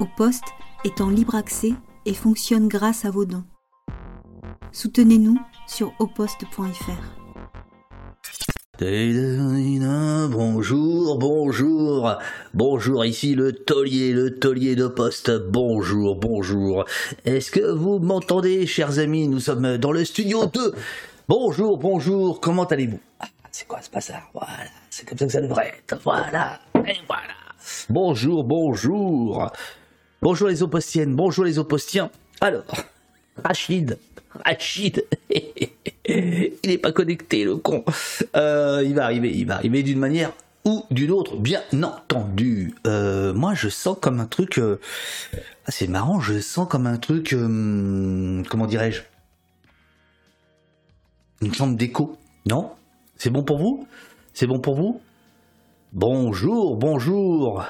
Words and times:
Au 0.00 0.06
poste 0.16 0.44
est 0.84 1.00
en 1.00 1.10
libre 1.10 1.34
accès 1.34 1.74
et 2.06 2.14
fonctionne 2.14 2.66
grâce 2.66 3.04
à 3.04 3.10
vos 3.10 3.24
dons. 3.24 3.44
Soutenez-nous 4.72 5.38
sur 5.66 5.92
oposte.fr. 5.98 7.02
Bonjour, 10.30 11.18
bonjour, 11.18 12.18
bonjour, 12.52 13.04
ici 13.04 13.34
le 13.36 13.52
taulier, 13.52 14.12
le 14.12 14.38
taulier 14.40 14.74
de 14.74 14.88
poste, 14.88 15.30
bonjour, 15.50 16.16
bonjour. 16.16 16.84
Est-ce 17.24 17.52
que 17.52 17.60
vous 17.60 18.00
m'entendez, 18.00 18.66
chers 18.66 18.98
amis? 18.98 19.28
Nous 19.28 19.38
sommes 19.40 19.76
dans 19.76 19.92
le 19.92 20.04
studio 20.04 20.46
2. 20.46 20.74
Bonjour, 21.28 21.78
bonjour, 21.78 22.40
comment 22.40 22.64
allez-vous? 22.64 22.98
Ah, 23.20 23.26
C'est 23.52 23.68
quoi 23.68 23.80
ce 23.82 23.90
bazar? 23.90 24.28
Voilà, 24.32 24.64
c'est 24.90 25.08
comme 25.08 25.18
ça 25.18 25.26
que 25.26 25.32
ça 25.32 25.40
devrait 25.42 25.74
être, 25.78 26.00
voilà, 26.02 26.58
et 26.74 26.96
voilà. 27.06 27.34
Bonjour, 27.88 28.42
bonjour. 28.42 29.52
Bonjour 30.22 30.46
les 30.46 30.62
opostiennes, 30.62 31.16
bonjour 31.16 31.44
les 31.44 31.58
opostiens. 31.58 32.08
Alors, 32.40 32.62
Rachid, 33.42 33.98
Rachid, 34.44 35.04
il 36.06 36.52
n'est 36.64 36.78
pas 36.78 36.92
connecté 36.92 37.42
le 37.42 37.56
con. 37.56 37.84
Euh, 38.36 38.84
il 38.86 38.94
va 38.94 39.06
arriver, 39.06 39.36
il 39.36 39.48
va 39.48 39.56
arriver 39.56 39.82
d'une 39.82 39.98
manière 39.98 40.30
ou 40.64 40.84
d'une 40.92 41.10
autre, 41.10 41.36
bien 41.36 41.62
entendu. 41.82 42.72
Euh, 42.86 43.34
moi, 43.34 43.54
je 43.54 43.68
sens 43.68 43.96
comme 44.00 44.20
un 44.20 44.26
truc. 44.26 44.58
Euh, 44.58 44.78
ah, 45.66 45.72
c'est 45.72 45.88
marrant, 45.88 46.20
je 46.20 46.38
sens 46.38 46.68
comme 46.68 46.86
un 46.86 46.98
truc. 46.98 47.30
comment 47.30 48.66
dirais-je? 48.68 49.02
Une 51.40 51.52
chambre 51.52 51.76
d'écho. 51.76 52.16
Non? 52.46 52.70
C'est 53.16 53.30
bon 53.30 53.42
pour 53.42 53.58
vous? 53.58 53.88
C'est 54.34 54.46
bon 54.46 54.60
pour 54.60 54.76
vous? 54.76 55.00
Bonjour, 55.92 56.76
bonjour. 56.76 57.64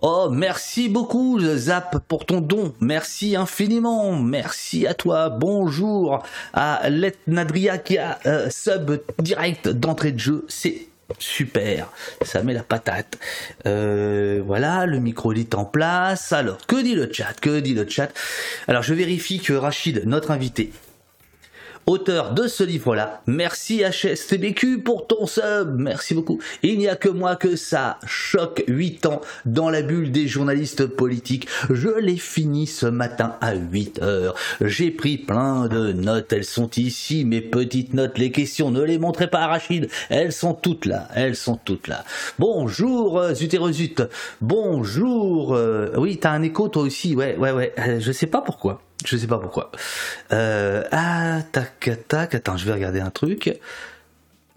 Oh, 0.00 0.28
merci 0.30 0.88
beaucoup, 0.88 1.40
Zap, 1.40 2.06
pour 2.06 2.24
ton 2.24 2.40
don. 2.40 2.72
Merci 2.80 3.34
infiniment. 3.34 4.14
Merci 4.14 4.86
à 4.86 4.94
toi. 4.94 5.28
Bonjour 5.28 6.22
à 6.52 6.88
Letnadria 6.88 7.78
qui 7.78 7.98
a 7.98 8.20
euh, 8.24 8.48
sub 8.48 9.00
direct 9.18 9.68
d'entrée 9.68 10.12
de 10.12 10.20
jeu. 10.20 10.46
C'est 10.46 10.86
super. 11.18 11.90
Ça 12.22 12.44
met 12.44 12.52
la 12.52 12.62
patate. 12.62 13.18
Euh, 13.66 14.40
voilà, 14.46 14.86
le 14.86 15.00
micro 15.00 15.32
est 15.32 15.56
en 15.56 15.64
place. 15.64 16.32
Alors, 16.32 16.64
que 16.68 16.80
dit 16.80 16.94
le 16.94 17.12
chat? 17.12 17.32
Que 17.40 17.58
dit 17.58 17.74
le 17.74 17.88
chat? 17.88 18.10
Alors, 18.68 18.84
je 18.84 18.94
vérifie 18.94 19.40
que 19.40 19.52
Rachid, 19.52 20.02
notre 20.06 20.30
invité, 20.30 20.70
auteur 21.88 22.34
de 22.34 22.46
ce 22.46 22.62
livre-là. 22.62 23.22
Merci 23.26 23.82
HSTBQ 23.82 24.82
pour 24.82 25.06
ton 25.06 25.26
sub, 25.26 25.78
merci 25.78 26.14
beaucoup. 26.14 26.38
Il 26.62 26.78
n'y 26.78 26.86
a 26.86 26.96
que 26.96 27.08
moi 27.08 27.36
que 27.36 27.56
ça 27.56 27.98
choque 28.06 28.62
8 28.68 29.06
ans 29.06 29.20
dans 29.46 29.70
la 29.70 29.82
bulle 29.82 30.12
des 30.12 30.28
journalistes 30.28 30.86
politiques. 30.86 31.48
Je 31.70 31.88
l'ai 31.88 32.18
fini 32.18 32.66
ce 32.66 32.86
matin 32.86 33.36
à 33.40 33.54
8 33.54 34.02
heures. 34.02 34.34
J'ai 34.60 34.90
pris 34.90 35.16
plein 35.16 35.66
de 35.66 35.92
notes, 35.92 36.32
elles 36.32 36.44
sont 36.44 36.70
ici, 36.76 37.24
mes 37.24 37.40
petites 37.40 37.94
notes. 37.94 38.18
Les 38.18 38.30
questions, 38.32 38.70
ne 38.70 38.82
les 38.82 38.98
montrez 38.98 39.28
pas 39.28 39.40
à 39.40 39.46
Rachid, 39.46 39.88
elles 40.10 40.32
sont 40.32 40.54
toutes 40.54 40.84
là, 40.84 41.08
elles 41.14 41.36
sont 41.36 41.56
toutes 41.56 41.88
là. 41.88 42.04
Bonjour 42.38 43.18
euh, 43.18 43.34
Zuterozut, 43.34 44.02
bonjour. 44.40 45.54
Euh, 45.54 45.92
oui, 45.96 46.18
t'as 46.18 46.32
un 46.32 46.42
écho 46.42 46.68
toi 46.68 46.82
aussi, 46.82 47.16
ouais, 47.16 47.36
ouais, 47.36 47.52
ouais. 47.52 47.72
Euh, 47.78 47.98
je 47.98 48.12
sais 48.12 48.26
pas 48.26 48.42
pourquoi. 48.42 48.82
Je 49.04 49.16
sais 49.16 49.26
pas 49.26 49.38
pourquoi. 49.38 49.70
Euh, 50.32 50.82
ah, 50.90 51.40
tac, 51.52 51.90
tac, 52.08 52.34
attends, 52.34 52.56
je 52.56 52.64
vais 52.66 52.72
regarder 52.72 53.00
un 53.00 53.10
truc. 53.10 53.58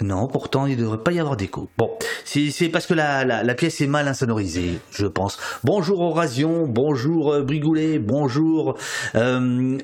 Non, 0.01 0.27
pourtant 0.27 0.65
il 0.65 0.77
ne 0.77 0.81
devrait 0.81 0.97
pas 0.97 1.11
y 1.11 1.19
avoir 1.19 1.37
d'écho. 1.37 1.69
Bon, 1.77 1.91
c'est 2.25 2.69
parce 2.69 2.87
que 2.87 2.95
la, 2.95 3.53
pièce 3.53 3.81
est 3.81 3.87
mal 3.87 4.07
insonorisée, 4.07 4.79
je 4.91 5.05
pense. 5.05 5.37
Bonjour 5.63 6.01
Orasion, 6.01 6.65
bonjour 6.67 7.33
euh, 7.33 7.43
Brigoulet, 7.43 7.99
bonjour 7.99 8.77
euh, 9.13 9.77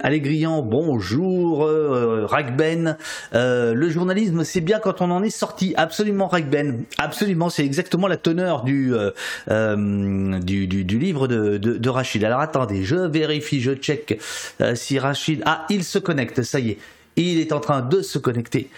bonjour 0.64 1.66
euh, 1.66 2.26
Ragben. 2.26 2.98
Euh, 3.36 3.76
le 3.76 3.90
journalisme, 3.90 4.44
c'est 4.44 4.62
bien 4.62 4.80
quand 4.80 5.02
on 5.02 5.12
en 5.12 5.22
est 5.22 5.30
sorti. 5.30 5.76
Absolument 5.78 6.28
Ragben, 6.28 6.86
absolument, 6.98 7.50
c'est 7.50 7.66
exactement 7.66 8.08
la 8.08 8.18
teneur 8.18 8.64
du, 8.64 8.94
du, 9.48 11.00
livre 11.00 11.28
de, 11.28 11.58
de, 11.58 11.78
de, 11.78 11.90
Rachid. 11.90 12.24
Alors 12.24 12.40
attendez, 12.40 12.84
je 12.84 12.96
vérifie, 12.96 13.62
je 13.62 13.74
check 13.74 14.20
si 14.74 14.98
Rachid... 14.98 15.44
Ah, 15.46 15.66
il 15.70 15.84
se 15.84 16.00
connecte, 16.00 16.42
ça 16.42 16.60
y 16.60 16.72
est. 16.72 16.78
Il 17.18 17.40
est 17.40 17.52
en 17.52 17.60
train 17.60 17.82
de 17.82 18.02
se 18.02 18.20
connecter. 18.20 18.70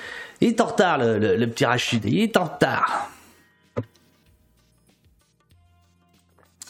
Il 0.42 0.50
est 0.50 0.62
en 0.62 0.66
retard, 0.66 0.98
le, 1.00 1.46
petit 1.48 1.66
Rachid. 1.66 2.06
Il 2.06 2.20
est 2.20 2.38
en 2.38 2.46
retard. 2.46 3.12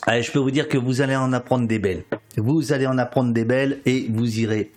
Allez, 0.07 0.24
je 0.24 0.31
peux 0.31 0.40
vous 0.40 0.52
dire 0.52 0.68
que 0.68 0.78
vous 0.78 1.02
allez 1.02 1.16
en 1.16 1.34
apprendre 1.34 1.68
des 1.68 1.78
belles. 1.78 2.03
Vous 2.35 2.74
allez 2.74 2.88
en 2.88 2.97
apprendre 2.97 3.31
des 3.31 3.46
belles 3.46 3.79
et 3.85 4.08
vous 4.09 4.40
irez, 4.40 4.72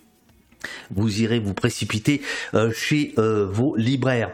vous 0.91 1.22
irez 1.22 1.38
vous 1.38 1.54
précipiter 1.54 2.20
euh, 2.54 2.70
chez 2.72 3.14
euh, 3.19 3.47
vos 3.50 3.75
libraires. 3.76 4.32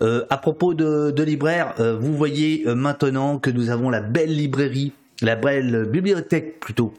Euh, 0.00 0.24
à 0.30 0.38
propos 0.38 0.74
de, 0.74 1.22
libraires, 1.22 1.74
vous 1.78 2.16
voyez 2.16 2.64
maintenant 2.66 3.38
que 3.38 3.50
nous 3.50 3.70
avons 3.70 3.88
la 3.88 4.00
belle 4.00 4.34
librairie, 4.34 4.92
la 5.20 5.36
belle 5.36 5.84
bibliothèque 5.84 6.58
plutôt 6.58 6.92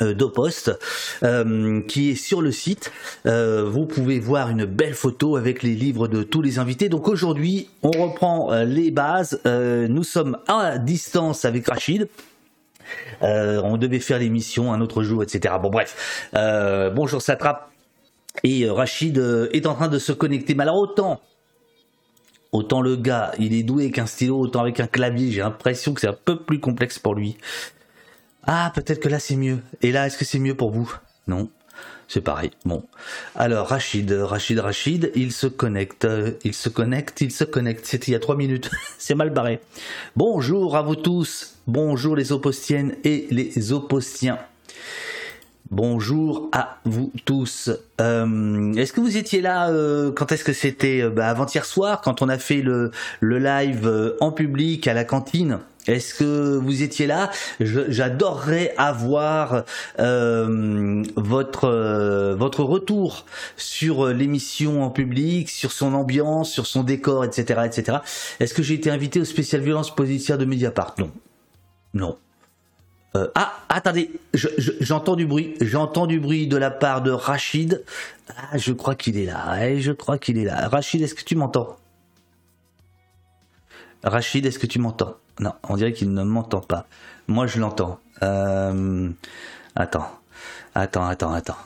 d'Opost 0.00 0.78
euh, 1.22 1.82
qui 1.82 2.10
est 2.10 2.14
sur 2.14 2.40
le 2.40 2.50
site. 2.50 2.92
Euh, 3.26 3.64
vous 3.68 3.86
pouvez 3.86 4.18
voir 4.18 4.48
une 4.48 4.64
belle 4.64 4.94
photo 4.94 5.36
avec 5.36 5.62
les 5.62 5.74
livres 5.74 6.08
de 6.08 6.22
tous 6.22 6.42
les 6.42 6.58
invités. 6.58 6.88
Donc 6.88 7.08
aujourd'hui, 7.08 7.68
on 7.82 7.90
reprend 7.90 8.52
les 8.64 8.90
bases. 8.90 9.40
nous 9.44 10.04
sommes 10.04 10.38
à 10.48 10.78
distance 10.78 11.44
avec 11.44 11.68
Rachid. 11.68 12.08
on 13.20 13.76
devait 13.76 14.00
faire 14.00 14.18
l'émission 14.18 14.72
un 14.72 14.80
autre 14.80 15.02
jour, 15.02 15.22
etc. 15.22 15.54
Bon 15.62 15.70
bref. 15.70 16.30
bonjour 16.94 17.20
Satrap. 17.20 17.70
Et 18.44 18.68
Rachid 18.68 19.18
est 19.52 19.66
en 19.66 19.74
train 19.74 19.88
de 19.88 19.98
se 19.98 20.12
connecter. 20.12 20.54
Mais 20.54 20.62
alors 20.62 20.76
autant 20.76 21.20
autant 22.52 22.82
le 22.82 22.96
gars, 22.96 23.32
il 23.38 23.54
est 23.54 23.62
doué 23.62 23.84
avec 23.84 23.98
un 23.98 24.06
stylo, 24.06 24.38
autant 24.38 24.60
avec 24.60 24.78
un 24.78 24.86
clavier, 24.86 25.30
j'ai 25.32 25.40
l'impression 25.40 25.94
que 25.94 26.00
c'est 26.00 26.06
un 26.06 26.16
peu 26.24 26.36
plus 26.36 26.60
complexe 26.60 26.98
pour 26.98 27.14
lui. 27.14 27.38
Ah, 28.46 28.72
peut-être 28.74 29.00
que 29.00 29.08
là 29.08 29.18
c'est 29.18 29.36
mieux. 29.36 29.58
Et 29.82 29.92
là, 29.92 30.06
est-ce 30.06 30.18
que 30.18 30.24
c'est 30.24 30.38
mieux 30.38 30.56
pour 30.56 30.70
vous? 30.70 30.92
Non. 31.26 31.48
C'est 32.08 32.20
pareil. 32.20 32.50
Bon. 32.66 32.84
Alors, 33.36 33.68
Rachid, 33.68 34.10
Rachid, 34.12 34.58
Rachid, 34.58 35.12
il 35.14 35.32
se 35.32 35.46
connecte, 35.46 36.06
il 36.44 36.52
se 36.52 36.68
connecte, 36.68 37.22
il 37.22 37.30
se 37.30 37.44
connecte. 37.44 37.86
C'était 37.86 38.08
il 38.08 38.12
y 38.12 38.16
a 38.16 38.20
trois 38.20 38.36
minutes. 38.36 38.70
c'est 38.98 39.14
mal 39.14 39.30
barré. 39.30 39.60
Bonjour 40.16 40.76
à 40.76 40.82
vous 40.82 40.96
tous. 40.96 41.54
Bonjour 41.66 42.14
les 42.14 42.32
opostiennes 42.32 42.96
et 43.04 43.28
les 43.30 43.72
opostiens. 43.72 44.38
Bonjour 45.70 46.50
à 46.52 46.80
vous 46.84 47.10
tous. 47.24 47.70
Euh, 47.98 48.74
est-ce 48.74 48.92
que 48.92 49.00
vous 49.00 49.16
étiez 49.16 49.40
là 49.40 49.70
euh, 49.70 50.12
Quand 50.12 50.30
est-ce 50.30 50.44
que 50.44 50.52
c'était 50.52 51.00
euh, 51.00 51.08
bah, 51.08 51.28
Avant-hier 51.28 51.64
soir, 51.64 52.02
quand 52.02 52.20
on 52.20 52.28
a 52.28 52.36
fait 52.36 52.60
le 52.60 52.90
live 53.22 54.14
en 54.20 54.32
public 54.32 54.86
à 54.86 54.92
la 54.92 55.04
cantine? 55.04 55.60
Est-ce 55.86 56.14
que 56.14 56.56
vous 56.56 56.82
étiez 56.82 57.06
là? 57.06 57.30
J'adorerais 57.60 58.74
avoir 58.76 59.64
euh, 59.98 61.02
votre 61.16 61.64
euh, 61.64 62.34
votre 62.36 62.62
retour 62.62 63.26
sur 63.56 64.06
l'émission 64.08 64.84
en 64.84 64.90
public, 64.90 65.50
sur 65.50 65.72
son 65.72 65.94
ambiance, 65.94 66.50
sur 66.52 66.66
son 66.66 66.84
décor, 66.84 67.24
etc., 67.24 67.62
etc. 67.64 67.98
Est-ce 68.38 68.54
que 68.54 68.62
j'ai 68.62 68.74
été 68.74 68.90
invité 68.90 69.20
au 69.20 69.24
spécial 69.24 69.60
violence 69.60 69.94
policière 69.94 70.38
de 70.38 70.44
Mediapart? 70.44 70.94
Non, 70.98 71.10
non. 71.94 72.16
Euh, 73.14 73.28
ah, 73.34 73.52
attendez, 73.68 74.10
j'entends 74.32 75.16
du 75.16 75.26
bruit. 75.26 75.54
J'entends 75.60 76.06
du 76.06 76.18
bruit 76.18 76.46
de 76.46 76.56
la 76.56 76.70
part 76.70 77.02
de 77.02 77.10
Rachid. 77.10 77.82
Ah, 78.28 78.56
je 78.56 78.72
crois 78.72 78.94
qu'il 78.94 79.18
est 79.18 79.26
là. 79.26 79.78
je 79.78 79.92
crois 79.92 80.16
qu'il 80.16 80.38
est 80.38 80.44
là. 80.44 80.68
Rachid, 80.68 81.02
est-ce 81.02 81.14
que 81.14 81.24
tu 81.24 81.36
m'entends? 81.36 81.76
Rachid, 84.04 84.44
est-ce 84.46 84.58
que 84.58 84.66
tu 84.66 84.78
m'entends? 84.78 85.14
Non, 85.38 85.52
on 85.68 85.76
dirait 85.76 85.92
qu'il 85.92 86.12
ne 86.12 86.22
m'entend 86.22 86.60
pas. 86.60 86.86
Moi, 87.28 87.46
je 87.46 87.60
l'entends. 87.60 87.98
Euh... 88.22 89.10
Attends, 89.74 90.10
attends, 90.74 91.06
attends, 91.06 91.32
attends, 91.32 91.56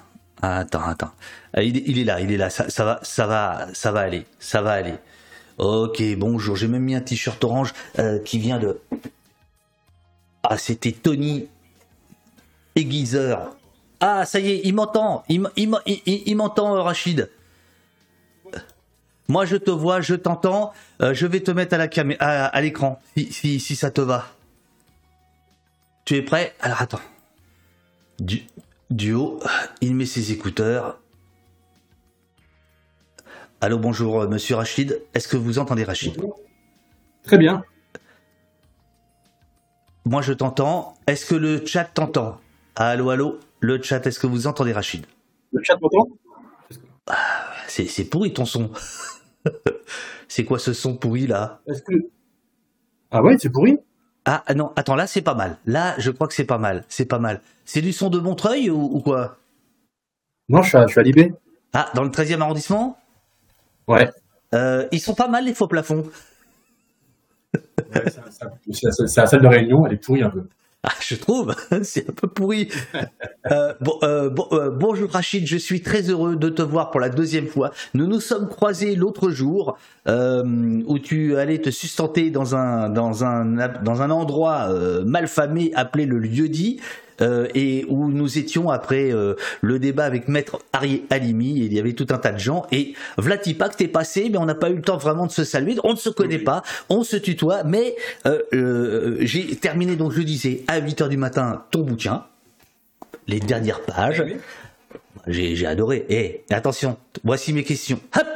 attends, 0.42 0.82
attends. 0.82 1.10
Ah, 1.54 1.62
il, 1.62 1.98
est 1.98 2.04
là, 2.04 2.20
il 2.20 2.30
est 2.30 2.36
là. 2.36 2.50
Ça, 2.50 2.84
va, 2.84 3.00
ça 3.02 3.26
va, 3.26 3.66
ça 3.72 3.90
va 3.90 4.00
aller, 4.00 4.26
ça 4.38 4.62
va 4.62 4.72
aller. 4.72 4.94
Ok, 5.58 6.02
bonjour. 6.16 6.56
J'ai 6.56 6.68
même 6.68 6.82
mis 6.82 6.94
un 6.94 7.00
t-shirt 7.00 7.42
orange 7.42 7.72
euh, 7.98 8.18
qui 8.20 8.38
vient 8.38 8.58
de. 8.58 8.78
Ah, 10.42 10.58
c'était 10.58 10.92
Tony 10.92 11.48
aiguiseur. 12.76 13.56
Ah, 14.00 14.26
ça 14.26 14.38
y 14.38 14.50
est, 14.50 14.60
il 14.64 14.74
m'entend. 14.74 15.24
Il 15.28 16.36
m'entend, 16.36 16.82
Rachid. 16.82 17.30
Moi, 19.28 19.44
je 19.44 19.56
te 19.56 19.70
vois, 19.70 20.00
je 20.00 20.14
t'entends. 20.14 20.72
Euh, 21.02 21.14
je 21.14 21.26
vais 21.26 21.40
te 21.40 21.50
mettre 21.50 21.74
à 21.74 21.78
la 21.78 21.88
à, 22.20 22.60
l'écran, 22.60 23.00
si, 23.16 23.60
ça 23.60 23.90
te 23.90 24.00
va. 24.00 24.26
Tu 26.04 26.16
es 26.16 26.22
prêt? 26.22 26.54
Alors 26.60 26.80
attends. 26.80 27.00
Du, 28.20 28.42
duo, 28.90 29.40
il 29.80 29.94
met 29.94 30.06
ses 30.06 30.32
écouteurs. 30.32 31.00
Allô, 33.60 33.78
bonjour, 33.78 34.22
euh, 34.22 34.28
monsieur 34.28 34.56
Rachid. 34.56 35.02
Est-ce 35.14 35.26
que 35.26 35.36
vous 35.36 35.58
entendez 35.58 35.82
Rachid? 35.82 36.16
Très 37.24 37.38
bien. 37.38 37.64
Moi, 40.04 40.22
je 40.22 40.32
t'entends. 40.32 40.94
Est-ce 41.08 41.26
que 41.26 41.34
le 41.34 41.66
chat 41.66 41.84
t'entend? 41.84 42.40
Allô, 42.76 43.10
allô, 43.10 43.40
le 43.58 43.82
chat, 43.82 44.06
est-ce 44.06 44.20
que 44.20 44.28
vous 44.28 44.46
entendez 44.46 44.72
Rachid? 44.72 45.04
Le 45.52 45.62
chat 45.64 45.76
m'entend? 45.80 46.06
Ah, 47.08 47.54
C'est 47.66 48.04
pourri 48.04 48.32
ton 48.32 48.44
son. 48.44 48.70
c'est 50.28 50.44
quoi 50.44 50.58
ce 50.58 50.72
son 50.72 50.96
pourri 50.96 51.26
là? 51.26 51.60
Que... 51.66 51.94
Ah 53.10 53.22
ouais, 53.22 53.36
c'est 53.38 53.50
pourri? 53.50 53.78
Ah 54.24 54.42
non, 54.54 54.72
attends, 54.76 54.96
là 54.96 55.06
c'est 55.06 55.22
pas 55.22 55.34
mal. 55.34 55.58
Là, 55.66 55.94
je 55.98 56.10
crois 56.10 56.26
que 56.26 56.34
c'est 56.34 56.44
pas 56.44 56.58
mal. 56.58 56.84
C'est 56.88 57.06
pas 57.06 57.18
mal. 57.18 57.40
C'est 57.64 57.80
du 57.80 57.92
son 57.92 58.10
de 58.10 58.18
Montreuil 58.18 58.70
ou, 58.70 59.00
quoi? 59.00 59.36
Non, 60.48 60.62
je 60.62 60.68
suis, 60.68 60.78
à, 60.78 60.86
je 60.86 61.00
Libé. 61.00 61.32
Ah, 61.72 61.90
dans 61.94 62.02
le 62.02 62.10
13e 62.10 62.40
arrondissement? 62.40 62.98
Ouais. 63.86 64.10
Euh, 64.54 64.86
ils 64.92 65.00
sont 65.00 65.14
pas 65.14 65.28
mal 65.28 65.44
les 65.44 65.54
faux 65.54 65.68
plafonds. 65.68 66.04
c'est 68.72 69.16
la 69.16 69.26
salle 69.26 69.42
de 69.42 69.46
réunion, 69.46 69.86
elle 69.86 69.94
est 69.94 70.04
pourrie 70.04 70.22
un 70.22 70.30
peu. 70.30 70.48
Ah, 70.86 70.92
je 71.00 71.16
trouve, 71.16 71.54
c'est 71.82 72.08
un 72.08 72.12
peu 72.12 72.28
pourri. 72.28 72.68
Euh, 73.52 73.74
bon, 73.80 73.96
euh, 74.02 74.28
euh, 74.50 74.70
bonjour 74.70 75.08
Rachid, 75.08 75.46
je 75.46 75.56
suis 75.56 75.80
très 75.80 76.10
heureux 76.10 76.34
de 76.34 76.48
te 76.48 76.62
voir 76.62 76.90
pour 76.90 76.98
la 76.98 77.08
deuxième 77.08 77.46
fois. 77.46 77.70
Nous 77.94 78.08
nous 78.08 78.18
sommes 78.18 78.48
croisés 78.48 78.96
l'autre 78.96 79.30
jour 79.30 79.78
où 80.04 80.98
tu 80.98 81.36
allais 81.36 81.60
te 81.60 81.70
sustenter 81.70 82.30
dans 82.30 82.56
un 82.56 82.88
dans 82.88 83.24
un 83.24 83.44
dans 83.84 84.02
un 84.02 84.10
endroit 84.10 84.68
malfamé 85.04 85.70
appelé 85.76 86.06
le 86.06 86.18
lieu-dit. 86.18 86.80
Euh, 87.22 87.48
et 87.54 87.86
où 87.88 88.10
nous 88.10 88.38
étions 88.38 88.68
après 88.70 89.10
euh, 89.10 89.34
le 89.62 89.78
débat 89.78 90.04
avec 90.04 90.28
Maître 90.28 90.60
Arié 90.72 91.04
Alimi, 91.08 91.62
et 91.62 91.64
il 91.64 91.72
y 91.72 91.78
avait 91.78 91.94
tout 91.94 92.06
un 92.10 92.18
tas 92.18 92.32
de 92.32 92.38
gens, 92.38 92.66
et 92.72 92.94
Vlatipak 93.16 93.76
t'es 93.76 93.88
passé, 93.88 94.28
mais 94.30 94.36
on 94.36 94.44
n'a 94.44 94.54
pas 94.54 94.68
eu 94.68 94.74
le 94.74 94.82
temps 94.82 94.98
vraiment 94.98 95.26
de 95.26 95.32
se 95.32 95.44
saluer, 95.44 95.76
on 95.82 95.92
ne 95.92 95.98
se 95.98 96.10
connaît 96.10 96.38
pas, 96.38 96.62
on 96.90 97.04
se 97.04 97.16
tutoie, 97.16 97.64
mais 97.64 97.96
euh, 98.26 99.16
j'ai 99.20 99.56
terminé, 99.56 99.96
donc 99.96 100.12
je 100.12 100.20
disais, 100.20 100.62
à 100.66 100.80
8h 100.80 101.08
du 101.08 101.16
matin, 101.16 101.64
ton 101.70 101.80
bouquin, 101.80 102.24
les 103.26 103.40
dernières 103.40 103.80
pages, 103.80 104.22
j'ai 105.26 105.66
adoré, 105.66 106.04
et 106.10 106.44
attention, 106.50 106.98
voici 107.24 107.52
mes 107.52 107.64
questions, 107.64 107.98
hop 108.14 108.26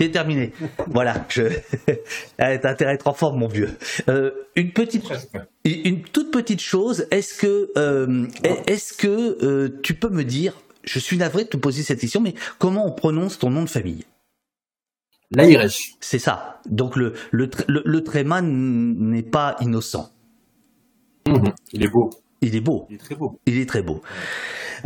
c'est 0.00 0.10
terminé. 0.10 0.52
voilà, 0.86 1.26
je... 1.28 1.42
t'as 2.38 2.70
intérêt 2.70 2.92
à 2.92 2.94
être 2.94 3.06
en 3.06 3.12
forme, 3.12 3.38
mon 3.38 3.48
vieux. 3.48 3.76
Euh, 4.08 4.30
une 4.56 4.72
petite, 4.72 5.04
une 5.64 6.02
toute 6.02 6.30
petite 6.30 6.60
chose. 6.60 7.06
Est-ce 7.10 7.34
que, 7.34 7.70
euh, 7.76 8.26
est-ce 8.66 8.94
que 8.94 9.38
euh, 9.44 9.80
tu 9.82 9.94
peux 9.94 10.08
me 10.08 10.24
dire, 10.24 10.54
je 10.84 10.98
suis 10.98 11.18
navré 11.18 11.44
de 11.44 11.50
te 11.50 11.56
poser 11.58 11.82
cette 11.82 12.00
question, 12.00 12.20
mais 12.22 12.34
comment 12.58 12.86
on 12.86 12.92
prononce 12.92 13.38
ton 13.38 13.50
nom 13.50 13.62
de 13.62 13.68
famille? 13.68 14.04
L'Aïrèche. 15.32 15.94
C'est 16.00 16.18
ça. 16.18 16.60
Donc 16.68 16.96
le 16.96 17.12
le, 17.30 17.50
le, 17.68 18.02
tréma 18.02 18.40
n'est 18.42 19.22
pas 19.22 19.56
innocent. 19.60 20.10
Mhm. 21.28 21.52
Il 21.72 21.84
est 21.84 21.88
beau. 21.88 22.10
Il 22.42 22.56
est 22.56 22.60
beau. 22.60 22.86
Il 22.88 22.94
est 22.94 22.98
très 22.98 23.14
beau. 23.14 23.40
Il 23.46 23.58
est 23.58 23.68
très 23.68 23.82
beau. 23.82 24.02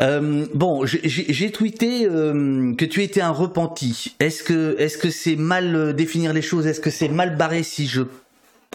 Euh, 0.01 0.47
bon, 0.55 0.85
j'ai 0.85 1.53
tweeté 1.53 2.07
euh, 2.07 2.75
que 2.75 2.85
tu 2.85 3.03
étais 3.03 3.21
un 3.21 3.31
repenti. 3.31 4.17
Est-ce 4.19 4.43
que 4.43 4.75
est-ce 4.79 4.99
que 4.99 5.11
c'est 5.11 5.37
mal 5.37 5.75
euh, 5.77 5.93
définir 5.93 6.33
les 6.33 6.43
choses? 6.43 6.67
Est-ce 6.67 6.81
que 6.81 6.91
c'est 6.91 7.09
mal 7.09 7.37
barré 7.37 7.63
si 7.63 7.87
je 7.87 8.03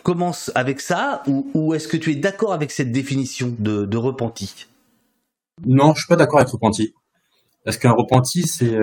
commence 0.03 0.49
avec 0.55 0.79
ça? 0.79 1.23
Ou, 1.27 1.73
est-ce 1.73 1.89
que 1.89 1.97
tu 1.97 2.11
es 2.11 2.15
d'accord 2.15 2.53
avec 2.53 2.71
cette 2.71 2.93
définition 2.93 3.53
de, 3.59 3.97
repenti? 3.97 4.67
Non, 5.65 5.93
je 5.93 5.99
suis 5.99 6.07
pas 6.07 6.15
d'accord 6.15 6.39
avec 6.39 6.49
repenti. 6.49 6.93
Parce 7.65 7.77
qu'un 7.77 7.91
repenti, 7.91 8.47
c'est 8.47 8.77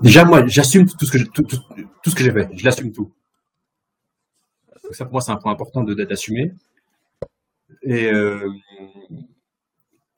déjà 0.00 0.24
moi, 0.24 0.46
j'assume 0.46 0.86
tout 0.86 1.04
ce 1.04 1.10
que 1.10 1.18
tout, 1.24 1.44
ce 2.06 2.14
que 2.14 2.22
j'ai 2.22 2.30
fait. 2.30 2.48
Je 2.54 2.64
l'assume 2.64 2.92
tout. 2.92 3.10
Ça 4.92 5.04
pour 5.04 5.14
moi, 5.14 5.20
c'est 5.20 5.32
un 5.32 5.36
point 5.36 5.50
important 5.50 5.82
de 5.82 5.94
d'assumer. 6.04 6.52
Et 7.86 8.10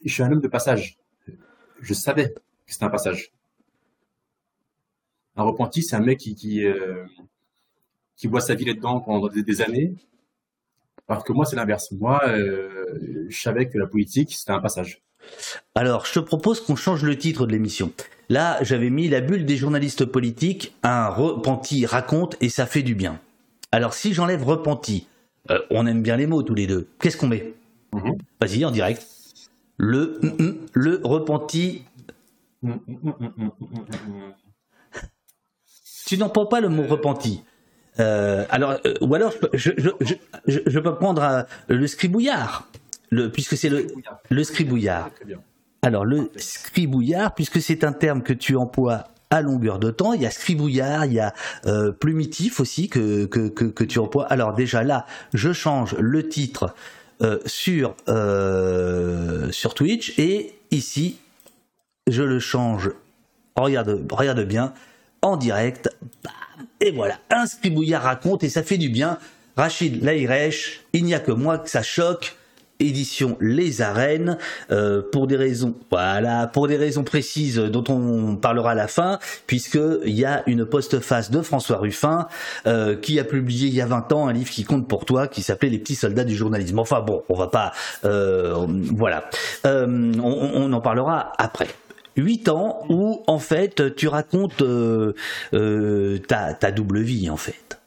je 0.05 0.13
suis 0.13 0.23
un 0.23 0.33
homme 0.33 0.41
de 0.41 0.49
passage. 0.49 0.97
Je 1.81 1.95
savais 1.95 2.33
que 2.33 2.41
c'était 2.67 2.85
un 2.85 2.91
passage. 2.91 3.33
Un 5.37 5.45
repenti, 5.45 5.83
c'est 5.83 5.97
un 5.97 6.01
mec 6.01 6.19
qui, 6.19 6.35
qui, 6.35 6.65
euh, 6.65 7.05
voit 8.25 8.41
sa 8.41 8.55
vie 8.55 8.65
là-dedans 8.65 9.01
pendant 9.01 9.29
des, 9.29 9.63
années. 9.63 9.95
Alors 11.07 11.25
que 11.25 11.33
moi, 11.33 11.45
c'est 11.45 11.57
l'inverse. 11.57 11.93
Moi, 11.93 12.21
euh, 12.27 13.27
je 13.29 13.41
savais 13.41 13.69
que 13.69 13.79
la 13.79 13.87
politique, 13.87 14.33
c'était 14.35 14.53
un 14.53 14.61
passage. 14.61 15.03
Alors, 15.75 16.07
je 16.07 16.15
te 16.15 16.19
propose 16.19 16.61
qu'on 16.61 16.75
change 16.75 17.05
le 17.05 17.17
titre 17.17 17.47
de 17.47 17.53
l'émission. 17.53 17.93
Là, 18.29 18.59
j'avais 18.63 18.91
mis 18.91 19.09
la 19.09 19.21
bulle 19.21 19.47
des 19.47 19.57
journalistes 19.57 20.05
politiques, 20.05 20.75
un 20.83 21.09
repenti 21.09 21.87
raconte 21.87 22.37
et 22.41 22.49
ça 22.49 22.67
fait 22.67 22.83
du 22.83 22.95
bien. 22.95 23.21
Alors, 23.71 23.95
si 23.95 24.15
j'enlève 24.15 24.45
repenti, 24.45 25.07
euh, 25.51 25.61
on 25.71 25.87
aime 25.87 26.03
bien 26.03 26.17
les 26.17 26.27
mots 26.27 26.43
tous 26.43 26.55
les 26.55 26.67
deux. 26.67 26.89
Qu'est-ce 27.01 27.17
qu'on 27.17 27.29
met 27.29 27.55
mhm. 27.93 28.17
Vas-y, 28.41 28.65
en 28.65 28.71
direct 28.71 29.07
le, 29.79 30.19
le 30.73 31.01
repenti. 31.05 31.85
tu 36.07 36.19
n'entends 36.19 36.47
pas 36.47 36.61
le 36.61 36.69
mot 36.69 36.85
repenti. 36.85 37.43
Euh, 38.01 38.45
alors, 38.51 38.79
euh, 38.85 38.95
ou 39.01 39.15
alors, 39.15 39.33
je, 39.55 39.71
je, 40.47 40.79
peux 40.79 40.95
prendre 40.95 41.23
euh, 41.23 41.43
le 41.69 41.87
scribouillard, 41.87 42.69
le, 43.11 43.31
puisque 43.31 43.57
c'est 43.57 43.69
le, 43.69 43.87
le 44.29 44.45
scribouillard. 44.45 45.11
Alors, 45.83 46.05
le 46.05 46.31
scribouillard, 46.37 47.35
puisque 47.35 47.61
c'est 47.61 47.85
un 47.85 47.93
terme 47.93 48.23
que 48.23 48.33
tu 48.33 48.57
emploies 48.57 49.05
à 49.31 49.43
longueur 49.43 49.79
de 49.79 49.91
temps. 49.91 50.13
Il 50.13 50.23
y 50.23 50.27
a 50.27 50.31
scribouillard, 50.31 51.07
il 51.07 51.15
y 51.15 51.21
a 51.21 51.33
plumitif 52.01 52.61
aussi 52.61 52.89
que, 52.89 53.27
que, 53.27 53.49
que, 53.49 53.65
que, 53.65 53.85
tu 53.85 53.99
emploies. 53.99 54.27
Alors 54.27 54.55
déjà 54.55 54.83
là, 54.83 55.07
je 55.35 55.53
change 55.53 55.95
le 55.99 56.29
titre 56.29 56.75
euh, 57.21 57.41
sur, 57.47 57.97
euh, 58.09 59.51
sur 59.51 59.75
Twitch 59.75 60.17
et 60.21 60.55
ici 60.71 61.19
je 62.07 62.23
le 62.23 62.39
change. 62.39 62.93
Regarde, 63.57 64.07
regarde 64.13 64.45
bien 64.45 64.73
en 65.21 65.37
direct. 65.37 65.91
Et 66.81 66.93
voilà, 66.93 67.19
un 67.31 67.47
scribouillard 67.47 68.05
raconte 68.05 68.45
et 68.45 68.49
ça 68.49 68.63
fait 68.63 68.79
du 68.79 68.89
bien. 68.89 69.19
Rachid 69.57 70.01
Laïrech, 70.05 70.85
il 70.93 71.05
n'y 71.05 71.13
a 71.13 71.19
que 71.19 71.33
moi 71.33 71.59
que 71.59 71.69
ça 71.69 71.83
choque 71.83 72.37
édition 72.81 73.37
Les 73.41 73.83
Arènes 73.83 74.39
euh, 74.71 75.03
pour 75.13 75.27
des 75.27 75.37
raisons 75.37 75.75
voilà 75.91 76.47
pour 76.47 76.69
des 76.69 76.77
raisons 76.77 77.05
précises 77.05 77.57
dont 77.57 77.85
on 77.89 78.37
parlera 78.37 78.73
à 78.73 78.75
la 78.75 78.89
fin 78.89 79.19
puisque 79.47 79.79
il 80.05 80.15
y 80.15 80.25
a 80.25 80.43
une 80.47 80.65
postface 80.65 81.31
de 81.31 81.43
François 81.43 81.79
Ruffin 81.79 82.29
euh, 82.67 82.97
qui 82.97 83.19
a 83.19 83.25
publié 83.25 83.69
il 83.69 83.75
y 83.75 83.81
a 83.81 83.87
20 83.87 84.13
ans 84.13 84.29
un 84.29 84.33
livre 84.33 84.51
qui 84.51 84.65
compte 84.65 84.89
pour 84.89 85.05
toi 85.05 85.29
qui 85.29 85.43
s'appelait 85.43 85.71
Les 85.71 85.79
petits 85.79 85.95
soldats 85.95 86.25
du 86.25 86.37
journalisme. 86.37 86.79
Enfin 86.79 87.01
bon 87.01 87.23
on 87.29 87.35
va 87.35 87.49
pas 87.49 87.73
euh, 88.05 88.67
voilà. 88.95 89.29
On, 89.65 90.73
en 90.73 90.81
parlera 90.81 91.33
après. 91.39 91.69
8 92.17 92.49
ans 92.49 92.85
où 92.89 93.23
en 93.27 93.39
fait 93.39 93.95
tu 93.97 94.09
racontes 94.09 94.63
ta, 96.29 96.55
ta 96.55 96.71
double 96.71 97.01
vie 97.01 97.31
en 97.31 97.37
fait 97.37 97.78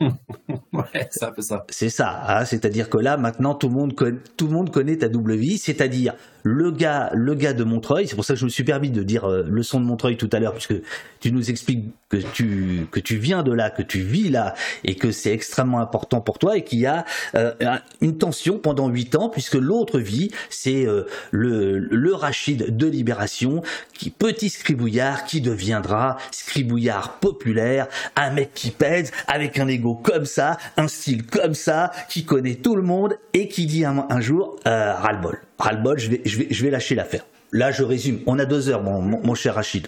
c'est 1.70 1.88
ça. 1.88 2.22
Hein, 2.28 2.44
c'est-à-dire 2.44 2.90
que 2.90 2.98
là, 2.98 3.16
maintenant, 3.16 3.54
tout 3.54 3.68
le 3.68 3.74
monde 3.74 3.94
connaît, 3.94 4.18
tout 4.36 4.46
le 4.46 4.52
monde 4.52 4.70
connaît 4.70 4.96
ta 4.96 5.08
double 5.08 5.36
vie, 5.36 5.58
c'est-à-dire 5.58 6.14
le 6.46 6.70
gars, 6.70 7.10
le 7.12 7.34
gars 7.34 7.54
de 7.54 7.64
Montreuil. 7.64 8.06
C'est 8.06 8.14
pour 8.14 8.24
ça 8.24 8.34
que 8.34 8.40
je 8.40 8.44
me 8.44 8.50
suis 8.50 8.62
permis 8.62 8.90
de 8.90 9.02
dire 9.02 9.24
euh, 9.24 9.44
le 9.48 9.62
son 9.64 9.80
de 9.80 9.84
Montreuil 9.84 10.16
tout 10.16 10.30
à 10.32 10.38
l'heure, 10.38 10.52
puisque 10.52 10.76
tu 11.18 11.32
nous 11.32 11.50
expliques 11.50 11.86
que 12.08 12.18
tu 12.18 12.86
que 12.92 13.00
tu 13.00 13.16
viens 13.16 13.42
de 13.42 13.52
là, 13.52 13.68
que 13.68 13.82
tu 13.82 13.98
vis 13.98 14.28
là, 14.28 14.54
et 14.84 14.94
que 14.94 15.10
c'est 15.10 15.32
extrêmement 15.32 15.80
important 15.80 16.20
pour 16.20 16.38
toi, 16.38 16.56
et 16.56 16.62
qu'il 16.62 16.78
y 16.78 16.86
a 16.86 17.04
euh, 17.34 17.52
une 18.00 18.16
tension 18.16 18.58
pendant 18.58 18.88
huit 18.88 19.16
ans, 19.16 19.28
puisque 19.28 19.56
l'autre 19.56 19.98
vie, 19.98 20.30
c'est 20.48 20.86
euh, 20.86 21.06
le 21.32 21.78
le 21.78 22.14
Rachid 22.14 22.76
de 22.76 22.86
Libération, 22.86 23.62
qui 23.92 24.10
petit 24.10 24.48
scribouillard, 24.48 25.24
qui 25.24 25.40
deviendra 25.40 26.16
scribouillard 26.30 27.18
populaire, 27.18 27.88
un 28.14 28.30
mec 28.30 28.52
qui 28.54 28.70
pèse 28.70 29.10
avec 29.26 29.58
un 29.58 29.66
ego 29.66 29.96
comme 29.96 30.26
ça, 30.26 30.58
un 30.76 30.86
style 30.86 31.26
comme 31.26 31.54
ça, 31.54 31.90
qui 32.08 32.24
connaît 32.24 32.54
tout 32.54 32.76
le 32.76 32.82
monde 32.82 33.14
et 33.34 33.48
qui 33.48 33.66
dit 33.66 33.84
un, 33.84 34.06
un 34.08 34.20
jour 34.20 34.60
euh, 34.68 34.94
ras-le-bol 34.94 35.45
ras-le-bol, 35.58 35.98
je 35.98 36.10
vais, 36.10 36.20
je, 36.24 36.38
vais, 36.38 36.46
je 36.50 36.64
vais 36.64 36.70
lâcher 36.70 36.94
l'affaire. 36.94 37.24
Là, 37.52 37.70
je 37.70 37.82
résume. 37.82 38.20
On 38.26 38.38
a 38.38 38.44
deux 38.44 38.68
heures, 38.68 38.82
mon, 38.82 39.00
mon, 39.00 39.34
cher 39.34 39.54
Rachid. 39.54 39.86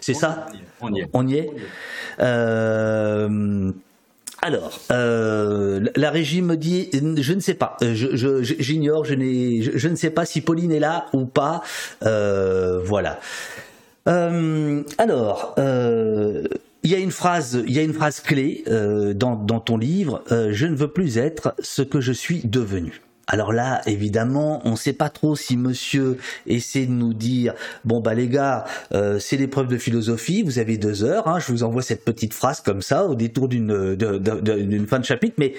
C'est 0.00 0.14
ça 0.14 0.46
On 0.80 0.92
y 0.92 1.00
est. 1.00 1.08
On 1.12 1.26
y 1.26 1.36
est. 1.36 1.50
Euh, 2.20 3.72
alors, 4.44 4.78
euh, 4.90 5.86
la 5.96 6.10
régie 6.10 6.42
me 6.42 6.58
dit, 6.58 6.90
je 6.92 7.32
ne 7.32 7.40
sais 7.40 7.54
pas, 7.54 7.78
euh, 7.82 7.94
j'ignore, 7.94 9.06
je, 9.06 9.14
je, 9.14 9.70
je, 9.74 9.88
ne 9.88 9.96
sais 9.96 10.10
pas 10.10 10.26
si 10.26 10.42
Pauline 10.42 10.70
est 10.70 10.80
là 10.80 11.06
ou 11.14 11.24
pas. 11.24 11.62
Euh, 12.04 12.78
voilà. 12.84 13.20
Alors, 14.04 15.54
il 15.56 16.90
y 16.90 16.94
a 16.94 16.98
une 16.98 17.10
phrase, 17.10 17.62
il 17.66 17.72
y 17.72 17.78
a 17.78 17.82
une 17.82 17.94
phrase 17.94 18.20
clé 18.20 18.64
dans, 19.16 19.34
dans, 19.34 19.60
ton 19.60 19.78
livre. 19.78 20.22
je 20.30 20.66
ne 20.66 20.76
veux 20.76 20.88
plus 20.88 21.16
être 21.16 21.54
ce 21.60 21.80
que 21.80 22.02
je 22.02 22.12
suis 22.12 22.42
devenu. 22.44 23.00
Alors 23.26 23.52
là, 23.52 23.80
évidemment, 23.86 24.60
on 24.64 24.72
ne 24.72 24.76
sait 24.76 24.92
pas 24.92 25.08
trop 25.08 25.34
si 25.34 25.56
monsieur 25.56 26.18
essaie 26.46 26.86
de 26.86 26.92
nous 26.92 27.14
dire 27.14 27.54
bon 27.84 28.00
bah 28.00 28.14
les 28.14 28.28
gars, 28.28 28.64
euh, 28.92 29.18
c'est 29.18 29.36
l'épreuve 29.36 29.68
de 29.68 29.78
philosophie, 29.78 30.42
vous 30.42 30.58
avez 30.58 30.76
deux 30.76 31.04
heures, 31.04 31.26
hein, 31.26 31.38
je 31.38 31.50
vous 31.50 31.62
envoie 31.62 31.82
cette 31.82 32.04
petite 32.04 32.34
phrase 32.34 32.60
comme 32.60 32.82
ça 32.82 33.06
au 33.06 33.14
détour 33.14 33.48
d'une 33.48 33.94
d'une 33.96 34.86
fin 34.86 34.98
de 34.98 35.04
chapitre, 35.04 35.36
mais 35.38 35.54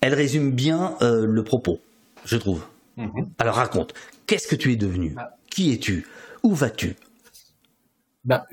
elle 0.00 0.14
résume 0.14 0.50
bien 0.50 0.96
euh, 1.00 1.24
le 1.24 1.44
propos, 1.44 1.80
je 2.24 2.36
trouve. 2.36 2.62
Mhm. 2.96 3.30
Alors 3.38 3.54
raconte, 3.54 3.94
qu'est-ce 4.26 4.46
que 4.46 4.56
tu 4.56 4.72
es 4.72 4.76
devenu? 4.76 5.10
Bah. 5.10 5.36
Qui 5.50 5.72
es-tu? 5.72 6.06
Où 6.42 6.54
vas-tu? 6.54 6.94
Bah, 8.24 8.46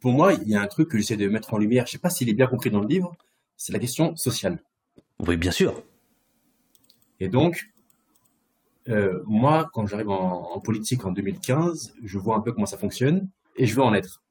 Pour 0.00 0.12
moi, 0.12 0.32
il 0.34 0.48
y 0.48 0.54
a 0.54 0.62
un 0.62 0.66
truc 0.66 0.88
que 0.88 0.98
j'essaie 0.98 1.16
de 1.16 1.28
mettre 1.28 1.52
en 1.54 1.58
lumière, 1.58 1.86
je 1.86 1.90
ne 1.90 1.92
sais 1.92 1.98
pas 1.98 2.10
s'il 2.10 2.28
est 2.28 2.34
bien 2.34 2.46
compris 2.46 2.70
dans 2.70 2.80
le 2.80 2.88
livre, 2.88 3.14
c'est 3.56 3.72
la 3.72 3.78
question 3.78 4.16
sociale. 4.16 4.58
Oui, 5.18 5.36
bien 5.36 5.50
sûr. 5.50 5.82
Et 7.20 7.28
donc, 7.28 7.70
euh, 8.88 9.22
moi, 9.26 9.70
quand 9.72 9.86
j'arrive 9.86 10.08
en, 10.08 10.58
politique 10.60 11.04
en 11.04 11.12
2015, 11.12 11.94
je 12.02 12.18
vois 12.18 12.36
un 12.36 12.40
peu 12.40 12.52
comment 12.52 12.66
ça 12.66 12.78
fonctionne 12.78 13.28
et 13.56 13.66
je 13.66 13.74
veux 13.74 13.82
en 13.82 13.94
être. 13.94 14.22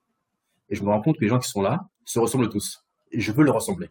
Et 0.69 0.75
je 0.75 0.83
me 0.83 0.89
rends 0.89 1.01
compte 1.01 1.17
que 1.17 1.21
les 1.21 1.29
gens 1.29 1.39
qui 1.39 1.49
sont 1.49 1.61
là 1.61 1.87
se 2.05 2.19
ressemblent 2.19 2.49
tous. 2.49 2.83
Et 3.11 3.19
je 3.19 3.31
veux 3.31 3.43
leur 3.43 3.55
ressembler. 3.55 3.89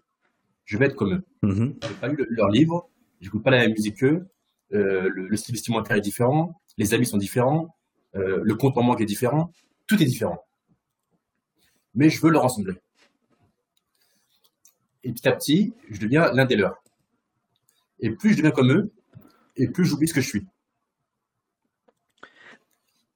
Je 0.65 0.77
veux 0.77 0.85
être 0.85 0.97
comme 0.97 1.15
eux. 1.15 1.25
Mm 1.43 1.73
Je 1.83 1.89
n'ai 1.89 1.95
pas 2.01 2.09
lu 2.09 2.27
leur 2.29 2.49
livre, 2.49 2.91
n'écoute 3.23 3.43
pas 3.43 3.51
la 3.51 3.59
même 3.59 3.73
musique 3.73 3.99
qu'eux, 3.99 4.29
euh, 4.75 5.09
le, 5.09 5.37
style 5.37 5.55
vestimentaire 5.55 5.97
est 5.97 6.03
différent, 6.03 6.61
les 6.77 6.93
amis 6.93 7.07
sont 7.07 7.17
différents, 7.17 7.75
euh, 8.17 8.41
le 8.43 8.55
compte 8.55 8.77
en 8.77 8.85
banque 8.85 9.01
est 9.01 9.07
différent, 9.07 9.53
tout 9.87 10.01
est 10.03 10.07
différent. 10.07 10.45
Mais 11.95 12.11
je 12.11 12.21
veux 12.21 12.31
leur 12.31 12.43
ressembler. 12.43 12.75
Et 15.05 15.13
petit 15.13 15.27
à 15.27 15.33
petit, 15.33 15.73
je 15.89 16.01
deviens 16.01 16.31
l'un 16.33 16.45
des 16.45 16.57
leurs. 16.57 16.83
Et 18.01 18.11
plus 18.11 18.31
je 18.31 18.37
deviens 18.37 18.51
comme 18.51 18.73
eux, 18.73 18.93
et 19.57 19.69
plus 19.69 19.85
j'oublie 19.85 20.09
ce 20.09 20.15
que 20.15 20.21
je 20.21 20.29
suis. 20.29 20.47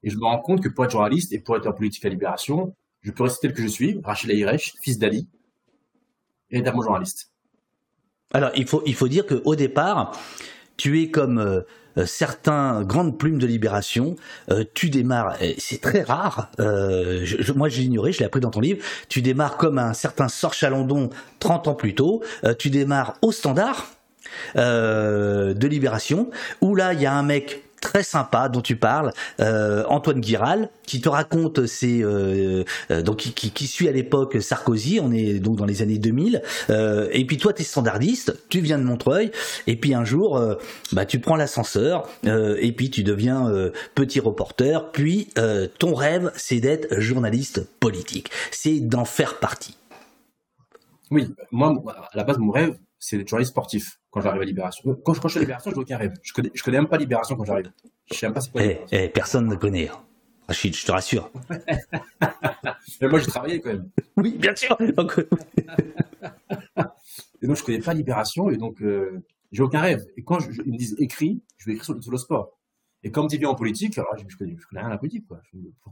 Et 0.03 0.11
je 0.11 0.17
me 0.17 0.25
rends 0.25 0.41
compte 0.41 0.63
que 0.63 0.69
pour 0.69 0.85
être 0.85 0.91
journaliste 0.91 1.33
et 1.33 1.39
pour 1.39 1.57
être 1.57 1.67
en 1.67 1.73
politique 1.73 2.05
à 2.05 2.09
Libération, 2.09 2.75
je 3.03 3.11
peux 3.11 3.23
rester 3.25 3.49
tel 3.49 3.57
que 3.57 3.63
je 3.63 3.69
suis, 3.69 4.01
Rachel 4.03 4.31
Aïrech, 4.31 4.75
fils 4.83 4.99
d'Ali, 4.99 5.29
et 6.51 6.59
être 6.59 6.73
bon 6.73 6.83
journaliste. 6.83 7.31
Alors, 8.33 8.51
il 8.57 8.67
faut, 8.67 8.83
il 8.87 8.95
faut 8.95 9.09
dire 9.09 9.27
qu'au 9.27 9.55
départ, 9.55 10.19
tu 10.77 11.01
es 11.01 11.11
comme 11.11 11.39
euh, 11.39 11.61
euh, 11.99 12.07
certains 12.07 12.83
grandes 12.83 13.19
plumes 13.19 13.39
de 13.39 13.47
libération, 13.47 14.17
euh, 14.51 14.65
tu 14.75 14.89
démarres, 14.91 15.37
c'est 15.59 15.81
très 15.81 16.03
rare, 16.03 16.51
je, 16.59 17.53
moi 17.53 17.69
j'ai 17.69 17.83
ignoré, 17.83 18.13
je 18.13 18.21
l'ai 18.21 18.25
appris 18.25 18.41
dans 18.41 18.51
ton 18.51 18.61
livre, 18.61 18.83
tu 19.09 19.21
démarres 19.21 19.59
comme 19.59 19.79
un 19.79 19.93
certain 19.93 20.29
Sor 20.29 20.55
Chalandon 20.55 21.11
30 21.41 21.69
ans 21.69 21.75
plus 21.75 21.95
tôt, 21.95 22.23
tu 22.59 22.71
démarres 22.71 23.19
au 23.21 23.33
standard 23.33 23.87
de 24.55 25.67
libération, 25.67 26.31
où 26.61 26.75
là 26.75 26.93
il 26.93 27.01
y 27.01 27.07
a 27.07 27.13
un 27.13 27.23
mec 27.23 27.63
très 27.83 28.05
sympa 28.05 28.49
dont 28.49 28.63
tu 28.63 28.77
parles, 28.77 29.13
euh, 29.41 29.85
Antoine 29.89 30.21
Guiral, 30.21 30.71
qui 30.87 31.03
te 31.03 31.09
raconte 31.11 31.67
ses 31.67 32.03
euh, 32.03 32.65
euh, 32.91 33.03
donc 33.03 33.19
qui, 33.19 33.51
qui, 33.51 33.67
suit 33.67 33.89
à 33.89 33.93
l'époque 33.93 34.41
Sarkozy, 34.41 35.01
on 35.03 35.13
est 35.13 35.41
donc 35.41 35.57
dans 35.57 35.67
les 35.67 35.83
années 35.83 35.99
2000, 35.99 36.43
et 36.71 37.27
puis 37.27 37.37
toi 37.37 37.53
tu 37.53 37.63
es 37.63 37.65
standardiste, 37.65 38.39
tu 38.49 38.61
viens 38.61 38.79
de 38.79 38.85
Montreuil, 38.85 39.33
et 39.67 39.77
puis 39.77 39.93
un 39.95 40.05
jour 40.05 40.41
bah 40.93 41.05
tu 41.05 41.19
prends 41.19 41.37
l'ascenseur, 41.37 42.09
et 42.25 42.73
puis 42.73 42.89
tu 42.91 43.03
deviens 43.03 43.53
petit 43.95 44.21
reporter, 44.21 44.93
puis 44.93 45.31
ton 45.79 45.95
rêve 45.95 46.31
c'est 46.37 46.61
d'être 46.61 47.01
journaliste 47.01 47.67
politique, 47.81 48.31
c'est 48.53 48.79
d'en 48.79 49.05
faire 49.05 49.41
partie. 49.41 49.77
Oui, 51.11 51.27
moi 51.51 51.75
à 52.13 52.17
la 52.17 52.23
base 52.23 52.39
mon 52.39 52.53
rêve 52.53 52.79
c'est 53.01 53.19
d'être 53.19 53.29
journaliste 53.29 53.51
sportif 53.51 53.99
quand 54.13 54.21
j'arrive 54.21 54.43
à 54.43 54.45
Libération. 54.45 54.95
Quand, 55.05 55.15
je 55.15 55.29
suis 55.29 55.39
à 55.39 55.41
Libération, 55.41 55.71
je 55.71 55.77
n'ai 55.77 55.83
aucun 55.83 55.97
rêve. 55.97 56.13
Je 56.23 56.35
connais, 56.35 56.51
je 56.53 56.63
connais 56.63 56.77
même 56.77 56.87
pas 56.87 56.99
Libération 56.99 57.35
quand 57.35 57.45
j'arrive. 57.45 57.73
Je 58.05 58.15
sais 58.15 58.27
même 58.27 58.35
pas 58.35 58.43
ce 58.43 58.51
eh, 58.57 58.79
eh, 58.93 59.09
personne 59.09 59.47
ne 59.47 59.57
connaît. 59.57 59.89
Hein. 59.89 60.05
Rachid, 60.47 60.77
je 60.77 60.85
te 60.85 60.93
rassure. 60.93 61.31
Mais 63.01 63.09
moi, 63.09 63.21
j'ai 63.21 63.27
travaillé 63.27 63.61
quand 63.61 63.71
même. 63.71 63.89
Oui, 64.19 64.37
bien 64.37 64.55
sûr. 64.55 64.77
et 64.83 64.93
donc, 64.93 65.17
je 67.41 67.63
connais 67.65 67.79
pas 67.79 67.95
Libération 67.95 68.51
et 68.51 68.59
donc, 68.59 68.83
euh, 68.83 69.25
j'ai 69.51 69.63
aucun 69.63 69.81
rêve. 69.81 70.05
Et 70.19 70.23
quand 70.23 70.41
ils 70.67 70.73
me 70.73 70.77
disent 70.77 70.95
écrit, 70.99 71.41
je 71.57 71.71
vais 71.71 71.77
écrire 71.77 71.97
sur, 72.03 72.13
le 72.13 72.19
sport. 72.19 72.59
Et 73.03 73.11
comme 73.11 73.29
tu 73.29 73.39
viens 73.39 73.49
en 73.49 73.55
politique, 73.55 73.97
alors 73.97 74.15
je, 74.19 74.25
ne 74.25 74.39
connais, 74.39 74.57
rien 74.73 74.87
à 74.89 74.91
la 74.91 74.99
politique, 74.99 75.27
quoi. 75.27 75.41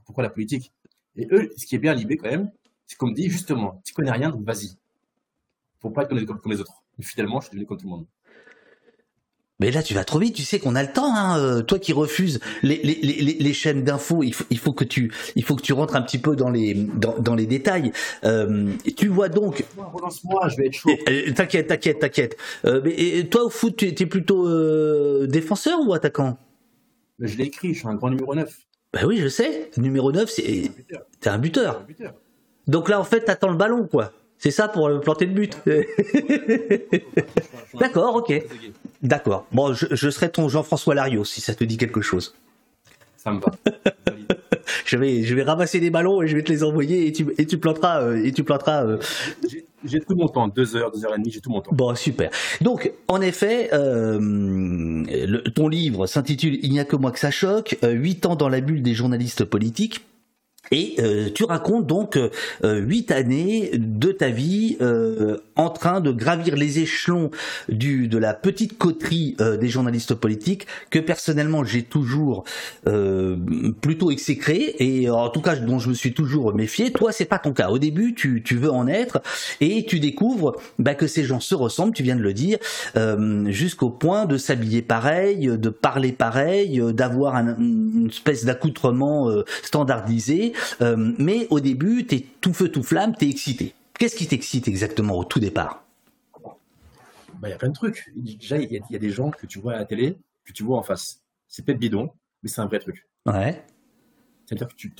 pourquoi 0.05 0.23
la 0.23 0.31
politique? 0.31 0.75
Et 1.17 1.27
eux, 1.33 1.51
ce 1.57 1.65
qui 1.65 1.75
est 1.75 1.79
bien 1.79 1.93
à 1.93 1.95
Libé 1.95 2.19
quand 2.19 2.31
même, 2.31 2.51
c'est 2.87 2.99
qu'on 2.99 3.09
me 3.09 3.15
dit 3.15 3.31
justement, 3.31 3.81
tu 3.83 3.95
connais 3.95 4.13
rien, 4.13 4.29
donc 4.29 4.45
vas-y. 4.45 4.77
Faut 5.79 5.89
pas 5.89 6.03
être 6.03 6.11
comme, 6.11 6.39
comme 6.39 6.53
les 6.53 6.61
autres. 6.61 6.80
Mais 6.99 7.05
finalement, 7.05 7.41
je 7.41 7.47
suis 7.47 7.53
devenu 7.53 7.67
comme 7.67 7.79
tout 7.79 7.87
le 7.87 7.91
monde. 7.91 8.07
Mais 9.61 9.71
là, 9.71 9.83
tu 9.83 9.93
vas 9.93 10.05
trop 10.05 10.19
vite. 10.19 10.35
Tu 10.35 10.43
sais 10.43 10.59
qu'on 10.59 10.75
a 10.75 10.83
le 10.83 10.91
temps. 10.91 11.15
Hein. 11.15 11.39
Euh, 11.39 11.63
toi 11.63 11.79
qui 11.79 11.93
refuses 11.93 12.41
les, 12.63 12.81
les, 12.83 12.95
les, 13.03 13.37
les 13.39 13.53
chaînes 13.53 13.85
d'infos, 13.85 14.23
il 14.23 14.33
faut, 14.33 14.45
il 14.49 14.59
faut 14.59 14.73
que 14.73 14.85
tu, 14.85 15.13
il 15.37 15.45
faut 15.45 15.55
que 15.55 15.61
tu 15.61 15.75
rentres 15.75 15.97
un 15.97 16.03
petit 16.03 16.19
peu 16.19 16.35
dans 16.35 16.49
les, 16.49 16.73
dans, 16.73 17.19
dans 17.19 17.35
les 17.35 17.45
détails. 17.47 17.93
Euh, 18.25 18.73
tu 18.97 19.09
vois 19.09 19.29
donc. 19.29 19.65
Relance-moi, 19.77 20.49
je 20.49 20.57
vais 20.57 20.67
être 20.67 20.73
chaud. 20.73 20.91
T'inquiète, 21.37 21.67
t'inquiète, 21.69 21.99
t'inquiète. 21.99 22.37
Euh, 22.65 22.81
mais 22.83 22.93
et 22.93 23.29
toi 23.29 23.45
au 23.45 23.51
foot, 23.51 23.77
tu 23.77 23.87
es 23.87 24.07
plutôt 24.07 24.49
euh, 24.49 25.27
défenseur 25.27 25.79
ou 25.87 25.93
attaquant? 25.93 26.39
Je 27.19 27.37
l'ai 27.37 27.45
écrit. 27.45 27.75
Je 27.75 27.81
suis 27.81 27.89
un 27.89 27.95
grand 27.97 28.09
numéro 28.09 28.35
9. 28.35 28.51
Bah 28.95 29.01
oui, 29.07 29.19
je 29.19 29.29
sais. 29.29 29.71
Numéro 29.77 30.11
9, 30.11 30.29
c'est. 30.31 30.71
T'es 31.21 31.29
un 31.29 31.39
buteur. 31.39 31.85
Donc 32.67 32.89
là, 32.89 32.99
en 32.99 33.05
fait, 33.05 33.21
t'attends 33.21 33.51
le 33.51 33.57
ballon, 33.57 33.87
quoi. 33.87 34.13
C'est 34.41 34.51
ça 34.51 34.69
pour 34.69 34.89
planter 35.03 35.27
le 35.27 35.33
but. 35.33 35.59
D'accord, 37.79 38.17
ok. 38.17 38.43
D'accord. 39.03 39.47
Bon, 39.53 39.75
je, 39.75 40.11
serai 40.11 40.31
ton 40.31 40.49
Jean-François 40.49 40.95
Larios 40.95 41.27
si 41.27 41.43
ça 41.43 41.55
te 41.55 41.63
dit 41.63 41.77
quelque 41.77 42.01
chose. 42.01 42.35
Ça 43.19 43.33
me 43.33 43.41
va. 43.41 43.53
je 44.87 44.97
vais, 44.97 45.25
je 45.25 45.35
vais 45.35 45.43
ramasser 45.43 45.79
des 45.79 45.91
ballons 45.91 46.23
et 46.23 46.27
je 46.27 46.35
vais 46.35 46.43
te 46.43 46.51
les 46.51 46.65
envoyer 46.65 47.07
et 47.07 47.13
tu, 47.13 47.27
et 47.37 47.45
tu 47.45 47.59
planteras, 47.59 48.01
euh, 48.01 48.25
et 48.25 48.33
tu 48.33 48.43
planteras. 48.43 48.87
Euh. 48.87 48.99
J'ai 49.85 50.01
tout 50.01 50.17
mon 50.17 50.29
temps, 50.29 50.49
deux 50.49 50.75
heures, 50.75 50.91
deux 50.91 51.05
heures 51.05 51.15
et 51.15 51.19
demie, 51.19 51.31
j'ai 51.31 51.41
tout 51.41 51.51
mon 51.51 51.61
temps. 51.61 51.73
Bon, 51.75 51.95
super. 51.95 52.31
Donc, 52.63 52.91
en 53.09 53.21
effet, 53.21 53.69
euh, 53.75 55.05
ton 55.55 55.69
livre 55.69 56.07
s'intitule 56.07 56.59
Il 56.63 56.71
n'y 56.71 56.81
a 56.81 56.87
que 56.87 56.97
moi 56.97 57.11
que 57.11 57.19
ça 57.19 57.31
choque, 57.31 57.77
huit 57.83 58.25
ans 58.25 58.37
dans 58.37 58.49
la 58.49 58.63
bulle 58.63 58.83
des 58.83 58.95
journalistes 58.95 59.45
politiques. 59.45 60.01
Et 60.73 60.95
euh, 61.01 61.31
tu 61.35 61.45
racontes 61.45 61.87
donc 61.87 62.17
euh, 62.17 62.79
huit 62.79 63.11
années 63.11 63.73
de 63.75 64.13
ta 64.13 64.29
vie 64.29 64.77
euh, 64.81 65.39
en 65.57 65.69
train 65.69 66.01
de 66.01 66.13
gravir 66.13 66.55
les 66.55 66.79
échelons 66.79 67.31
du 67.69 68.07
de 68.07 68.19
la 68.19 68.35
petite 68.35 68.79
coterie 68.79 69.37
des 69.61 69.69
journalistes 69.69 70.15
politiques 70.15 70.67
que 70.91 70.99
personnellement 70.99 71.65
j'ai 71.65 71.83
toujours 71.83 72.45
plutôt 72.85 74.11
exécré 74.11 74.75
et 74.79 75.11
en 75.11 75.29
tout 75.29 75.41
cas 75.41 75.57
dont 75.57 75.79
je 75.79 75.91
me 75.91 75.95
suis 75.95 76.15
toujours 76.15 76.55
méfié. 76.55 76.93
Toi 76.93 77.13
c'est 77.13 77.25
pas 77.25 77.39
ton 77.39 77.53
cas. 77.53 77.69
Au 77.69 77.79
début 77.79 78.15
tu, 78.15 78.43
tu 78.43 78.57
veux 78.57 78.71
en 78.71 78.87
être 78.87 79.21
et 79.61 79.85
tu 79.85 80.01
découvres 80.01 80.57
bah, 80.79 80.95
que 80.95 81.07
ces 81.07 81.25
gens 81.25 81.41
se 81.41 81.55
ressemblent. 81.55 81.93
Tu 81.93 82.03
viens 82.03 82.17
de 82.17 82.23
le 82.23 82.33
dire 82.33 82.59
jusqu'au 83.47 83.91
point 83.91 84.25
de 84.25 84.39
s'habiller 84.39 84.83
pareil, 84.83 85.47
de 85.47 85.69
parler 85.69 86.13
pareil, 86.13 86.81
d'avoir 86.95 87.35
une 87.37 88.09
espèce 88.11 88.45
d'accoutrement 88.45 89.29
standardisé. 89.63 90.53
Euh, 90.81 91.15
mais 91.19 91.47
au 91.51 91.61
début, 91.61 92.07
tu 92.07 92.17
es 92.17 92.21
tout 92.41 92.53
feu, 92.53 92.71
tout 92.71 92.83
flamme, 92.83 93.15
tu 93.17 93.27
es 93.27 93.31
excité. 93.31 93.75
Qu'est-ce 93.99 94.17
qui 94.17 94.27
t'excite 94.27 94.69
exactement 94.69 95.17
au 95.17 95.25
tout 95.25 95.41
départ? 95.41 95.85
Bah, 97.35 97.49
Il 97.49 97.51
y 97.51 97.55
a 97.55 97.59
plein 97.59 97.69
de 97.69 97.75
trucs. 97.75 98.11
Déjà, 98.17 98.59
il 98.59 98.71
y, 98.73 98.97
a 98.97 98.99
des 98.99 99.11
gens 99.11 99.31
que 99.31 99.47
tu 99.47 99.59
vois 99.59 99.75
à 99.75 99.79
la 99.79 99.85
télé, 99.85 100.19
que 100.45 100.53
tu 100.53 100.63
vois 100.63 100.79
en 100.79 100.83
face. 100.83 101.23
C'est 101.49 101.65
peut-être 101.65 101.79
bidon, 101.79 102.11
mais 102.43 102.49
c'est 102.49 102.61
un 102.61 102.67
vrai 102.67 102.79
truc. 102.79 103.07
Ouais. 103.27 103.65
C'est-à-dire 104.47 104.69
que 104.69 104.75
tu, 104.75 104.91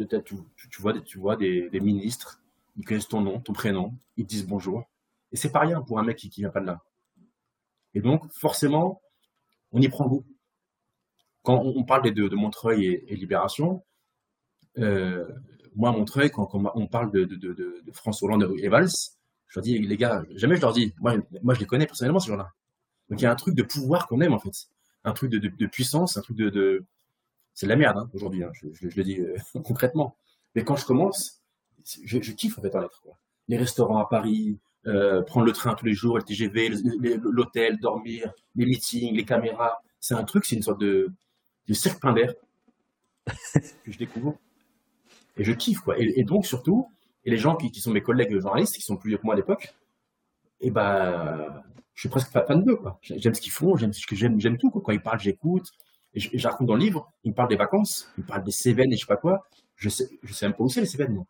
vois, 0.79 1.01
tu 1.01 1.19
vois 1.19 1.37
des, 1.37 1.81
ministres, 1.81 2.43
ils 2.77 2.85
connaissent 2.85 3.09
ton 3.09 3.21
nom, 3.21 3.41
ton 3.41 3.53
prénom, 3.53 3.95
ils 4.17 4.25
te 4.25 4.31
disent 4.31 4.47
bonjour. 4.47 4.85
Et 5.33 5.37
c'est 5.37 5.51
pas 5.51 5.61
rien 5.61 5.81
pour 5.81 5.99
un 5.99 6.03
mec 6.03 6.17
qui, 6.17 6.29
ne 6.29 6.35
vient 6.35 6.51
pas 6.51 6.61
de 6.61 6.67
là. 6.67 6.83
Et 7.95 8.01
donc, 8.01 8.31
forcément, 8.33 9.01
on 9.73 9.81
y 9.81 9.89
prend 9.89 10.07
goût. 10.07 10.25
Quand 11.43 11.63
on, 11.65 11.85
parle 11.85 12.03
des 12.03 12.11
deux, 12.11 12.29
de 12.29 12.37
Montreuil 12.37 12.85
et, 12.85 13.13
et 13.13 13.17
Libération, 13.17 13.83
euh, 14.79 15.27
moi, 15.77 15.91
à 15.91 15.93
Montreuil, 15.93 16.31
quand, 16.31 16.49
on 16.55 16.87
parle 16.87 17.11
de, 17.13 17.25
de, 17.25 17.37
de, 17.37 17.53
de, 17.55 17.93
François 17.93 18.29
Hollande 18.29 18.55
et 18.59 18.69
Valls, 18.69 18.89
je 19.49 19.59
leur 19.59 19.65
dis, 19.65 19.79
les 19.79 19.97
gars, 19.97 20.25
jamais 20.35 20.57
je 20.57 20.61
leur 20.61 20.73
dis, 20.73 20.95
moi, 21.01 21.15
moi 21.43 21.55
je 21.55 21.61
les 21.61 21.67
connais 21.67 21.87
personnellement, 21.87 22.21
ces 22.21 22.29
gens-là. 22.29 22.53
Donc 23.09 23.21
il 23.21 23.25
y 23.25 23.27
a 23.27 23.33
un 23.33 23.37
truc 23.37 23.55
de 23.55 23.63
pouvoir 23.63 24.07
qu'on 24.07 24.21
aime, 24.21 24.33
en 24.33 24.39
fait. 24.39 24.69
Un 25.05 25.13
truc 25.13 25.31
de, 25.31 25.39
de, 25.39 25.67
puissance, 25.67 26.17
un 26.17 26.21
truc 26.21 26.37
de. 26.37 26.51
de... 26.51 26.85
C'est 27.55 27.67
de 27.67 27.71
la 27.71 27.77
merde, 27.77 27.99
hein, 27.99 28.11
aujourd'hui, 28.15 28.45
hein, 28.45 28.51
je, 28.53 28.69
je, 28.73 28.97
le 28.97 29.03
dis 29.03 29.19
euh, 29.19 29.37
concrètement. 29.65 30.17
Mais 30.55 30.63
quand 30.63 30.77
je 30.77 30.85
commence, 30.85 31.41
je, 32.05 32.21
je 32.21 32.33
kiffe, 32.33 32.59
en 32.59 32.63
fait, 32.63 32.75
en 32.75 32.83
être. 32.83 33.01
Quoi. 33.03 33.17
Les 33.49 33.57
restaurants 33.57 33.99
à 33.99 34.07
Paris, 34.07 34.59
euh, 34.87 35.23
prendre 35.23 35.45
le 35.45 35.53
train 35.53 35.75
tous 35.75 35.85
les 35.85 35.93
jours, 35.93 36.17
le 36.17 36.23
TGV, 36.23 36.71
l'hôtel, 37.23 37.79
dormir, 37.79 38.33
les 38.55 38.67
meetings, 38.67 39.15
les 39.15 39.25
caméras. 39.25 39.83
C'est 39.99 40.15
un 40.15 40.25
truc, 40.25 40.45
c'est 40.45 40.57
une 40.57 40.63
sorte 40.63 40.81
de, 40.81 41.13
de 41.69 41.99
plein 41.99 42.13
d'air 42.13 42.35
que 43.85 43.93
je 43.93 43.99
découvre. 43.99 44.39
Et 45.37 45.45
je 45.45 45.53
kiffe, 45.53 45.81
quoi. 45.81 45.97
Et, 45.99 46.25
donc, 46.25 46.47
surtout, 46.47 46.89
et 47.25 47.31
les 47.31 47.39
gens 47.39 47.57
qui, 47.57 47.73
sont 47.81 47.91
mes 47.91 48.03
collègues 48.03 48.39
journalistes, 48.39 48.77
qui 48.77 48.83
sont 48.83 48.97
plus 48.97 49.11
vieux 49.11 49.19
que 49.19 49.25
moi 49.25 49.35
à 49.35 49.37
l'époque, 49.37 49.75
et 50.63 50.67
eh 50.67 50.71
ben, 50.71 51.63
je 51.95 52.01
suis 52.01 52.09
presque 52.09 52.31
fan 52.31 52.65
d'eux, 52.65 52.77
quoi. 52.77 52.99
J'aime 53.03 53.35
ce 53.35 53.41
qu'ils 53.41 53.53
font, 53.53 53.77
j'aime 53.77 53.93
j'aime, 54.13 54.41
j'aime 54.41 54.59
tout, 54.59 54.71
quoi. 54.71 54.83
Quand 54.85 54.93
ils 54.93 55.01
parlent, 55.01 55.21
j'écoute. 55.21 55.67
Et 56.13 56.21
je, 56.21 56.49
dans 56.61 56.75
le 56.75 56.81
livre, 56.81 57.13
ils 57.25 57.31
me 57.31 57.35
parlent 57.35 57.49
des 57.49 57.57
vacances, 57.57 58.11
ils 58.19 58.23
me 58.23 58.27
parlent 58.27 58.43
des 58.43 58.51
Cévennes 58.51 58.93
et 58.93 58.97
je 58.97 59.01
sais 59.01 59.07
pas 59.07 59.17
quoi. 59.17 59.47
Je 59.77 59.89
sais, 59.89 60.09
je 60.23 60.33
sais 60.33 60.47
même 60.47 60.55
pas 60.55 60.65
où 60.65 60.69
c'est 60.69 60.81
les 60.81 60.87
Cévennes, 60.87 61.15
moi. 61.15 61.25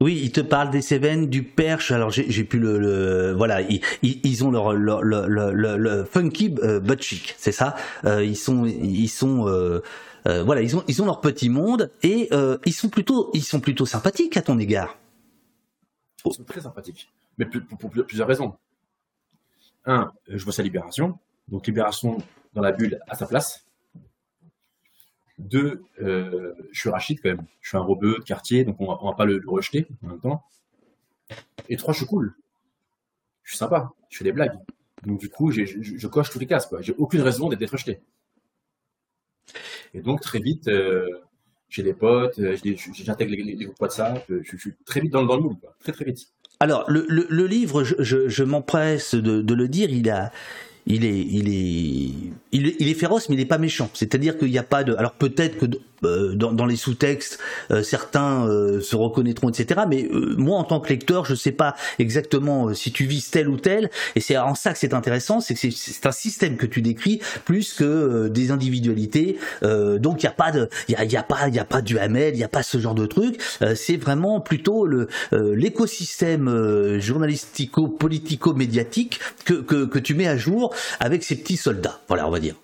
Oui, 0.00 0.20
il 0.22 0.32
te 0.32 0.40
parle 0.40 0.70
des 0.70 0.82
Cévennes, 0.82 1.28
du 1.28 1.42
Perche. 1.42 1.90
Alors 1.90 2.10
j'ai 2.10 2.44
pu 2.44 2.58
le, 2.58 3.32
voilà, 3.32 3.60
ils, 4.02 4.44
ont 4.44 4.50
leur 4.50 4.72
le, 4.72 6.04
funky 6.04 6.48
but 6.48 7.02
chic, 7.02 7.34
c'est 7.38 7.52
ça? 7.52 7.76
ils 8.04 8.36
sont 8.36 8.66
ils 8.66 9.08
sont 9.08 9.46
voilà, 10.44 10.62
ils 10.62 11.02
ont 11.02 11.06
leur 11.06 11.20
petit 11.20 11.48
monde 11.48 11.92
et 12.02 12.28
ils 12.64 12.72
sont 12.72 12.88
plutôt 12.88 13.30
ils 13.34 13.44
sont 13.44 13.60
plutôt 13.60 13.86
sympathiques 13.86 14.36
à 14.36 14.42
ton 14.42 14.58
égard. 14.58 14.98
Ils 16.24 16.32
sont 16.32 16.44
très 16.44 16.60
sympathiques, 16.60 17.12
mais 17.38 17.46
pour, 17.46 17.90
plusieurs 17.90 18.26
raisons. 18.28 18.56
Un, 19.84 20.12
je 20.28 20.42
vois 20.42 20.52
sa 20.52 20.64
libération, 20.64 21.18
donc 21.48 21.66
libération 21.66 22.18
dans 22.54 22.62
la 22.62 22.72
bulle 22.72 22.98
à 23.06 23.14
sa 23.14 23.26
place. 23.26 23.66
Deux, 25.38 25.84
euh, 26.00 26.54
je 26.72 26.80
suis 26.80 26.88
Rachid 26.88 27.20
quand 27.20 27.28
même. 27.28 27.44
Je 27.60 27.68
suis 27.68 27.76
un 27.76 27.82
robeux 27.82 28.18
de 28.18 28.24
quartier, 28.24 28.64
donc 28.64 28.80
on 28.80 28.86
va, 28.86 28.98
va 29.02 29.14
pas 29.14 29.26
le, 29.26 29.42
rejeter 29.46 29.86
en 30.02 30.08
même 30.08 30.20
temps. 30.20 30.42
Et 31.68 31.76
trois, 31.76 31.92
je 31.92 31.98
suis 31.98 32.06
cool. 32.06 32.34
Je 33.42 33.50
suis 33.50 33.58
sympa. 33.58 33.92
Je 34.08 34.18
fais 34.18 34.24
des 34.24 34.32
blagues. 34.32 34.58
Donc 35.04 35.20
du 35.20 35.28
coup, 35.28 35.50
je, 35.50 36.06
coche 36.06 36.30
toutes 36.30 36.40
les 36.40 36.46
cases. 36.46 36.68
J'ai 36.80 36.94
aucune 36.96 37.20
raison 37.20 37.48
d'être 37.48 37.70
rejeté. 37.70 38.00
Et 39.96 40.00
donc 40.00 40.20
très 40.20 40.40
vite, 40.40 40.68
euh, 40.68 41.06
j'ai 41.68 41.82
des 41.82 41.94
potes, 41.94 42.38
euh, 42.38 42.56
j'intègre 42.94 43.32
les, 43.32 43.42
les, 43.54 43.64
groupes 43.64 43.80
WhatsApp. 43.80 44.24
Je, 44.28 44.56
suis 44.56 44.74
très 44.84 45.00
vite 45.00 45.12
dans, 45.12 45.24
dans 45.24 45.36
le 45.36 45.42
moule, 45.42 45.56
très 45.80 45.92
très 45.92 46.04
vite. 46.04 46.28
Alors 46.60 46.84
le, 46.88 47.46
livre, 47.46 47.82
je, 47.84 48.42
m'empresse 48.42 49.14
de, 49.14 49.54
le 49.54 49.68
dire, 49.68 49.90
il 49.90 50.08
a, 50.10 50.30
il 50.86 51.04
est, 51.04 51.20
il 51.20 51.48
est, 51.48 52.12
il 52.52 52.88
est, 52.88 52.94
féroce, 52.94 53.28
mais 53.28 53.34
il 53.34 53.38
n'est 53.38 53.46
pas 53.46 53.58
méchant. 53.58 53.90
C'est-à-dire 53.94 54.38
qu'il 54.38 54.50
n'y 54.50 54.58
a 54.58 54.62
pas 54.62 54.84
de. 54.84 54.94
Alors 54.94 55.12
peut-être 55.12 55.58
que 55.58 55.66
euh, 56.04 56.34
dans, 56.34 56.66
les 56.66 56.76
sous-textes, 56.76 57.38
euh, 57.70 57.82
certains 57.82 58.46
euh, 58.46 58.80
se 58.80 58.96
reconnaîtront, 58.96 59.48
etc. 59.48 59.82
Mais 59.88 60.08
moi, 60.36 60.58
en 60.58 60.64
tant 60.64 60.80
que 60.80 60.88
lecteur, 60.88 61.24
je 61.24 61.30
ne 61.32 61.36
sais 61.36 61.52
pas 61.52 61.74
exactement 61.98 62.74
si 62.74 62.92
tu 62.92 63.04
vises 63.04 63.30
tel 63.30 63.48
ou 63.48 63.56
tel. 63.56 63.90
Et 64.14 64.20
c'est 64.20 64.36
en 64.36 64.54
ça 64.54 64.72
que 64.72 64.78
c'est 64.78 64.94
intéressant, 64.94 65.40
c'est 65.40 65.54
que 65.54 65.70
c'est 65.70 66.06
un 66.06 66.12
système 66.12 66.56
que 66.56 66.66
tu 66.66 66.82
décris 66.82 67.20
plus 67.44 67.72
que 67.72 68.28
des 68.28 68.50
individualités. 68.50 69.38
donc 69.62 70.22
il 70.22 70.26
n'y 70.26 70.28
a 70.28 70.32
pas 70.32 70.52
de, 70.52 70.68
il 70.88 70.94
y 70.94 71.16
a, 71.16 71.22
pas, 71.22 71.48
il 71.48 71.54
y 71.54 71.58
a 71.58 71.64
pas 71.64 71.80
du 71.82 71.98
Hamel, 71.98 72.34
il 72.34 72.38
n'y 72.38 72.44
a 72.44 72.48
pas 72.48 72.62
ce 72.62 72.78
genre 72.78 72.94
de 72.94 73.06
truc. 73.06 73.40
c'est 73.74 73.96
vraiment 73.96 74.40
plutôt 74.40 74.86
le 74.86 75.08
l'écosystème 75.32 76.98
journalistico-politico-médiatique 76.98 79.18
que, 79.44 79.54
que 79.54 79.86
que 79.86 79.98
tu 79.98 80.14
mets 80.14 80.28
à 80.28 80.36
jour 80.36 80.74
avec 81.00 81.24
ces 81.24 81.36
petits 81.36 81.56
soldats. 81.56 82.00
Voilà, 82.08 82.28
on 82.28 82.30
va 82.30 82.40
dire. 82.40 82.56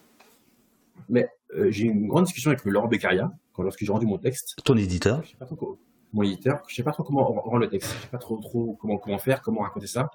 Mais 1.09 1.27
euh, 1.55 1.71
j'ai 1.71 1.85
eu 1.85 1.91
une 1.91 2.09
grande 2.09 2.25
discussion 2.25 2.51
avec 2.51 2.65
Laurent 2.65 2.89
Beccaria 2.89 3.33
quand 3.53 3.63
lorsque 3.63 3.85
j'ai 3.85 3.93
rendu 3.93 4.07
mon 4.07 4.19
texte. 4.19 4.57
Ton 4.65 4.77
éditeur 4.77 5.23
je 5.23 5.31
sais 5.31 5.37
pas 5.37 5.47
trop 5.47 5.79
Mon 6.13 6.23
éditeur. 6.23 6.63
Je 6.69 6.75
sais 6.75 6.83
pas 6.83 6.93
trop 6.93 7.03
comment 7.03 7.25
rendre 7.25 7.59
le 7.59 7.69
texte. 7.69 7.95
Je 7.97 8.03
sais 8.03 8.09
pas 8.09 8.19
trop, 8.19 8.39
trop 8.39 8.77
comment, 8.81 8.99
comment 8.99 9.19
faire, 9.19 9.43
comment 9.43 9.61
raconter 9.61 9.87
ça. 9.87 10.11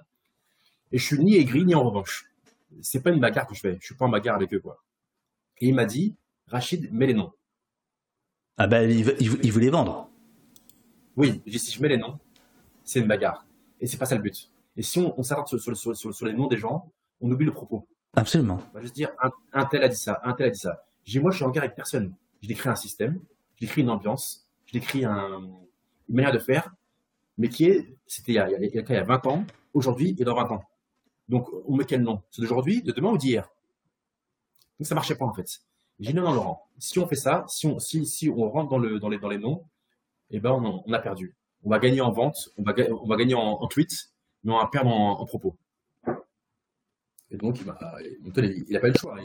Et 0.92 0.98
je 0.98 1.06
suis 1.06 1.20
ni 1.20 1.36
aigri 1.36 1.66
ni 1.66 1.76
en 1.76 1.84
revanche. 1.84 2.26
C'est 2.82 3.02
pas 3.02 3.12
une 3.12 3.20
bagarre 3.20 3.48
que 3.48 3.56
je 3.56 3.60
fais. 3.60 3.78
Je 3.80 3.86
suis 3.86 3.96
pas 3.96 4.06
en 4.06 4.10
bagarre 4.10 4.36
avec 4.36 4.54
eux, 4.54 4.60
quoi. 4.60 4.84
Et 5.60 5.68
il 5.68 5.76
m'a 5.76 5.86
dit, 5.86 6.16
Rachid, 6.48 6.92
mets 6.92 7.08
les 7.08 7.14
noms. 7.14 7.32
Ah 8.58 8.68
ben, 8.68 8.90
il, 8.90 9.08
il, 9.20 9.52
voulait 9.52 9.70
vendre. 9.70 10.10
Oui, 11.16 11.42
si 11.48 11.72
je 11.72 11.82
mets 11.82 11.90
les 11.90 11.98
noms, 11.98 12.18
c'est 12.84 13.00
une 13.00 13.08
bagarre. 13.08 13.46
Et 13.80 13.88
c'est 13.88 13.98
pas 13.98 14.06
ça 14.06 14.16
le 14.16 14.22
but. 14.22 14.50
Et 14.76 14.82
si 14.82 15.00
on, 15.00 15.24
s'arrête 15.24 15.48
sur, 15.48 15.60
sur, 15.60 15.96
sur, 15.96 16.26
les 16.26 16.34
noms 16.34 16.48
des 16.48 16.58
gens, 16.58 16.92
on 17.20 17.32
oublie 17.32 17.46
le 17.46 17.52
propos. 17.52 17.88
Absolument. 18.16 18.60
On 18.72 18.76
va 18.76 18.82
juste 18.82 18.96
dire, 18.96 19.10
un, 19.54 19.66
tel 19.66 19.84
a 19.84 19.90
dit 19.90 19.98
ça, 19.98 20.22
un 20.24 20.34
tel 20.34 20.48
a 20.48 20.50
dit 20.50 20.60
ça. 20.60 20.84
J'ai, 21.08 21.22
moi, 21.22 21.32
je 21.32 21.38
suis 21.38 21.46
en 21.46 21.52
guerre 21.52 21.64
avec 21.64 21.76
personne. 21.76 22.14
Je 22.42 22.50
décris 22.50 22.68
un 22.68 22.76
système, 22.76 23.20
je 23.56 23.66
décris 23.66 23.82
une 23.82 23.90
ambiance, 23.90 24.46
je 24.66 24.74
décris 24.74 25.06
un, 25.06 25.40
une 26.10 26.16
manière 26.16 26.34
de 26.34 26.40
faire, 26.40 26.76
mais 27.38 27.48
qui 27.48 27.66
est, 27.66 27.96
c'était 28.06 28.34
il 28.34 28.36
y 28.36 28.40
a, 28.40 28.50
il 28.52 28.76
y 28.76 28.96
a, 28.96 29.04
20 29.04 29.28
ans, 29.28 29.46
aujourd'hui 29.74 30.16
et 30.20 30.24
dans 30.26 30.36
20 30.36 30.52
ans. 30.52 30.64
Donc, 31.30 31.48
on 31.66 31.78
met 31.78 31.86
quel 31.86 32.02
nom? 32.02 32.22
C'est 32.30 32.42
d'aujourd'hui, 32.42 32.84
de 32.84 32.92
demain 32.92 33.10
ou 33.10 33.18
d'hier? 33.18 33.50
Donc, 34.80 34.88
ça 34.88 34.96
marchait 34.96 35.16
pas, 35.16 35.26
en 35.26 35.34
fait. 35.34 35.62
J'ai 36.00 36.12
dit, 36.12 36.14
non, 36.14 36.24
non, 36.24 36.34
Laurent, 36.34 36.68
si 36.78 37.00
on 37.00 37.08
fait 37.08 37.16
ça, 37.16 37.46
si 37.48 37.68
on, 37.68 37.80
si, 37.80 38.06
si 38.06 38.30
on 38.30 38.50
rentre 38.50 38.70
dans, 38.70 38.78
le, 38.78 39.00
dans, 39.00 39.10
les, 39.10 39.18
dans 39.18 39.30
les 39.30 39.38
noms, 39.38 39.66
eh 40.30 40.42
ben, 40.42 40.52
on, 40.52 40.94
a 40.94 41.00
perdu. 41.00 41.36
On 41.64 41.70
va 41.70 41.80
gagner 41.80 42.02
en 42.02 42.12
vente, 42.12 42.50
on 42.58 42.64
va, 42.64 42.76
on 42.92 43.08
va 43.08 43.16
gagner 43.16 43.34
en, 43.34 43.62
en 43.62 43.68
tweets, 43.68 44.12
mais 44.44 44.52
on 44.52 44.58
va 44.58 44.68
perdre 44.68 44.92
en, 44.92 45.22
en 45.22 45.26
propos. 45.26 45.56
Et 47.32 47.38
donc, 47.38 47.60
il 47.62 47.66
n'a 47.66 47.74
pas 47.74 47.98
eu 48.02 48.92
le 48.92 48.98
choix. 48.98 49.18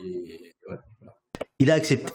Il 1.62 1.70
a 1.70 1.74
accepté. 1.74 2.12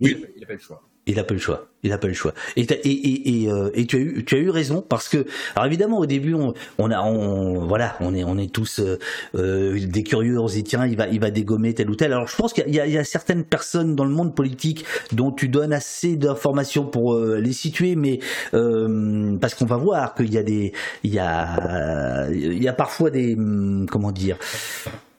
oui, 0.00 0.24
il 0.36 0.40
n'a 0.40 0.46
pas 0.46 0.52
le 0.52 0.58
choix. 0.60 0.80
Il 1.06 1.16
n'a 1.16 1.24
pas 1.24 1.34
le 1.34 1.40
choix. 1.40 1.66
Il 1.82 1.90
n'a 1.90 1.98
pas 1.98 2.06
le 2.06 2.12
choix. 2.12 2.32
Et, 2.54 2.60
et, 2.60 3.42
et, 3.42 3.50
euh, 3.50 3.70
et, 3.74 3.84
tu 3.86 3.96
as 3.96 3.98
eu 3.98 4.24
tu 4.24 4.36
as 4.36 4.38
eu 4.38 4.50
raison 4.50 4.80
parce 4.88 5.08
que 5.08 5.26
alors 5.56 5.66
évidemment 5.66 5.98
au 5.98 6.06
début 6.06 6.34
on, 6.34 6.54
on 6.78 6.92
a 6.92 7.00
on 7.00 7.66
voilà 7.66 7.96
on 7.98 8.14
est 8.14 8.22
on 8.22 8.38
est 8.38 8.52
tous 8.52 8.78
euh, 8.78 9.00
euh, 9.34 9.76
des 9.84 10.04
curieux 10.04 10.38
on 10.38 10.46
se 10.46 10.54
dit 10.54 10.62
tiens 10.62 10.86
il 10.86 10.96
va 10.96 11.08
il 11.08 11.18
va 11.18 11.32
dégommer 11.32 11.74
tel 11.74 11.90
ou 11.90 11.96
tel. 11.96 12.12
Alors 12.12 12.28
je 12.28 12.36
pense 12.36 12.52
qu'il 12.52 12.68
y, 12.68 12.76
y, 12.76 12.98
a 12.98 13.02
certaines 13.02 13.42
personnes 13.42 13.96
dans 13.96 14.04
le 14.04 14.12
monde 14.12 14.36
politique 14.36 14.84
dont 15.10 15.32
tu 15.32 15.48
donnes 15.48 15.72
assez 15.72 16.14
d'informations 16.14 16.84
pour 16.84 17.18
les 17.18 17.52
situer, 17.52 17.96
mais 17.96 18.20
parce 18.52 19.56
qu'on 19.56 19.66
va 19.66 19.78
voir 19.78 20.14
qu'il 20.14 20.32
y 20.32 20.38
a 20.38 20.44
des 20.44 20.72
il 21.02 21.12
y 21.12 21.18
a 21.18 22.28
il 22.30 22.62
y 22.62 22.68
a 22.68 22.72
parfois 22.72 23.10
des 23.10 23.34
hum, 23.34 23.88
comment 23.90 24.12
dire 24.12 24.38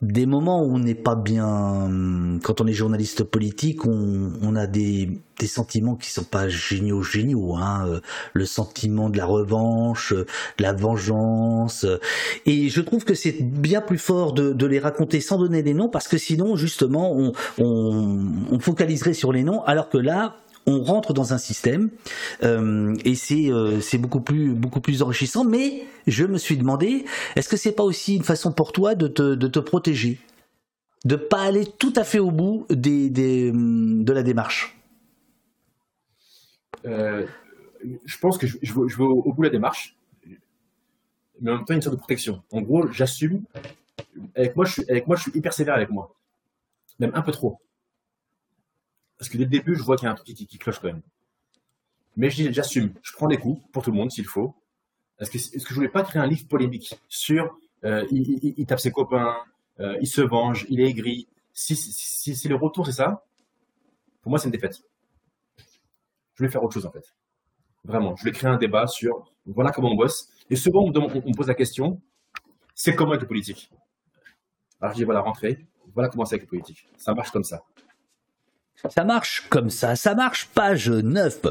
des 0.03 0.25
moments 0.25 0.61
où 0.61 0.75
on 0.75 0.79
n'est 0.79 0.95
pas 0.95 1.15
bien, 1.15 1.89
quand 2.43 2.59
on 2.59 2.67
est 2.67 2.73
journaliste 2.73 3.23
politique, 3.23 3.85
on, 3.85 4.55
a 4.55 4.67
des, 4.67 5.09
sentiments 5.45 5.95
qui 5.95 6.09
sont 6.09 6.23
pas 6.23 6.47
géniaux, 6.47 7.01
géniaux. 7.01 7.55
Hein. 7.55 7.85
Euh, 7.87 7.99
le 8.33 8.45
sentiment 8.45 9.09
de 9.09 9.17
la 9.17 9.25
revanche, 9.25 10.13
euh, 10.13 10.25
de 10.57 10.63
la 10.63 10.73
vengeance. 10.73 11.85
Et 12.45 12.69
je 12.69 12.81
trouve 12.81 13.03
que 13.05 13.13
c'est 13.13 13.41
bien 13.41 13.81
plus 13.81 13.97
fort 13.97 14.33
de, 14.33 14.65
les 14.65 14.79
raconter 14.79 15.21
sans 15.21 15.37
donner 15.37 15.63
des 15.63 15.73
noms, 15.73 15.89
parce 15.89 16.07
que 16.07 16.17
sinon, 16.17 16.55
justement, 16.55 17.13
on, 17.15 17.31
on 17.59 18.59
focaliserait 18.59 19.13
sur 19.13 19.31
les 19.31 19.43
noms, 19.43 19.63
alors 19.63 19.89
que 19.89 19.97
là, 19.97 20.35
on 20.65 20.83
rentre 20.83 21.13
dans 21.13 21.33
un 21.33 21.37
système 21.37 21.89
euh, 22.43 22.95
et 23.03 23.15
c'est 23.15 23.51
euh, 23.51 23.81
c'est 23.81 23.97
beaucoup 23.97 24.21
plus 24.21 24.53
beaucoup 24.53 24.81
plus 24.81 25.01
enrichissant. 25.01 25.43
Mais 25.43 25.85
je 26.07 26.25
me 26.25 26.37
suis 26.37 26.57
demandé, 26.57 27.05
est-ce 27.35 27.49
que 27.49 27.57
c'est 27.57 27.73
pas 27.73 27.83
aussi 27.83 28.15
une 28.15 28.23
façon 28.23 28.51
pour 28.51 28.71
toi 28.71 28.95
de 28.95 29.07
te, 29.07 29.59
protéger, 29.59 30.19
de 31.05 31.15
pas 31.15 31.41
aller 31.41 31.65
tout 31.65 31.93
à 31.95 32.03
fait 32.03 32.19
au 32.19 32.31
bout 32.31 32.65
des, 32.69 33.09
des 33.09 33.51
de 33.53 34.13
la 34.13 34.23
démarche? 34.23 34.77
Euh, 36.85 37.25
Je 38.05 38.17
pense 38.17 38.37
que 38.37 38.47
je, 38.47 38.57
je, 38.61 38.73
veux, 38.73 39.05
au, 39.05 39.33
bout 39.33 39.41
de 39.41 39.47
la 39.47 39.51
démarche, 39.51 39.95
mais 41.41 41.51
en 41.51 41.55
même 41.55 41.65
temps 41.65 41.73
une 41.73 41.81
sorte 41.81 41.95
de 41.95 41.99
protection. 41.99 42.41
En 42.51 42.61
gros, 42.61 42.87
j'assume. 42.91 43.43
Avec 44.35 44.55
moi, 44.55 44.65
je 44.65 44.71
suis 44.73 44.89
avec 44.89 45.07
moi, 45.07 45.15
je 45.15 45.23
suis 45.23 45.31
hyper 45.37 45.53
sévère 45.53 45.75
avec 45.75 45.89
moi, 45.89 46.15
même 46.99 47.11
un 47.13 47.21
peu 47.21 47.31
trop. 47.31 47.59
Parce 49.23 49.31
que 49.31 49.37
dès 49.37 49.45
le 49.45 49.49
début, 49.49 49.77
je 49.77 49.83
vois 49.83 49.95
qu'il 49.95 50.03
y 50.03 50.09
a 50.09 50.11
un 50.11 50.15
truc 50.15 50.35
qui, 50.35 50.57
cloche 50.57 50.79
quand 50.79 50.87
même. 50.87 51.01
Mais 52.17 52.29
j'assume, 52.29 52.93
je 53.01 53.13
prends 53.13 53.29
des 53.29 53.37
coups 53.37 53.63
pour 53.71 53.81
tout 53.81 53.89
le 53.89 53.95
monde 53.95 54.11
s'il 54.11 54.25
faut. 54.25 54.53
Est-ce 55.17 55.31
que, 55.31 55.37
est-ce 55.37 55.63
que 55.63 55.69
je 55.69 55.75
voulais 55.75 55.87
pas 55.87 56.03
créer 56.03 56.21
un 56.21 56.27
livre 56.27 56.45
polémique 56.45 56.93
sur 57.07 57.57
euh, 57.85 58.05
il, 58.11 58.65
tape 58.65 58.81
ses 58.81 58.91
copains, 58.91 59.37
euh, 59.79 59.97
il 60.01 60.07
se 60.07 60.19
venge, 60.19 60.65
il 60.67 60.81
est 60.81 60.89
aigri. 60.89 61.29
Si, 61.53 61.77
si, 61.77 62.47
le 62.49 62.55
retour 62.55 62.85
c'est 62.85 62.91
ça, 62.91 63.23
pour 64.21 64.29
moi 64.29 64.39
c'est 64.39 64.47
une 64.47 64.51
défaite. 64.51 64.83
Je 66.33 66.39
voulais 66.39 66.51
faire 66.51 66.61
autre 66.61 66.73
chose 66.73 66.85
en 66.85 66.91
fait. 66.91 67.15
Vraiment, 67.85 68.17
je 68.17 68.23
voulais 68.23 68.33
créer 68.33 68.49
un 68.49 68.57
débat 68.57 68.87
sur 68.87 69.31
voilà 69.45 69.71
comment 69.71 69.91
on 69.93 69.95
bosse. 69.95 70.27
Et 70.49 70.57
souvent 70.57 70.81
on 70.83 70.89
me, 70.89 71.33
pose 71.33 71.47
la 71.47 71.55
question, 71.55 72.01
c'est 72.75 72.93
comment 72.93 73.13
être 73.13 73.25
politique? 73.25 73.71
Alors 74.81 74.91
je 74.91 74.97
dis 74.97 75.05
voilà, 75.05 75.21
rentrez, 75.21 75.65
voilà 75.93 76.09
comment 76.09 76.25
c'est 76.25 76.35
avec 76.35 76.49
politique. 76.49 76.89
Ça 76.97 77.13
marche 77.13 77.31
comme 77.31 77.45
ça. 77.45 77.63
Ça 78.89 79.03
marche 79.05 79.45
comme 79.49 79.69
ça, 79.69 79.95
ça 79.95 80.13
marche 80.13 80.49
page 80.53 80.89
9 80.89 81.41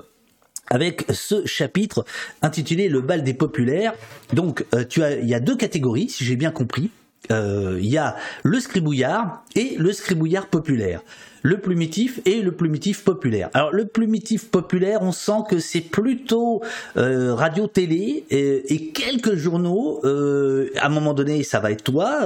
avec 0.72 1.04
ce 1.10 1.46
chapitre 1.46 2.04
intitulé 2.40 2.88
Le 2.88 3.00
bal 3.00 3.22
des 3.22 3.34
populaires. 3.34 3.94
Donc 4.32 4.64
euh, 4.74 4.84
tu 4.88 5.02
as 5.02 5.16
il 5.16 5.28
y 5.28 5.34
a 5.34 5.40
deux 5.40 5.56
catégories 5.56 6.08
si 6.08 6.24
j'ai 6.24 6.36
bien 6.36 6.50
compris. 6.50 6.90
Euh, 7.30 7.78
il 7.80 7.88
y 7.88 7.98
a 7.98 8.16
le 8.42 8.58
scribouillard 8.58 9.44
et 9.54 9.76
le 9.78 9.92
scribouillard 9.92 10.48
populaire. 10.48 11.02
Le 11.42 11.58
plumitif 11.58 12.20
et 12.24 12.42
le 12.42 12.52
plumitif 12.52 13.04
populaire. 13.04 13.48
Alors 13.54 13.72
le 13.72 13.86
plumitif 13.86 14.50
populaire, 14.50 15.02
on 15.02 15.12
sent 15.12 15.44
que 15.48 15.58
c'est 15.58 15.80
plutôt 15.80 16.62
euh, 16.96 17.34
radio-télé 17.34 18.24
et, 18.30 18.92
quelques 18.92 19.34
journaux. 19.36 20.00
à 20.04 20.86
un 20.86 20.88
moment 20.88 21.14
donné, 21.14 21.42
ça 21.44 21.60
va 21.60 21.70
être 21.70 21.84
toi. 21.84 22.20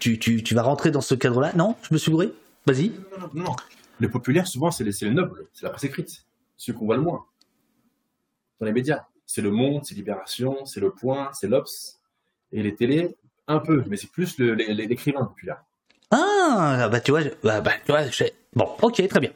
Tu, 0.00 0.42
vas 0.52 0.62
rentrer 0.62 0.90
dans 0.90 1.00
ce 1.00 1.14
cadre-là. 1.14 1.52
Non, 1.56 1.74
je 1.82 1.94
me 1.94 1.98
suis 1.98 2.10
bourré. 2.10 2.30
Vas-y. 2.66 2.92
Non, 3.18 3.28
non, 3.34 3.56
le 4.02 4.10
populaire, 4.10 4.46
souvent, 4.46 4.70
c'est 4.70 4.84
les, 4.84 5.10
nobles, 5.10 5.48
c'est 5.52 5.64
la 5.64 5.70
presse 5.70 5.84
écrite, 5.84 6.26
ceux 6.56 6.72
qu'on 6.72 6.86
voit 6.86 6.96
le 6.96 7.02
moins 7.02 7.24
dans 8.60 8.66
les 8.66 8.72
médias. 8.72 9.06
C'est 9.26 9.42
Le 9.42 9.50
Monde, 9.50 9.82
c'est 9.84 9.94
Libération, 9.94 10.64
c'est 10.66 10.80
Le 10.80 10.90
Point, 10.90 11.30
c'est 11.32 11.48
l'Obs. 11.48 12.00
Et 12.52 12.62
les 12.62 12.74
télés, 12.74 13.16
un 13.46 13.60
peu, 13.60 13.82
mais 13.88 13.96
c'est 13.96 14.10
plus 14.10 14.38
l'écrivain 14.38 15.24
populaire. 15.24 15.64
Ah, 16.10 16.88
bah 16.90 17.00
tu 17.00 17.12
vois, 17.12 17.22
bah, 17.42 17.60
bah, 17.60 17.72
tu 17.84 17.92
vois 17.92 18.02
bon, 18.54 18.68
ok, 18.82 19.08
très 19.08 19.20
bien. 19.20 19.30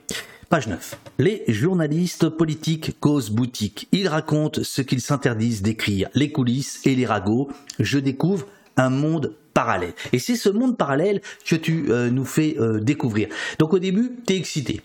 Page 0.50 0.68
9. 0.68 0.98
Les 1.18 1.44
journalistes 1.48 2.28
politiques 2.28 3.00
causent 3.00 3.30
boutique. 3.30 3.88
Ils 3.92 4.06
racontent 4.06 4.62
ce 4.62 4.82
qu'ils 4.82 5.00
s'interdisent 5.00 5.62
d'écrire, 5.62 6.10
les 6.14 6.30
coulisses 6.30 6.84
et 6.84 6.94
les 6.94 7.06
ragots. 7.06 7.48
Je 7.80 7.98
découvre 7.98 8.46
un 8.76 8.90
monde 8.90 9.34
Et 10.12 10.18
c'est 10.18 10.36
ce 10.36 10.48
monde 10.48 10.76
parallèle 10.76 11.20
que 11.44 11.56
tu 11.56 11.90
euh, 11.90 12.10
nous 12.10 12.24
fais 12.24 12.58
euh, 12.58 12.80
découvrir. 12.80 13.28
Donc 13.58 13.72
au 13.72 13.78
début, 13.78 14.12
tu 14.26 14.34
es 14.34 14.36
excité. 14.36 14.82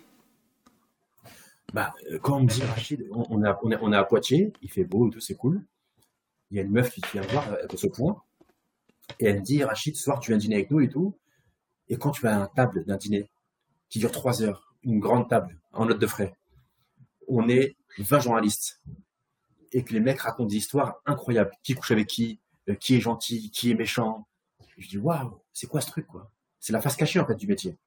Bah, 1.73 1.93
euh, 2.09 2.19
quand 2.19 2.37
on 2.37 2.43
me 2.43 2.47
dit 2.47 2.61
Rachid, 2.63 3.07
on, 3.11 3.43
est, 3.43 3.95
à 3.95 4.03
Poitiers, 4.03 4.53
il 4.61 4.71
fait 4.71 4.83
beau 4.83 5.07
et 5.07 5.11
tout, 5.11 5.19
c'est 5.19 5.35
cool. 5.35 5.61
Il 6.49 6.57
y 6.57 6.59
a 6.59 6.63
une 6.63 6.71
meuf 6.71 6.91
qui 6.91 7.01
vient 7.13 7.21
voir 7.21 7.47
à 7.51 7.77
ce 7.77 7.87
point. 7.87 8.21
Et 9.19 9.25
elle 9.25 9.39
me 9.39 9.41
dit 9.41 9.63
Rachid, 9.63 9.95
ce 9.95 10.03
soir 10.03 10.19
tu 10.19 10.31
viens 10.31 10.37
dîner 10.37 10.55
avec 10.55 10.71
nous 10.71 10.79
et 10.79 10.89
tout. 10.89 11.17
Et 11.89 11.97
quand 11.97 12.11
tu 12.11 12.25
as 12.27 12.37
un 12.37 12.47
table 12.47 12.85
d'un 12.85 12.97
dîner 12.97 13.29
qui 13.89 13.99
dure 13.99 14.11
trois 14.11 14.41
heures, 14.41 14.73
une 14.83 14.99
grande 14.99 15.27
table 15.29 15.59
en 15.73 15.85
note 15.85 15.99
de 15.99 16.07
frais, 16.07 16.33
on 17.27 17.49
est 17.49 17.75
20 17.99 18.19
journalistes 18.19 18.81
et 19.73 19.83
que 19.83 19.93
les 19.93 19.99
mecs 19.99 20.21
racontent 20.21 20.47
des 20.47 20.57
histoires 20.57 21.01
incroyables. 21.05 21.51
Qui 21.63 21.75
couche 21.75 21.91
avec 21.91 22.07
qui, 22.07 22.39
qui 22.79 22.95
est 22.95 23.01
gentil, 23.01 23.51
qui 23.51 23.71
est 23.71 23.75
méchant, 23.75 24.27
je 24.81 24.89
dis, 24.89 24.97
waouh, 24.97 25.39
c'est 25.53 25.67
quoi 25.67 25.81
ce 25.81 25.87
truc, 25.87 26.07
quoi? 26.07 26.31
C'est 26.59 26.73
la 26.73 26.81
face 26.81 26.95
cachée, 26.95 27.19
en 27.19 27.25
fait, 27.25 27.35
du 27.35 27.47
métier. 27.47 27.77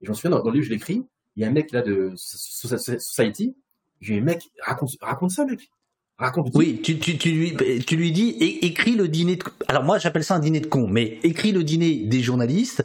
Et 0.00 0.06
j'en 0.06 0.14
souviens, 0.14 0.30
dans, 0.30 0.42
dans, 0.42 0.50
le 0.50 0.56
livre, 0.56 0.66
je 0.66 0.70
l'écris, 0.70 1.04
il 1.36 1.42
y 1.42 1.44
a 1.44 1.48
un 1.48 1.52
mec 1.52 1.72
là 1.72 1.82
de 1.82 2.12
Society, 2.16 3.54
j'ai 4.00 4.14
dit, 4.14 4.20
mec, 4.20 4.50
raconte, 4.60 4.90
raconte 5.00 5.30
ça, 5.30 5.44
mec. 5.44 5.70
Raconte. 6.16 6.50
Oui, 6.54 6.80
tu, 6.80 6.98
tu, 6.98 7.18
tu, 7.18 7.32
lui, 7.32 7.56
tu 7.84 7.96
lui 7.96 8.12
dis, 8.12 8.30
écris 8.62 8.94
le 8.94 9.08
dîner 9.08 9.36
de. 9.36 9.44
Alors 9.66 9.82
moi, 9.82 9.98
j'appelle 9.98 10.22
ça 10.22 10.36
un 10.36 10.38
dîner 10.38 10.60
de 10.60 10.66
con, 10.66 10.86
mais 10.86 11.18
écris 11.24 11.50
le 11.50 11.64
dîner 11.64 12.06
des 12.06 12.20
journalistes 12.20 12.84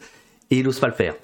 et 0.50 0.60
il 0.60 0.66
n'ose 0.66 0.80
pas 0.80 0.88
le 0.88 0.94
faire. 0.94 1.16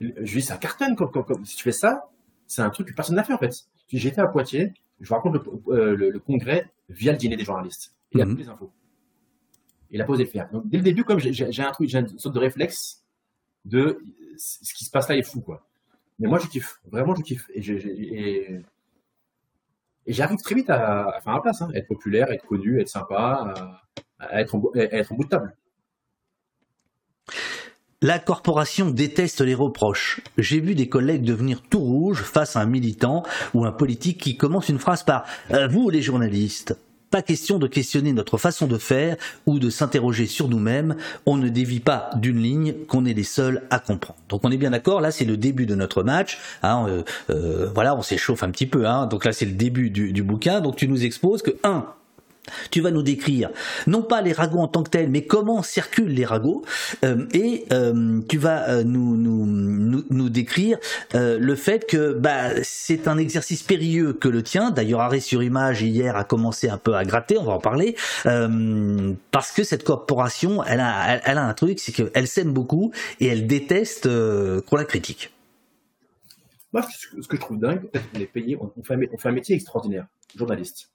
Je, 0.00 0.06
lui 0.06 0.40
dis, 0.40 0.42
ça 0.42 0.56
cartonne. 0.56 0.96
Comme, 0.96 1.10
comme, 1.12 1.46
si 1.46 1.56
tu 1.56 1.62
fais 1.62 1.72
ça, 1.72 2.10
c'est 2.48 2.62
un 2.62 2.70
truc 2.70 2.88
que 2.88 2.94
personne 2.94 3.14
n'a 3.14 3.22
fait, 3.22 3.32
en 3.32 3.38
fait. 3.38 3.54
J'étais 3.92 4.20
à 4.20 4.26
Poitiers, 4.26 4.72
je 5.00 5.14
raconte 5.14 5.34
le, 5.34 5.42
euh, 5.68 5.94
le, 5.94 6.18
congrès 6.18 6.68
via 6.88 7.12
le 7.12 7.18
dîner 7.18 7.36
des 7.36 7.44
journalistes. 7.44 7.94
Il 8.12 8.20
a 8.20 8.26
mm 8.26 8.30
toutes 8.30 8.40
les 8.40 8.48
infos 8.48 8.72
et 9.90 9.98
la 9.98 10.04
posé 10.04 10.24
le 10.24 10.30
faire. 10.30 10.48
Donc 10.50 10.68
dès 10.68 10.78
le 10.78 10.84
début, 10.84 11.04
comme 11.04 11.18
j'ai 11.18 11.62
un 11.62 11.72
truc, 11.72 11.88
j'ai 11.88 11.98
une 11.98 12.18
sorte 12.18 12.34
de 12.34 12.40
réflexe 12.40 13.02
de 13.64 13.98
ce 14.36 14.74
qui 14.74 14.84
se 14.84 14.90
passe 14.90 15.08
là 15.08 15.16
est 15.16 15.22
fou, 15.22 15.40
quoi. 15.40 15.66
Mais 16.18 16.28
moi, 16.28 16.38
je 16.38 16.46
kiffe. 16.46 16.80
Vraiment, 16.90 17.14
je 17.14 17.22
kiffe. 17.22 17.48
Et 17.54 18.60
j'arrive 20.06 20.38
très 20.38 20.54
vite 20.54 20.70
à, 20.70 21.20
faire 21.22 21.32
ma 21.32 21.40
place, 21.40 21.62
hein. 21.62 21.68
être 21.74 21.88
populaire, 21.88 22.30
être 22.30 22.46
connu, 22.46 22.80
être 22.80 22.88
sympa, 22.88 23.54
être, 24.32 24.54
en, 24.54 24.62
être 24.74 25.12
en 25.12 25.16
bout 25.16 25.24
de 25.24 25.28
table. 25.28 25.56
La 28.02 28.18
corporation 28.18 28.90
déteste 28.90 29.40
les 29.40 29.54
reproches. 29.54 30.20
J'ai 30.36 30.60
vu 30.60 30.74
des 30.74 30.90
collègues 30.90 31.22
devenir 31.22 31.62
tout 31.62 31.80
rouge 31.80 32.22
face 32.22 32.54
à 32.54 32.60
un 32.60 32.66
militant 32.66 33.22
ou 33.54 33.64
un 33.64 33.72
politique 33.72 34.20
qui 34.20 34.36
commence 34.36 34.68
une 34.68 34.78
phrase 34.78 35.04
par 35.04 35.24
euh, 35.52 35.68
Vous, 35.68 35.88
les 35.88 36.02
journalistes, 36.02 36.76
pas 37.14 37.22
question 37.22 37.60
de 37.60 37.68
questionner 37.68 38.12
notre 38.12 38.38
façon 38.38 38.66
de 38.66 38.76
faire 38.76 39.16
ou 39.46 39.60
de 39.60 39.70
s'interroger 39.70 40.26
sur 40.26 40.48
nous-mêmes. 40.48 40.96
On 41.26 41.36
ne 41.36 41.48
dévie 41.48 41.78
pas 41.78 42.10
d'une 42.16 42.42
ligne 42.42 42.74
qu'on 42.88 43.04
est 43.04 43.14
les 43.14 43.22
seuls 43.22 43.62
à 43.70 43.78
comprendre. 43.78 44.18
Donc 44.28 44.40
on 44.42 44.50
est 44.50 44.56
bien 44.56 44.72
d'accord. 44.72 45.00
Là, 45.00 45.12
c'est 45.12 45.24
le 45.24 45.36
début 45.36 45.64
de 45.64 45.76
notre 45.76 46.02
match. 46.02 46.40
Hein, 46.64 46.86
euh, 46.88 47.02
euh, 47.30 47.70
voilà, 47.72 47.94
on 47.94 48.02
s'échauffe 48.02 48.42
un 48.42 48.50
petit 48.50 48.66
peu. 48.66 48.88
Hein. 48.88 49.06
Donc 49.06 49.24
là, 49.24 49.32
c'est 49.32 49.44
le 49.44 49.52
début 49.52 49.90
du, 49.90 50.12
du 50.12 50.24
bouquin. 50.24 50.60
Donc 50.60 50.74
tu 50.74 50.88
nous 50.88 51.04
exposes 51.04 51.42
que 51.42 51.52
un, 51.62 51.86
tu 52.70 52.80
vas 52.80 52.90
nous 52.90 53.02
décrire 53.02 53.50
non 53.86 54.02
pas 54.02 54.22
les 54.22 54.32
ragots 54.32 54.60
en 54.60 54.68
tant 54.68 54.82
que 54.82 54.90
tels, 54.90 55.10
mais 55.10 55.24
comment 55.24 55.62
circulent 55.62 56.12
les 56.12 56.24
ragots, 56.24 56.62
euh, 57.04 57.26
et 57.32 57.64
euh, 57.72 58.20
tu 58.28 58.38
vas 58.38 58.68
euh, 58.68 58.84
nous, 58.84 60.28
décrire 60.28 60.78
le 61.12 61.54
fait 61.54 61.86
que 61.86 62.12
bah, 62.12 62.50
c'est 62.62 63.08
un 63.08 63.18
exercice 63.18 63.62
périlleux 63.62 64.12
que 64.12 64.28
le 64.28 64.42
tien. 64.42 64.70
D'ailleurs, 64.70 65.00
Arrêt 65.00 65.20
sur 65.20 65.42
Image 65.42 65.82
hier 65.82 66.16
a 66.16 66.24
commencé 66.24 66.68
un 66.68 66.78
peu 66.78 66.94
à 66.94 67.04
gratter, 67.04 67.38
on 67.38 67.44
va 67.44 67.52
en 67.52 67.60
parler, 67.60 67.94
parce 69.30 69.52
que 69.52 69.62
cette 69.62 69.84
corporation, 69.84 70.64
elle 70.64 70.80
a, 70.80 71.20
un 71.24 71.54
truc, 71.54 71.78
c'est 71.78 71.92
qu'elle 71.92 72.26
s'aime 72.26 72.52
beaucoup 72.52 72.92
et 73.20 73.26
elle 73.26 73.46
déteste 73.46 74.08
qu'on 74.66 74.76
la 74.76 74.84
critique. 74.84 75.30
Moi, 76.72 76.82
ce 77.20 77.28
que 77.28 77.36
je 77.36 77.40
trouve 77.40 77.58
dingue, 77.58 77.82
on 78.14 78.20
est 78.20 78.56
on 78.58 78.82
fait 78.82 79.28
un 79.28 79.32
métier 79.32 79.54
extraordinaire, 79.54 80.06
journaliste 80.36 80.93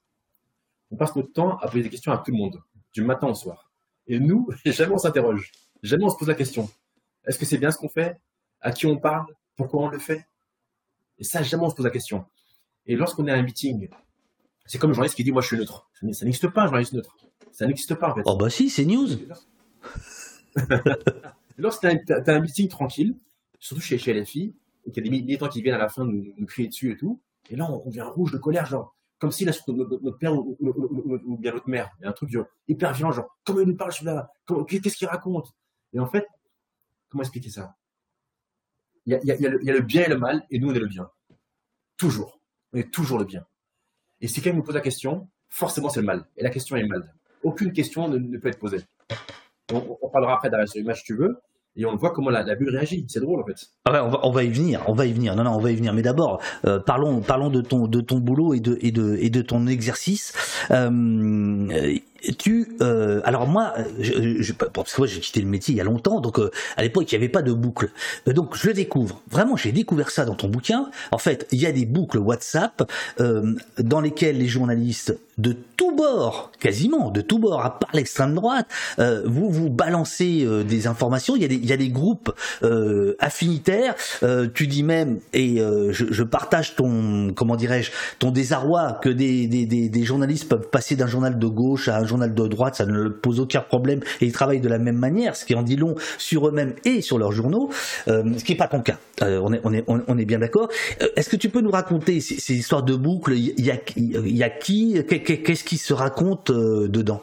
on 0.91 0.95
passe 0.95 1.15
notre 1.15 1.31
temps 1.31 1.57
à 1.57 1.67
poser 1.67 1.83
des 1.83 1.89
questions 1.89 2.11
à 2.11 2.17
tout 2.17 2.31
le 2.31 2.37
monde, 2.37 2.61
du 2.93 3.01
matin 3.01 3.27
au 3.27 3.33
soir. 3.33 3.71
Et 4.07 4.19
nous, 4.19 4.49
jamais 4.65 4.93
on 4.93 4.97
s'interroge, 4.97 5.51
jamais 5.83 6.03
on 6.03 6.09
se 6.09 6.17
pose 6.17 6.27
la 6.27 6.35
question. 6.35 6.69
Est-ce 7.25 7.37
que 7.37 7.45
c'est 7.45 7.57
bien 7.57 7.71
ce 7.71 7.77
qu'on 7.77 7.89
fait? 7.89 8.19
À 8.61 8.71
qui 8.71 8.87
on 8.87 8.97
parle? 8.97 9.27
Pourquoi 9.55 9.81
on 9.81 9.89
le 9.89 9.99
fait? 9.99 10.27
Et 11.17 11.23
ça, 11.23 11.43
jamais 11.43 11.63
on 11.63 11.69
se 11.69 11.75
pose 11.75 11.85
la 11.85 11.91
question. 11.91 12.25
Et 12.85 12.95
lorsqu'on 12.95 13.27
est 13.27 13.31
à 13.31 13.35
un 13.35 13.43
meeting, 13.43 13.89
c'est 14.65 14.77
comme 14.77 14.91
un 14.91 14.93
journaliste 14.93 15.15
qui 15.15 15.23
dit 15.23 15.31
Moi, 15.31 15.41
je 15.41 15.47
suis 15.47 15.57
neutre. 15.57 15.89
Ça 16.11 16.25
n'existe 16.25 16.47
pas, 16.47 16.63
un 16.63 16.65
journaliste 16.65 16.93
neutre. 16.93 17.15
Ça 17.51 17.67
n'existe 17.67 17.95
pas, 17.95 18.11
en 18.11 18.15
fait. 18.15 18.21
Oh, 18.25 18.35
bah 18.35 18.49
si, 18.49 18.69
c'est 18.69 18.85
news. 18.85 19.09
Lorsque 21.57 21.81
tu 22.05 22.13
as, 22.13 22.23
un 22.27 22.39
meeting 22.39 22.67
tranquille, 22.67 23.15
surtout 23.59 23.81
chez, 23.81 23.97
chez 23.97 24.13
LFI, 24.13 24.55
et 24.85 24.91
qu'il 24.91 25.03
y 25.03 25.07
a 25.07 25.11
des 25.11 25.21
militants 25.21 25.49
qui 25.49 25.61
viennent 25.61 25.75
à 25.75 25.79
la 25.79 25.89
fin 25.89 26.05
nous, 26.05 26.33
nous 26.37 26.45
crier 26.45 26.67
dessus 26.67 26.91
et 26.91 26.97
tout, 26.97 27.19
et 27.49 27.55
là, 27.55 27.69
on, 27.69 27.83
on 27.85 27.89
devient 27.89 28.01
rouge 28.01 28.31
de 28.31 28.37
colère, 28.37 28.65
genre, 28.65 28.95
comme 29.19 29.31
si 29.31 29.45
notre, 29.45 29.71
notre, 29.71 30.17
père 30.17 30.33
ou, 30.33 31.37
bien 31.39 31.51
notre 31.51 31.69
mère, 31.69 31.91
il 31.99 32.03
y 32.03 32.05
a 32.05 32.09
un 32.09 32.13
truc 32.13 32.31
hyper 32.67 32.93
violent, 32.93 33.11
genre, 33.11 33.37
comment 33.43 33.59
il 33.59 33.67
nous 33.67 33.75
parle 33.75 33.91
celui-là? 33.91 34.31
Qu'est-ce 34.67 34.95
qu'il 34.95 35.07
raconte? 35.07 35.53
Et 35.93 35.99
en 35.99 36.07
fait, 36.07 36.25
comment 37.09 37.23
expliquer 37.23 37.49
ça? 37.49 37.75
Il 39.05 39.13
y, 39.13 39.31
a, 39.31 39.33
a 39.33 39.49
le, 39.49 39.77
a, 39.77 39.81
bien 39.81 40.05
et 40.05 40.09
le 40.09 40.17
mal, 40.17 40.45
et 40.49 40.59
nous, 40.59 40.69
on 40.69 40.73
est 40.73 40.79
le 40.79 40.87
bien. 40.87 41.09
Toujours. 41.97 42.39
On 42.71 42.77
est 42.77 42.91
toujours 42.93 43.19
le 43.19 43.25
bien. 43.25 43.45
Et 44.21 44.27
si 44.27 44.41
quelqu'un 44.41 44.57
nous 44.57 44.63
pose 44.63 44.75
la 44.75 44.81
question, 44.81 45.29
forcément, 45.49 45.89
c'est 45.89 45.99
le 45.99 46.05
mal. 46.05 46.25
Et 46.37 46.43
la 46.43 46.49
question 46.49 46.77
est 46.77 46.81
le 46.81 46.87
mal. 46.87 47.13
Aucune 47.43 47.73
question 47.73 48.07
ne, 48.07 48.37
peut 48.37 48.47
être 48.47 48.59
posée. 48.59 48.85
On, 49.73 49.97
on 50.01 50.09
parlera 50.09 50.35
après 50.35 50.49
d'arrêt 50.49 50.67
sur 50.67 50.79
l'image 50.79 50.99
si 50.99 51.05
tu 51.05 51.15
veux, 51.15 51.41
et 51.79 51.85
on 51.85 51.95
voit 51.95 52.11
comment 52.11 52.29
la, 52.29 52.43
bulle 52.55 52.69
réagit. 52.69 53.05
C'est 53.07 53.21
drôle 53.21 53.41
en 53.41 53.45
fait. 53.45 53.55
Ah 53.85 53.93
ouais, 53.93 53.99
on 53.99 54.09
va, 54.09 54.19
on 54.23 54.31
va 54.31 54.43
y 54.43 54.49
venir, 54.49 54.81
on 54.87 54.93
va 54.93 55.05
y 55.05 55.13
venir. 55.13 55.35
Non, 55.35 55.43
non, 55.43 55.51
on 55.51 55.59
va 55.59 55.71
y 55.71 55.75
venir. 55.75 55.93
Mais 55.93 56.01
d'abord, 56.01 56.41
euh, 56.65 56.79
parlons, 56.79 57.21
parlons 57.21 57.49
de 57.49 57.61
ton, 57.61 57.87
de 57.87 58.01
ton 58.01 58.17
boulot 58.17 58.53
et 58.53 58.59
de, 58.59 58.77
et 58.81 58.91
de, 58.91 59.15
et 59.19 59.29
de 59.29 59.41
ton 59.41 59.65
exercice. 59.65 60.33
Euh, 60.71 61.97
tu, 62.37 62.75
euh, 62.81 63.21
alors 63.23 63.47
moi, 63.47 63.73
je, 63.99 64.41
je, 64.41 64.53
parce 64.53 64.93
que 64.93 65.01
moi 65.01 65.07
j'ai 65.07 65.19
quitté 65.19 65.41
le 65.41 65.47
métier 65.47 65.73
il 65.73 65.77
y 65.77 65.81
a 65.81 65.83
longtemps, 65.83 66.19
donc 66.19 66.39
euh, 66.39 66.51
à 66.77 66.81
l'époque 66.81 67.11
il 67.11 67.15
n'y 67.15 67.23
avait 67.23 67.31
pas 67.31 67.41
de 67.41 67.53
boucle. 67.53 67.89
Euh, 68.27 68.33
donc 68.33 68.55
je 68.55 68.71
découvre, 68.71 69.21
vraiment 69.29 69.55
j'ai 69.55 69.71
découvert 69.71 70.09
ça 70.11 70.25
dans 70.25 70.35
ton 70.35 70.47
bouquin. 70.47 70.89
En 71.11 71.17
fait, 71.17 71.47
il 71.51 71.59
y 71.59 71.65
a 71.65 71.71
des 71.71 71.85
boucles 71.85 72.17
WhatsApp 72.17 72.89
euh, 73.19 73.55
dans 73.77 74.01
lesquelles 74.01 74.37
les 74.37 74.47
journalistes 74.47 75.17
de 75.37 75.55
tous 75.77 75.95
bords, 75.95 76.51
quasiment 76.59 77.11
de 77.11 77.21
tous 77.21 77.39
bords, 77.39 77.63
à 77.63 77.79
part 77.79 77.91
l'extrême 77.93 78.35
droite, 78.35 78.67
euh, 78.99 79.23
vous 79.25 79.49
vous 79.49 79.69
balancez 79.69 80.45
des 80.67 80.87
informations. 80.87 81.37
Il 81.37 81.41
y 81.41 81.45
a 81.45 81.47
des, 81.47 81.55
il 81.55 81.65
y 81.65 81.71
a 81.71 81.77
des 81.77 81.89
groupes 81.89 82.33
affinitaires. 83.19 83.95
tu 84.53 84.67
dis 84.67 84.83
même, 84.83 85.19
et 85.31 85.59
je, 85.59 85.91
je, 86.11 86.23
partage 86.23 86.75
ton, 86.75 87.33
comment 87.33 87.55
dirais-je, 87.55 87.91
ton 88.19 88.31
désarroi 88.31 88.99
que 89.01 89.07
des, 89.07 89.47
des, 89.47 89.65
des, 89.65 89.87
des 89.87 90.03
journalistes 90.03 90.49
peuvent 90.49 90.67
passer 90.69 90.97
d'un 90.97 91.07
journal 91.07 91.39
de 91.39 91.47
gauche 91.47 91.87
à 91.87 91.97
un 91.97 92.05
journal 92.09 92.33
de 92.33 92.47
droite, 92.47 92.75
ça 92.75 92.85
ne 92.85 93.07
pose 93.09 93.39
aucun 93.39 93.61
problème 93.61 94.01
et 94.21 94.25
ils 94.25 94.31
travaillent 94.31 94.59
de 94.59 94.67
la 94.67 94.79
même 94.79 94.97
manière, 94.97 95.35
ce 95.35 95.45
qui 95.45 95.55
en 95.55 95.63
dit 95.63 95.75
long 95.75 95.95
sur 96.17 96.47
eux-mêmes 96.47 96.75
et 96.85 97.01
sur 97.01 97.17
leurs 97.17 97.31
journaux, 97.31 97.69
euh, 98.07 98.37
ce 98.37 98.43
qui 98.43 98.51
n'est 98.53 98.57
pas 98.57 98.67
ton 98.67 98.81
cas. 98.81 98.99
Euh, 99.21 99.39
on, 99.41 100.17
est, 100.17 100.25
bien 100.25 100.39
d'accord. 100.39 100.69
Euh, 101.01 101.07
est-ce 101.15 101.29
que 101.29 101.35
tu 101.35 101.49
peux 101.49 101.61
nous 101.61 101.71
raconter 101.71 102.19
ces, 102.19 102.53
histoires 102.53 102.83
de 102.83 102.95
boucles 102.95 103.33
Il 103.33 103.65
y 103.65 103.71
a, 103.71 104.45
a 104.45 104.49
qui? 104.49 105.03
Qu'est-ce 105.05 105.63
qui 105.63 105.77
se 105.77 105.93
raconte 105.93 106.51
dedans? 106.51 107.21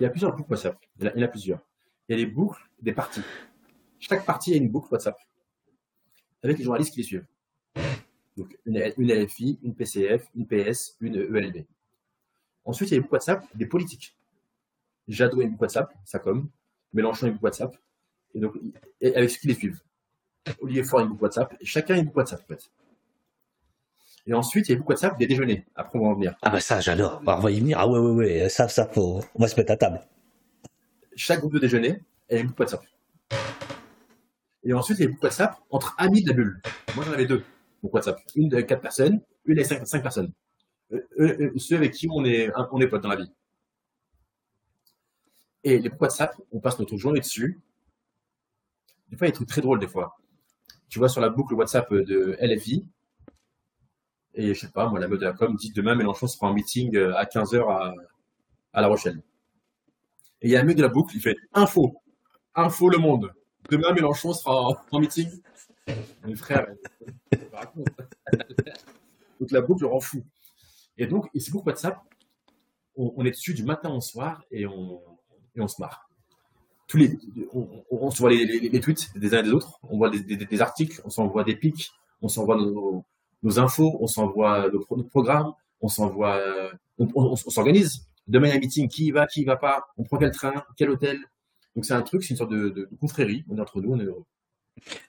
Il 0.00 0.04
y 0.04 0.06
a 0.06 0.10
plusieurs 0.10 0.34
boucles 0.34 0.52
WhatsApp. 0.52 0.76
Il 1.00 1.12
y 1.16 1.22
en 1.22 1.24
a, 1.24 1.28
plusieurs. 1.28 1.60
Il 2.08 2.18
y 2.18 2.22
a 2.22 2.24
des 2.24 2.30
boucles, 2.30 2.60
des 2.80 2.92
parties. 2.92 3.22
Chaque 3.98 4.24
partie 4.24 4.54
a 4.54 4.56
une 4.56 4.68
boucle 4.68 4.88
WhatsApp 4.92 5.16
avec 6.42 6.58
les 6.58 6.64
journalistes 6.64 6.92
qui 6.92 7.00
les 7.00 7.06
suivent. 7.06 7.26
Donc 8.36 8.56
une, 8.64 8.92
une 8.96 9.12
LFI, 9.12 9.58
une 9.62 9.74
PCF, 9.74 10.28
une 10.36 10.46
PS, 10.46 10.96
une 11.00 11.16
ELB. 11.16 11.64
Ensuite, 12.68 12.90
il 12.90 12.94
y 12.94 12.98
a 12.98 13.00
les 13.00 13.08
WhatsApp 13.08 13.46
des 13.54 13.64
politiques. 13.64 14.14
Jadot 15.08 15.40
a 15.40 15.44
une 15.44 15.56
WhatsApp, 15.58 15.90
ça 16.04 16.18
comme. 16.18 16.50
Mélenchon 16.92 17.26
a 17.26 17.30
une 17.30 17.38
WhatsApp. 17.40 17.74
Et 18.34 18.40
donc, 18.40 18.56
avec 19.02 19.30
ce 19.30 19.38
qui 19.38 19.48
les 19.48 19.54
suivent. 19.54 19.80
Olivier 20.60 20.84
Faure 20.84 21.00
a 21.00 21.04
une 21.04 21.16
WhatsApp. 21.18 21.56
Et 21.62 21.64
chacun 21.64 21.94
a 21.94 21.96
une 21.96 22.10
WhatsApp, 22.14 22.42
en 22.42 22.46
fait. 22.46 22.70
Et 24.26 24.34
ensuite, 24.34 24.68
il 24.68 24.72
y 24.72 24.74
a 24.74 24.78
beaucoup 24.78 24.92
WhatsApp 24.92 25.18
des 25.18 25.26
déjeuners. 25.26 25.64
Après, 25.74 25.98
on 25.98 26.02
va 26.02 26.08
en 26.08 26.14
venir. 26.14 26.36
Ah, 26.42 26.50
bah 26.50 26.60
ça, 26.60 26.78
j'adore. 26.82 27.22
On 27.26 27.38
va 27.38 27.50
y 27.50 27.58
venir. 27.58 27.78
Ah, 27.80 27.88
ouais, 27.88 27.98
ouais, 27.98 28.10
ouais. 28.10 28.48
Ça, 28.50 28.68
ça, 28.68 28.86
faut... 28.86 29.22
on 29.34 29.42
va 29.42 29.48
se 29.48 29.56
mettre 29.56 29.72
à 29.72 29.76
table. 29.78 30.02
Chaque 31.16 31.40
groupe 31.40 31.54
de 31.54 31.60
déjeuner 31.60 32.02
a 32.30 32.36
une 32.36 32.52
WhatsApp. 32.58 32.84
Et 34.62 34.74
ensuite, 34.74 34.98
il 34.98 35.04
y 35.04 35.06
a 35.06 35.08
beaucoup 35.08 35.24
WhatsApp 35.24 35.56
entre 35.70 35.94
amis 35.96 36.22
de 36.22 36.28
la 36.28 36.34
bulle. 36.34 36.60
Moi, 36.94 37.06
j'en 37.06 37.12
avais 37.12 37.24
deux. 37.24 37.42
WhatsApp. 37.82 38.20
Une 38.34 38.50
de 38.50 38.60
quatre 38.60 38.82
personnes, 38.82 39.22
une 39.46 39.56
de 39.56 39.62
cinq, 39.62 39.86
cinq 39.86 40.02
personnes. 40.02 40.30
Euh, 40.92 41.06
euh, 41.18 41.52
ceux 41.58 41.76
avec 41.76 41.92
qui 41.92 42.08
on 42.10 42.24
est, 42.24 42.50
on 42.72 42.80
est 42.80 42.88
potes 42.88 43.02
dans 43.02 43.08
la 43.08 43.16
vie. 43.16 43.32
Et 45.64 45.78
les 45.78 45.90
WhatsApp, 45.90 46.34
on 46.52 46.60
passe 46.60 46.78
notre 46.78 46.96
journée 46.96 47.20
dessus. 47.20 47.60
Des 49.10 49.16
fois, 49.16 49.26
il 49.26 49.28
y 49.28 49.30
a 49.30 49.32
des 49.32 49.36
trucs 49.36 49.48
très 49.48 49.60
drôles, 49.60 49.80
des 49.80 49.88
fois. 49.88 50.18
tu 50.88 50.98
vois 50.98 51.08
sur 51.08 51.20
la 51.20 51.28
boucle 51.28 51.54
WhatsApp 51.54 51.92
de 51.92 52.36
LFI, 52.40 52.86
et 54.38 54.54
je 54.54 54.60
sais 54.60 54.70
pas, 54.70 54.88
moi, 54.88 55.00
la 55.00 55.08
mode 55.08 55.18
de 55.18 55.24
la 55.24 55.32
com 55.32 55.56
dit 55.56 55.72
demain 55.72 55.96
Mélenchon 55.96 56.28
sera 56.28 56.46
en 56.46 56.54
meeting 56.54 56.94
euh, 56.96 57.12
à 57.16 57.24
15h 57.24 57.68
à, 57.68 57.92
à 58.72 58.80
La 58.80 58.86
Rochelle. 58.86 59.20
Et 60.40 60.46
il 60.46 60.50
y 60.52 60.56
a 60.56 60.60
un 60.60 60.64
mec 60.64 60.76
de 60.76 60.82
la 60.82 60.88
boucle, 60.88 61.16
il 61.16 61.20
fait 61.20 61.36
info, 61.52 62.00
info 62.54 62.88
le 62.88 62.98
monde. 62.98 63.32
Demain 63.68 63.92
Mélenchon 63.92 64.32
sera 64.32 64.78
en, 64.92 65.00
meeting. 65.00 65.28
Mes 66.24 66.36
frères, 66.36 66.68
donc 69.40 69.50
la 69.50 69.60
boucle 69.60 69.86
rend 69.86 70.00
fou. 70.00 70.22
Et 70.98 71.06
donc, 71.06 71.28
c'est 71.34 71.50
pour 71.50 71.66
WhatsApp, 71.66 72.00
on, 72.96 73.24
est 73.24 73.30
dessus 73.30 73.54
du 73.54 73.62
matin 73.62 73.90
au 73.90 74.00
soir 74.00 74.42
et 74.50 74.66
on, 74.66 75.00
et 75.54 75.60
on 75.60 75.68
se 75.68 75.80
marre. 75.80 76.10
Tous 76.88 76.96
les, 76.96 77.16
on, 77.52 77.84
on 77.90 78.10
se 78.10 78.18
voit 78.18 78.30
les, 78.30 78.44
les, 78.44 78.80
tweets 78.80 79.16
des 79.16 79.34
uns 79.34 79.40
et 79.40 79.42
des 79.44 79.52
autres, 79.52 79.78
on 79.84 79.98
voit 79.98 80.10
des, 80.10 80.20
des, 80.20 80.60
articles, 80.60 81.00
on 81.04 81.10
s'envoie 81.10 81.44
des 81.44 81.54
pics, 81.54 81.90
on 82.22 82.28
s'envoie 82.28 82.56
nos, 82.56 83.04
nos, 83.42 83.58
infos, 83.60 83.96
on 84.00 84.08
s'envoie 84.08 84.68
nos, 84.70 84.84
nos, 84.90 85.04
programmes, 85.04 85.52
on 85.80 85.88
s'envoie, 85.88 86.42
on, 86.98 87.36
s'organise. 87.36 88.08
Demain, 88.26 88.48
il 88.48 88.50
y 88.50 88.52
a 88.54 88.56
un 88.56 88.60
meeting, 88.60 88.88
qui 88.88 89.06
y 89.06 89.10
va, 89.12 89.26
qui 89.26 89.42
y 89.42 89.44
va 89.44 89.56
pas, 89.56 89.86
on 89.96 90.02
prend 90.02 90.18
quel 90.18 90.32
train, 90.32 90.64
quel 90.76 90.90
hôtel. 90.90 91.18
Donc 91.76 91.84
c'est 91.84 91.94
un 91.94 92.02
truc, 92.02 92.24
c'est 92.24 92.30
une 92.30 92.36
sorte 92.36 92.50
de, 92.50 92.70
de, 92.70 92.88
confrérie, 93.00 93.44
on 93.48 93.56
est 93.56 93.60
entre 93.60 93.80
nous, 93.80 93.92
on 93.92 94.00
est 94.00 94.04
heureux. 94.04 94.24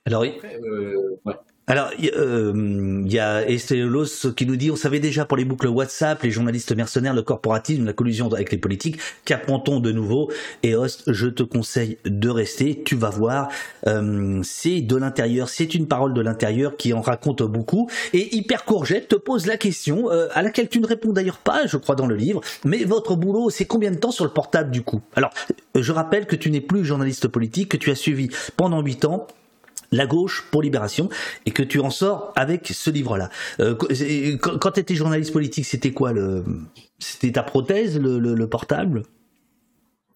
Alors, 0.06 0.24
Après, 0.24 0.60
euh, 0.62 1.18
ouais. 1.26 1.36
Alors, 1.70 1.92
il 2.00 2.12
euh, 2.18 3.04
y 3.06 3.20
a 3.20 3.48
Estelos 3.48 4.34
qui 4.36 4.48
nous 4.48 4.56
dit, 4.56 4.72
on 4.72 4.76
savait 4.76 5.00
déjà 5.00 5.24
pour 5.26 5.38
les 5.38 5.46
boucles 5.46 5.68
WhatsApp, 5.68 6.24
les 6.24 6.32
journalistes 6.32 6.76
mercenaires, 6.76 7.14
le 7.14 7.22
corporatisme, 7.22 7.86
la 7.86 7.94
collusion 7.94 8.28
avec 8.34 8.52
les 8.52 8.58
politiques, 8.58 8.98
qu'apprend-on 9.24 9.80
de 9.80 9.92
nouveau? 9.92 10.32
Et 10.64 10.74
Host, 10.74 11.04
je 11.06 11.28
te 11.28 11.44
conseille 11.44 12.00
de 12.06 12.28
rester, 12.28 12.82
tu 12.84 12.96
vas 12.96 13.12
voir, 13.12 13.50
euh, 13.86 14.42
c'est 14.42 14.82
de 14.82 14.96
l'intérieur, 14.96 15.48
c'est 15.48 15.76
une 15.76 15.88
parole 15.88 16.16
de 16.16 16.22
l'intérieur 16.22 16.76
qui 16.76 16.92
en 16.92 17.02
raconte 17.02 17.44
beaucoup. 17.44 17.88
Et 18.14 18.36
Hyper 18.36 18.66
Courgette 18.66 19.08
te 19.08 19.16
pose 19.16 19.46
la 19.46 19.58
question, 19.58 20.10
euh, 20.10 20.28
à 20.34 20.42
laquelle 20.42 20.70
tu 20.70 20.80
ne 20.80 20.88
réponds 20.88 21.14
d'ailleurs 21.14 21.38
pas, 21.38 21.68
je 21.68 21.78
crois, 21.78 21.94
dans 21.94 22.08
le 22.08 22.16
livre, 22.16 22.42
mais 22.66 22.84
votre 22.84 23.16
boulot, 23.16 23.52
c'est 23.52 23.66
combien 23.66 23.92
de 23.92 23.98
temps 23.98 24.10
sur 24.10 24.26
le 24.26 24.32
portable 24.32 24.72
du 24.72 24.82
coup? 24.82 25.04
Alors, 25.16 25.30
je 25.76 25.92
rappelle 25.92 26.26
que 26.26 26.36
tu 26.36 26.50
n'es 26.50 26.62
plus 26.62 26.84
journaliste 26.84 27.28
politique, 27.28 27.70
que 27.70 27.78
tu 27.78 27.92
as 27.92 27.96
suivi 27.96 28.30
pendant 28.58 28.82
8 28.82 29.06
ans 29.06 29.28
la 29.92 30.06
gauche 30.06 30.48
pour 30.52 30.62
Libération, 30.62 31.10
et 31.46 31.52
que 31.52 31.64
tu 31.64 31.80
en 31.80 31.90
sors 31.90 32.32
avec 32.36 32.68
ce 32.68 32.90
livre-là. 32.90 33.30
Euh, 33.60 33.76
quand 34.38 34.72
tu 34.72 34.80
étais 34.80 34.96
journaliste 34.96 35.34
politique, 35.34 35.66
c'était 35.66 35.92
quoi 35.92 36.14
le, 36.14 36.44
C'était 37.00 37.32
ta 37.32 37.44
prothèse, 37.44 38.00
le, 38.00 38.48
portable? 38.48 39.04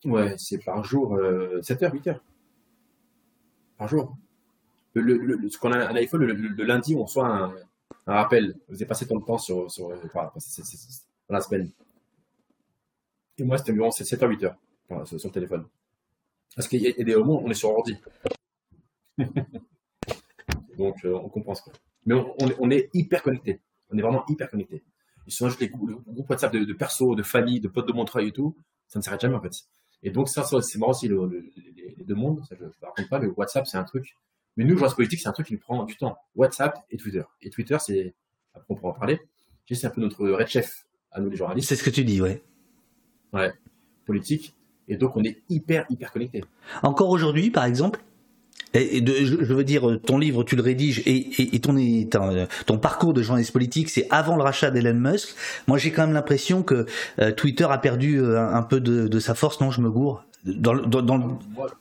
Ouais, 0.05 0.35
c'est 0.37 0.63
par 0.63 0.83
jour, 0.83 1.17
7h, 1.17 1.91
8h. 1.91 2.19
Par 3.77 3.87
jour. 3.87 4.15
Le, 4.93 5.49
ce 5.49 5.57
qu'on 5.57 5.71
a 5.71 5.77
un 5.77 5.95
iPhone, 5.95 6.23
le, 6.23 6.63
lundi, 6.63 6.95
on 6.95 7.03
reçoit 7.03 7.27
un, 7.27 7.53
rappel. 8.05 8.55
Vous 8.67 8.75
avez 8.75 8.85
passé 8.85 9.07
ton 9.07 9.19
temps 9.19 9.37
sur, 9.37 9.71
sur, 9.71 9.89
dans 9.89 10.31
la 11.29 11.41
semaine. 11.41 11.71
Et 13.37 13.43
moi, 13.43 13.57
c'était 13.57 13.71
environ 13.71 13.89
7h, 13.89 14.19
8h 14.19 14.55
sur, 15.05 15.17
le 15.23 15.31
téléphone. 15.31 15.65
Parce 16.55 16.67
qu'il 16.67 16.81
y, 16.81 16.87
a 16.87 17.03
des 17.03 17.15
moments 17.15 17.41
où 17.41 17.47
on 17.47 17.49
est 17.49 17.55
sur 17.55 17.69
ordi. 17.69 17.97
Donc, 20.77 21.03
euh, 21.05 21.13
on 21.13 21.29
comprend 21.29 21.55
ce 21.55 21.61
Mais 22.05 22.15
on, 22.59 22.69
est 22.71 22.89
hyper 22.93 23.23
connecté. 23.23 23.61
On 23.89 23.97
est 23.97 24.01
vraiment 24.01 24.23
hyper 24.27 24.49
connecté. 24.49 24.83
Ils 25.27 25.33
sont 25.33 25.47
juste 25.47 25.61
les 25.61 25.69
groupes, 25.69 26.29
WhatsApp 26.29 26.51
de, 26.53 26.65
de 26.65 26.73
perso, 26.73 27.15
de 27.15 27.23
famille, 27.23 27.59
de 27.59 27.67
potes 27.67 27.87
de 27.87 27.93
Montreuil 27.93 28.29
et 28.29 28.31
tout. 28.31 28.55
Ça 28.87 28.99
ne 28.99 29.03
s'arrête 29.03 29.21
jamais, 29.21 29.35
en 29.35 29.41
fait. 29.41 29.53
Et 30.03 30.09
donc, 30.09 30.27
ça, 30.29 30.43
c'est 30.43 30.77
marrant 30.77 30.91
aussi, 30.91 31.07
les, 31.07 31.15
deux 32.05 32.15
mondes. 32.15 32.43
Ça, 32.47 32.55
je 32.59 32.65
ne 32.65 32.69
raconte 32.81 33.09
pas, 33.09 33.19
mais 33.19 33.27
WhatsApp, 33.27 33.65
c'est 33.65 33.77
un 33.77 33.83
truc. 33.83 34.17
Mais 34.57 34.65
nous, 34.65 34.77
joueurs 34.77 34.95
politique, 34.95 35.19
c'est 35.19 35.29
un 35.29 35.33
truc 35.33 35.47
qui 35.47 35.53
nous 35.53 35.59
prend 35.59 35.83
du 35.83 35.95
temps. 35.95 36.17
WhatsApp 36.35 36.77
et 36.91 36.97
Twitter. 36.97 37.23
Et 37.41 37.49
Twitter, 37.49 37.77
c'est, 37.79 38.13
après, 38.53 38.65
on 38.69 38.75
pourra 38.75 38.91
en 38.91 38.95
parler. 38.95 39.19
C'est 39.71 39.87
un 39.87 39.89
peu 39.89 40.01
notre 40.01 40.27
red 40.27 40.47
chef 40.47 40.85
à 41.11 41.21
nous, 41.21 41.29
les 41.29 41.37
journalistes. 41.37 41.69
C'est 41.69 41.75
ce 41.75 41.83
que 41.83 41.89
tu 41.89 42.03
dis, 42.03 42.21
ouais. 42.21 42.43
Ouais. 43.31 43.51
Politique. 44.05 44.55
Et 44.87 44.97
donc, 44.97 45.15
on 45.15 45.23
est 45.23 45.41
hyper, 45.49 45.85
hyper 45.89 46.11
connecté. 46.11 46.43
Encore 46.83 47.09
aujourd'hui, 47.09 47.49
par 47.49 47.63
exemple, 47.63 48.03
et 48.73 49.05
je, 49.05 49.53
veux 49.53 49.63
dire, 49.63 49.99
ton 50.05 50.17
livre, 50.17 50.43
tu 50.43 50.55
le 50.55 50.63
rédiges 50.63 51.03
et, 51.05 51.59
ton, 51.59 51.75
ton, 52.65 52.77
parcours 52.77 53.13
de 53.13 53.21
journaliste 53.21 53.51
politique, 53.51 53.89
c'est 53.89 54.07
avant 54.09 54.35
le 54.35 54.43
rachat 54.43 54.71
d'Elon 54.71 54.95
Musk. 54.95 55.35
Moi, 55.67 55.77
j'ai 55.77 55.91
quand 55.91 56.05
même 56.05 56.13
l'impression 56.13 56.63
que 56.63 56.85
euh, 57.19 57.31
Twitter 57.31 57.67
a 57.69 57.77
perdu 57.77 58.19
euh, 58.19 58.39
un, 58.39 58.63
peu 58.63 58.79
de, 58.79 59.19
sa 59.19 59.35
force. 59.35 59.61
Non, 59.61 59.69
je 59.69 59.81
me 59.81 59.91
gourre. 59.91 60.25
Dans, 60.43 60.73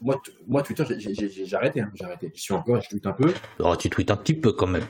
moi, 0.00 0.62
Twitter, 0.62 0.85
j'ai 0.98 1.57
arrêté, 1.57 1.81
hein, 1.81 1.90
j'ai 1.94 2.05
arrêté. 2.05 2.31
Je 2.35 2.40
suis 2.40 2.55
encore, 2.55 2.81
je 2.83 2.90
tweete 2.90 3.07
un 3.07 3.12
peu. 3.12 3.33
Oh, 3.59 3.74
tu 3.76 3.88
tweets 3.90 4.11
un 4.11 4.16
petit 4.16 4.35
peu 4.35 4.52
quand 4.52 4.68
même. 4.68 4.85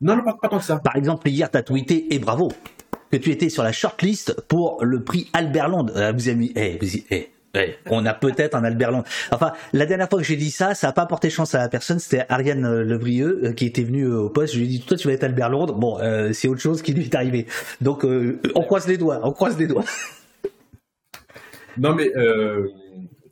Non, 0.00 0.16
non, 0.16 0.22
pas, 0.22 0.48
tant 0.48 0.58
que 0.58 0.64
ça. 0.64 0.78
Par 0.78 0.96
exemple, 0.96 1.28
hier, 1.28 1.50
tu 1.50 1.56
as 1.56 1.62
tweeté, 1.62 2.14
et 2.14 2.18
bravo, 2.18 2.52
que 3.10 3.16
tu 3.16 3.30
étais 3.30 3.48
sur 3.48 3.62
la 3.62 3.72
shortlist 3.72 4.38
pour 4.48 4.84
le 4.84 5.02
prix 5.02 5.30
Albert 5.32 5.68
Land. 5.68 5.86
Euh, 5.96 6.12
vous 6.12 6.28
avez 6.28 6.36
mis, 6.36 6.52
eh, 6.54 6.78
vous, 6.80 7.16
on 7.86 8.04
a 8.06 8.14
peut-être 8.14 8.54
un 8.54 8.64
Albert 8.64 8.90
Long. 8.90 9.04
Enfin, 9.30 9.52
la 9.72 9.86
dernière 9.86 10.08
fois 10.08 10.18
que 10.18 10.24
j'ai 10.24 10.36
dit 10.36 10.50
ça, 10.50 10.74
ça 10.74 10.88
n'a 10.88 10.92
pas 10.92 11.06
porté 11.06 11.30
chance 11.30 11.54
à 11.54 11.58
la 11.58 11.68
personne. 11.68 11.98
C'était 11.98 12.24
Ariane 12.28 12.64
euh, 12.64 12.84
Levrieux 12.84 13.40
euh, 13.44 13.52
qui 13.52 13.66
était 13.66 13.82
venue 13.82 14.04
euh, 14.04 14.22
au 14.22 14.30
poste. 14.30 14.54
Je 14.54 14.58
lui 14.58 14.66
ai 14.66 14.68
dit, 14.68 14.80
toi, 14.80 14.96
tu 14.96 15.08
vas 15.08 15.14
être 15.14 15.24
Albert 15.24 15.50
Londres. 15.50 15.74
Bon, 15.74 15.98
c'est 16.32 16.48
autre 16.48 16.60
chose 16.60 16.82
qui 16.82 16.92
lui 16.92 17.04
est 17.04 17.14
arrivé. 17.14 17.46
Donc, 17.80 18.04
on 18.04 18.62
croise 18.62 18.86
les 18.86 18.98
doigts. 18.98 19.20
On 19.22 19.32
croise 19.32 19.58
les 19.58 19.66
doigts. 19.66 19.84
Non, 21.78 21.94
mais 21.94 22.10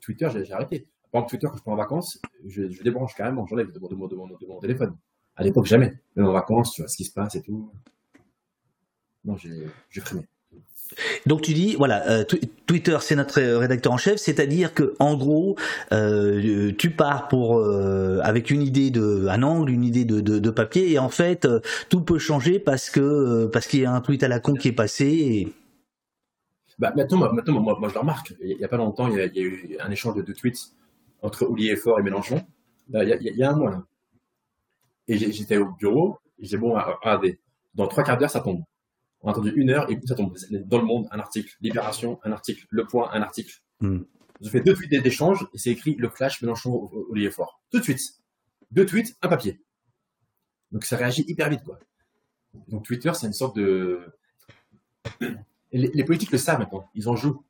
Twitter, 0.02 0.28
j'ai 0.34 0.52
arrêté. 0.52 0.86
Par 1.10 1.22
exemple, 1.22 1.30
Twitter, 1.30 1.46
quand 1.50 1.56
je 1.56 1.62
pars 1.62 1.72
en 1.72 1.78
vacances, 1.78 2.20
je, 2.46 2.68
je 2.68 2.82
débranche 2.82 3.14
carrément. 3.14 3.46
J'enlève 3.46 3.68
de, 3.68 3.78
de, 3.78 3.88
de, 3.88 4.46
mon 4.46 4.60
téléphone. 4.60 4.94
À 5.34 5.42
l'époque, 5.42 5.64
jamais. 5.64 5.94
Même 6.14 6.26
en 6.26 6.32
vacances, 6.32 6.72
tu 6.72 6.82
vois 6.82 6.88
ce 6.88 6.96
qui 6.98 7.04
se 7.04 7.12
passe 7.12 7.36
et 7.36 7.40
tout. 7.40 7.72
Non, 9.24 9.38
j'ai 9.38 10.00
freiné. 10.02 10.28
Donc 11.26 11.42
tu 11.42 11.54
dis 11.54 11.74
voilà 11.76 12.06
euh, 12.08 12.24
Twitter 12.66 12.96
c'est 13.00 13.16
notre 13.16 13.40
rédacteur 13.40 13.92
en 13.92 13.96
chef 13.96 14.16
c'est-à-dire 14.18 14.74
que 14.74 14.94
en 14.98 15.16
gros 15.16 15.56
euh, 15.92 16.72
tu 16.76 16.90
pars 16.90 17.28
pour 17.28 17.58
euh, 17.58 18.20
avec 18.22 18.50
une 18.50 18.62
idée 18.62 18.90
de 18.90 19.26
un 19.28 19.42
angle 19.42 19.70
une 19.70 19.84
idée 19.84 20.04
de, 20.04 20.50
papier 20.50 20.92
et 20.92 20.98
en 20.98 21.08
fait 21.08 21.48
tout 21.88 22.02
peut 22.02 22.18
changer 22.18 22.58
parce 22.58 22.90
que 22.90 23.46
parce 23.46 23.66
qu'il 23.66 23.80
y 23.80 23.86
a 23.86 23.92
un 23.92 24.00
tweet 24.00 24.22
à 24.22 24.28
la 24.28 24.40
con 24.40 24.54
qui 24.54 24.68
est 24.68 24.72
passé 24.72 25.52
bah, 26.78 26.92
maintenant, 26.96 27.32
maintenant 27.32 27.60
moi, 27.60 27.76
moi, 27.78 27.88
je 27.88 27.94
le 27.94 28.00
remarque. 28.00 28.34
Il 28.40 28.56
n'y 28.56 28.64
a 28.64 28.68
pas 28.68 28.76
longtemps 28.76 29.08
il 29.08 29.16
y 29.16 29.20
a, 29.20 29.42
eu 29.42 29.76
un 29.80 29.90
échange 29.92 30.16
de, 30.16 30.32
tweets 30.32 30.72
entre 31.22 31.44
Olivier 31.44 31.76
Faure 31.76 32.00
et 32.00 32.02
Mélenchon. 32.02 32.42
Il, 32.92 33.18
y 33.20 33.42
a, 33.42 33.50
un 33.50 33.56
mois 33.56 33.84
et 35.08 35.16
j'étais 35.16 35.56
au 35.56 35.70
bureau 35.72 36.18
et 36.38 36.46
j'ai 36.46 36.56
bon 36.56 36.74
regardez 37.02 37.38
dans 37.74 37.86
trois 37.86 38.04
quarts 38.04 38.18
d'heure 38.18 38.30
ça 38.30 38.40
tombe 38.40 38.62
on 39.24 39.28
a 39.28 39.30
attendu 39.32 39.52
une 39.56 39.70
heure 39.70 39.90
et 39.90 39.98
ça 40.04 40.14
tombe 40.14 40.36
dans 40.66 40.78
le 40.78 40.84
monde, 40.84 41.08
un 41.10 41.18
article, 41.18 41.56
Libération, 41.62 42.20
un 42.24 42.32
article, 42.32 42.66
Le 42.68 42.86
Point, 42.86 43.10
un 43.10 43.22
article. 43.22 43.62
Hmm. 43.80 44.02
Je 44.42 44.50
fais 44.50 44.60
deux 44.60 44.74
tweets 44.74 45.02
d'échange 45.02 45.46
et 45.54 45.58
c'est 45.58 45.70
écrit 45.70 45.94
le 45.94 46.10
flash 46.10 46.42
Mélenchon 46.42 46.90
Olivier 47.08 47.30
Fort. 47.30 47.62
Tout 47.70 47.78
de 47.78 47.84
suite. 47.84 48.00
Deux 48.70 48.84
tweets, 48.84 49.16
un 49.22 49.28
papier. 49.28 49.62
Donc 50.72 50.84
ça 50.84 50.98
réagit 50.98 51.24
hyper 51.26 51.48
vite, 51.48 51.62
quoi. 51.64 51.78
Donc 52.68 52.84
Twitter, 52.84 53.12
c'est 53.14 53.26
une 53.26 53.32
sorte 53.32 53.56
de. 53.56 54.12
les, 55.72 56.04
politiques 56.04 56.30
le 56.30 56.38
savent 56.38 56.58
maintenant, 56.58 56.90
ils 56.94 57.08
en 57.08 57.16
jouent. 57.16 57.42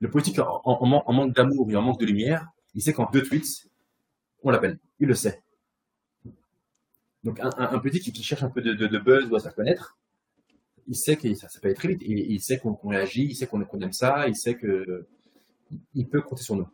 Le 0.00 0.10
politique, 0.10 0.40
en, 0.40 0.86
manque 1.12 1.36
d'amour 1.36 1.70
et 1.70 1.76
en 1.76 1.82
manque 1.82 2.00
de 2.00 2.06
lumière, 2.06 2.48
il 2.74 2.82
sait 2.82 2.92
qu'en 2.92 3.08
deux 3.12 3.22
tweets, 3.22 3.68
on 4.42 4.50
l'appelle. 4.50 4.80
Il 4.98 5.06
le 5.06 5.14
sait. 5.14 5.40
Donc 7.22 7.38
un, 7.40 7.78
politique 7.78 8.12
qui, 8.12 8.22
cherche 8.24 8.42
un 8.42 8.50
peu 8.50 8.60
de, 8.60 8.72
de, 8.72 8.88
de 8.88 8.98
buzz 8.98 9.28
doit 9.28 9.38
se 9.38 9.48
connaître 9.50 9.96
il 10.88 10.96
sait 10.96 11.16
que 11.16 11.34
ça, 11.34 11.46
peut 11.60 11.68
aller 11.68 11.74
très 11.74 11.88
vite. 11.88 12.02
Il, 12.04 12.40
sait 12.40 12.58
qu'on 12.58 12.76
réagit, 12.88 13.26
il 13.30 13.34
sait 13.34 13.46
qu'on 13.46 13.60
aime 13.60 13.92
ça, 13.92 14.26
il 14.28 14.36
sait 14.36 14.54
que 14.54 15.06
il 15.94 16.06
peut 16.06 16.20
compter 16.20 16.42
sur 16.42 16.56
nous. 16.56 16.66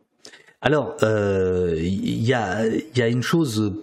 Alors, 0.61 0.97
euh, 1.03 1.75
il 1.79 2.21
y, 2.21 2.33
a, 2.33 3.07
une 3.07 3.23
chose 3.23 3.73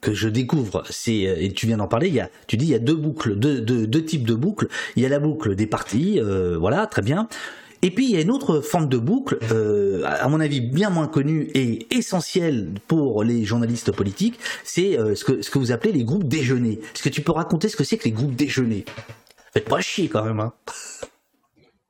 que 0.00 0.12
je 0.12 0.28
découvre, 0.28 0.82
et 1.06 1.52
tu 1.54 1.66
viens 1.66 1.76
d'en 1.76 1.86
parler. 1.86 2.24
Tu 2.48 2.56
dis 2.56 2.66
il 2.66 2.70
y 2.70 2.74
a 2.74 2.80
deux 2.80 2.96
boucles, 2.96 3.36
deux, 3.36 4.04
types 4.04 4.26
de 4.26 4.34
boucles. 4.34 4.68
Il 4.96 5.02
y 5.02 5.06
a 5.06 5.08
la 5.08 5.20
boucle 5.20 5.54
des 5.54 5.66
partis, 5.66 6.18
euh, 6.18 6.56
voilà, 6.58 6.86
très 6.86 7.02
bien. 7.02 7.28
Et 7.82 7.90
puis 7.90 8.06
il 8.06 8.12
y 8.12 8.16
a 8.16 8.22
une 8.22 8.30
autre 8.30 8.60
forme 8.60 8.88
de 8.88 8.96
boucle, 8.96 9.38
euh, 9.52 10.02
à 10.06 10.26
mon 10.28 10.40
avis 10.40 10.62
bien 10.62 10.88
moins 10.88 11.06
connue 11.06 11.50
et 11.54 11.86
essentielle 11.94 12.70
pour 12.88 13.22
les 13.22 13.44
journalistes 13.44 13.92
politiques, 13.92 14.40
c'est 14.64 14.96
ce, 15.14 15.22
que, 15.22 15.42
ce 15.42 15.50
que 15.50 15.58
vous 15.58 15.70
appelez 15.70 15.92
les 15.92 16.02
groupes 16.02 16.24
déjeuners. 16.24 16.80
Est-ce 16.94 17.02
que 17.02 17.10
tu 17.10 17.20
peux 17.20 17.32
raconter 17.32 17.68
ce 17.68 17.76
que 17.76 17.84
c'est 17.84 17.98
que 17.98 18.04
les 18.04 18.12
groupes 18.12 18.34
déjeuners? 18.34 18.86
Faites 19.54 19.68
pas 19.68 19.80
chier 19.80 20.08
quand 20.08 20.24
même. 20.24 20.40
Hein. 20.40 20.52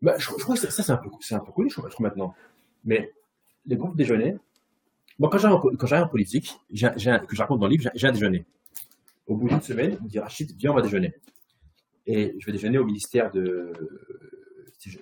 Bah, 0.03 0.14
je, 0.18 0.29
crois 0.29 0.55
que 0.55 0.61
ça, 0.61 0.70
c'est 0.70 0.92
un, 0.92 0.98
peu, 0.98 1.09
un 1.31 1.38
peu 1.40 1.53
connu, 1.53 1.70
je 1.70 1.81
crois, 1.81 1.90
maintenant. 1.98 2.35
Mais 2.85 3.12
les 3.64 3.77
groupes 3.77 3.96
déjeuner, 3.96 4.37
moi, 5.18 5.31
quand 5.31 5.38
j'arrive 5.38 6.05
en 6.05 6.09
politique, 6.09 6.59
que 6.68 6.77
je 6.77 7.38
raconte 7.38 7.61
dans 7.61 7.66
le 7.66 7.72
livre, 7.72 7.90
j'ai 7.94 8.07
un 8.07 8.12
déjeuner. 8.12 8.44
Au 9.27 9.37
bout 9.37 9.48
d'une 9.48 9.62
semaine, 9.62 9.96
on 10.00 10.05
me 10.05 10.09
dit 10.11 10.18
Rachid, 10.18 10.55
viens, 10.59 10.72
on 10.72 10.74
va 10.74 10.83
déjeuner. 10.83 11.14
Et 12.07 12.37
je 12.38 12.44
vais 12.44 12.53
déjeuner 12.53 12.77
au 12.77 12.85
ministère 12.85 13.31
de 13.31 13.72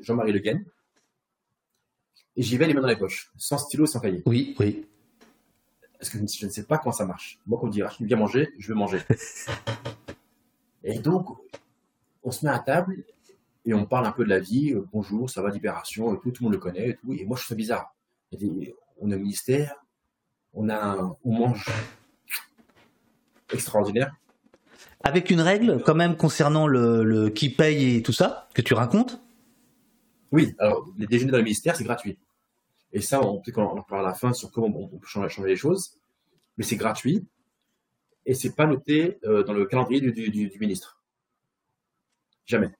Jean-Marie 0.02 0.32
Le 0.32 0.38
Guen. 0.38 0.64
Et 2.36 2.42
j'y 2.42 2.56
vais 2.56 2.68
les 2.68 2.74
mains 2.74 2.82
dans 2.82 2.88
les 2.88 2.96
poches, 2.96 3.32
sans 3.36 3.58
stylo, 3.58 3.86
sans 3.86 3.98
cahier. 3.98 4.22
Oui, 4.24 4.54
oui. 4.60 4.86
Parce 5.98 6.10
que 6.10 6.18
je 6.18 6.46
ne 6.46 6.50
sais 6.50 6.64
pas 6.64 6.78
comment 6.78 6.92
ça 6.92 7.06
marche. 7.06 7.40
Moi, 7.46 7.58
quand 7.58 7.64
on 7.64 7.68
me 7.68 7.72
dit 7.72 7.82
Rachid, 7.82 8.06
viens 8.06 8.16
manger, 8.16 8.50
je 8.58 8.68
veux 8.68 8.74
manger. 8.74 9.00
et 10.84 11.00
donc, 11.00 11.26
on 12.22 12.30
se 12.30 12.44
met 12.44 12.52
à 12.52 12.58
table 12.58 13.04
et 13.64 13.74
on 13.74 13.86
parle 13.86 14.06
un 14.06 14.12
peu 14.12 14.24
de 14.24 14.28
la 14.28 14.40
vie. 14.40 14.72
Euh, 14.72 14.86
bonjour, 14.92 15.30
ça 15.30 15.42
va, 15.42 15.50
libération, 15.50 16.14
et 16.14 16.18
tout, 16.20 16.30
tout 16.30 16.42
le 16.42 16.44
monde 16.44 16.54
le 16.54 16.58
connaît 16.58 16.90
et 16.90 16.96
tout. 16.96 17.12
Et 17.12 17.24
moi, 17.24 17.36
je 17.36 17.42
trouve 17.42 17.48
ça 17.48 17.54
bizarre. 17.54 17.94
on 19.00 19.10
a 19.10 19.14
un 19.14 19.18
ministère, 19.18 19.74
on, 20.54 20.68
a 20.68 21.16
on 21.24 21.32
mange 21.32 21.66
extraordinaire. 23.52 24.14
Avec 25.04 25.30
une 25.30 25.40
règle 25.40 25.82
quand 25.84 25.94
même 25.94 26.16
concernant 26.16 26.66
le, 26.66 27.28
qui 27.30 27.50
paye 27.50 27.96
et 27.96 28.02
tout 28.02 28.12
ça, 28.12 28.48
que 28.54 28.62
tu 28.62 28.74
racontes? 28.74 29.20
Oui, 30.30 30.54
alors 30.58 30.88
les 30.96 31.06
déjeuners 31.06 31.32
dans 31.32 31.38
le 31.38 31.44
ministère, 31.44 31.76
c'est 31.76 31.84
gratuit. 31.84 32.18
Et 32.92 33.00
ça, 33.00 33.20
on 33.20 33.40
peut 33.40 33.52
en 33.60 33.82
parler 33.82 34.04
à 34.04 34.08
la 34.08 34.14
fin 34.14 34.32
sur 34.32 34.50
comment 34.50 34.68
on 34.68 34.98
peut 34.98 35.06
changer, 35.06 35.42
les 35.44 35.56
choses. 35.56 35.98
Mais 36.56 36.64
c'est 36.64 36.76
gratuit 36.76 37.26
et 38.24 38.34
c'est 38.34 38.54
pas 38.54 38.66
noté 38.66 39.18
euh, 39.24 39.42
dans 39.42 39.52
le 39.52 39.66
calendrier 39.66 40.00
du, 40.00 40.52
ministre. 40.60 41.01
Jamais. 42.52 42.70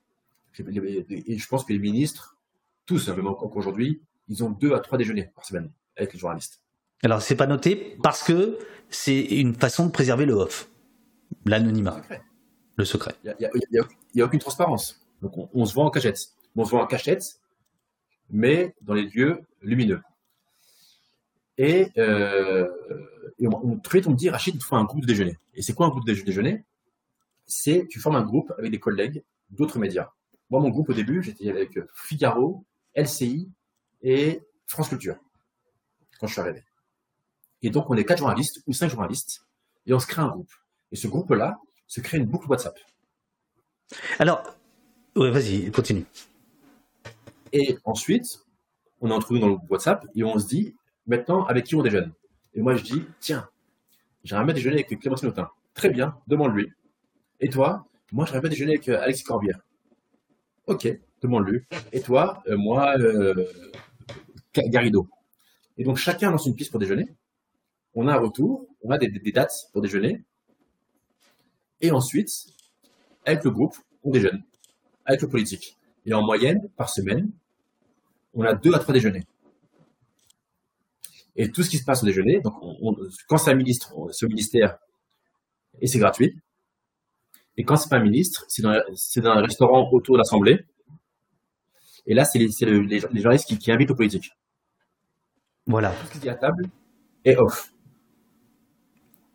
Et 0.58 1.38
je 1.38 1.48
pense 1.48 1.64
que 1.64 1.72
les 1.72 1.78
ministres, 1.78 2.36
tous, 2.84 3.08
hein, 3.08 3.16
même 3.16 3.26
encore 3.26 3.56
aujourd'hui, 3.56 4.02
ils 4.28 4.44
ont 4.44 4.50
deux 4.50 4.74
à 4.74 4.80
trois 4.80 4.98
déjeuners 4.98 5.30
par 5.34 5.46
semaine 5.46 5.72
avec 5.96 6.12
les 6.12 6.18
journalistes. 6.18 6.60
Alors, 7.02 7.22
c'est 7.22 7.36
pas 7.36 7.46
noté 7.46 7.96
parce 8.02 8.22
que 8.22 8.58
c'est 8.90 9.18
une 9.18 9.54
façon 9.54 9.86
de 9.86 9.90
préserver 9.90 10.26
le 10.26 10.34
off, 10.34 10.68
l'anonymat, 11.46 12.02
le 12.76 12.84
secret. 12.84 13.14
Il 13.24 13.34
n'y 14.12 14.20
a, 14.20 14.26
aucune 14.26 14.40
transparence. 14.40 15.00
Donc, 15.22 15.32
on, 15.54 15.64
se 15.64 15.72
voit 15.72 15.84
en 15.84 15.90
cachette. 15.90 16.20
on 16.54 16.66
se 16.66 16.70
voit 16.70 16.82
en 16.82 16.86
cachette, 16.86 17.40
mais 18.28 18.74
dans 18.82 18.92
les 18.92 19.08
lieux 19.08 19.40
lumineux. 19.62 20.02
Et, 21.56 21.88
euh, 21.96 22.68
on, 23.40 23.78
très 23.78 24.00
vite, 24.00 24.06
on 24.06 24.10
me 24.10 24.16
dit, 24.16 24.28
Rachid, 24.28 24.54
il 24.54 24.62
faut 24.62 24.76
un 24.76 24.84
groupe 24.84 25.00
de 25.00 25.06
déjeuner. 25.06 25.38
Et 25.54 25.62
c'est 25.62 25.72
quoi 25.72 25.86
un 25.86 25.88
groupe 25.88 26.04
de 26.04 26.12
déjeuner 26.12 26.62
C'est 27.46 27.86
tu 27.88 28.00
formes 28.00 28.16
un 28.16 28.22
groupe 28.22 28.52
avec 28.58 28.70
des 28.70 28.78
collègues 28.78 29.24
d'autres 29.52 29.78
médias. 29.78 30.10
Moi, 30.50 30.60
mon 30.60 30.68
groupe 30.68 30.90
au 30.90 30.94
début, 30.94 31.22
j'étais 31.22 31.48
avec 31.48 31.78
Figaro, 31.94 32.64
LCI 32.94 33.50
et 34.02 34.42
France 34.66 34.88
Culture 34.88 35.16
quand 36.18 36.26
je 36.26 36.32
suis 36.32 36.40
arrivé. 36.40 36.64
Et 37.62 37.70
donc, 37.70 37.88
on 37.90 37.94
est 37.94 38.04
quatre 38.04 38.18
journalistes 38.18 38.62
ou 38.66 38.72
cinq 38.72 38.88
journalistes 38.88 39.46
et 39.86 39.94
on 39.94 39.98
se 39.98 40.06
crée 40.06 40.22
un 40.22 40.28
groupe. 40.28 40.52
Et 40.90 40.96
ce 40.96 41.08
groupe-là 41.08 41.58
se 41.86 42.00
crée 42.00 42.18
une 42.18 42.26
boucle 42.26 42.48
WhatsApp. 42.48 42.78
Alors, 44.18 44.42
ouais, 45.16 45.30
vas-y, 45.30 45.70
continue. 45.70 46.04
Et 47.52 47.78
ensuite, 47.84 48.44
on 49.00 49.10
est 49.10 49.14
retrouvé 49.14 49.40
dans 49.40 49.48
le 49.48 49.56
groupe 49.56 49.70
WhatsApp 49.70 50.06
et 50.14 50.24
on 50.24 50.38
se 50.38 50.46
dit, 50.46 50.74
maintenant, 51.06 51.44
avec 51.46 51.66
qui 51.66 51.74
on 51.74 51.82
déjeune? 51.82 52.12
Et 52.54 52.62
moi, 52.62 52.74
je 52.76 52.82
dis, 52.82 53.04
tiens, 53.20 53.48
j'aimerais 54.24 54.46
bien 54.46 54.54
déjeuner 54.54 54.84
avec 54.84 55.00
Clémentine 55.00 55.28
Autain. 55.28 55.50
Très 55.74 55.90
bien, 55.90 56.16
demande-lui. 56.26 56.72
Et 57.40 57.48
toi? 57.48 57.86
Moi, 58.12 58.26
j'aimerais 58.26 58.42
bien 58.42 58.50
déjeuner 58.50 58.72
avec 58.72 58.88
Alexis 58.88 59.24
Corbière. 59.24 59.60
Ok, 60.66 60.88
demande-lui. 61.20 61.62
Et 61.92 62.00
toi 62.00 62.42
euh, 62.46 62.56
Moi, 62.56 62.94
euh, 62.98 63.46
Garrido. 64.54 65.08
Et 65.78 65.84
donc, 65.84 65.96
chacun 65.96 66.30
lance 66.30 66.46
une 66.46 66.54
piste 66.54 66.70
pour 66.70 66.78
déjeuner 66.78 67.08
on 67.94 68.08
a 68.08 68.14
un 68.14 68.18
retour, 68.18 68.66
on 68.82 68.90
a 68.90 68.98
des, 68.98 69.08
dates 69.32 69.68
pour 69.72 69.82
déjeuner, 69.82 70.22
et 71.80 71.90
ensuite, 71.90 72.30
avec 73.24 73.44
le 73.44 73.50
groupe, 73.50 73.76
on 74.02 74.10
déjeune, 74.10 74.42
avec 75.04 75.22
le 75.22 75.28
politique. 75.28 75.76
Et 76.06 76.14
en 76.14 76.22
moyenne, 76.22 76.68
par 76.76 76.88
semaine, 76.88 77.30
on 78.34 78.44
a 78.44 78.54
deux 78.54 78.72
à 78.74 78.78
trois 78.78 78.94
déjeuners. 78.94 79.24
Et 81.36 81.50
tout 81.50 81.62
ce 81.62 81.70
qui 81.70 81.78
se 81.78 81.84
passe 81.84 82.02
au 82.02 82.06
déjeuner, 82.06 82.42
quand 83.26 83.38
c'est 83.38 83.50
un 83.50 83.54
ministre, 83.54 83.94
au 83.96 84.10
ministère 84.26 84.78
et 85.80 85.86
c'est 85.86 85.98
gratuit. 85.98 86.38
Et 87.56 87.64
quand 87.64 87.76
c'est 87.76 87.88
pas 87.88 87.96
un 87.96 88.02
ministre, 88.02 88.44
c'est 88.48 88.62
dans, 88.62 89.30
un 89.30 89.40
restaurant 89.42 89.88
autour 89.92 90.16
de 90.16 90.18
l'Assemblée. 90.18 90.64
Et 92.06 92.14
là, 92.14 92.24
c'est 92.24 92.38
les, 92.38 93.00
journalistes 93.00 93.46
qui, 93.46 93.58
qui, 93.58 93.70
invitent 93.70 93.90
au 93.90 93.94
politique. 93.94 94.30
Voilà. 95.66 95.90
Tout 95.90 96.14
ce 96.14 96.20
qui 96.20 96.28
est 96.28 96.30
à 96.30 96.34
table 96.34 96.68
est 97.24 97.36
off. 97.36 97.72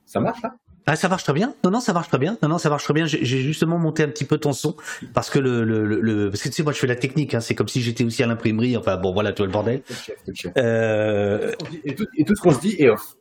Ça 0.05 0.19
marche 0.19 0.41
là 0.41 0.55
ah, 0.89 0.95
ça 0.95 1.09
marche 1.09 1.25
très 1.25 1.33
bien. 1.33 1.53
Non, 1.65 1.69
non, 1.69 1.81
ça 1.81 1.91
marche 1.91 2.07
très 2.07 2.17
bien. 2.17 2.37
Non, 2.41 2.47
non, 2.47 2.57
ça 2.57 2.69
marche 2.69 2.85
très 2.85 2.93
bien. 2.93 3.05
J'ai 3.05 3.25
justement 3.25 3.77
monté 3.77 4.03
un 4.03 4.07
petit 4.07 4.23
peu 4.23 4.37
ton 4.37 4.53
son 4.53 4.77
parce 5.13 5.29
que 5.29 5.37
le, 5.37 5.65
le, 5.65 5.83
le, 5.83 6.29
parce 6.29 6.41
que 6.41 6.47
tu 6.47 6.55
sais, 6.55 6.63
moi, 6.63 6.71
je 6.71 6.79
fais 6.79 6.87
la 6.87 6.95
technique. 6.95 7.33
Hein. 7.33 7.41
C'est 7.41 7.55
comme 7.55 7.67
si 7.67 7.81
j'étais 7.81 8.05
aussi 8.05 8.23
à 8.23 8.25
l'imprimerie. 8.25 8.77
Enfin, 8.77 8.95
bon, 8.95 9.11
voilà, 9.11 9.33
tu 9.33 9.39
vois 9.39 9.47
le 9.47 9.51
bordel. 9.51 9.81
Euh... 10.55 11.51
Et, 11.83 11.93
tout, 11.93 12.05
et, 12.15 12.23
tout, 12.23 12.33
ce 12.37 12.41
qu'on 12.41 12.53
se 12.53 12.61
dit 12.61 12.77
est 12.79 12.87
off. 12.87 13.17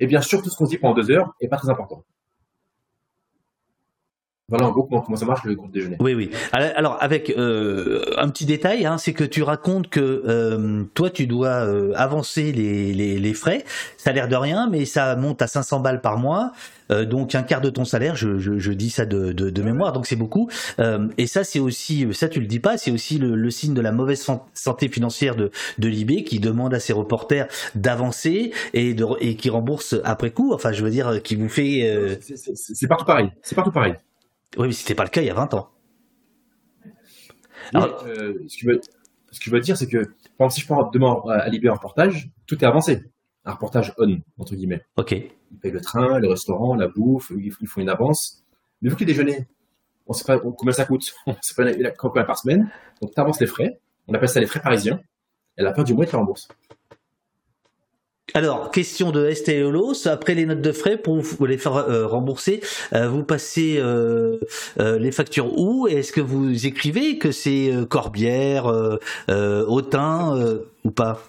Et 0.00 0.08
bien 0.08 0.20
sûr, 0.20 0.42
tout 0.42 0.50
ce 0.50 0.56
qu'on 0.56 0.64
se 0.64 0.70
dit 0.70 0.78
pendant 0.78 0.94
deux 0.94 1.08
heures 1.12 1.32
est 1.40 1.46
pas 1.46 1.56
très 1.56 1.70
important. 1.70 2.04
Voilà 4.52 4.66
en 4.66 4.70
gros 4.70 4.82
comment, 4.82 5.16
ça 5.16 5.24
marche 5.24 5.44
le 5.44 5.54
groupe 5.54 5.72
déjeuner? 5.72 5.96
Oui, 5.98 6.12
oui. 6.12 6.30
Alors 6.52 6.98
avec 7.00 7.30
euh, 7.30 8.04
un 8.18 8.28
petit 8.28 8.44
détail, 8.44 8.84
hein, 8.84 8.98
c'est 8.98 9.14
que 9.14 9.24
tu 9.24 9.42
racontes 9.42 9.88
que 9.88 10.22
euh, 10.28 10.82
toi 10.92 11.08
tu 11.08 11.26
dois 11.26 11.64
euh, 11.64 11.94
avancer 11.96 12.52
les, 12.52 12.92
les, 12.92 13.18
les, 13.18 13.32
frais. 13.32 13.64
Ça 13.96 14.10
a 14.10 14.12
l'air 14.12 14.28
de 14.28 14.36
rien, 14.36 14.68
mais 14.70 14.84
ça 14.84 15.16
monte 15.16 15.40
à 15.40 15.46
500 15.46 15.80
balles 15.80 16.02
par 16.02 16.18
mois. 16.18 16.52
donc 16.90 17.34
un 17.34 17.42
quart 17.42 17.62
de 17.62 17.70
ton 17.70 17.86
salaire, 17.86 18.14
je, 18.14 18.36
je, 18.36 18.58
je 18.58 18.72
dis 18.72 18.90
ça 18.90 19.06
de, 19.06 19.32
de, 19.32 19.48
de 19.48 19.62
mémoire, 19.62 19.94
donc 19.94 20.04
c'est 20.04 20.16
beaucoup. 20.16 20.50
et 21.16 21.26
ça 21.26 21.44
c'est 21.44 21.58
aussi, 21.58 22.06
ça 22.12 22.28
tu 22.28 22.38
le 22.38 22.46
dis 22.46 22.60
pas, 22.60 22.76
c'est 22.76 22.90
aussi 22.90 23.16
le, 23.16 23.34
le, 23.34 23.50
signe 23.50 23.72
de 23.72 23.80
la 23.80 23.92
mauvaise 23.92 24.28
santé 24.52 24.88
financière 24.88 25.34
de, 25.34 25.50
de 25.78 25.88
l'IB 25.88 26.24
qui 26.24 26.40
demande 26.40 26.74
à 26.74 26.80
ses 26.80 26.92
reporters 26.92 27.48
d'avancer 27.74 28.52
et, 28.74 28.92
de, 28.92 29.06
et 29.20 29.36
qui 29.36 29.48
rembourse 29.48 29.96
après 30.04 30.30
coup. 30.30 30.52
Enfin, 30.52 30.72
je 30.72 30.84
veux 30.84 30.90
dire, 30.90 31.22
qui 31.22 31.36
vous 31.36 31.48
fait. 31.48 32.18
C'est 32.20 32.86
partout 32.86 33.06
pareil. 33.06 33.30
C'est 33.40 33.54
partout 33.54 33.72
pareil. 33.72 33.94
Oui, 34.56 34.66
mais 34.68 34.72
c'était 34.72 34.94
pas 34.94 35.04
le 35.04 35.10
cas 35.10 35.22
il 35.22 35.26
y 35.26 35.30
a 35.30 35.34
20 35.34 35.54
ans. 35.54 35.70
Euh, 37.74 38.34
ce, 38.48 38.58
que 38.58 38.80
je 39.40 39.50
veux, 39.50 39.60
dire, 39.60 39.76
c'est 39.76 39.86
que, 39.86 40.04
par 40.36 40.46
exemple, 40.46 40.52
si 40.52 40.60
je 40.60 40.66
prends 40.66 40.90
demain 40.90 41.16
à 41.28 41.48
Libé 41.48 41.68
un 41.68 41.74
reportage, 41.74 42.30
tout 42.46 42.62
est 42.62 42.66
avancé. 42.66 43.02
Un 43.44 43.52
reportage 43.52 43.94
on, 43.98 44.18
entre 44.38 44.54
guillemets. 44.54 44.82
Ok. 44.96 45.12
Ils 45.12 45.58
payent 45.60 45.72
le 45.72 45.80
train, 45.80 46.18
le 46.18 46.28
restaurant, 46.28 46.74
la 46.74 46.88
bouffe, 46.88 47.32
ils 47.36 47.66
font 47.66 47.80
une 47.80 47.88
avance. 47.88 48.44
Mais 48.80 48.90
vu 48.90 48.96
que 48.96 49.00
les 49.00 49.06
déjeuners, 49.06 49.46
on 50.06 50.12
sait 50.12 50.24
pas 50.24 50.38
combien 50.38 50.72
ça 50.72 50.84
coûte, 50.84 51.12
on 51.26 51.34
sait 51.40 51.54
pas 51.54 51.90
combien 51.92 52.24
par 52.24 52.38
semaine, 52.38 52.70
donc 53.00 53.14
tu 53.14 53.20
avances 53.20 53.40
les 53.40 53.46
frais, 53.46 53.80
on 54.08 54.14
appelle 54.14 54.28
ça 54.28 54.40
les 54.40 54.46
frais 54.46 54.60
parisiens, 54.60 55.00
et 55.56 55.60
à 55.60 55.64
la 55.64 55.74
fin 55.74 55.82
du 55.82 55.94
mois, 55.94 56.04
tu 56.04 56.12
les 56.12 56.18
rembourses. 56.18 56.48
Alors, 58.34 58.70
question 58.70 59.10
de 59.10 59.26
Esteolos, 59.26 60.08
après 60.08 60.34
les 60.34 60.46
notes 60.46 60.62
de 60.62 60.72
frais, 60.72 60.96
pour 60.96 61.20
vous 61.20 61.44
les 61.44 61.58
faire 61.58 61.76
euh, 61.76 62.06
rembourser, 62.06 62.62
euh, 62.94 63.06
vous 63.08 63.24
passez 63.24 63.76
euh, 63.78 64.38
les 64.78 65.12
factures 65.12 65.58
où? 65.58 65.86
Est-ce 65.86 66.12
que 66.12 66.22
vous 66.22 66.66
écrivez 66.66 67.18
que 67.18 67.30
c'est 67.30 67.70
Corbière, 67.90 68.66
Autun 69.28 70.60
ou 70.84 70.90
pas? 70.90 71.22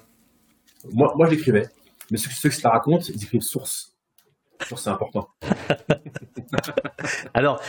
Moi, 0.94 1.14
moi 1.18 1.30
j'écrivais. 1.30 1.68
Mais 2.12 2.18
ceux, 2.18 2.30
ceux 2.32 2.50
qui 2.50 2.56
se 2.56 2.64
la 2.64 2.72
racontent, 2.72 3.06
ils 3.10 3.22
écrivent 3.24 3.42
source. 3.42 3.94
Source, 4.66 4.84
c'est 4.84 4.90
important. 4.90 5.28
Alors, 7.34 7.62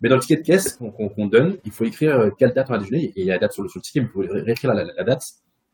mais 0.00 0.08
dans 0.08 0.16
le 0.16 0.20
ticket 0.20 0.36
de 0.36 0.42
caisse 0.42 0.78
qu'on 0.78 1.26
donne, 1.26 1.58
il 1.64 1.70
faut 1.70 1.84
écrire 1.84 2.30
quelle 2.38 2.52
date 2.52 2.66
on 2.70 2.74
a 2.74 2.78
déjeuné, 2.78 3.04
et 3.04 3.20
il 3.20 3.26
y 3.26 3.30
a 3.30 3.34
la 3.34 3.40
date 3.40 3.52
sur 3.52 3.62
le, 3.62 3.68
ticket, 3.68 4.00
mais 4.00 4.06
il 4.06 4.12
faut 4.12 4.20
réécrire 4.20 4.74
la, 4.74 5.04
date 5.04 5.22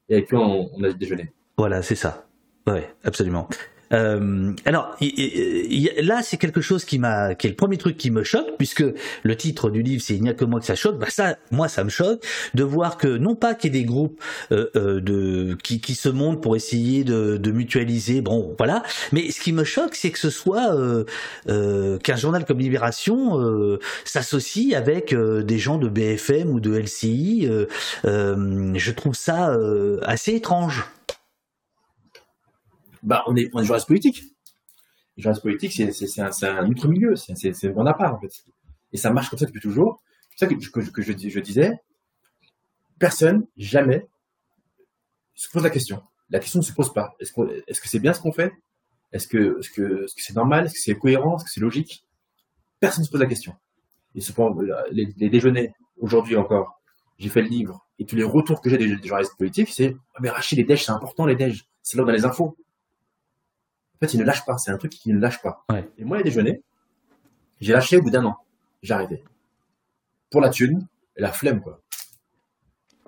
et 0.09 0.14
avec 0.14 0.28
qui 0.28 0.35
on, 0.35 0.70
on 0.74 0.85
a 0.85 0.92
déjeuné. 0.92 1.33
Voilà, 1.60 1.82
c'est 1.82 1.94
ça. 1.94 2.24
Ouais, 2.66 2.88
absolument. 3.04 3.46
Euh, 3.92 4.52
alors 4.64 4.96
là, 6.02 6.20
c'est 6.22 6.38
quelque 6.38 6.62
chose 6.62 6.86
qui 6.86 6.98
m'a, 6.98 7.34
qui 7.34 7.48
est 7.48 7.50
le 7.50 7.56
premier 7.56 7.76
truc 7.76 7.98
qui 7.98 8.10
me 8.10 8.22
choque, 8.22 8.56
puisque 8.56 8.84
le 9.22 9.36
titre 9.36 9.68
du 9.68 9.82
livre 9.82 10.02
c'est 10.02 10.14
il 10.14 10.22
n'y 10.22 10.30
a 10.30 10.32
que 10.32 10.46
moi 10.46 10.60
que 10.60 10.64
ça 10.64 10.74
choque. 10.74 10.98
Bah 10.98 11.08
ça, 11.10 11.36
moi, 11.50 11.68
ça 11.68 11.84
me 11.84 11.90
choque 11.90 12.24
de 12.54 12.62
voir 12.62 12.96
que 12.96 13.08
non 13.08 13.34
pas 13.34 13.54
qu'il 13.54 13.74
y 13.74 13.78
ait 13.78 13.80
des 13.80 13.86
groupes 13.86 14.18
euh, 14.52 14.70
euh, 14.74 15.00
de 15.02 15.54
qui, 15.62 15.82
qui 15.82 15.94
se 15.94 16.08
montent 16.08 16.42
pour 16.42 16.56
essayer 16.56 17.04
de, 17.04 17.36
de, 17.36 17.50
mutualiser, 17.50 18.22
bon, 18.22 18.54
voilà. 18.56 18.82
Mais 19.12 19.30
ce 19.30 19.40
qui 19.40 19.52
me 19.52 19.64
choque, 19.64 19.94
c'est 19.94 20.10
que 20.10 20.18
ce 20.18 20.30
soit 20.30 20.74
qu'un 21.46 22.16
journal 22.16 22.46
comme 22.46 22.58
Libération 22.58 23.78
s'associe 24.04 24.74
avec 24.74 25.14
des 25.14 25.58
gens 25.58 25.76
de 25.76 25.88
BFM 25.88 26.48
ou 26.48 26.60
de 26.60 26.74
LCI. 26.74 27.50
je 28.04 28.90
trouve 28.92 29.14
ça 29.14 29.56
assez 30.02 30.34
étrange 30.34 30.84
bah, 33.03 33.24
on 33.26 33.36
est, 33.36 33.51
on 33.53 33.61
est 33.61 33.64
journaliste 33.64 33.88
politique. 33.88 34.22
Les 35.16 35.22
journalistes 35.22 35.42
politiques, 35.42 35.72
c'est 35.72 36.20
un, 36.20 36.30
un 36.42 36.70
autre 36.70 36.88
milieu, 36.88 37.16
c'est 37.16 37.32
un 37.32 37.70
bon 37.70 37.86
appart, 37.86 38.14
en 38.14 38.20
fait. 38.20 38.44
Et 38.92 38.96
ça 38.96 39.11
marche 39.12 39.30
comme 39.30 39.38
ça 39.38 39.46
depuis 39.46 39.61
toujours. 39.61 40.03
C'est 40.36 40.46
ça 40.46 40.55
que, 40.55 40.90
que, 40.90 41.03
je, 41.03 41.40
disais. 41.40 41.72
Personne, 42.98 43.46
jamais, 43.57 44.09
se 45.34 45.48
pose 45.51 45.62
la 45.62 45.70
question. 45.70 46.03
La 46.30 46.38
question 46.38 46.61
ne 46.61 46.64
se 46.64 46.72
pose 46.72 46.92
pas. 46.92 47.14
Est-ce 47.20 47.32
est 47.66 47.80
que 47.80 47.88
c'est 47.88 47.98
bien 47.98 48.12
ce 48.12 48.20
qu'on 48.20 48.32
fait? 48.32 48.53
Est-ce 49.12 49.26
que 49.26 49.59
c'est 49.62 49.70
-ce 49.70 50.14
que 50.14 50.22
c'est 50.22 50.36
normal? 50.36 50.66
Est-ce 50.66 50.74
que 50.74 50.80
c'est 50.80 50.94
cohérent? 50.94 51.36
Est-ce 51.36 51.44
que 51.44 51.51
c'est 51.51 51.61
logique? 51.61 52.07
Personne 52.78 53.03
ne 53.03 53.07
se 53.07 53.11
pose 53.11 53.20
la 53.20 53.26
question. 53.26 53.55
Et 54.14 54.20
cependant, 54.20 54.61
les, 54.90 55.28
déjeuners, 55.28 55.72
aujourd'hui 55.98 56.36
encore, 56.36 56.80
j'ai 57.18 57.28
fait 57.28 57.42
le 57.42 57.48
livre, 57.48 57.86
et 57.98 58.07
tous 58.07 58.16
les 58.16 58.24
retours 58.24 58.61
que 58.61 58.70
j'ai 58.70 58.78
des, 58.78 58.88
journalistes 58.88 59.36
politiques, 59.36 59.68
c'est 59.68 59.96
ah, 60.14 60.18
mais 60.20 60.30
Rachid, 60.30 60.59
les 60.59 60.64
déj, 60.64 60.84
c'est 60.84 60.92
important, 60.92 61.26
les 61.26 61.36
déj. 61.36 61.66
C'est 61.82 61.96
là 61.96 62.05
où 62.05 62.07
les 62.07 62.24
infos. 62.24 62.57
Fait, 64.01 64.14
il 64.14 64.20
ne 64.20 64.24
lâche 64.24 64.44
pas. 64.44 64.59
C'est 64.59 64.70
un 64.70 64.78
truc 64.78 64.92
qui 64.92 65.12
ne 65.12 65.18
lâche 65.18 65.40
pas. 65.42 65.64
Et 65.98 66.05
moi, 66.05 66.18
les 66.18 66.24
déjeuners, 66.24 66.62
j'ai 67.61 67.72
lâché 67.72 67.96
au 67.96 68.03
bout 68.03 68.11
d'un 68.11 68.24
an. 68.24 68.36
J'ai 68.82 68.94
arrêté. 68.94 69.22
Pour 70.30 70.40
la 70.40 70.51
thune 70.51 70.86
et 71.16 71.22
la 71.22 71.32
flemme, 71.32 71.61
quoi. 71.61 71.80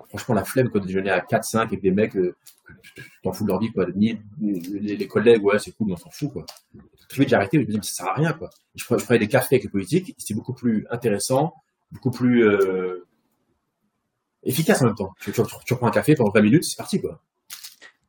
Franchement, 0.09 0.35
la 0.35 0.43
flemme, 0.43 0.69
quoi, 0.69 0.79
de 0.79 0.85
déjeuner 0.85 1.09
à 1.09 1.21
4, 1.21 1.43
5 1.43 1.61
avec 1.61 1.81
des 1.81 1.89
mecs, 1.89 2.15
euh, 2.15 2.35
t'en 3.23 3.31
fous 3.31 3.45
de 3.45 3.49
leur 3.49 3.59
vie, 3.59 3.71
quoi. 3.71 3.87
Ni, 3.95 4.19
les, 4.39 5.07
collègues, 5.07 5.43
ouais, 5.43 5.57
c'est 5.57 5.71
cool, 5.71 5.87
mais 5.87 5.93
on 5.93 5.97
s'en 5.97 6.11
fout, 6.11 6.31
quoi. 6.31 6.45
De 6.75 7.13
suite, 7.13 7.29
j'ai 7.29 7.35
arrêté, 7.35 7.57
je 7.59 7.65
me 7.65 7.79
dis, 7.79 7.87
ça 7.87 8.03
sert 8.03 8.11
à 8.11 8.13
rien, 8.13 8.33
quoi. 8.33 8.51
Je, 8.75 8.83
je 8.83 9.03
prenais 9.03 9.19
des 9.19 9.27
cafés 9.27 9.55
avec 9.55 9.63
les 9.63 9.69
politiques, 9.69 10.13
c'était 10.19 10.35
beaucoup 10.35 10.53
plus 10.53 10.85
intéressant, 10.91 11.55
beaucoup 11.91 12.11
plus, 12.11 12.47
euh, 12.47 13.07
efficace 14.43 14.81
en 14.81 14.85
même 14.85 14.95
temps. 14.95 15.13
Tu, 15.19 15.31
tu, 15.31 15.75
prends 15.75 15.87
un 15.87 15.91
café 15.91 16.15
pendant 16.15 16.31
20 16.31 16.41
minutes, 16.41 16.63
c'est 16.63 16.77
parti, 16.77 17.01
quoi. 17.01 17.21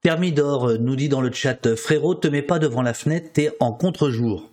Thermidor 0.05 0.69
euh, 0.69 0.77
nous 0.77 0.97
dit 0.97 1.09
dans 1.09 1.23
le 1.23 1.33
chat, 1.33 1.67
euh, 1.67 1.77
frérot, 1.77 2.15
te 2.15 2.29
mets 2.29 2.43
pas 2.43 2.59
devant 2.59 2.83
la 2.83 2.93
fenêtre, 2.93 3.31
t'es 3.33 3.51
en 3.59 3.73
contre-jour. 3.73 4.51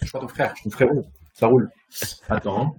Je 0.00 0.06
suis 0.06 0.12
pas 0.12 0.20
ton 0.20 0.28
frère, 0.28 0.52
je 0.56 0.62
suis 0.62 0.70
ton 0.70 0.76
frérot. 0.76 1.06
Ça 1.34 1.46
roule. 1.46 1.70
Attends. 2.30 2.74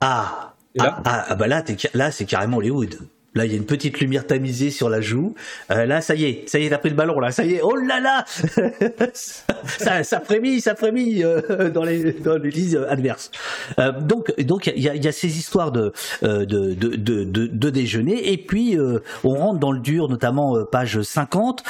Ah, 0.00 0.54
ah, 0.78 1.02
ah, 1.04 1.26
ah, 1.28 1.34
bah 1.34 1.46
là, 1.46 1.62
là 1.92 2.10
c'est 2.10 2.24
carrément 2.24 2.56
Hollywood. 2.56 2.96
Là, 3.34 3.46
il 3.46 3.52
y 3.52 3.54
a 3.54 3.58
une 3.58 3.66
petite 3.66 4.00
lumière 4.00 4.26
tamisée 4.26 4.70
sur 4.70 4.90
la 4.90 5.00
joue. 5.00 5.34
Euh, 5.70 5.86
là, 5.86 6.00
ça 6.00 6.16
y 6.16 6.24
est, 6.24 6.48
ça 6.48 6.58
y 6.58 6.66
est, 6.66 6.70
t'as 6.70 6.78
pris 6.78 6.90
le 6.90 6.96
ballon. 6.96 7.20
Là, 7.20 7.30
ça 7.30 7.44
y 7.44 7.54
est. 7.54 7.60
Oh 7.62 7.76
là 7.76 8.00
là, 8.00 8.24
ça, 9.14 10.02
ça 10.02 10.20
frémit, 10.20 10.60
ça 10.60 10.74
frémit 10.74 11.22
euh, 11.22 11.70
dans 11.70 11.84
les 11.84 12.12
dans 12.12 12.36
l'église 12.36 12.76
adverse. 12.88 13.30
Euh, 13.78 13.92
donc, 14.00 14.36
donc 14.40 14.66
il 14.66 14.82
y 14.82 14.88
a, 14.88 14.96
y 14.96 15.06
a, 15.06 15.12
ces 15.12 15.38
histoires 15.38 15.70
de 15.70 15.92
de, 16.22 16.44
de, 16.44 16.74
de, 16.74 17.24
de, 17.24 17.70
déjeuner. 17.70 18.32
Et 18.32 18.36
puis, 18.36 18.76
on 19.22 19.34
rentre 19.34 19.60
dans 19.60 19.70
le 19.70 19.78
dur, 19.78 20.08
notamment 20.08 20.64
page 20.64 21.00
50, 21.00 21.62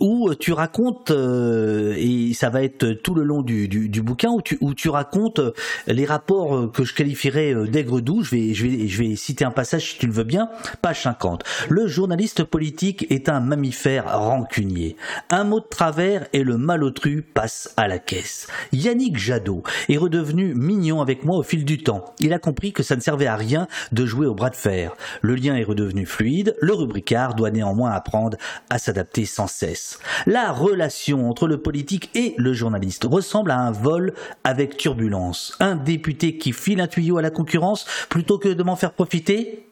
où 0.00 0.34
tu 0.36 0.52
racontes 0.52 1.10
et 1.10 2.32
ça 2.32 2.48
va 2.48 2.62
être 2.62 2.92
tout 3.02 3.14
le 3.14 3.24
long 3.24 3.42
du, 3.42 3.68
du, 3.68 3.90
du 3.90 4.00
bouquin 4.00 4.30
où 4.30 4.40
tu 4.40 4.56
où 4.62 4.72
tu 4.72 4.88
racontes 4.88 5.40
les 5.86 6.06
rapports 6.06 6.72
que 6.72 6.84
je 6.84 6.94
qualifierais 6.94 7.54
d'aigre 7.66 8.00
doux. 8.00 8.22
Je 8.22 8.30
vais 8.30 8.54
je 8.54 8.66
vais 8.66 8.88
je 8.88 9.02
vais 9.02 9.16
citer 9.16 9.44
un 9.44 9.50
passage 9.50 9.92
si 9.92 9.98
tu 9.98 10.06
le 10.06 10.12
veux 10.12 10.24
bien 10.24 10.48
Page 10.80 11.02
50. 11.02 11.44
Le 11.68 11.86
journaliste 11.86 12.44
politique 12.44 13.06
est 13.10 13.28
un 13.28 13.40
mammifère 13.40 14.18
rancunier. 14.18 14.96
Un 15.30 15.44
mot 15.44 15.60
de 15.60 15.66
travers 15.66 16.26
et 16.32 16.42
le 16.42 16.56
malotru 16.56 17.22
passe 17.22 17.72
à 17.76 17.88
la 17.88 17.98
caisse. 17.98 18.46
Yannick 18.72 19.18
Jadot 19.18 19.62
est 19.88 19.96
redevenu 19.96 20.54
mignon 20.54 21.00
avec 21.00 21.24
moi 21.24 21.38
au 21.38 21.42
fil 21.42 21.64
du 21.64 21.82
temps. 21.82 22.04
Il 22.20 22.32
a 22.32 22.38
compris 22.38 22.72
que 22.72 22.82
ça 22.82 22.96
ne 22.96 23.00
servait 23.00 23.26
à 23.26 23.36
rien 23.36 23.66
de 23.92 24.06
jouer 24.06 24.26
au 24.26 24.34
bras 24.34 24.50
de 24.50 24.56
fer. 24.56 24.94
Le 25.20 25.34
lien 25.34 25.56
est 25.56 25.64
redevenu 25.64 26.06
fluide. 26.06 26.54
Le 26.60 26.74
rubricard 26.74 27.34
doit 27.34 27.50
néanmoins 27.50 27.90
apprendre 27.90 28.36
à 28.70 28.78
s'adapter 28.78 29.24
sans 29.24 29.46
cesse. 29.46 29.98
La 30.26 30.52
relation 30.52 31.28
entre 31.28 31.46
le 31.46 31.58
politique 31.58 32.10
et 32.14 32.34
le 32.38 32.52
journaliste 32.52 33.04
ressemble 33.04 33.50
à 33.50 33.58
un 33.58 33.72
vol 33.72 34.14
avec 34.44 34.76
turbulence. 34.76 35.56
Un 35.60 35.76
député 35.76 36.38
qui 36.38 36.52
file 36.52 36.80
un 36.80 36.86
tuyau 36.86 37.18
à 37.18 37.22
la 37.22 37.30
concurrence 37.30 37.86
plutôt 38.08 38.38
que 38.38 38.48
de 38.48 38.62
m'en 38.62 38.76
faire 38.76 38.92
profiter 38.92 39.67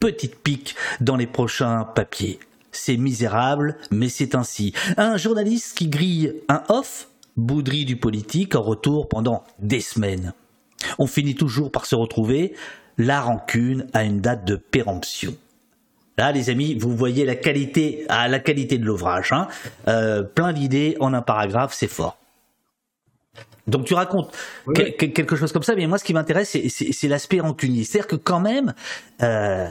petite 0.00 0.36
pique 0.36 0.74
dans 1.00 1.16
les 1.16 1.26
prochains 1.26 1.84
papiers. 1.84 2.40
C'est 2.72 2.96
misérable, 2.96 3.76
mais 3.90 4.08
c'est 4.08 4.34
ainsi. 4.34 4.72
Un 4.96 5.16
journaliste 5.16 5.76
qui 5.76 5.88
grille 5.88 6.34
un 6.48 6.62
off, 6.68 7.08
bouderie 7.36 7.84
du 7.84 7.96
politique 7.96 8.54
en 8.54 8.62
retour 8.62 9.08
pendant 9.08 9.44
des 9.58 9.80
semaines. 9.80 10.32
On 10.98 11.06
finit 11.06 11.34
toujours 11.34 11.70
par 11.70 11.86
se 11.86 11.94
retrouver. 11.94 12.54
La 12.96 13.20
rancune 13.20 13.86
a 13.92 14.04
une 14.04 14.20
date 14.20 14.44
de 14.44 14.56
péremption. 14.56 15.34
Là, 16.16 16.32
les 16.32 16.50
amis, 16.50 16.74
vous 16.74 16.94
voyez 16.96 17.24
la 17.24 17.34
qualité, 17.34 18.04
à 18.08 18.28
la 18.28 18.40
qualité 18.40 18.78
de 18.78 18.84
l'ouvrage. 18.84 19.32
Hein. 19.32 19.48
Euh, 19.88 20.22
plein 20.22 20.52
d'idées 20.52 20.96
en 21.00 21.14
un 21.14 21.22
paragraphe, 21.22 21.72
c'est 21.74 21.88
fort. 21.88 22.16
Donc 23.66 23.84
tu 23.84 23.94
racontes 23.94 24.34
quelque 24.74 25.36
chose 25.36 25.52
comme 25.52 25.62
ça, 25.62 25.74
mais 25.76 25.86
moi 25.86 25.98
ce 25.98 26.04
qui 26.04 26.12
m'intéresse, 26.12 26.56
c'est 26.68 27.08
l'aspect 27.08 27.40
rancunier. 27.40 27.84
C'est-à-dire 27.84 28.08
que 28.08 28.16
quand 28.16 28.40
même, 28.40 28.74
euh, 29.22 29.68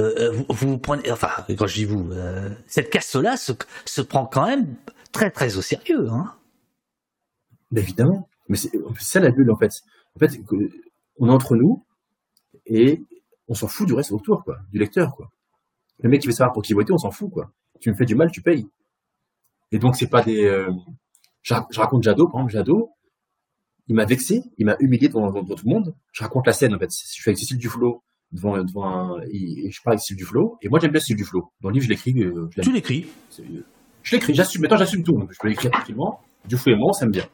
euh, 0.00 0.32
euh, 0.32 0.44
vous, 0.48 0.78
prenez, 0.78 1.10
enfin, 1.10 1.30
quand 1.56 1.66
je 1.66 1.74
dis 1.74 1.84
vous, 1.84 2.10
euh, 2.12 2.50
cette 2.66 2.90
casse-là 2.90 3.36
se, 3.36 4.00
prend 4.00 4.26
quand 4.26 4.46
même 4.46 4.76
très 5.12 5.30
très 5.30 5.56
au 5.56 5.62
sérieux. 5.62 6.08
Hein 6.10 6.34
évidemment, 7.74 8.28
mais 8.48 8.56
c'est 8.56 8.72
ça 8.98 9.20
la 9.20 9.30
bulle 9.30 9.50
en 9.50 9.56
fait. 9.56 9.72
En 10.16 10.18
fait, 10.18 10.40
on 11.18 11.28
est 11.28 11.32
entre 11.32 11.54
nous 11.54 11.84
et 12.66 13.02
on 13.48 13.54
s'en 13.54 13.68
fout 13.68 13.86
du 13.86 13.94
reste 13.94 14.12
autour, 14.12 14.44
quoi, 14.44 14.58
du 14.72 14.78
lecteur, 14.78 15.14
quoi. 15.14 15.30
Le 16.02 16.08
mec 16.08 16.22
qui 16.22 16.26
veut 16.26 16.32
savoir 16.32 16.52
pour 16.52 16.62
qui 16.62 16.72
voter, 16.72 16.92
on 16.92 16.98
s'en 16.98 17.10
fout, 17.10 17.30
quoi. 17.30 17.52
Tu 17.80 17.90
me 17.90 17.94
fais 17.94 18.06
du 18.06 18.14
mal, 18.14 18.30
tu 18.30 18.42
payes. 18.42 18.66
Et 19.72 19.78
donc 19.78 19.96
c'est 19.96 20.08
pas 20.08 20.22
des. 20.22 20.66
je, 21.42 21.54
raconte 21.78 22.02
Jadot, 22.02 22.26
par 22.26 22.40
exemple, 22.40 22.52
Jadot, 22.52 22.90
il 23.86 23.94
m'a 23.94 24.04
vexé, 24.04 24.42
il 24.58 24.66
m'a 24.66 24.76
humilié 24.80 25.08
devant, 25.08 25.32
tout 25.32 25.64
le 25.64 25.70
monde. 25.70 25.94
Je 26.12 26.22
raconte 26.22 26.46
la 26.46 26.52
scène 26.52 26.74
en 26.74 26.78
fait. 26.78 26.90
Je 26.90 27.12
suis 27.12 27.28
avec 27.28 27.38
Cécile 27.38 27.58
Duflo 27.58 28.02
devant, 28.32 28.62
devant 28.62 28.86
un, 28.86 29.20
et, 29.30 29.70
je 29.70 29.82
parle 29.82 29.94
avec 29.94 30.02
Steve 30.02 30.16
Duflo, 30.16 30.58
et 30.62 30.68
moi 30.68 30.78
j'aime 30.80 30.92
bien 30.92 31.00
Steve 31.00 31.16
Duflo. 31.16 31.52
Dans 31.60 31.68
le 31.68 31.74
livre, 31.74 31.84
je 31.84 31.90
l'écris. 31.90 32.14
Euh, 32.22 32.48
tu 32.62 32.72
l'écris 32.72 33.06
Je 34.02 34.16
l'écris, 34.16 34.34
j'assume. 34.34 34.62
Maintenant, 34.62 34.76
j'assume 34.76 35.02
tout. 35.02 35.26
je 35.30 35.38
peux 35.40 35.48
l'écrire 35.48 35.70
tranquillement. 35.70 36.20
Duflo 36.46 36.72
et 36.72 36.76
moi, 36.76 36.92
ça 36.92 37.06
me 37.06 37.10
bien. 37.10 37.26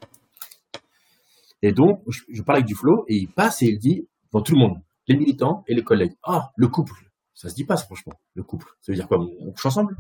Et 1.63 1.73
donc, 1.73 2.03
je, 2.09 2.43
parle 2.43 2.59
avec 2.59 2.67
Duflo, 2.67 3.05
et 3.09 3.17
il 3.17 3.29
passe 3.29 3.63
et 3.63 3.67
il 3.67 3.79
dit, 3.79 4.07
devant 4.33 4.43
tout 4.43 4.53
le 4.53 4.61
monde, 4.61 4.77
les 5.09 5.17
militants 5.17 5.65
et 5.67 5.75
les 5.75 5.83
collègues, 5.83 6.15
ah, 6.25 6.51
le 6.57 6.69
couple. 6.69 6.95
Ça 7.35 7.49
se 7.49 7.55
dit 7.55 7.65
pas, 7.65 7.77
franchement, 7.77 8.15
le 8.35 8.43
couple. 8.43 8.67
Ça 8.81 8.93
veut 8.93 8.97
dire 8.97 9.09
quoi 9.09 9.19
On 9.19 9.53
couche 9.53 9.67
ensemble? 9.67 9.97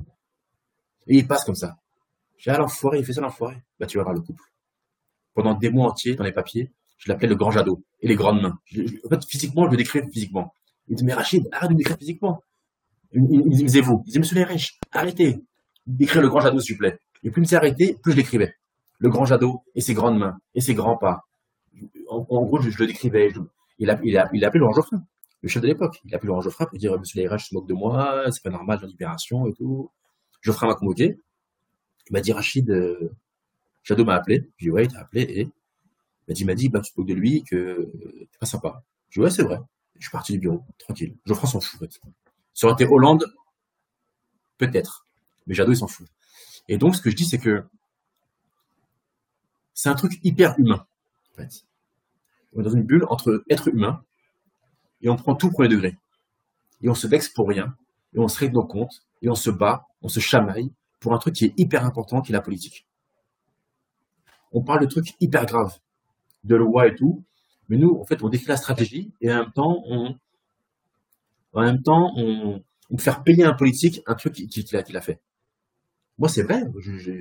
Et 1.07 1.18
il 1.18 1.26
passe 1.26 1.44
comme 1.44 1.55
ça. 1.55 1.76
J'ai 2.38 2.51
ah, 2.51 2.59
l'enfoiré, 2.59 2.99
il 2.99 3.05
fait 3.05 3.12
ça 3.12 3.20
l'enfoiré. 3.20 3.62
Bah, 3.78 3.86
tu 3.86 3.99
vas 3.99 4.05
voir 4.05 4.14
le 4.14 4.20
couple. 4.20 4.42
Pendant 5.34 5.55
des 5.55 5.70
mois 5.70 5.90
entiers, 5.90 6.14
dans 6.14 6.24
les 6.24 6.32
papiers, 6.32 6.72
je 6.99 7.11
l'appelais 7.11 7.28
le 7.28 7.36
grand 7.36 7.51
jadot 7.51 7.82
et 8.01 8.09
les 8.09 8.14
grandes 8.14 8.40
mains. 8.40 8.59
en 9.05 9.09
fait, 9.09 9.24
physiquement, 9.26 9.66
je 9.66 9.70
le 9.72 9.76
décris 9.76 10.01
physiquement. 10.12 10.55
Il 10.89 10.97
dit, 10.97 11.05
mais 11.05 11.14
Rachid, 11.14 11.49
arrête 11.53 11.70
de 11.70 11.76
m'écrire 11.76 11.97
physiquement. 11.99 12.43
Il, 13.12 13.22
me 13.22 13.51
disait, 13.51 13.80
vous. 13.80 14.03
Il 14.05 14.09
disait, 14.09 14.18
monsieur 14.18 14.37
les 14.37 14.45
riches, 14.45 14.78
arrêtez 14.93 15.41
d'écrire 15.87 16.22
le 16.22 16.28
grand 16.28 16.41
Jadot, 16.41 16.61
s'il 16.61 16.74
vous 16.74 16.80
plaît. 16.80 16.99
Et 17.22 17.30
plus 17.30 17.43
il 17.43 17.49
s'est 17.49 17.57
arrêté, 17.57 17.97
plus 18.03 18.12
je 18.12 18.16
l'écrivais. 18.16 18.55
Le 18.99 19.09
grand 19.09 19.24
Jadot 19.24 19.62
et 19.74 19.80
ses 19.80 19.95
grandes 19.95 20.18
mains 20.18 20.39
et 20.55 20.61
ses 20.61 20.74
grands 20.74 20.97
pas. 20.97 21.24
En, 22.09 22.22
gros, 22.45 22.61
je, 22.61 22.76
le 22.78 22.87
décrivais. 22.87 23.32
il, 23.78 23.91
a, 23.91 23.99
il, 24.03 24.28
il 24.32 24.45
appelé 24.45 24.61
Laurent 24.61 24.72
Geoffrin, 24.72 25.05
le 25.43 25.49
chef 25.49 25.62
de 25.62 25.66
l'époque. 25.66 26.01
Il 26.05 26.14
a 26.14 26.16
appelé 26.16 26.28
Laurent 26.28 26.41
Geoffrin 26.41 26.66
pour 26.66 26.78
dire, 26.78 26.99
monsieur 26.99 27.20
les 27.20 27.28
riches 27.28 27.49
se 27.51 27.55
moque 27.55 27.68
de 27.68 27.74
moi, 27.74 28.24
c'est 28.30 28.43
pas 28.43 28.51
normal, 28.51 28.78
j'ai 28.80 28.87
libération 28.87 29.47
et 29.47 29.53
tout. 29.53 29.91
Geoffrin 30.41 30.66
m'a 30.66 30.74
convoqué. 30.74 31.18
Il 32.09 32.12
m'a 32.12 32.20
dit, 32.20 32.32
Rachid, 32.32 32.70
euh, 32.70 33.12
Jadot 33.82 34.05
m'a 34.05 34.14
appelé. 34.14 34.49
J'ai 34.59 34.66
dit, 34.66 34.70
ouais, 34.70 34.84
il 34.84 34.93
t'a 34.93 35.01
appelé 35.01 35.22
et 35.22 35.49
il 36.28 36.47
m'a 36.47 36.55
dit, 36.55 36.66
il 36.66 36.70
bah, 36.70 36.80
tu 36.80 36.93
te 36.93 37.01
moques 37.01 37.09
de 37.09 37.14
lui, 37.14 37.43
que 37.45 37.91
t'es 38.20 38.39
pas 38.39 38.47
sympa. 38.47 38.82
J'ai 39.11 39.20
dit, 39.20 39.24
ouais, 39.24 39.30
c'est 39.30 39.43
vrai. 39.43 39.59
Je 39.99 40.05
suis 40.05 40.12
parti 40.12 40.32
du 40.32 40.38
bureau, 40.38 40.64
tranquille. 40.78 41.16
Geoffroy 41.24 41.49
s'en 41.49 41.61
fout, 41.61 41.80
en 41.80 41.84
fait. 41.84 42.01
Ça 42.55 42.66
aurait 42.66 42.74
été 42.74 42.86
Hollande, 42.86 43.26
peut-être. 44.59 45.07
Mais 45.47 45.55
Jadot, 45.55 45.72
il 45.72 45.76
s'en 45.76 45.88
fout. 45.88 46.07
Et 46.68 46.78
donc, 46.78 46.97
ce 46.97 47.03
que 47.03 47.11
je 47.11 47.16
dis, 47.16 47.24
c'est 47.24 47.38
que 47.38 47.64
c'est 49.74 49.88
un 49.88 49.94
truc 49.94 50.18
hyper 50.24 50.59
humain, 50.59 50.86
en 51.32 51.36
fait. 51.36 51.64
On 52.53 52.61
est 52.61 52.64
dans 52.64 52.70
une 52.70 52.82
bulle 52.82 53.05
entre 53.09 53.44
être 53.51 53.68
humain 53.68 54.03
et 55.03 55.09
on 55.09 55.16
prend 55.16 55.34
tout 55.34 55.51
pour 55.51 55.62
les 55.62 55.68
degrés. 55.68 55.97
Et 56.82 56.88
on 56.88 56.94
se 56.94 57.07
vexe 57.07 57.28
pour 57.28 57.49
rien. 57.49 57.76
Et 58.14 58.18
on 58.18 58.28
se 58.28 58.38
règle 58.38 58.55
nos 58.55 58.64
comptes. 58.64 59.05
Et 59.22 59.28
on 59.28 59.34
se 59.34 59.51
bat. 59.51 59.86
On 60.03 60.09
se 60.09 60.20
chamaille 60.20 60.72
pour 61.01 61.12
un 61.12 61.18
truc 61.18 61.34
qui 61.34 61.44
est 61.47 61.55
hyper 61.59 61.84
important, 61.84 62.22
qui 62.22 62.32
est 62.32 62.34
la 62.34 62.40
politique. 62.40 62.86
On 64.53 64.62
parle 64.62 64.80
de 64.80 64.86
trucs 64.86 65.14
hyper 65.20 65.44
graves. 65.47 65.78
De 66.44 66.57
loi 66.57 66.86
et 66.86 66.94
tout. 66.94 67.24
Mais 67.68 67.76
nous, 67.76 67.98
en 68.00 68.04
fait, 68.04 68.22
on 68.22 68.28
décrit 68.28 68.48
la 68.48 68.56
stratégie 68.56 69.12
et 69.20 69.32
en 69.32 69.44
même 69.44 69.52
temps, 69.52 69.82
on, 69.86 70.14
en 71.52 71.62
même 71.62 71.82
temps, 71.82 72.12
on, 72.16 72.62
on 72.90 72.98
faire 72.98 73.22
payer 73.22 73.44
un 73.44 73.54
politique 73.54 74.02
un 74.06 74.14
truc 74.14 74.34
qu'il 74.34 74.76
a, 74.76 74.80
a 74.80 75.00
fait. 75.00 75.20
Moi, 76.18 76.28
c'est 76.28 76.42
vrai, 76.42 76.64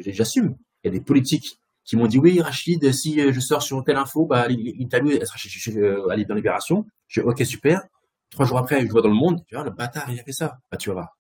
j'assume. 0.07 0.55
Il 0.83 0.87
y 0.87 0.89
a 0.89 0.91
des 0.91 1.01
politiques 1.03 1.59
qui 1.83 1.97
m'ont 1.97 2.07
dit 2.07 2.17
oui, 2.17 2.41
Rachid, 2.41 2.91
si 2.91 3.19
je 3.19 3.39
sors 3.39 3.61
sur 3.61 3.83
telle 3.83 3.97
info, 3.97 4.25
bah, 4.25 4.47
elle 4.49 5.27
sera 5.27 5.37
chez, 5.37 5.77
euh, 5.77 6.25
dans 6.27 6.35
Libération. 6.35 6.85
Je 7.07 7.21
dis 7.21 7.27
ok, 7.27 7.45
super. 7.45 7.81
Trois 8.29 8.45
jours 8.45 8.57
après, 8.57 8.85
je 8.85 8.91
vois 8.91 9.01
dans 9.01 9.09
le 9.09 9.15
monde, 9.15 9.43
tu 9.47 9.55
vois, 9.55 9.63
le 9.63 9.71
bâtard, 9.71 10.09
il 10.09 10.19
a 10.19 10.23
fait 10.23 10.31
ça. 10.31 10.59
Bah, 10.71 10.77
tu 10.77 10.89
vas 10.89 10.95
voir. 10.95 11.17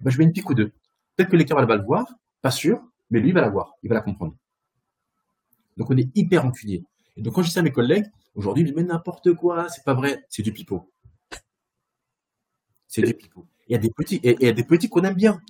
Bah, 0.00 0.10
je 0.10 0.18
mets 0.18 0.24
une 0.24 0.32
pique 0.32 0.48
ou 0.48 0.54
deux. 0.54 0.72
Peut-être 1.16 1.30
que 1.30 1.36
l'écart 1.36 1.64
va 1.64 1.76
le 1.76 1.84
voir, 1.84 2.06
pas 2.40 2.50
sûr, 2.50 2.80
mais 3.10 3.20
lui 3.20 3.32
va 3.32 3.40
la 3.40 3.50
voir, 3.50 3.74
il 3.82 3.88
va 3.88 3.96
la 3.96 4.00
comprendre. 4.00 4.34
Donc 5.76 5.90
on 5.90 5.96
est 5.96 6.08
hyper 6.16 6.44
enculé. 6.44 6.82
Et 7.16 7.22
donc, 7.22 7.34
quand 7.34 7.42
je 7.42 7.48
dis 7.48 7.52
ça 7.52 7.60
à 7.60 7.62
mes 7.62 7.72
collègues, 7.72 8.06
aujourd'hui, 8.34 8.62
ils 8.62 8.66
me 8.66 8.70
disent, 8.70 8.76
mais 8.76 8.88
n'importe 8.88 9.34
quoi, 9.34 9.68
c'est 9.68 9.84
pas 9.84 9.94
vrai, 9.94 10.24
c'est 10.28 10.42
du 10.42 10.52
pipeau. 10.52 10.90
C'est 12.86 13.02
du 13.02 13.14
pipeau. 13.14 13.46
Il 13.68 13.72
y 13.72 13.76
a 13.76 13.78
des 13.78 13.90
petits, 13.90 14.20
et 14.22 14.36
il 14.40 14.46
y 14.46 14.48
a 14.48 14.52
des 14.52 14.64
petits 14.64 14.88
qu'on 14.88 15.02
aime 15.02 15.14
bien, 15.14 15.40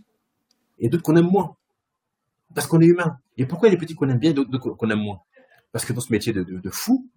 et 0.78 0.88
d'autres 0.88 1.02
qu'on 1.02 1.16
aime 1.16 1.30
moins. 1.30 1.56
Parce 2.54 2.66
qu'on 2.66 2.80
est 2.80 2.86
humain. 2.86 3.18
Et 3.36 3.46
pourquoi 3.46 3.68
il 3.68 3.72
y 3.72 3.74
a 3.74 3.78
des 3.78 3.80
petits 3.80 3.94
qu'on 3.94 4.08
aime 4.08 4.18
bien 4.18 4.30
et 4.30 4.34
d'autres 4.34 4.58
qu'on 4.58 4.90
aime 4.90 5.00
moins? 5.00 5.20
Parce 5.72 5.84
que 5.84 5.92
dans 5.92 6.00
ce 6.00 6.12
métier 6.12 6.32
de, 6.32 6.70
fou, 6.70 7.08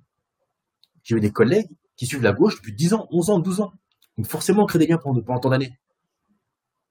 j'ai 1.04 1.16
eu 1.16 1.20
des 1.20 1.32
collègues 1.32 1.70
qui 1.96 2.06
suivent 2.06 2.22
la 2.22 2.34
gauche 2.34 2.56
depuis 2.58 2.74
10 2.74 2.94
ans, 2.94 3.08
11 3.12 3.30
ans, 3.32 3.40
12 3.40 3.62
ans. 3.62 3.74
Donc 4.18 4.28
forcément, 4.28 4.64
on 4.64 4.66
crée 4.66 4.80
des 4.80 4.88
liens 4.88 5.00
pendant, 5.00 5.22
pendant 5.22 5.40
tant 5.40 5.50
d'années. 5.50 5.78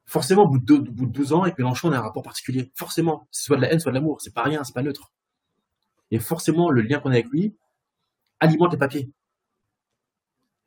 Forcément, 0.07 0.43
au 0.43 0.49
bout, 0.49 0.59
de, 0.59 0.75
au 0.75 0.81
bout 0.83 1.07
de 1.07 1.13
12 1.13 1.33
ans, 1.33 1.43
avec 1.43 1.57
Mélenchon, 1.57 1.89
on 1.89 1.93
a 1.93 1.99
un 1.99 2.01
rapport 2.01 2.23
particulier. 2.23 2.73
Forcément. 2.75 3.29
C'est 3.31 3.45
soit 3.45 3.57
de 3.57 3.63
la 3.63 3.73
haine, 3.73 3.79
soit 3.79 3.93
de 3.93 3.97
l'amour. 3.97 4.21
C'est 4.21 4.35
pas 4.35 4.43
rien, 4.43 4.65
c'est 4.65 4.75
pas 4.75 4.83
neutre. 4.83 5.13
Et 6.13 6.21
forcément, 6.21 6.71
le 6.71 6.83
lien 6.83 7.01
qu'on 7.01 7.11
a 7.11 7.15
avec 7.15 7.29
lui 7.31 7.57
alimente 8.39 8.73
les 8.73 8.79
papiers. 8.79 9.11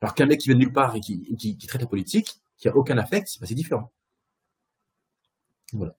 Alors 0.02 0.16
qu'un 0.16 0.26
mec 0.26 0.40
qui 0.40 0.50
vient 0.50 0.56
de 0.56 0.60
nulle 0.60 0.74
part 0.74 0.96
et 0.96 1.00
qui, 1.00 1.58
traite 1.68 1.82
la 1.82 1.88
politique, 1.88 2.42
qui 2.58 2.68
a 2.68 2.76
aucun 2.76 2.98
affect, 2.98 3.28
c'est 3.28 3.56
différent. 3.56 3.92
Voilà. 5.72 5.96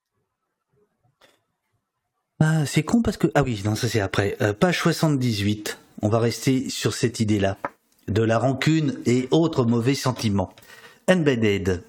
Ah, 2.40 2.66
c'est 2.66 2.82
con 2.82 3.00
parce 3.02 3.16
que 3.16 3.28
ah 3.34 3.42
oui 3.42 3.62
non 3.64 3.74
ça 3.74 3.88
c'est 3.88 4.00
après 4.00 4.36
euh, 4.42 4.52
page 4.52 4.78
78 4.82 5.78
on 6.02 6.10
va 6.10 6.18
rester 6.18 6.68
sur 6.68 6.92
cette 6.92 7.18
idée 7.18 7.38
là 7.40 7.56
de 8.08 8.20
la 8.20 8.38
rancune 8.38 9.00
et 9.06 9.26
autres 9.30 9.64
mauvais 9.64 9.94
sentiments 9.94 10.52
embedded 11.08 11.82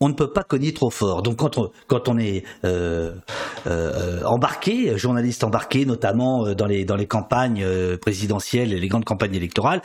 on 0.00 0.08
ne 0.08 0.14
peut 0.14 0.30
pas 0.30 0.44
cogner 0.44 0.72
trop 0.72 0.90
fort. 0.90 1.22
Donc 1.22 1.36
quand 1.36 2.08
on, 2.08 2.18
est 2.18 2.44
euh, 2.64 3.14
euh, 3.66 4.22
embarqué, 4.24 4.96
journaliste 4.96 5.44
embarqué, 5.44 5.84
notamment 5.84 6.46
euh, 6.46 6.54
dans 6.54 6.66
les 6.66 6.84
dans 6.84 6.96
les 6.96 7.06
campagnes 7.06 7.66
présidentielles 7.98 8.72
et 8.72 8.80
les 8.80 8.88
grandes 8.88 9.04
campagnes 9.04 9.34
électorales, 9.34 9.82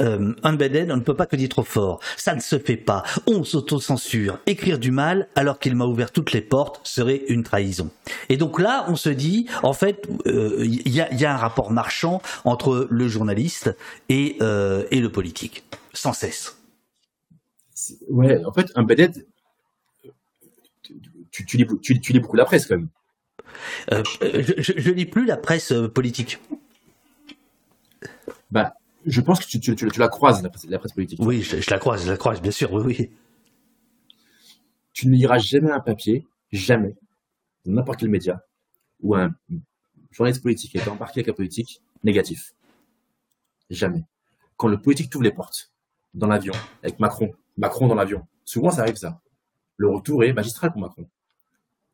euh, 0.00 0.34
unbedded, 0.42 0.90
on 0.90 0.96
ne 0.96 1.02
peut 1.02 1.14
pas 1.14 1.26
cogner 1.26 1.48
trop 1.48 1.62
fort. 1.62 2.00
Ça 2.16 2.34
ne 2.34 2.40
se 2.40 2.58
fait 2.58 2.76
pas. 2.76 3.02
On 3.26 3.44
s'auto-censure. 3.44 4.38
Écrire 4.46 4.78
du 4.78 4.90
mal 4.90 5.28
alors 5.34 5.58
qu'il 5.58 5.76
m'a 5.76 5.84
ouvert 5.84 6.10
toutes 6.10 6.32
les 6.32 6.40
portes 6.40 6.80
serait 6.82 7.22
une 7.28 7.42
trahison. 7.42 7.90
Et 8.28 8.36
donc 8.36 8.58
là, 8.58 8.84
on 8.88 8.96
se 8.96 9.08
dit, 9.08 9.46
en 9.62 9.72
fait, 9.72 10.08
il 10.26 10.88
y 10.88 11.00
a, 11.00 11.32
un 11.32 11.36
rapport 11.36 11.70
marchand 11.70 12.20
entre 12.44 12.86
le 12.90 13.08
journaliste 13.08 13.74
et 14.08 14.38
et 14.90 15.00
le 15.00 15.08
politique, 15.08 15.64
sans 15.92 16.12
cesse. 16.12 16.56
Ouais, 18.08 18.44
en 18.44 18.52
fait, 18.52 18.70
unbedded, 18.74 19.26
tu, 21.32 21.56
lis, 21.56 21.66
tu, 21.80 22.12
lis 22.12 22.20
beaucoup 22.20 22.36
la 22.36 22.44
presse 22.44 22.66
quand 22.66 22.76
même. 22.76 22.88
Euh, 23.90 24.02
je, 24.22 24.72
je, 24.76 24.90
lis 24.90 25.06
plus 25.06 25.26
la 25.26 25.36
presse 25.36 25.72
euh, 25.72 25.88
politique. 25.88 26.38
Bah, 28.50 28.74
je 29.06 29.20
pense 29.20 29.40
que 29.40 29.58
tu, 29.58 29.60
tu 29.60 29.98
la 29.98 30.08
croises, 30.08 30.42
la 30.42 30.78
presse, 30.78 30.92
politique. 30.92 31.18
Oui, 31.22 31.42
je, 31.42 31.70
la 31.70 31.78
croise, 31.78 32.04
je 32.04 32.10
la 32.10 32.16
croise, 32.16 32.40
bien 32.40 32.50
sûr, 32.50 32.72
oui, 32.72 32.82
oui. 32.84 33.10
Tu 34.92 35.08
ne 35.08 35.14
liras 35.14 35.38
jamais 35.38 35.70
un 35.70 35.80
papier, 35.80 36.26
jamais, 36.52 36.94
dans 37.64 37.72
n'importe 37.72 38.00
quel 38.00 38.10
média, 38.10 38.44
ou 39.00 39.14
un 39.14 39.34
journaliste 40.10 40.42
politique 40.42 40.76
est 40.76 40.86
embarqué 40.86 41.20
avec 41.20 41.28
la 41.28 41.32
politique, 41.32 41.82
négatif. 42.04 42.52
Jamais. 43.70 44.04
Quand 44.56 44.68
le 44.68 44.80
politique 44.80 45.10
t'ouvre 45.10 45.24
les 45.24 45.32
portes, 45.32 45.72
dans 46.14 46.26
l'avion, 46.26 46.52
avec 46.82 47.00
Macron, 47.00 47.32
Macron 47.56 47.88
dans 47.88 47.94
l'avion, 47.94 48.26
souvent 48.44 48.70
ça 48.70 48.82
arrive 48.82 48.96
ça. 48.96 49.20
Le 49.78 49.88
retour 49.88 50.22
est 50.24 50.32
magistral 50.34 50.72
pour 50.72 50.82
Macron. 50.82 51.08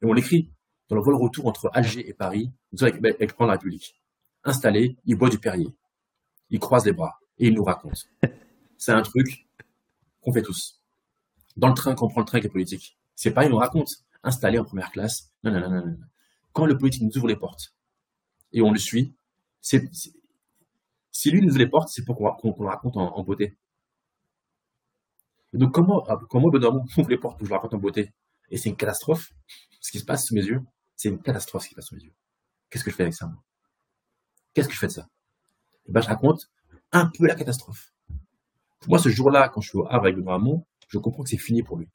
Et 0.03 0.07
on 0.07 0.13
l'écrit 0.13 0.51
dans 0.89 0.97
le 0.97 1.03
vol 1.03 1.15
retour 1.15 1.47
entre 1.47 1.71
Alger 1.75 2.09
et 2.09 2.15
Paris, 2.15 2.51
avec, 2.81 2.97
avec 2.97 3.39
de 3.39 3.45
la 3.45 3.53
République. 3.53 4.01
Installé, 4.45 4.97
il 5.05 5.17
boit 5.17 5.29
du 5.29 5.39
Perrier. 5.39 5.69
Il 6.51 6.59
croise 6.59 6.87
les 6.87 6.93
bras 6.93 7.21
et 7.39 7.49
il 7.49 7.55
nous 7.55 7.65
raconte. 7.65 8.09
C'est 8.79 8.93
un 8.93 9.03
truc 9.03 9.47
qu'on 10.23 10.33
fait 10.33 10.43
tous. 10.43 10.81
Dans 11.57 11.69
le 11.69 11.75
train, 11.75 11.95
quand 11.95 12.07
on 12.07 12.09
prend 12.09 12.21
le 12.21 12.27
train 12.27 12.39
avec 12.39 12.45
les 12.45 12.53
politiques. 12.53 12.97
C'est 13.15 13.33
pas, 13.33 13.45
il 13.45 13.51
nous 13.51 13.57
raconte. 13.57 14.05
Installé 14.23 14.59
en 14.59 14.65
première 14.65 14.91
classe. 14.91 15.33
Non, 15.45 15.53
non, 15.53 15.61
non, 15.61 15.87
non, 15.87 15.97
Quand 16.53 16.67
le 16.67 16.77
politique 16.77 17.03
nous 17.03 17.17
ouvre 17.19 17.29
les 17.29 17.37
portes 17.37 17.75
et 18.53 18.63
on 18.63 18.73
le 18.73 18.79
suit, 18.79 19.15
c'est, 19.61 19.89
si 21.11 21.31
lui 21.31 21.41
nous 21.43 21.51
ouvre 21.51 21.59
les 21.59 21.69
portes, 21.69 21.89
c'est 21.89 22.05
pour 22.05 22.17
qu'on, 22.17 22.55
le 22.59 22.67
raconte 22.67 22.97
en, 22.97 23.23
beauté. 23.23 23.57
donc 25.53 25.73
comment, 25.73 26.05
comment 26.29 26.49
Benoît 26.49 26.83
ouvre 26.97 27.11
les 27.11 27.19
portes 27.19 27.39
pour 27.39 27.41
que 27.41 27.45
je 27.45 27.51
le 27.51 27.55
raconte 27.57 27.75
en 27.75 27.79
beauté? 27.79 28.13
Et 28.51 28.57
c'est 28.57 28.69
une 28.69 28.77
catastrophe 28.77 29.33
ce 29.81 29.93
qui 29.93 29.99
se 29.99 30.05
passe 30.05 30.27
sous 30.27 30.35
mes 30.35 30.45
yeux, 30.45 30.61
c'est 30.97 31.09
une 31.09 31.21
catastrophe 31.21 31.63
ce 31.63 31.69
qui 31.69 31.75
se 31.75 31.77
passe 31.77 31.87
sous 31.87 31.95
mes 31.95 32.03
yeux. 32.03 32.13
Qu'est-ce 32.71 32.85
que 32.85 32.91
je 32.91 32.97
fais 32.97 33.05
avec 33.05 33.15
ça, 33.15 33.31
Qu'est-ce 34.53 34.69
que 34.69 34.75
je 34.75 34.79
fais 34.79 34.89
de 34.89 34.93
ça? 34.93 35.03
Et 35.03 35.91
eh 35.91 35.93
ben, 35.93 36.01
je 36.01 36.09
raconte 36.09 36.51
un 36.93 37.07
peu 37.07 37.27
la 37.27 37.35
catastrophe. 37.35 37.93
Pour 38.81 38.91
moi, 38.91 38.99
ce 38.99 39.09
jour-là, 39.09 39.49
quand 39.49 39.61
je 39.61 39.71
suis 39.71 39.79
au 39.79 39.87
Havre 39.87 40.05
avec 40.05 40.17
Benoît 40.17 40.35
Hamon, 40.35 40.65
je 40.89 40.99
comprends 40.99 41.23
que 41.23 41.31
c'est 41.31 41.39
fini 41.39 41.63
pour 41.63 41.79
lui. 41.79 41.89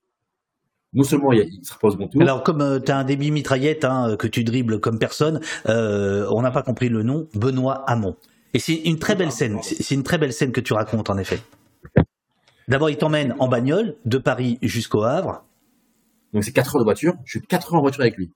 Non 0.93 1.03
seulement 1.03 1.31
il, 1.31 1.63
se 1.63 1.73
repose 1.73 1.97
bon 1.97 2.07
tour. 2.07 2.21
Alors, 2.21 2.43
comme 2.43 2.61
euh, 2.61 2.79
tu 2.79 2.91
as 2.91 2.97
un 2.97 3.03
débit 3.03 3.31
mitraillette 3.31 3.85
hein, 3.85 4.15
que 4.17 4.27
tu 4.27 4.43
dribbles 4.43 4.79
comme 4.79 4.99
personne, 4.99 5.39
euh, 5.67 6.27
on 6.31 6.41
n'a 6.41 6.51
pas 6.51 6.63
compris 6.63 6.89
le 6.89 7.03
nom, 7.03 7.27
Benoît 7.33 7.83
Hamon. 7.87 8.15
Et 8.53 8.59
c'est 8.59 8.75
une 8.75 8.99
très 8.99 9.15
belle 9.15 9.31
scène. 9.31 9.59
C'est 9.61 9.95
une 9.95 10.03
très 10.03 10.17
belle 10.17 10.33
scène 10.33 10.51
que 10.51 10.61
tu 10.61 10.73
racontes, 10.73 11.09
en 11.09 11.17
effet. 11.17 11.41
D'abord, 12.67 12.89
il 12.89 12.97
t'emmène 12.97 13.35
en 13.39 13.47
bagnole 13.47 13.95
de 14.05 14.17
Paris 14.17 14.59
jusqu'au 14.61 15.03
Havre. 15.03 15.43
Donc 16.33 16.43
c'est 16.43 16.51
4 16.51 16.75
heures 16.75 16.79
de 16.79 16.85
voiture. 16.85 17.15
Je 17.25 17.37
suis 17.37 17.47
4 17.47 17.73
heures 17.73 17.79
en 17.79 17.81
voiture 17.81 18.01
avec 18.01 18.17
lui. 18.17 18.31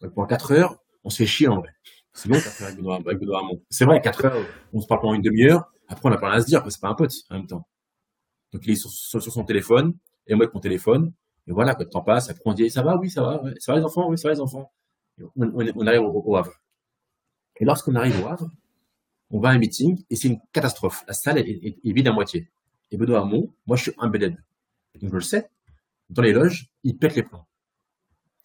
Donc 0.00 0.14
pendant 0.14 0.28
4 0.28 0.52
heures, 0.52 0.78
on 1.04 1.10
se 1.10 1.18
fait 1.18 1.26
chier 1.26 1.48
en 1.48 1.56
vrai. 1.56 1.70
C'est 2.12 2.28
long 2.28 2.36
4 2.36 2.62
heures 2.62 2.68
avec 3.06 3.18
Benoît, 3.18 3.40
Hamon. 3.40 3.60
C'est 3.70 3.84
vrai, 3.84 4.00
4 4.00 4.24
heures, 4.26 4.46
on 4.72 4.80
se 4.80 4.86
parle 4.86 5.00
pendant 5.00 5.14
une 5.14 5.22
demi-heure. 5.22 5.72
Après, 5.88 6.08
on 6.08 6.12
a 6.12 6.18
pas 6.18 6.30
rien 6.30 6.38
à 6.38 6.40
se 6.40 6.46
dire, 6.46 6.60
parce 6.60 6.74
que 6.74 6.74
c'est 6.74 6.80
pas 6.80 6.88
un 6.88 6.94
pote 6.94 7.12
en 7.30 7.34
même 7.34 7.46
temps. 7.46 7.66
Donc 8.52 8.62
il 8.66 8.72
est 8.72 8.76
sur, 8.76 9.22
son 9.22 9.44
téléphone, 9.44 9.94
et 10.26 10.34
moi 10.34 10.44
avec 10.44 10.54
mon 10.54 10.60
téléphone. 10.60 11.12
Et 11.48 11.52
voilà, 11.52 11.74
quand 11.74 11.84
le 11.84 11.88
temps 11.88 12.02
passe, 12.02 12.30
après 12.30 12.42
on 12.46 12.52
dit, 12.52 12.70
ça 12.70 12.82
va, 12.82 12.96
oui, 12.96 13.10
ça 13.10 13.22
va, 13.22 13.42
ça 13.58 13.72
va 13.72 13.78
les 13.78 13.84
enfants, 13.84 14.08
oui, 14.08 14.18
ça 14.18 14.28
va 14.28 14.34
les 14.34 14.40
enfants. 14.40 14.70
On, 15.36 15.86
arrive 15.86 16.02
au, 16.02 16.36
Havre. 16.36 16.52
Et 17.60 17.64
lorsqu'on 17.64 17.94
arrive 17.94 18.22
au 18.24 18.28
Havre, 18.28 18.50
on 19.30 19.40
va 19.40 19.50
à 19.50 19.52
un 19.52 19.58
meeting, 19.58 20.02
et 20.10 20.16
c'est 20.16 20.28
une 20.28 20.38
catastrophe. 20.52 21.04
La 21.08 21.14
salle 21.14 21.38
est, 21.38 21.76
vide 21.84 22.08
à 22.08 22.12
moitié. 22.12 22.50
Et 22.90 22.96
Benoît 22.96 23.20
Hamon, 23.20 23.52
moi 23.66 23.76
je 23.76 23.82
suis 23.82 23.92
un 23.98 24.08
Donc 24.08 24.30
je 25.02 25.08
le 25.08 25.20
sais, 25.20 25.48
dans 26.12 26.22
les 26.22 26.32
loges, 26.32 26.68
il 26.84 26.96
pète 26.98 27.16
les 27.16 27.22
plombs. 27.22 27.44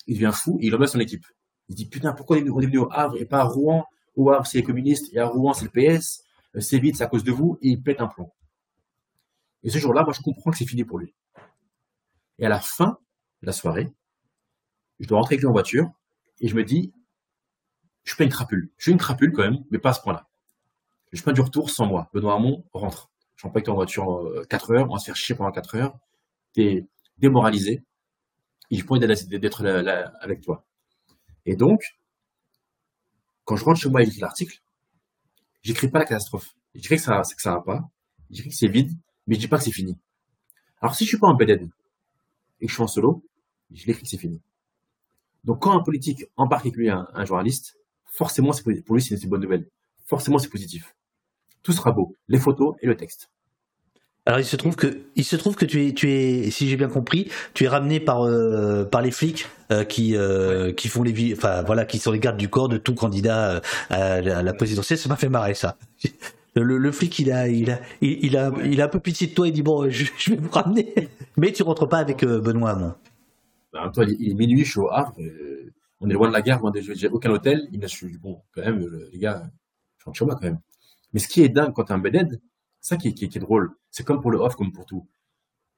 Il 0.08 0.16
devient 0.16 0.32
fou 0.34 0.58
et 0.62 0.68
il 0.68 0.74
remet 0.74 0.88
son 0.88 1.00
équipe. 1.00 1.26
Il 1.70 1.76
dit 1.76 1.86
putain 1.86 2.14
pourquoi 2.14 2.38
on 2.38 2.62
est 2.62 2.66
venu 2.66 2.78
au 2.78 2.90
Havre 2.92 3.18
et 3.18 3.26
pas 3.26 3.42
à 3.42 3.44
Rouen? 3.44 3.86
Au 4.16 4.32
Havre 4.32 4.48
c'est 4.48 4.60
les 4.60 4.64
communistes 4.64 5.14
et 5.14 5.20
à 5.20 5.28
Rouen 5.28 5.54
c'est 5.54 5.70
le 5.74 5.98
PS. 5.98 6.24
Euh, 6.56 6.62
c'est 6.62 6.80
vite, 6.80 6.96
c'est 6.96 7.04
à 7.04 7.08
cause 7.08 7.24
de 7.24 7.32
vous 7.32 7.58
et 7.62 7.70
il 7.70 7.82
pète 7.82 8.00
un 8.00 8.08
plomb. 8.08 8.32
Et 9.64 9.70
ce 9.70 9.80
jour-là, 9.80 10.04
moi 10.04 10.14
je 10.14 10.22
comprends 10.22 10.52
que 10.52 10.58
c'est 10.58 10.66
fini 10.66 10.86
pour 10.86 10.98
lui. 10.98 11.14
Et 12.40 12.46
à 12.46 12.50
la 12.50 12.60
fin 12.60 12.98
de 13.42 13.48
la 13.48 13.52
soirée, 13.52 13.92
je 15.00 15.08
dois 15.08 15.18
rentrer 15.18 15.36
avec 15.36 15.42
lui 15.42 15.48
en 15.48 15.52
voiture 15.52 15.92
et 16.40 16.48
je 16.48 16.56
me 16.56 16.64
dis 16.64 16.94
je 18.04 18.12
suis 18.12 18.18
pas 18.18 18.24
une 18.24 18.30
crapule. 18.30 18.72
Je 18.78 18.84
suis 18.84 18.92
une 18.94 18.98
crapule 18.98 19.34
quand 19.34 19.44
même, 19.44 19.66
mais 19.70 19.80
pas 19.80 19.90
à 19.90 19.94
ce 19.94 20.02
point-là. 20.02 20.30
Je 21.12 21.18
suis 21.18 21.26
pas 21.26 21.34
du 21.34 21.42
retour 21.42 21.70
sans 21.70 21.86
moi. 21.86 22.10
Benoît 22.14 22.36
Hamon 22.36 22.64
rentre. 22.72 23.12
Je 23.36 23.44
rentre 23.44 23.58
avec 23.58 23.68
en 23.68 23.74
voiture 23.74 24.32
4 24.50 24.72
euh, 24.72 24.76
heures, 24.76 24.90
on 24.90 24.94
va 24.94 25.00
se 25.00 25.06
faire 25.06 25.16
chier 25.18 25.36
pendant 25.36 25.52
4 25.52 25.76
heures. 25.76 26.00
Démoralisé, 27.18 27.84
il 28.70 28.82
faut 28.84 28.98
d'être 28.98 29.64
là, 29.64 30.14
avec 30.20 30.42
toi. 30.42 30.66
Et 31.46 31.56
donc, 31.56 31.98
quand 33.46 33.56
je 33.56 33.64
rentre 33.64 33.80
chez 33.80 33.90
moi 33.90 34.02
et 34.02 34.06
j'écris 34.06 34.20
l'article, 34.20 34.62
j'écris 35.62 35.90
pas 35.90 36.00
la 36.00 36.06
catastrophe. 36.06 36.56
J'écris 36.76 36.98
que 36.98 37.02
ça, 37.02 37.22
que 37.22 37.42
ça 37.42 37.54
va 37.54 37.62
pas. 37.62 37.90
J'écris 38.30 38.50
que 38.50 38.56
c'est 38.56 38.68
vide, 38.68 38.92
mais 39.26 39.36
je 39.36 39.40
dis 39.40 39.48
pas 39.48 39.58
que 39.58 39.64
c'est 39.64 39.72
fini. 39.72 39.98
Alors, 40.82 40.96
si 40.96 41.06
je 41.06 41.10
suis 41.10 41.18
pas 41.18 41.28
en 41.28 41.36
BDD 41.36 41.70
et 42.60 42.66
que 42.66 42.70
je 42.70 42.74
suis 42.74 42.84
en 42.84 42.88
solo, 42.88 43.24
je 43.72 43.86
l'écris 43.88 44.04
que 44.04 44.10
c'est 44.10 44.18
fini. 44.18 44.42
Donc, 45.44 45.62
quand 45.62 45.72
un 45.72 45.84
politique 45.84 46.26
embarque 46.36 46.66
avec 46.66 46.76
lui 46.76 46.90
un, 46.90 47.26
journaliste, 47.26 47.78
forcément, 48.06 48.52
pour 48.86 48.96
lui, 48.96 49.02
c'est 49.02 49.16
une 49.16 49.30
bonne 49.30 49.42
nouvelle. 49.42 49.70
Forcément, 50.06 50.40
c'est 50.40 50.50
positif. 50.50 50.96
Tout 51.64 51.72
sera 51.72 51.92
beau. 51.92 52.16
Les 52.28 52.40
photos 52.40 52.76
et 52.82 52.86
le 52.86 52.98
texte. 52.98 53.30
Alors 54.28 54.42
il 54.42 54.46
se 54.46 54.58
trouve 54.58 54.76
que 54.76 55.06
il 55.16 55.24
se 55.24 55.38
trouve 55.38 55.56
que 55.56 55.64
tu 55.64 55.88
es 55.88 55.94
tu 55.94 56.12
es 56.12 56.52
si 56.52 56.68
j'ai 56.68 56.76
bien 56.76 56.90
compris 56.90 57.32
tu 57.54 57.64
es 57.64 57.68
ramené 57.70 58.02
par 58.02 58.26
euh, 58.26 58.84
par 58.84 59.02
les 59.02 59.12
flics 59.12 59.48
euh, 59.72 59.86
qui 59.86 60.18
euh, 60.18 60.74
qui 60.74 60.90
font 60.90 61.02
les 61.02 61.34
enfin 61.34 61.64
voilà 61.64 61.86
qui 61.86 61.98
sont 61.98 62.12
les 62.12 62.20
gardes 62.20 62.36
du 62.36 62.50
corps 62.50 62.68
de 62.68 62.76
tout 62.78 62.94
candidat 62.94 63.62
à 63.90 64.20
la, 64.20 64.54
présidentielle 64.54 65.00
ça 65.00 65.08
m'a 65.08 65.16
fait 65.16 65.30
marrer 65.30 65.54
ça. 65.54 65.78
Le, 66.56 66.80
le, 66.80 66.92
flic 66.92 67.20
il 67.20 67.32
a 67.32 67.48
il 67.48 67.70
a 67.70 67.80
il, 68.02 68.36
a 68.36 68.52
il 68.66 68.82
a 68.82 68.86
un 68.86 68.88
peu 68.88 69.00
pitié 69.00 69.28
de 69.28 69.34
toi 69.36 69.48
il 69.48 69.54
dit 69.54 69.62
bon 69.62 69.88
je, 69.92 70.06
vais 70.32 70.38
vous 70.38 70.50
ramener 70.50 70.92
mais 71.38 71.52
tu 71.52 71.62
rentres 71.62 71.88
pas 71.88 72.00
avec 72.00 72.26
Benoît 72.26 72.72
Hamon. 72.72 72.96
Ben, 73.72 73.92
toi, 73.92 74.06
il 74.06 74.32
est 74.32 74.34
minuit 74.34 74.66
je 74.66 74.72
suis 74.72 74.80
au 74.80 74.90
Havre 74.90 75.14
on 76.02 76.10
est 76.10 76.14
loin 76.14 76.28
de 76.28 76.34
la 76.34 76.42
gare 76.42 76.60
moi 76.60 76.74
j'ai 76.76 77.10
aucun 77.10 77.30
hôtel 77.30 77.68
il 77.72 77.80
me 77.80 77.86
suis 77.86 78.18
bon 78.18 78.42
quand 78.56 78.62
même 78.62 78.90
les 79.14 79.20
gars 79.20 79.44
je 80.00 80.06
rentre 80.06 80.18
chez 80.18 80.26
moi 80.26 80.34
quand 80.34 80.48
même. 80.48 80.60
Mais 81.14 81.20
ce 81.20 81.28
qui 81.28 81.44
est 81.44 81.50
dingue 81.50 81.74
quand 81.74 81.84
t'es 81.84 81.94
un 81.94 82.02
c'est 82.02 82.40
ça 82.88 82.98
qui, 82.98 83.08
est 83.10 83.40
drôle. 83.40 83.72
C'est 83.92 84.04
comme 84.06 84.22
pour 84.22 84.32
le 84.32 84.40
off, 84.40 84.56
comme 84.56 84.72
pour 84.72 84.86
tout. 84.86 85.08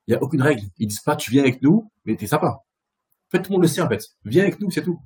Il 0.07 0.11
n'y 0.11 0.17
a 0.17 0.23
aucune 0.23 0.41
règle. 0.41 0.61
Ils 0.77 0.87
disent 0.87 1.01
pas, 1.01 1.15
tu 1.15 1.31
viens 1.31 1.41
avec 1.41 1.61
nous, 1.61 1.91
mais 2.05 2.15
t'es 2.15 2.27
sympa. 2.27 2.47
En 2.47 3.29
fait, 3.31 3.41
tout 3.41 3.51
le 3.51 3.55
monde 3.55 3.63
le 3.63 3.67
sait, 3.67 3.81
en 3.81 3.89
fait. 3.89 4.03
Viens 4.25 4.43
avec 4.43 4.59
nous, 4.59 4.71
c'est 4.71 4.83
tout. 4.83 4.99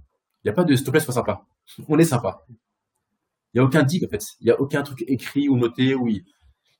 Il 0.43 0.47
n'y 0.47 0.51
a 0.51 0.54
pas 0.54 0.64
de, 0.64 0.76
s'il 0.76 0.86
te 0.86 0.99
sois 0.99 1.14
sympa. 1.14 1.45
On 1.88 1.97
est 1.97 2.04
sympa. 2.06 2.45
Il 3.54 3.58
n'y 3.58 3.62
a 3.62 3.64
aucun 3.64 3.84
deal, 3.84 4.06
en 4.06 4.10
fait. 4.10 4.24
Il 4.41 4.45
n'y 4.45 4.51
a 4.51 4.60
aucun 4.60 4.84
truc 4.84 5.04
écrit 5.08 5.47
ou 5.47 5.58
noté 5.58 5.95
où 5.95 6.08
il, 6.08 6.24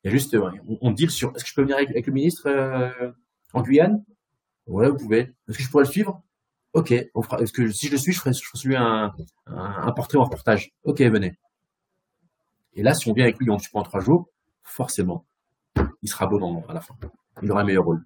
y 0.04 0.08
a 0.08 0.12
juste, 0.12 0.36
on, 0.36 0.78
on 0.82 0.92
deal 0.92 1.10
sur, 1.10 1.34
est-ce 1.36 1.44
que 1.44 1.50
je 1.50 1.56
peux 1.56 1.62
venir 1.62 1.78
avec, 1.78 2.06
le 2.06 2.14
ministre, 2.14 2.48
euh, 2.48 3.12
en 3.54 3.62
Guyane? 3.62 4.04
Ouais, 4.68 4.90
vous 4.90 4.98
pouvez. 4.98 5.34
Est-ce 5.48 5.58
que 5.58 5.64
je 5.64 5.70
pourrais 5.70 5.84
le 5.84 5.90
suivre? 5.90 6.22
Ok. 6.74 6.92
Est-ce 6.92 7.54
que 7.54 7.72
si 7.72 7.88
je 7.88 7.92
le 7.92 7.98
suis, 7.98 8.12
je 8.12 8.20
ferai, 8.20 8.34
je 8.34 8.42
ferai 8.44 8.76
un, 8.76 9.14
un, 9.46 9.56
un, 9.56 9.92
portrait 9.92 10.18
ou 10.18 10.22
un 10.22 10.26
reportage. 10.26 10.72
Ok, 10.84 11.02
venez. 11.02 11.38
Et 12.74 12.84
là, 12.84 12.94
si 12.94 13.08
on 13.08 13.14
vient 13.14 13.26
avec 13.26 13.38
lui, 13.38 13.50
on 13.50 13.54
le 13.54 13.60
suit 13.60 13.70
pendant 13.72 13.86
trois 13.86 14.00
jours, 14.00 14.33
forcément, 14.64 15.26
il 16.02 16.10
sera 16.10 16.28
bon 16.28 16.64
à 16.68 16.74
la 16.74 16.82
fin. 16.82 16.96
Il 17.42 17.52
aura 17.52 17.62
un 17.62 17.66
meilleur 17.66 17.86
rôle. 17.86 18.04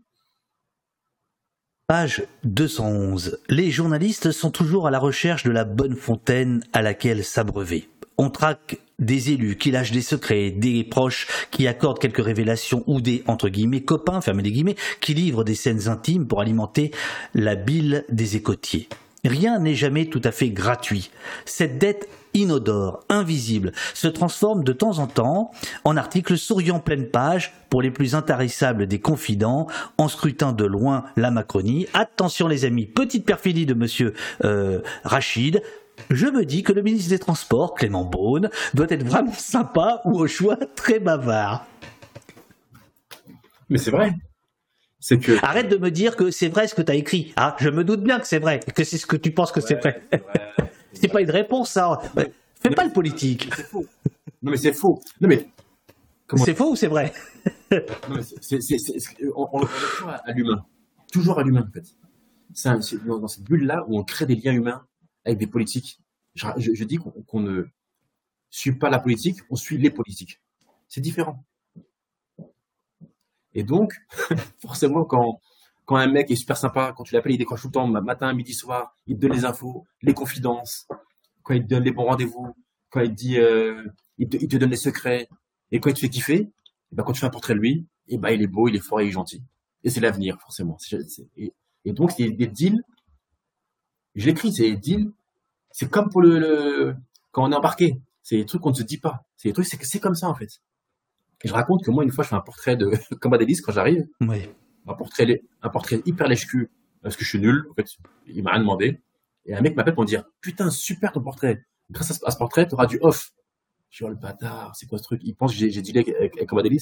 Page 1.88 2.24
211. 2.44 3.40
Les 3.48 3.72
journalistes 3.72 4.32
sont 4.32 4.52
toujours 4.52 4.88
à 4.88 4.92
la 4.92 5.00
recherche 5.00 5.44
de 5.44 5.52
la 5.52 5.64
bonne 5.64 5.96
fontaine 5.96 6.62
à 6.74 6.82
laquelle 6.82 7.24
s'abreuver. 7.24 7.90
On 8.18 8.30
traque 8.30 8.80
des 9.00 9.32
élus 9.32 9.58
qui 9.58 9.72
lâchent 9.72 9.92
des 9.92 10.02
secrets, 10.02 10.52
des 10.52 10.84
proches 10.84 11.28
qui 11.52 11.68
accordent 11.68 12.00
quelques 12.00 12.24
révélations 12.24 12.84
ou 12.88 13.00
des 13.00 13.24
entre 13.28 13.48
guillemets 13.48 13.84
copains, 13.84 14.22
fermez 14.22 14.44
les 14.44 14.52
guillemets, 14.52 14.76
qui 15.00 15.14
livrent 15.14 15.44
des 15.44 15.56
scènes 15.56 15.88
intimes 15.88 16.28
pour 16.28 16.42
alimenter 16.42 16.92
la 17.34 17.56
bile 17.56 18.04
des 18.10 18.36
écotiers. 18.36 18.90
Rien 19.24 19.60
n'est 19.60 19.76
jamais 19.76 20.08
tout 20.08 20.22
à 20.24 20.32
fait 20.32 20.50
gratuit. 20.50 21.10
Cette 21.46 21.78
dette 21.78 22.10
inodore, 22.38 23.04
invisible, 23.10 23.72
se 23.94 24.08
transforme 24.08 24.64
de 24.64 24.74
temps 24.74 25.00
en 25.00 25.08
temps 25.08 25.52
en 25.84 25.98
article 25.98 26.38
souriant 26.38 26.80
pleine 26.80 27.08
page 27.08 27.54
pour 27.70 27.82
les 27.82 27.92
plus 27.92 28.16
intarissables 28.16 28.88
des 28.88 29.00
confidents, 29.00 29.68
en 29.98 30.08
scrutant 30.08 30.54
de 30.54 30.66
loin 30.66 31.06
la 31.16 31.32
Macronie. 31.32 31.88
Attention 31.94 32.48
les 32.48 32.66
amis, 32.66 32.86
petite 32.86 33.26
perfidie 33.26 33.66
de 33.66 33.74
monsieur 33.74 34.14
euh, 34.44 34.82
Rachid, 35.04 35.62
je 36.10 36.28
me 36.28 36.46
dis 36.46 36.64
que 36.64 36.72
le 36.72 36.82
ministre 36.82 37.10
des 37.10 37.20
Transports, 37.20 37.74
Clément 37.74 38.06
Beaune, 38.06 38.50
doit 38.74 38.88
être 38.90 39.04
vraiment 39.04 39.34
sympa 39.34 40.02
ou 40.06 40.20
au 40.20 40.28
choix 40.28 40.58
très 40.76 41.00
bavard. 41.00 41.66
Mais 43.70 43.78
c'est 43.78 43.92
vrai. 43.92 44.14
C'est 45.00 45.20
que. 45.20 45.34
Arrête 45.44 45.70
de 45.70 45.78
me 45.78 45.92
dire 45.92 46.16
que 46.16 46.32
c'est 46.32 46.50
vrai 46.50 46.68
ce 46.68 46.76
que 46.76 46.82
tu 46.82 46.92
as 46.92 46.96
écrit. 46.96 47.34
Ah, 47.36 47.56
je 47.60 47.70
me 47.70 47.84
doute 47.84 48.02
bien 48.02 48.20
que 48.20 48.28
c'est 48.28 48.40
vrai, 48.40 48.60
que 48.60 48.84
c'est 48.84 48.98
ce 48.98 49.06
que 49.06 49.18
tu 49.18 49.32
penses 49.32 49.52
que 49.52 49.62
c'est 49.62 49.76
vrai. 49.76 50.02
C'est 51.00 51.08
pas 51.08 51.22
une 51.22 51.32
réponse, 51.32 51.72
ça. 51.72 52.00
Fais 52.60 52.70
pas 52.72 52.86
le 52.86 52.92
politique. 52.92 53.50
C'est 53.56 53.64
faux. 53.64 53.86
Non, 54.42 54.52
mais 54.52 54.58
c'est 54.58 54.74
faux. 54.74 55.02
Non, 55.22 55.28
mais. 55.28 55.48
C'est 56.36 56.56
faux 56.56 56.72
ou 56.72 56.76
c'est 56.76 56.88
vrai? 56.88 57.14
Non, 57.72 58.16
mais 58.16 58.22
c'est, 58.22 58.60
on, 59.36 59.50
on, 59.54 59.60
le 59.62 59.68
toujours 59.68 60.10
à, 60.10 60.32
l'humain. 60.32 60.66
Toujours 61.12 61.40
à 61.40 61.44
l'humain, 61.44 61.66
en 61.68 61.72
fait. 61.72 61.96
C'est 62.54 63.06
dans 63.06 63.28
cette 63.28 63.44
bulle-là 63.44 63.86
où 63.88 63.98
on 64.00 64.04
crée 64.04 64.26
des 64.26 64.36
liens 64.36 64.54
humains 64.54 64.86
avec 65.26 65.38
des 65.38 65.48
politiques. 65.48 66.00
Je, 66.36 66.48
je, 66.58 66.84
dis 66.84 66.98
qu'on 66.98 67.40
ne 67.40 67.66
suit 68.50 68.74
pas 68.74 68.90
la 68.90 69.00
politique, 69.00 69.40
on 69.50 69.56
suit 69.56 69.78
les 69.78 69.90
politiques. 69.90 70.42
C'est 70.88 71.02
différent. 71.02 71.44
Et 73.54 73.64
donc, 73.64 73.96
forcément, 74.60 75.04
quand, 75.04 75.42
quand 75.88 75.96
un 75.96 76.08
mec 76.08 76.30
est 76.30 76.36
super 76.36 76.58
sympa, 76.58 76.94
quand 76.96 77.06
tu 77.06 77.16
l'appelles, 77.16 77.32
il 77.32 77.38
décroche 77.38 77.62
tout 77.62 77.70
le 77.70 77.72
temps, 77.72 77.88
matin, 77.88 78.34
midi, 78.34 78.54
soir, 78.54 78.94
il 79.08 79.16
te 79.16 79.22
donne 79.22 79.32
les 79.32 79.46
infos, 79.46 79.88
les 80.02 80.14
confidences, 80.14 80.86
quand 81.44 81.54
il 81.54 81.64
te 81.64 81.68
donne 81.68 81.84
les 81.84 81.92
bons 81.92 82.04
rendez-vous, 82.04 82.54
quand 82.90 83.00
il 83.00 83.12
te 83.12 83.16
dit, 83.16 83.40
euh, 83.40 83.86
il, 84.18 84.28
te, 84.28 84.58
donne 84.58 84.70
les 84.70 84.76
secrets, 84.76 85.30
et 85.72 85.80
quand 85.80 85.90
il 85.90 85.94
te 85.94 86.00
fait 86.00 86.10
kiffer, 86.10 86.40
et 86.40 86.50
eh 86.92 86.96
ben, 86.96 87.04
quand 87.04 87.14
tu 87.14 87.22
fais 87.22 87.26
un 87.26 87.32
portrait 87.32 87.54
de 87.54 87.60
lui, 87.60 87.88
et 88.10 88.16
eh 88.16 88.18
ben, 88.18 88.32
il 88.32 88.42
est 88.42 88.48
beau, 88.48 88.68
il 88.68 88.76
est 88.76 88.82
fort, 88.82 89.02
il 89.02 89.08
est 89.08 89.12
gentil. 89.12 89.42
Et 89.86 89.90
c'est 89.90 90.02
l'avenir, 90.02 90.38
forcément. 90.42 90.78
et, 91.38 91.54
et, 91.86 91.94
donc, 91.94 92.12
c'est 92.12 92.32
des 92.32 92.48
deals, 92.48 92.84
je 94.16 94.26
l'écris, 94.26 94.52
c'est 94.52 94.70
des 94.70 94.76
deals, 94.76 95.14
c'est 95.72 95.90
comme 95.90 96.10
pour 96.10 96.22
le, 96.22 96.96
quand 97.32 97.48
on 97.48 97.52
est 97.52 97.56
embarqué. 97.56 98.02
C'est 98.24 98.36
des 98.36 98.46
trucs 98.46 98.62
qu'on 98.62 98.72
ne 98.72 98.76
se 98.76 98.84
dit 98.84 98.98
pas. 98.98 99.24
C'est 99.38 99.48
des 99.48 99.54
trucs, 99.54 99.68
c'est 99.68 100.00
comme 100.02 100.16
ça, 100.16 100.28
en 100.28 100.36
fait. 100.36 100.50
Et 101.44 101.48
je 101.48 101.54
raconte 101.54 101.86
que 101.86 101.92
moi, 101.92 102.04
une 102.04 102.12
fois, 102.12 102.26
je 102.26 102.30
fais 102.30 102.36
un 102.36 102.42
portrait 102.42 102.76
de 102.76 102.92
Commodélis 103.22 103.62
quand 103.62 103.72
j'arrive. 103.72 104.06
Oui. 104.20 104.50
Un 104.88 104.94
portrait, 104.94 105.42
un 105.62 105.70
portrait 105.70 106.02
hyper 106.06 106.28
lèche-cul, 106.28 106.70
parce 107.02 107.16
que 107.16 107.24
je 107.24 107.30
suis 107.30 107.40
nul. 107.40 107.68
En 107.70 107.74
fait, 107.74 107.88
il 108.28 108.44
m'a 108.44 108.52
rien 108.52 108.62
demandé. 108.62 109.02
Et 109.46 109.54
un 109.56 109.62
mec 109.62 109.76
m'appelle 109.76 109.94
pour 109.94 110.04
me 110.04 110.08
dire, 110.08 110.24
putain, 110.42 110.70
super 110.70 111.12
ton 111.12 111.22
portrait. 111.22 111.66
Grâce 111.90 112.12
à 112.24 112.32
ce, 112.32 112.38
portrait, 112.38 112.68
tu 112.68 112.74
auras 112.74 112.86
du 112.86 113.00
off. 113.02 113.32
Je 113.90 114.00
dis, 114.00 114.04
oh, 114.04 114.10
le 114.10 114.16
bâtard, 114.16 114.76
c'est 114.76 114.86
quoi 114.88 114.98
ce 114.98 115.04
truc? 115.04 115.22
Il 115.24 115.36
pense 115.36 115.54
que 115.54 115.58
j'ai, 115.58 115.82
dealé 115.82 116.00
avec, 116.20 116.38
avec, 116.38 116.74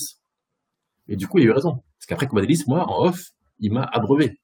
Et 1.08 1.16
du 1.16 1.28
coup, 1.28 1.38
il 1.38 1.44
a 1.44 1.46
eu 1.46 1.52
raison. 1.52 1.84
Parce 1.98 2.06
qu'après 2.08 2.28
Commodélis, 2.28 2.64
moi, 2.68 2.88
en 2.90 3.06
off, 3.06 3.32
il 3.60 3.72
m'a 3.72 3.84
abreuvé. 3.84 4.40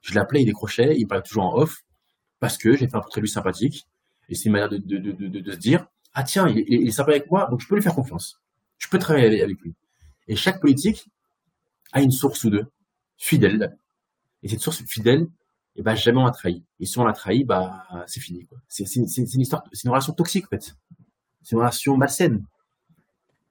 Je 0.00 0.14
l'appelais, 0.14 0.42
il 0.42 0.46
décrochait, 0.46 0.96
il 0.96 1.06
parlait 1.06 1.22
toujours 1.22 1.44
en 1.44 1.56
off, 1.56 1.84
parce 2.40 2.58
que 2.58 2.72
j'ai 2.72 2.88
fait 2.88 2.96
un 2.96 3.00
portrait 3.00 3.20
lui 3.20 3.28
sympathique. 3.28 3.86
Et 4.28 4.34
c'est 4.34 4.46
une 4.46 4.52
manière 4.52 4.68
de, 4.68 4.78
de, 4.78 4.98
de, 4.98 5.52
se 5.52 5.56
dire, 5.56 5.86
ah 6.14 6.24
tiens, 6.24 6.48
il, 6.48 6.64
il, 6.68 6.88
est 6.88 6.90
sympa 6.90 7.12
avec 7.12 7.30
moi, 7.30 7.46
donc 7.50 7.60
je 7.60 7.68
peux 7.68 7.76
lui 7.76 7.82
faire 7.82 7.94
confiance. 7.94 8.40
Je 8.78 8.88
peux 8.88 8.98
travailler 8.98 9.42
avec 9.42 9.60
lui. 9.60 9.74
Et 10.26 10.36
chaque 10.36 10.60
politique 10.60 11.08
a 11.94 12.02
une 12.02 12.10
source 12.10 12.44
ou 12.44 12.50
deux 12.50 12.66
fidèle. 13.16 13.78
Et 14.42 14.48
cette 14.48 14.60
source 14.60 14.82
fidèle, 14.86 15.26
eh 15.76 15.82
ben, 15.82 15.94
jamais 15.94 16.18
on 16.18 16.26
l'a 16.26 16.30
trahi. 16.30 16.62
Et 16.78 16.86
si 16.86 16.98
on 16.98 17.04
l'a 17.04 17.12
trahi, 17.12 17.44
bah, 17.44 17.86
c'est 18.06 18.20
fini, 18.20 18.44
quoi. 18.46 18.58
C'est, 18.68 18.84
une 18.94 19.40
histoire, 19.40 19.64
c'est 19.72 19.84
une 19.84 19.90
relation 19.90 20.12
toxique, 20.12 20.44
en 20.46 20.50
fait. 20.50 20.76
C'est 21.42 21.52
une 21.52 21.58
relation 21.58 21.96
malsaine. 21.96 22.44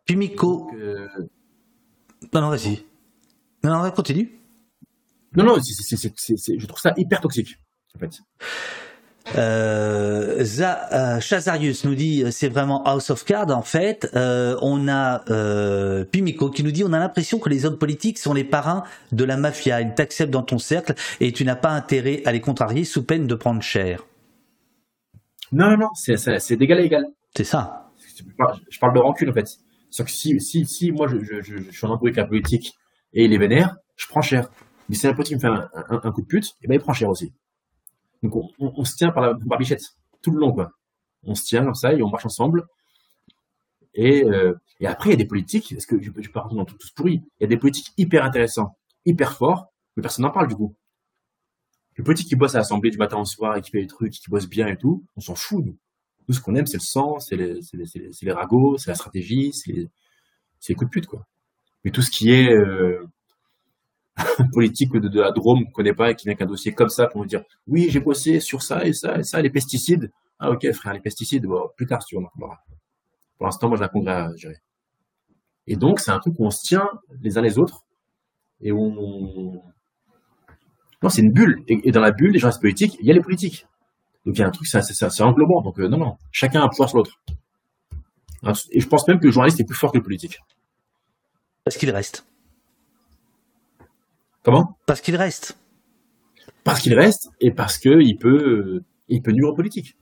Pimico. 0.05 0.69
Euh... 0.75 1.07
Non, 2.33 2.41
non, 2.41 2.49
vas-y. 2.49 2.85
Non, 3.63 3.81
non, 3.81 3.91
continue. 3.91 4.39
Non, 5.35 5.45
non, 5.45 5.55
je 5.55 6.65
trouve 6.67 6.79
ça 6.79 6.93
hyper 6.95 7.21
toxique, 7.21 7.57
en 7.95 7.99
fait. 7.99 8.21
Euh, 9.35 10.45
euh, 10.61 11.19
Chazarius 11.19 11.85
nous 11.85 11.95
dit 11.95 12.23
euh, 12.23 12.31
c'est 12.31 12.49
vraiment 12.49 12.83
House 12.83 13.09
of 13.09 13.25
Cards 13.25 13.49
en 13.49 13.61
fait. 13.63 14.09
Euh, 14.15 14.57
on 14.61 14.87
a 14.87 15.23
euh, 15.31 16.03
Pimico 16.05 16.49
qui 16.49 16.63
nous 16.63 16.71
dit 16.71 16.83
on 16.83 16.93
a 16.93 16.99
l'impression 16.99 17.39
que 17.39 17.49
les 17.49 17.65
hommes 17.65 17.77
politiques 17.77 18.19
sont 18.19 18.33
les 18.33 18.43
parrains 18.43 18.83
de 19.11 19.23
la 19.23 19.37
mafia. 19.37 19.81
Ils 19.81 19.93
t'acceptent 19.95 20.31
dans 20.31 20.43
ton 20.43 20.59
cercle 20.59 20.93
et 21.19 21.31
tu 21.31 21.45
n'as 21.45 21.55
pas 21.55 21.71
intérêt 21.71 22.21
à 22.25 22.31
les 22.31 22.41
contrarier 22.41 22.83
sous 22.83 23.03
peine 23.03 23.25
de 23.25 23.35
prendre 23.35 23.61
cher. 23.61 24.05
Non, 25.51 25.77
non, 25.77 25.89
c'est 25.95 26.55
d'égal 26.55 26.79
à 26.79 26.81
égal. 26.81 27.05
C'est 27.35 27.43
ça. 27.43 27.91
Je 28.69 28.79
parle 28.79 28.93
de 28.93 28.99
rancune 28.99 29.29
en 29.29 29.33
fait. 29.33 29.47
Sauf 29.89 30.07
que 30.07 30.11
si, 30.11 30.39
si, 30.39 30.65
si 30.65 30.91
moi 30.91 31.07
je, 31.07 31.17
je, 31.19 31.41
je, 31.41 31.57
je 31.57 31.71
suis 31.71 31.85
en 31.85 31.91
embrouille 31.91 32.11
avec 32.11 32.23
un 32.23 32.27
politique 32.27 32.73
et 33.13 33.25
il 33.25 33.33
est 33.33 33.37
vénère, 33.37 33.75
je 33.95 34.07
prends 34.07 34.21
cher. 34.21 34.49
Mais 34.89 34.95
si 34.95 35.07
un 35.07 35.13
politique 35.13 35.37
me 35.37 35.41
fait 35.41 35.47
un, 35.47 35.69
un, 35.89 36.01
un 36.03 36.11
coup 36.11 36.21
de 36.21 36.27
pute, 36.27 36.45
et 36.45 36.63
eh 36.63 36.67
ben 36.67 36.75
il 36.75 36.79
prend 36.79 36.93
cher 36.93 37.09
aussi. 37.09 37.31
Donc 38.23 38.33
on, 38.57 38.85
se 38.85 38.95
tient 38.95 39.11
par 39.11 39.21
la 39.21 39.33
barbichette 39.33 39.83
tout 40.21 40.31
le 40.31 40.39
long, 40.39 40.53
quoi. 40.53 40.71
On 41.23 41.35
se 41.35 41.43
tient 41.43 41.63
comme 41.63 41.75
ça 41.75 41.93
et 41.93 42.01
on 42.01 42.09
marche 42.09 42.25
ensemble. 42.25 42.65
Et, 43.93 44.23
euh, 44.23 44.53
et 44.79 44.87
après, 44.87 45.09
il 45.09 45.11
y 45.11 45.15
a 45.15 45.17
des 45.17 45.27
politiques, 45.27 45.69
parce 45.71 45.85
que 45.85 46.01
je, 46.01 46.09
rentrer 46.33 46.55
dans 46.55 46.65
tout, 46.65 46.77
tout 46.77 46.87
pourri, 46.95 47.21
il 47.39 47.43
y 47.43 47.43
a 47.43 47.47
des 47.47 47.57
politiques 47.57 47.93
hyper 47.97 48.23
intéressants, 48.23 48.77
hyper 49.05 49.33
forts, 49.33 49.67
mais 49.95 50.01
personne 50.01 50.23
n'en 50.23 50.31
parle 50.31 50.47
du 50.47 50.55
coup. 50.55 50.75
Les 51.97 52.03
politiques 52.03 52.29
qui 52.29 52.35
bossent 52.35 52.55
à 52.55 52.59
l'Assemblée 52.59 52.89
du 52.89 52.97
matin 52.97 53.17
au 53.17 53.25
soir 53.25 53.55
et 53.55 53.61
qui 53.61 53.69
fait 53.69 53.81
des 53.81 53.87
trucs, 53.87 54.13
qui 54.13 54.29
bossent 54.29 54.49
bien 54.49 54.67
et 54.67 54.77
tout, 54.77 55.05
on 55.15 55.21
s'en 55.21 55.35
fout, 55.35 55.63
nous. 55.63 55.77
Nous, 56.27 56.33
ce 56.33 56.39
qu'on 56.41 56.55
aime, 56.55 56.65
c'est 56.65 56.77
le 56.77 56.81
sang, 56.81 57.19
c'est 57.19 57.35
les, 57.35 57.59
les, 57.73 58.11
les, 58.21 58.31
ragots, 58.31 58.77
c'est 58.77 58.89
la 58.89 58.95
stratégie, 58.95 59.51
c'est 59.53 59.89
les 60.69 60.75
coups 60.75 60.89
de 60.89 60.91
pute, 60.91 61.07
quoi. 61.07 61.27
Mais 61.83 61.91
tout 61.91 62.01
ce 62.01 62.09
qui 62.09 62.31
est 62.31 62.49
euh, 62.49 63.05
politique 64.53 64.91
de, 64.91 65.19
la 65.19 65.31
Drôme 65.31 65.65
qu'on 65.65 65.71
connaît 65.71 65.93
pas 65.93 66.11
et 66.11 66.15
qui 66.15 66.27
vient 66.27 66.35
qu'un 66.35 66.45
dossier 66.45 66.73
comme 66.73 66.89
ça 66.89 67.07
pour 67.07 67.21
nous 67.21 67.27
dire 67.27 67.43
oui 67.67 67.87
j'ai 67.89 67.99
bossé 67.99 68.39
sur 68.39 68.61
ça 68.61 68.85
et 68.85 68.93
ça 68.93 69.17
et 69.17 69.23
ça 69.23 69.41
les 69.41 69.49
pesticides. 69.49 70.11
Ah 70.39 70.51
ok 70.51 70.71
frère 70.73 70.93
les 70.93 70.99
pesticides 70.99 71.45
bon, 71.45 71.69
plus 71.75 71.85
tard 71.85 72.03
tu 72.05 72.15
veux 72.15 72.21
pour 73.37 73.45
l'instant 73.45 73.69
moi 73.69 73.77
j'ai 73.77 73.83
un 73.83 73.87
congrès 73.87 74.13
à 74.13 74.29
gérer. 74.35 74.57
Et 75.65 75.75
donc 75.75 75.99
c'est 75.99 76.11
un 76.11 76.19
truc 76.19 76.35
où 76.37 76.45
on 76.45 76.51
se 76.51 76.61
tient 76.61 76.87
les 77.21 77.37
uns 77.37 77.41
les 77.41 77.57
autres 77.57 77.85
et 78.61 78.71
on 78.71 79.61
non 81.01 81.09
c'est 81.09 81.21
une 81.21 81.33
bulle. 81.33 81.63
Et, 81.67 81.91
dans 81.91 82.01
la 82.01 82.11
bulle 82.11 82.31
les 82.31 82.39
gens 82.39 82.47
restent 82.47 82.61
politiques 82.61 82.97
il 82.99 83.07
y 83.07 83.11
a 83.11 83.13
les 83.13 83.21
politiques. 83.21 83.65
Donc 84.25 84.37
il 84.37 84.39
y 84.39 84.43
a 84.43 84.47
un 84.47 84.51
truc 84.51 84.67
c'est 84.67 85.23
englobant 85.23 85.61
donc 85.61 85.79
euh, 85.79 85.87
non 85.87 85.97
non 85.97 86.17
chacun 86.31 86.61
a 86.61 86.65
un 86.65 86.69
pouvoir 86.69 86.89
sur 86.89 86.99
l'autre. 86.99 87.19
Et 88.71 88.81
je 88.81 88.87
pense 88.87 89.07
même 89.07 89.19
que 89.19 89.25
le 89.25 89.31
journaliste 89.31 89.59
est 89.61 89.65
plus 89.65 89.75
fort 89.75 89.91
que 89.91 89.97
le 89.97 90.03
politique. 90.03 90.39
Parce 91.63 91.77
qu'il 91.77 91.89
reste 91.91 92.25
Comment? 94.43 94.77
Parce 94.85 95.01
qu'il 95.01 95.15
reste. 95.15 95.57
Parce 96.63 96.81
qu'il 96.81 96.93
reste 96.93 97.29
et 97.39 97.51
parce 97.51 97.77
qu'il 97.77 98.17
peut, 98.17 98.83
il 99.07 99.21
peut 99.21 99.31
nuire 99.31 99.49
aux 99.49 99.55
politiques. 99.55 99.97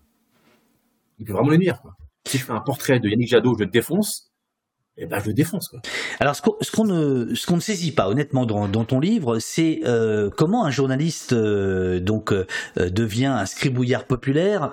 Il 1.20 1.26
peut 1.26 1.34
vraiment 1.34 1.50
le 1.50 1.58
nuire. 1.58 1.82
Quoi. 1.82 1.96
Si 2.26 2.38
je 2.38 2.46
fais 2.46 2.52
un 2.52 2.60
portrait 2.60 3.00
de 3.00 3.08
Yannick 3.08 3.30
Jadot, 3.30 3.56
je 3.58 3.64
le 3.64 3.70
défonce, 3.70 4.32
eh 4.98 5.06
ben 5.06 5.20
je 5.20 5.28
le 5.28 5.34
défonce. 5.34 5.68
Quoi. 5.70 5.82
Alors 6.20 6.36
ce 6.36 6.42
qu'on 6.42 6.86
ne, 6.86 7.34
ce 7.36 7.46
qu'on 7.46 7.56
ne 7.56 7.62
saisit 7.62 7.92
pas 7.92 8.10
honnêtement 8.10 8.46
dans, 8.46 8.68
dans 8.68 8.84
ton 8.84 9.00
livre, 9.00 9.40
c'est 9.40 9.82
euh, 9.86 10.30
comment 10.36 10.66
un 10.66 10.72
journaliste 10.72 11.34
euh, 11.34 12.00
donc 12.00 12.32
euh, 12.34 12.46
devient 12.78 13.28
un 13.28 13.46
scribouillard 13.46 14.06
populaire. 14.06 14.72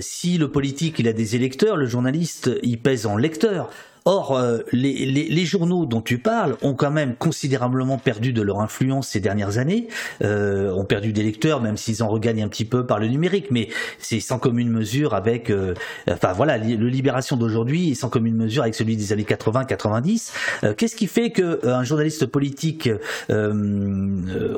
si 0.00 0.38
le 0.38 0.50
politique 0.50 0.98
il 0.98 1.08
a 1.08 1.12
des 1.12 1.36
électeurs, 1.36 1.76
le 1.76 1.86
journaliste 1.86 2.50
il 2.62 2.80
pèse 2.80 3.04
en 3.06 3.16
lecteur. 3.16 3.70
Or, 4.08 4.36
euh, 4.36 4.58
les, 4.70 5.04
les, 5.04 5.24
les, 5.24 5.44
journaux 5.44 5.84
dont 5.84 6.00
tu 6.00 6.18
parles 6.18 6.56
ont 6.62 6.74
quand 6.74 6.92
même 6.92 7.16
considérablement 7.16 7.98
perdu 7.98 8.32
de 8.32 8.40
leur 8.40 8.60
influence 8.60 9.08
ces 9.08 9.18
dernières 9.18 9.58
années, 9.58 9.88
euh, 10.22 10.72
ont 10.72 10.84
perdu 10.84 11.12
des 11.12 11.24
lecteurs, 11.24 11.60
même 11.60 11.76
s'ils 11.76 12.04
en 12.04 12.08
regagnent 12.08 12.44
un 12.44 12.48
petit 12.48 12.64
peu 12.64 12.86
par 12.86 13.00
le 13.00 13.08
numérique, 13.08 13.50
mais 13.50 13.68
c'est 13.98 14.20
sans 14.20 14.38
commune 14.38 14.70
mesure 14.70 15.12
avec, 15.12 15.50
euh, 15.50 15.74
enfin 16.08 16.32
voilà, 16.32 16.56
le 16.56 16.88
Libération 16.88 17.36
d'aujourd'hui 17.36 17.90
est 17.90 17.94
sans 17.94 18.08
commune 18.08 18.36
mesure 18.36 18.62
avec 18.62 18.76
celui 18.76 18.96
des 18.96 19.12
années 19.12 19.24
80-90. 19.24 20.32
Euh, 20.62 20.72
qu'est-ce 20.74 20.94
qui 20.94 21.08
fait 21.08 21.30
que 21.30 21.66
un 21.66 21.82
journaliste 21.82 22.26
politique 22.26 22.88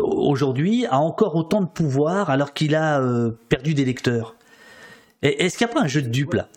aujourd'hui 0.03 0.85
a 0.87 0.99
encore 0.99 1.37
autant 1.37 1.63
de 1.63 1.69
pouvoir 1.69 2.29
alors 2.29 2.53
qu'il 2.53 2.75
a 2.75 3.03
perdu 3.49 3.73
des 3.73 3.87
lecteurs? 3.87 4.35
Est-ce 5.23 5.57
qu'il 5.57 5.67
n'y 5.67 5.73
a 5.73 5.75
pas 5.75 5.83
un 5.83 5.89
jeu 5.89 6.03
de 6.03 6.09
dupes 6.09 6.35
là? 6.35 6.49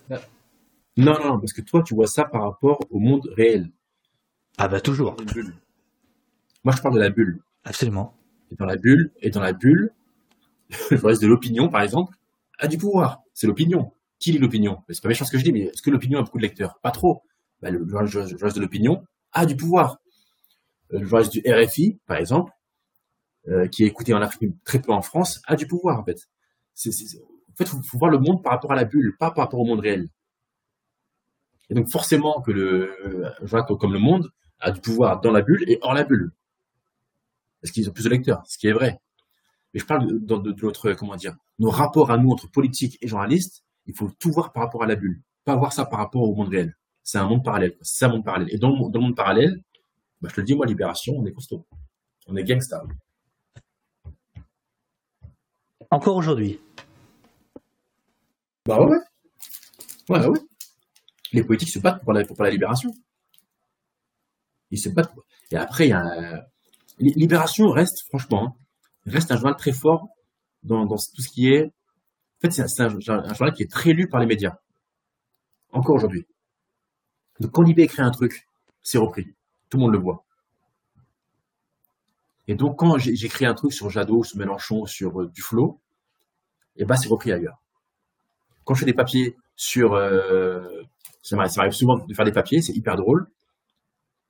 Non, 0.97 1.13
non, 1.23 1.39
parce 1.39 1.53
que 1.53 1.61
toi, 1.61 1.83
tu 1.83 1.95
vois 1.95 2.07
ça 2.07 2.25
par 2.25 2.43
rapport 2.43 2.79
au 2.89 2.99
monde 2.99 3.29
réel. 3.35 3.71
Ah 4.57 4.67
bah 4.67 4.81
toujours. 4.81 5.15
Moi, 6.63 6.75
je 6.75 6.81
parle 6.81 6.95
de 6.95 6.99
la 6.99 7.09
bulle. 7.09 7.41
Absolument. 7.63 8.15
est 8.51 8.55
dans 8.55 8.65
la 8.65 8.75
bulle, 8.75 9.11
et 9.21 9.29
dans 9.29 9.41
la 9.41 9.53
bulle, 9.53 9.91
le 10.91 10.97
journaliste 10.97 11.23
de 11.23 11.27
l'opinion, 11.27 11.69
par 11.69 11.81
exemple, 11.81 12.17
a 12.59 12.67
du 12.67 12.77
pouvoir. 12.77 13.23
C'est 13.33 13.47
l'opinion. 13.47 13.93
Qui 14.19 14.31
lit 14.31 14.37
l'opinion? 14.37 14.83
C'est 14.89 15.01
pas 15.01 15.09
méchant 15.09 15.25
ce 15.25 15.31
que 15.31 15.37
je 15.37 15.43
dis, 15.43 15.51
mais 15.51 15.61
est-ce 15.61 15.81
que 15.81 15.89
l'opinion 15.89 16.19
a 16.19 16.23
beaucoup 16.23 16.37
de 16.37 16.43
lecteurs? 16.43 16.79
Pas 16.81 16.91
trop. 16.91 17.23
Bah, 17.61 17.71
le 17.71 17.87
journaliste 17.87 18.55
de 18.55 18.61
l'opinion 18.61 19.03
a 19.31 19.45
du 19.45 19.55
pouvoir. 19.55 19.99
Euh, 20.93 20.99
le 20.99 21.05
journaliste 21.05 21.33
du 21.33 21.41
RFI, 21.51 21.99
par 22.05 22.17
exemple, 22.17 22.51
euh, 23.47 23.67
qui 23.67 23.83
est 23.83 23.87
écouté 23.87 24.13
en 24.13 24.21
Afrique, 24.21 24.53
très 24.63 24.79
peu 24.79 24.91
en 24.91 25.01
France, 25.01 25.41
a 25.47 25.55
du 25.55 25.65
pouvoir, 25.65 25.99
en 25.99 26.03
fait. 26.03 26.29
C'est, 26.73 26.91
en 26.91 27.55
fait, 27.55 27.63
il 27.63 27.83
faut, 27.83 27.97
voir 27.97 28.11
le 28.11 28.19
monde 28.19 28.43
par 28.43 28.53
rapport 28.53 28.71
à 28.71 28.75
la 28.75 28.83
bulle, 28.83 29.15
pas 29.17 29.31
par 29.31 29.45
rapport 29.45 29.59
au 29.59 29.65
monde 29.65 29.79
réel. 29.79 30.07
Et 31.71 31.73
donc, 31.73 31.87
forcément 31.89 32.41
que 32.41 32.51
le 32.51 32.93
comme 33.79 33.93
le 33.93 33.99
monde 33.99 34.29
a 34.59 34.71
du 34.71 34.81
pouvoir 34.81 35.21
dans 35.21 35.31
la 35.31 35.41
bulle 35.41 35.63
et 35.67 35.79
hors 35.81 35.93
la 35.93 36.03
bulle. 36.03 36.33
Parce 37.61 37.71
qu'ils 37.71 37.89
ont 37.89 37.93
plus 37.93 38.03
de 38.03 38.09
lecteurs, 38.09 38.43
ce 38.45 38.57
qui 38.57 38.67
est 38.67 38.73
vrai. 38.73 38.99
Mais 39.73 39.79
je 39.79 39.85
parle 39.85 40.05
de, 40.05 40.17
de, 40.17 40.51
de, 40.51 40.65
notre, 40.65 40.91
comment 40.93 41.15
dire, 41.15 41.33
nos 41.59 41.69
rapports 41.69 42.11
à 42.11 42.17
nous 42.17 42.29
entre 42.29 42.51
politiques 42.51 42.97
et 43.01 43.07
journalistes, 43.07 43.63
il 43.85 43.95
faut 43.95 44.11
tout 44.19 44.31
voir 44.31 44.51
par 44.51 44.63
rapport 44.63 44.83
à 44.83 44.85
la 44.85 44.95
bulle, 44.95 45.21
pas 45.45 45.55
voir 45.55 45.71
ça 45.71 45.85
par 45.85 45.99
rapport 45.99 46.23
au 46.23 46.35
monde 46.35 46.49
réel. 46.49 46.75
C'est 47.03 47.17
un 47.17 47.27
monde 47.27 47.43
parallèle. 47.43 47.77
C'est 47.81 48.03
un 48.05 48.09
monde 48.09 48.25
parallèle. 48.25 48.53
Et 48.53 48.57
dans 48.57 48.69
le, 48.69 48.91
dans 48.91 48.99
le 48.99 49.05
monde 49.05 49.15
parallèle, 49.15 49.63
bah, 50.19 50.27
je 50.29 50.35
te 50.35 50.41
le 50.41 50.45
dis, 50.45 50.55
moi, 50.55 50.65
Libération, 50.65 51.13
on 51.17 51.25
est 51.25 51.31
costaud. 51.31 51.65
On 52.27 52.35
est 52.35 52.43
gangsta. 52.43 52.83
Encore 55.89 56.17
aujourd'hui. 56.17 56.59
Bah 58.65 58.81
ouais. 58.81 58.97
Ouais, 60.09 60.25
ouais. 60.27 60.39
Les 61.33 61.43
politiques 61.43 61.69
se 61.69 61.79
battent 61.79 62.03
pour 62.03 62.13
la, 62.13 62.25
pour 62.25 62.43
libération. 62.43 62.91
Ils 64.69 64.79
se 64.79 64.89
battent. 64.89 65.13
Et 65.51 65.57
après, 65.57 65.87
il 65.87 65.89
y 65.89 65.93
a. 65.93 66.47
Libération 66.99 67.69
reste, 67.71 68.03
franchement, 68.09 68.55
hein, 68.55 68.61
reste 69.05 69.31
un 69.31 69.35
journal 69.35 69.55
très 69.55 69.71
fort 69.71 70.09
dans, 70.63 70.85
tout 70.87 71.21
ce 71.21 71.29
qui 71.29 71.47
est. 71.47 71.65
En 71.65 72.41
fait, 72.41 72.51
c'est 72.51 72.81
un, 72.81 72.99
journal 72.99 73.53
qui 73.53 73.63
est 73.63 73.71
très 73.71 73.93
lu 73.93 74.07
par 74.07 74.19
les 74.19 74.27
médias. 74.27 74.57
Encore 75.71 75.95
aujourd'hui. 75.95 76.27
Donc, 77.39 77.51
quand 77.51 77.63
Libé 77.63 77.83
écrit 77.83 78.01
un 78.01 78.11
truc, 78.11 78.47
c'est 78.83 78.97
repris. 78.97 79.33
Tout 79.69 79.77
le 79.77 79.83
monde 79.83 79.93
le 79.93 79.99
voit. 79.99 80.25
Et 82.47 82.55
donc, 82.55 82.77
quand 82.77 82.97
j'écris 82.97 83.45
un 83.45 83.53
truc 83.53 83.71
sur 83.71 83.89
Jadot, 83.89 84.23
sur 84.23 84.37
Mélenchon, 84.37 84.85
sur 84.85 85.21
euh, 85.21 85.29
Duflo, 85.29 85.79
eh 86.75 86.85
ben, 86.85 86.95
c'est 86.95 87.07
repris 87.07 87.31
ailleurs. 87.31 87.61
Quand 88.63 88.73
je 88.73 88.81
fais 88.81 88.85
des 88.85 88.93
papiers 88.93 89.37
sur, 89.55 89.93
euh, 89.93 90.83
ça 91.21 91.35
m'arrive 91.35 91.71
souvent 91.71 91.97
de 91.97 92.13
faire 92.13 92.25
des 92.25 92.31
papiers, 92.31 92.61
c'est 92.61 92.73
hyper 92.73 92.95
drôle. 92.95 93.27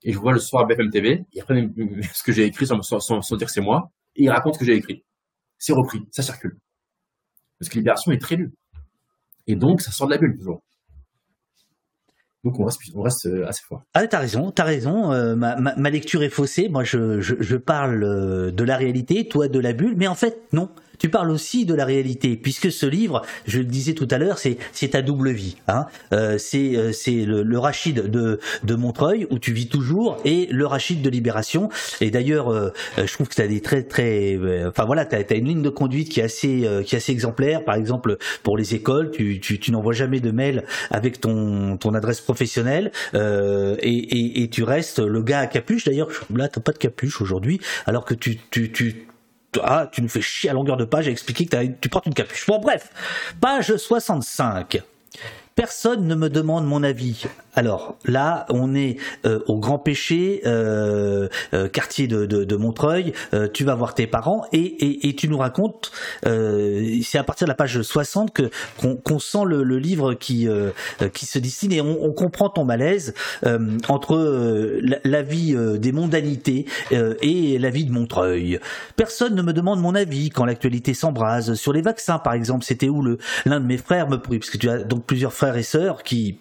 Et 0.04 0.14
je 0.14 0.20
vois 0.20 0.34
le 0.34 0.39
soir 0.39 0.66
BFM 0.66 0.89
TV, 0.89 1.26
ils 1.32 1.42
reprennent 1.42 1.74
ce 2.14 2.24
que 2.24 2.32
j'ai 2.32 2.46
écrit 2.46 2.66
sans, 2.66 2.78
dire 2.78 3.48
que 3.48 3.54
c'est 3.54 3.62
moi, 3.62 3.92
et 4.16 4.24
ils 4.24 4.30
racontent 4.30 4.54
ce 4.54 4.60
que 4.60 4.66
j'ai 4.66 4.76
écrit. 4.76 5.04
C'est 5.58 5.74
repris, 5.74 6.00
ça 6.12 6.24
circule. 6.24 6.58
Parce 7.60 7.70
que 7.70 7.78
Libération 7.78 8.12
est 8.12 8.22
très 8.22 8.36
lu. 8.36 8.52
Et 9.46 9.56
donc, 9.56 9.82
ça 9.82 9.92
sort 9.92 10.08
de 10.08 10.14
la 10.14 10.18
bulle 10.18 10.36
toujours. 10.36 10.64
Donc 12.44 12.60
on 12.60 12.64
reste, 13.04 13.28
euh, 13.28 13.48
assez 13.48 13.62
fort. 13.68 13.84
Ah, 13.94 14.08
t'as 14.08 14.18
raison, 14.18 14.50
t'as 14.50 14.64
raison. 14.64 15.12
Euh, 15.12 15.36
ma, 15.36 15.89
lecture 15.92 16.24
est 16.24 16.30
faussée. 16.30 16.70
Moi, 16.70 16.84
je 16.84 17.56
parle 17.56 18.04
euh, 18.04 18.52
de 18.52 18.64
la 18.64 18.78
réalité, 18.78 19.28
toi 19.28 19.48
de 19.48 19.60
la 19.60 19.74
bulle. 19.74 19.96
Mais 19.96 20.08
en 20.08 20.16
fait, 20.16 20.42
non 20.52 20.70
tu 21.02 21.10
parles 21.10 21.32
aussi 21.32 21.66
de 21.66 21.74
la 21.74 21.84
réalité, 21.84 22.38
puisque 22.38 22.72
ce 22.72 22.86
livre, 22.86 23.24
je 23.47 23.58
le 23.58 23.66
disais 23.66 23.93
tout 23.93 24.08
à 24.12 24.20
l'heure, 24.20 24.38
c'est 24.38 24.60
c'est 24.72 24.89
ta 24.89 25.02
double 25.02 25.32
vie. 25.32 25.58
Hein. 25.68 25.88
Euh, 26.14 26.38
c'est 26.38 26.78
euh, 26.78 26.91
c'est 26.91 27.26
le, 27.26 27.41
le, 27.41 27.58
Rachid 27.58 28.12
de 28.12 28.39
de 28.64 28.76
Montreuil 28.76 29.26
où 29.32 29.39
tu 29.39 29.52
vis 29.52 29.68
toujours 29.68 30.20
et 30.26 30.45
le 30.52 30.64
Rachid 30.68 31.02
de 31.02 31.10
Libération. 31.10 31.70
Et 32.02 32.12
d'ailleurs, 32.12 32.54
euh, 32.54 32.72
je 33.04 33.12
trouve 33.14 33.28
que 33.28 33.34
tu 33.34 33.41
as 33.41 33.47
des 33.47 33.62
très 33.62 33.82
très, 33.82 34.38
enfin 34.68 34.86
voilà, 34.86 35.06
tu 35.06 35.16
as, 35.16 35.34
une 35.34 35.47
ligne 35.47 35.64
de 35.64 35.70
conduite 35.70 36.10
qui 36.10 36.20
est 36.20 36.24
assez 36.24 36.70
qui 36.86 36.93
est 36.93 36.97
assez 36.99 37.12
exemplaire. 37.12 37.64
Par 37.64 37.74
exemple, 37.74 38.18
pour 38.43 38.56
les 38.56 38.76
écoles, 38.76 39.10
tu 39.10 39.39
tu, 39.39 39.60
tu 39.60 39.72
n'envoies 39.72 39.93
jamais 39.93 40.20
de 40.20 40.30
mail 40.30 40.66
avec 40.91 41.20
ton 41.20 41.78
ton 41.78 41.95
adresse 41.95 42.22
professionnelle 42.22 42.91
et, 43.16 43.18
et, 43.82 44.43
et 44.43 44.49
tu 44.49 44.62
restes 44.62 44.99
le 44.99 45.24
gars 45.24 45.39
à 45.39 45.47
capuche. 45.47 45.86
D'ailleurs, 45.86 46.10
là, 46.32 46.47
t'as 46.47 46.62
pas 46.62 46.74
de 46.74 46.78
capuche 46.78 47.22
aujourd'hui, 47.22 47.60
alors 47.88 48.06
que 48.06 48.14
tu 48.14 48.38
tu 48.52 48.72
tu 48.72 49.08
ah, 49.62 49.89
tu 49.91 50.02
nous 50.02 50.10
fais 50.10 50.22
chier 50.22 50.49
à 50.49 50.54
longueur 50.54 50.78
de 50.78 50.86
page 50.86 51.08
à 51.08 51.12
expliquer 51.12 51.45
que 51.45 51.66
tu 51.80 51.89
portes 51.89 52.06
une 52.06 52.14
capuche. 52.14 52.45
Bon, 52.47 52.60
bref, 52.60 52.89
page 53.39 53.76
65. 53.76 54.82
Personne 55.56 56.08
ne 56.08 56.16
me 56.16 56.30
demande 56.30 56.66
mon 56.66 56.82
avis. 56.82 57.26
Alors 57.54 57.97
là, 58.06 58.45
on 58.49 58.76
est 58.76 58.97
euh, 59.26 59.39
au 59.47 59.60
Grand 59.60 59.80
Péché, 59.80 60.41
euh, 60.45 61.28
euh, 61.54 61.68
quartier 61.68 62.08
de, 62.08 62.56
Montreuil. 62.56 63.14
tu 63.54 63.64
vas 63.64 63.76
voir 63.76 63.95
tes 63.95 64.06
parents 64.06 64.45
et, 64.52 65.08
et, 65.08 65.16
tu 65.16 65.28
nous 65.28 65.38
racontes. 65.38 65.91
c'est 66.24 67.18
à 67.18 67.24
partir 67.24 67.47
de 67.47 67.49
la 67.49 67.56
page 67.56 67.82
60 67.82 68.34
que 68.34 68.49
qu'on 68.78 69.20
sent 69.20 69.45
le, 69.45 69.64
livre 69.78 70.14
qui 70.14 70.47
qui 71.14 71.26
se 71.26 71.39
dessine 71.39 71.72
et 71.72 71.82
on, 71.82 72.12
comprend 72.12 72.49
ton 72.49 72.66
malaise 72.66 73.14
entre 73.88 74.80
la, 75.04 75.22
vie 75.24 75.56
des 75.80 75.91
mondanités 75.91 76.66
et 76.91 77.58
la 77.58 77.70
vie 77.70 77.86
de 77.86 77.91
Montreuil. 77.91 78.60
Personne 78.95 79.34
ne 79.34 79.41
me 79.41 79.54
demande 79.54 79.82
mon 79.82 79.95
avis 79.95 80.30
quand 80.30 80.45
l'actualité 80.45 80.93
s'embrase 80.93 81.56
sur 81.56 81.74
les 81.74 81.82
vaccins, 81.82 82.20
par 82.20 82.34
exemple. 82.34 82.64
C'était 82.64 82.89
où 82.89 83.02
le 83.02 83.18
l'un 83.45 83.60
de 83.60 83.66
mes 83.66 83.78
frères 83.78 84.08
me 84.08 84.18
pourrit 84.18 84.39
parce 84.39 84.52
que 84.52 84.58
tu 84.58 84.70
as 84.70 84.80
donc 84.80 85.06
plusieurs 85.06 85.34
frères 85.34 85.58
et 85.58 85.64
sœurs 85.64 86.04
qui 86.04 86.38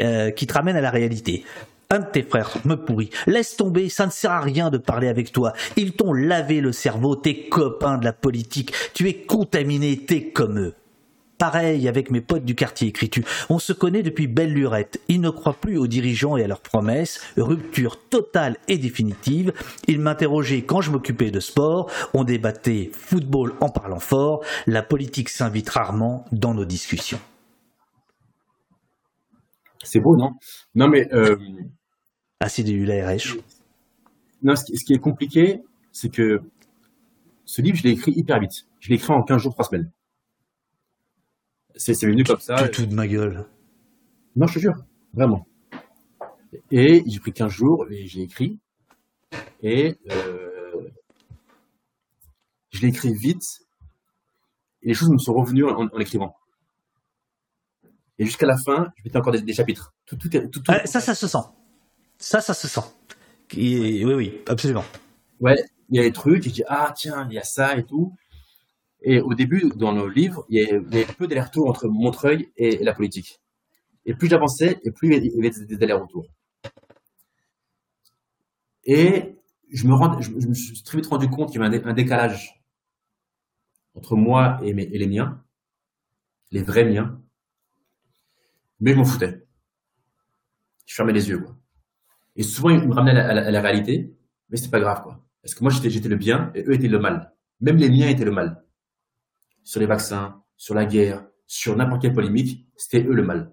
euh, 0.00 0.30
qui, 0.30 0.46
te 0.46 0.54
ramène 0.54 0.76
à 0.76 0.80
la 0.80 0.90
réalité. 0.90 1.44
Un 1.90 2.00
de 2.00 2.06
tes 2.06 2.22
frères 2.22 2.56
me 2.64 2.76
pourrit. 2.76 3.10
Laisse 3.26 3.56
tomber, 3.56 3.88
ça 3.88 4.06
ne 4.06 4.10
sert 4.10 4.30
à 4.30 4.40
rien 4.40 4.70
de 4.70 4.78
parler 4.78 5.08
avec 5.08 5.30
toi. 5.30 5.52
Ils 5.76 5.92
t'ont 5.92 6.14
lavé 6.14 6.60
le 6.60 6.72
cerveau, 6.72 7.16
tes 7.16 7.48
copains 7.48 7.98
de 7.98 8.04
la 8.04 8.14
politique. 8.14 8.72
Tu 8.94 9.08
es 9.08 9.14
contaminé, 9.14 9.98
t'es 9.98 10.30
comme 10.30 10.58
eux. 10.58 10.74
Pareil 11.42 11.88
avec 11.88 12.12
mes 12.12 12.20
potes 12.20 12.44
du 12.44 12.54
quartier, 12.54 12.86
écris-tu. 12.86 13.24
On 13.50 13.58
se 13.58 13.72
connaît 13.72 14.04
depuis 14.04 14.28
belle 14.28 14.52
lurette. 14.52 15.00
Ils 15.08 15.20
ne 15.20 15.28
croient 15.28 15.56
plus 15.60 15.76
aux 15.76 15.88
dirigeants 15.88 16.36
et 16.36 16.44
à 16.44 16.46
leurs 16.46 16.60
promesses. 16.60 17.20
Rupture 17.36 17.98
totale 17.98 18.56
et 18.68 18.78
définitive. 18.78 19.52
Ils 19.88 19.98
m'interrogeaient 19.98 20.62
quand 20.62 20.82
je 20.82 20.92
m'occupais 20.92 21.32
de 21.32 21.40
sport. 21.40 21.90
On 22.14 22.22
débattait 22.22 22.92
football 22.94 23.54
en 23.60 23.70
parlant 23.70 23.98
fort. 23.98 24.44
La 24.68 24.84
politique 24.84 25.30
s'invite 25.30 25.68
rarement 25.68 26.26
dans 26.30 26.54
nos 26.54 26.64
discussions. 26.64 27.18
C'est 29.82 30.00
beau, 30.00 30.16
non? 30.16 30.32
Non, 30.74 30.88
mais. 30.88 31.12
Euh, 31.12 31.36
ah, 32.40 32.48
c'est 32.48 32.62
du 32.62 32.84
l'ARH. 32.84 33.36
Non, 34.42 34.56
ce 34.56 34.84
qui, 34.84 34.92
est 34.92 34.98
compliqué, 34.98 35.62
c'est 35.92 36.08
que 36.08 36.42
ce 37.44 37.62
livre, 37.62 37.76
je 37.76 37.84
l'ai 37.84 37.90
écrit 37.90 38.12
hyper 38.12 38.40
vite. 38.40 38.66
Je 38.80 38.88
l'ai 38.88 38.96
écrit 38.96 39.12
en 39.12 39.22
15 39.22 39.40
jours, 39.40 39.52
3 39.52 39.66
semaines. 39.66 39.90
C'est 41.76 42.00
venu 42.02 42.24
comme 42.24 42.40
ça. 42.40 42.68
Tout, 42.68 42.86
de 42.86 42.94
ma 42.94 43.06
gueule. 43.06 43.46
Non, 44.36 44.46
je 44.46 44.54
te 44.54 44.58
jure, 44.58 44.74
vraiment. 45.14 45.46
Et 46.70 47.02
j'ai 47.06 47.20
pris 47.20 47.32
15 47.32 47.50
jours 47.50 47.86
et 47.90 48.06
j'ai 48.06 48.22
écrit. 48.22 48.58
Et 49.62 49.96
euh, 50.10 50.90
je 52.70 52.80
l'ai 52.80 52.88
écrit 52.88 53.14
vite. 53.14 53.60
Et 54.82 54.88
les 54.88 54.94
choses 54.94 55.10
me 55.10 55.18
sont 55.18 55.34
revenues 55.34 55.64
en, 55.64 55.86
en 55.86 55.98
l'écrivant. 55.98 56.34
Et 58.18 58.24
jusqu'à 58.24 58.46
la 58.46 58.56
fin, 58.56 58.92
je 58.96 59.02
mettais 59.04 59.16
encore 59.16 59.32
des, 59.32 59.52
chapitres. 59.52 59.94
Tout, 60.06 60.16
tout, 60.16 60.28
tout, 60.28 60.62
ah, 60.68 60.86
ça, 60.86 61.00
ça 61.00 61.14
se 61.14 61.26
sent. 61.26 61.44
Ça, 62.18 62.40
ça 62.40 62.54
se 62.54 62.68
sent. 62.68 62.80
oui, 63.56 64.04
oui, 64.04 64.40
absolument. 64.46 64.84
Ouais, 65.40 65.56
il 65.88 65.96
y 65.96 66.00
a 66.00 66.02
des 66.02 66.12
trucs, 66.12 66.46
et 66.46 66.50
je 66.50 66.54
dis, 66.54 66.64
ah 66.68 66.92
tiens, 66.96 67.26
il 67.30 67.34
y 67.34 67.38
a 67.38 67.44
ça 67.44 67.76
et 67.76 67.84
tout. 67.84 68.14
Et 69.02 69.20
au 69.20 69.34
début, 69.34 69.72
dans 69.76 69.92
le 69.92 70.08
livre, 70.08 70.46
il 70.48 70.62
y 70.62 70.70
avait 70.70 71.04
peu 71.04 71.26
d'allers-retours 71.26 71.68
entre 71.68 71.88
Montreuil 71.88 72.52
et, 72.56 72.82
la 72.84 72.94
politique. 72.94 73.40
Et 74.06 74.14
plus 74.14 74.28
j'avançais, 74.28 74.78
et 74.84 74.90
plus 74.90 75.16
il 75.16 75.26
y 75.26 75.38
avait 75.38 75.50
des 75.50 75.82
allers-retours. 75.82 76.26
Et 78.84 79.36
je 79.70 79.86
me, 79.86 79.94
rends, 79.94 80.20
je, 80.20 80.30
me 80.30 80.54
suis 80.54 80.82
très 80.82 80.98
vite 80.98 81.06
rendu 81.06 81.28
compte 81.28 81.50
qu'il 81.50 81.60
y 81.60 81.64
avait 81.64 81.84
un, 81.84 81.92
décalage 81.92 82.62
entre 83.94 84.16
moi 84.16 84.60
et, 84.62 84.74
mes, 84.74 84.84
et 84.84 84.98
les 84.98 85.06
miens, 85.06 85.42
les 86.50 86.62
vrais 86.62 86.84
miens, 86.84 87.21
mais 88.82 88.92
je 88.92 88.96
m'en 88.98 89.04
foutais. 89.04 89.46
Je 90.86 90.94
fermais 90.94 91.12
les 91.12 91.28
yeux, 91.28 91.38
quoi. 91.38 91.56
Et 92.34 92.42
souvent, 92.42 92.70
ils 92.70 92.86
me 92.86 92.92
ramenaient 92.92 93.20
à 93.20 93.50
la, 93.50 93.60
réalité, 93.60 94.12
mais 94.48 94.56
c'était 94.56 94.70
pas 94.70 94.80
grave, 94.80 95.02
quoi. 95.02 95.24
Parce 95.40 95.54
que 95.54 95.62
moi, 95.62 95.72
j'étais, 95.72 96.08
le 96.08 96.16
bien 96.16 96.50
et 96.54 96.64
eux 96.64 96.74
étaient 96.74 96.88
le 96.88 96.98
mal. 96.98 97.32
Même 97.60 97.76
les 97.76 97.88
miens 97.88 98.08
étaient 98.08 98.24
le 98.24 98.32
mal. 98.32 98.64
Sur 99.62 99.80
les 99.80 99.86
vaccins, 99.86 100.42
sur 100.56 100.74
la 100.74 100.84
guerre, 100.84 101.24
sur 101.46 101.76
n'importe 101.76 102.02
quelle 102.02 102.12
polémique, 102.12 102.66
c'était 102.76 103.04
eux 103.04 103.14
le 103.14 103.22
mal. 103.22 103.52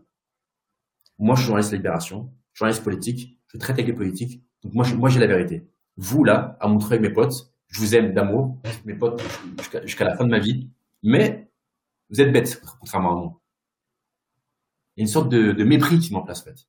Moi, 1.19 1.35
je 1.35 1.41
suis 1.41 1.47
journaliste 1.47 1.73
libération, 1.73 2.33
journaliste 2.53 2.83
politique, 2.83 3.39
je 3.47 3.57
traite 3.59 3.75
avec 3.75 3.87
les 3.87 3.93
politiques, 3.93 4.43
donc 4.63 4.73
moi, 4.73 4.87
moi 4.95 5.09
j'ai 5.09 5.19
la 5.19 5.27
vérité. 5.27 5.67
Vous, 5.97 6.23
là, 6.23 6.57
à 6.59 6.67
montrer 6.67 6.97
mes 6.97 7.09
potes, 7.09 7.53
je 7.67 7.79
vous 7.79 7.93
aime 7.95 8.13
d'amour, 8.13 8.59
mes 8.85 8.95
potes, 8.95 9.21
jusqu'à 9.83 10.05
la 10.05 10.15
fin 10.15 10.23
de 10.23 10.29
ma 10.29 10.39
vie, 10.39 10.69
mais 11.03 11.51
vous 12.09 12.21
êtes 12.21 12.31
bêtes, 12.31 12.61
contrairement 12.79 13.11
à 13.11 13.15
moi 13.15 13.39
y 14.99 15.01
a 15.01 15.03
une 15.03 15.07
sorte 15.07 15.29
de, 15.29 15.63
mépris 15.63 15.99
qui 15.99 16.13
m'en 16.13 16.21
place, 16.21 16.41
en 16.41 16.45
fait. 16.45 16.67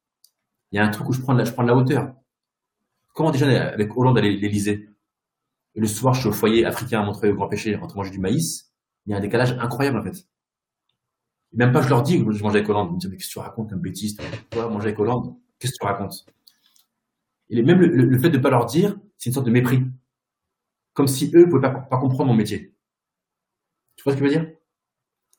Il 0.72 0.76
y 0.76 0.78
a 0.78 0.84
un 0.84 0.88
truc 0.88 1.08
où 1.08 1.12
je 1.12 1.20
prends 1.20 1.34
de 1.34 1.38
la, 1.38 1.44
je 1.44 1.52
prends 1.52 1.62
de 1.62 1.68
la 1.68 1.76
hauteur. 1.76 2.14
Comment 3.14 3.30
déjà 3.30 3.68
avec 3.68 3.96
Hollande 3.96 4.18
à 4.18 4.20
l'Élysée? 4.20 4.88
Et 5.74 5.80
le 5.80 5.86
soir, 5.86 6.14
je 6.14 6.20
suis 6.20 6.28
au 6.28 6.32
foyer 6.32 6.64
africain 6.64 7.00
à 7.00 7.04
Montreuil 7.04 7.30
au 7.30 7.34
Grand 7.34 7.48
Péché 7.48 7.76
en 7.76 7.86
manger 7.94 8.10
du 8.10 8.18
maïs, 8.18 8.70
il 9.06 9.10
y 9.10 9.14
a 9.14 9.16
un 9.16 9.20
décalage 9.20 9.52
incroyable 9.58 9.98
en 9.98 10.02
fait. 10.02 10.26
même 11.52 11.72
pas 11.72 11.82
je 11.82 11.88
leur 11.88 12.02
dis 12.02 12.24
que 12.24 12.32
je 12.32 12.42
mangeais 12.42 12.58
avec 12.58 12.68
Hollande. 12.68 12.88
Ils 12.90 12.94
me 12.94 12.98
disent, 13.00 13.10
mais 13.10 13.16
qu'est-ce 13.16 13.28
que 13.28 13.32
tu 13.32 13.38
racontes 13.38 13.70
comme 13.70 13.80
bêtise? 13.80 14.16
Toi, 14.50 14.68
manger 14.68 14.88
avec 14.88 14.98
Hollande, 14.98 15.36
qu'est-ce 15.58 15.72
que 15.72 15.78
tu 15.80 15.86
racontes? 15.86 16.26
Et 17.48 17.62
même 17.62 17.80
le, 17.80 18.18
fait 18.18 18.30
de 18.30 18.36
ne 18.36 18.42
pas 18.42 18.50
leur 18.50 18.66
dire, 18.66 18.96
c'est 19.18 19.30
une 19.30 19.34
sorte 19.34 19.46
de 19.46 19.50
mépris. 19.50 19.82
Comme 20.92 21.08
si 21.08 21.30
eux 21.34 21.46
ne 21.46 21.50
pouvaient 21.50 21.72
pas 21.72 21.98
comprendre 21.98 22.26
mon 22.26 22.34
métier. 22.34 22.74
Tu 23.96 24.04
vois 24.04 24.12
ce 24.12 24.18
que 24.18 24.24
je 24.24 24.30
veux 24.30 24.40
dire? 24.40 24.52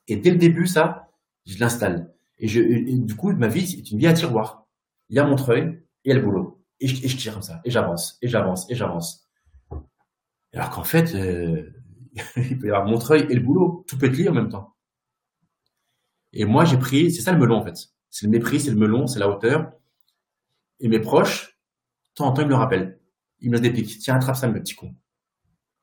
Et 0.08 0.16
dès 0.16 0.30
le 0.30 0.36
début, 0.36 0.66
ça, 0.66 1.10
je 1.46 1.58
l'installe. 1.58 2.12
Et, 2.42 2.48
je, 2.48 2.60
du 2.60 3.14
coup, 3.14 3.32
ma 3.32 3.48
vie, 3.48 3.66
c'est 3.66 3.90
une 3.90 3.98
vie 3.98 4.08
à 4.08 4.12
tiroir. 4.12 4.66
Il 5.08 5.16
y 5.16 5.20
a 5.20 5.24
Montreuil 5.24 5.62
et 5.62 5.78
il 6.04 6.08
y 6.08 6.12
a 6.12 6.16
le 6.16 6.22
boulot. 6.22 6.62
Et 6.80 6.88
je, 6.88 6.96
et 7.04 7.08
tire 7.08 7.34
comme 7.34 7.42
ça. 7.42 7.60
Et 7.64 7.70
j'avance, 7.70 8.18
et 8.20 8.28
j'avance, 8.28 8.68
et 8.68 8.74
j'avance. 8.74 9.30
Alors 10.52 10.70
qu'en 10.70 10.84
fait, 10.84 11.14
euh, 11.14 11.70
il 12.36 12.58
peut 12.58 12.66
y 12.66 12.70
avoir 12.70 12.86
Montreuil 12.86 13.26
et 13.30 13.34
le 13.34 13.40
boulot. 13.40 13.84
Tout 13.86 13.96
peut 13.96 14.06
être 14.06 14.16
lié 14.16 14.28
en 14.28 14.34
même 14.34 14.48
temps. 14.48 14.74
Et 16.32 16.44
moi, 16.44 16.64
j'ai 16.64 16.78
pris, 16.78 17.12
c'est 17.12 17.22
ça 17.22 17.32
le 17.32 17.38
melon 17.38 17.56
en 17.56 17.64
fait. 17.64 17.90
C'est 18.10 18.26
le 18.26 18.32
mépris, 18.32 18.60
c'est 18.60 18.70
le 18.70 18.76
melon, 18.76 19.06
c'est 19.06 19.20
la 19.20 19.28
hauteur. 19.28 19.72
Et 20.80 20.88
mes 20.88 20.98
proches, 20.98 21.58
de 22.10 22.14
temps 22.16 22.26
en 22.26 22.32
temps, 22.32 22.42
ils 22.42 22.46
me 22.46 22.50
le 22.50 22.56
rappellent. 22.56 22.98
Ils 23.38 23.50
me 23.50 23.60
des 23.60 23.70
pics. 23.70 23.98
Tiens, 24.00 24.16
attrape 24.16 24.36
ça, 24.36 24.48
le 24.48 24.60
petit 24.60 24.74
con. 24.74 24.94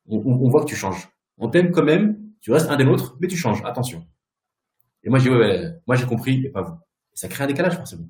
On, 0.08 0.50
voit 0.50 0.62
que 0.62 0.70
tu 0.70 0.76
changes. 0.76 1.08
On 1.38 1.50
t'aime 1.50 1.72
quand 1.72 1.84
même, 1.84 2.20
tu 2.42 2.52
restes 2.52 2.70
un 2.70 2.76
des 2.76 2.84
nôtres, 2.84 3.16
mais 3.22 3.28
tu 3.28 3.38
changes. 3.38 3.64
Attention. 3.64 4.06
Et 5.04 5.10
moi, 5.10 5.20
j'ai 5.20 5.30
ouais, 5.30 5.76
moi 5.88 5.96
j'ai 5.96 6.06
compris, 6.06 6.46
et 6.46 6.50
pas 6.50 6.62
vous. 6.62 6.76
ça 7.14 7.28
crée 7.28 7.44
un 7.44 7.48
décalage 7.48 7.76
forcément. 7.76 8.08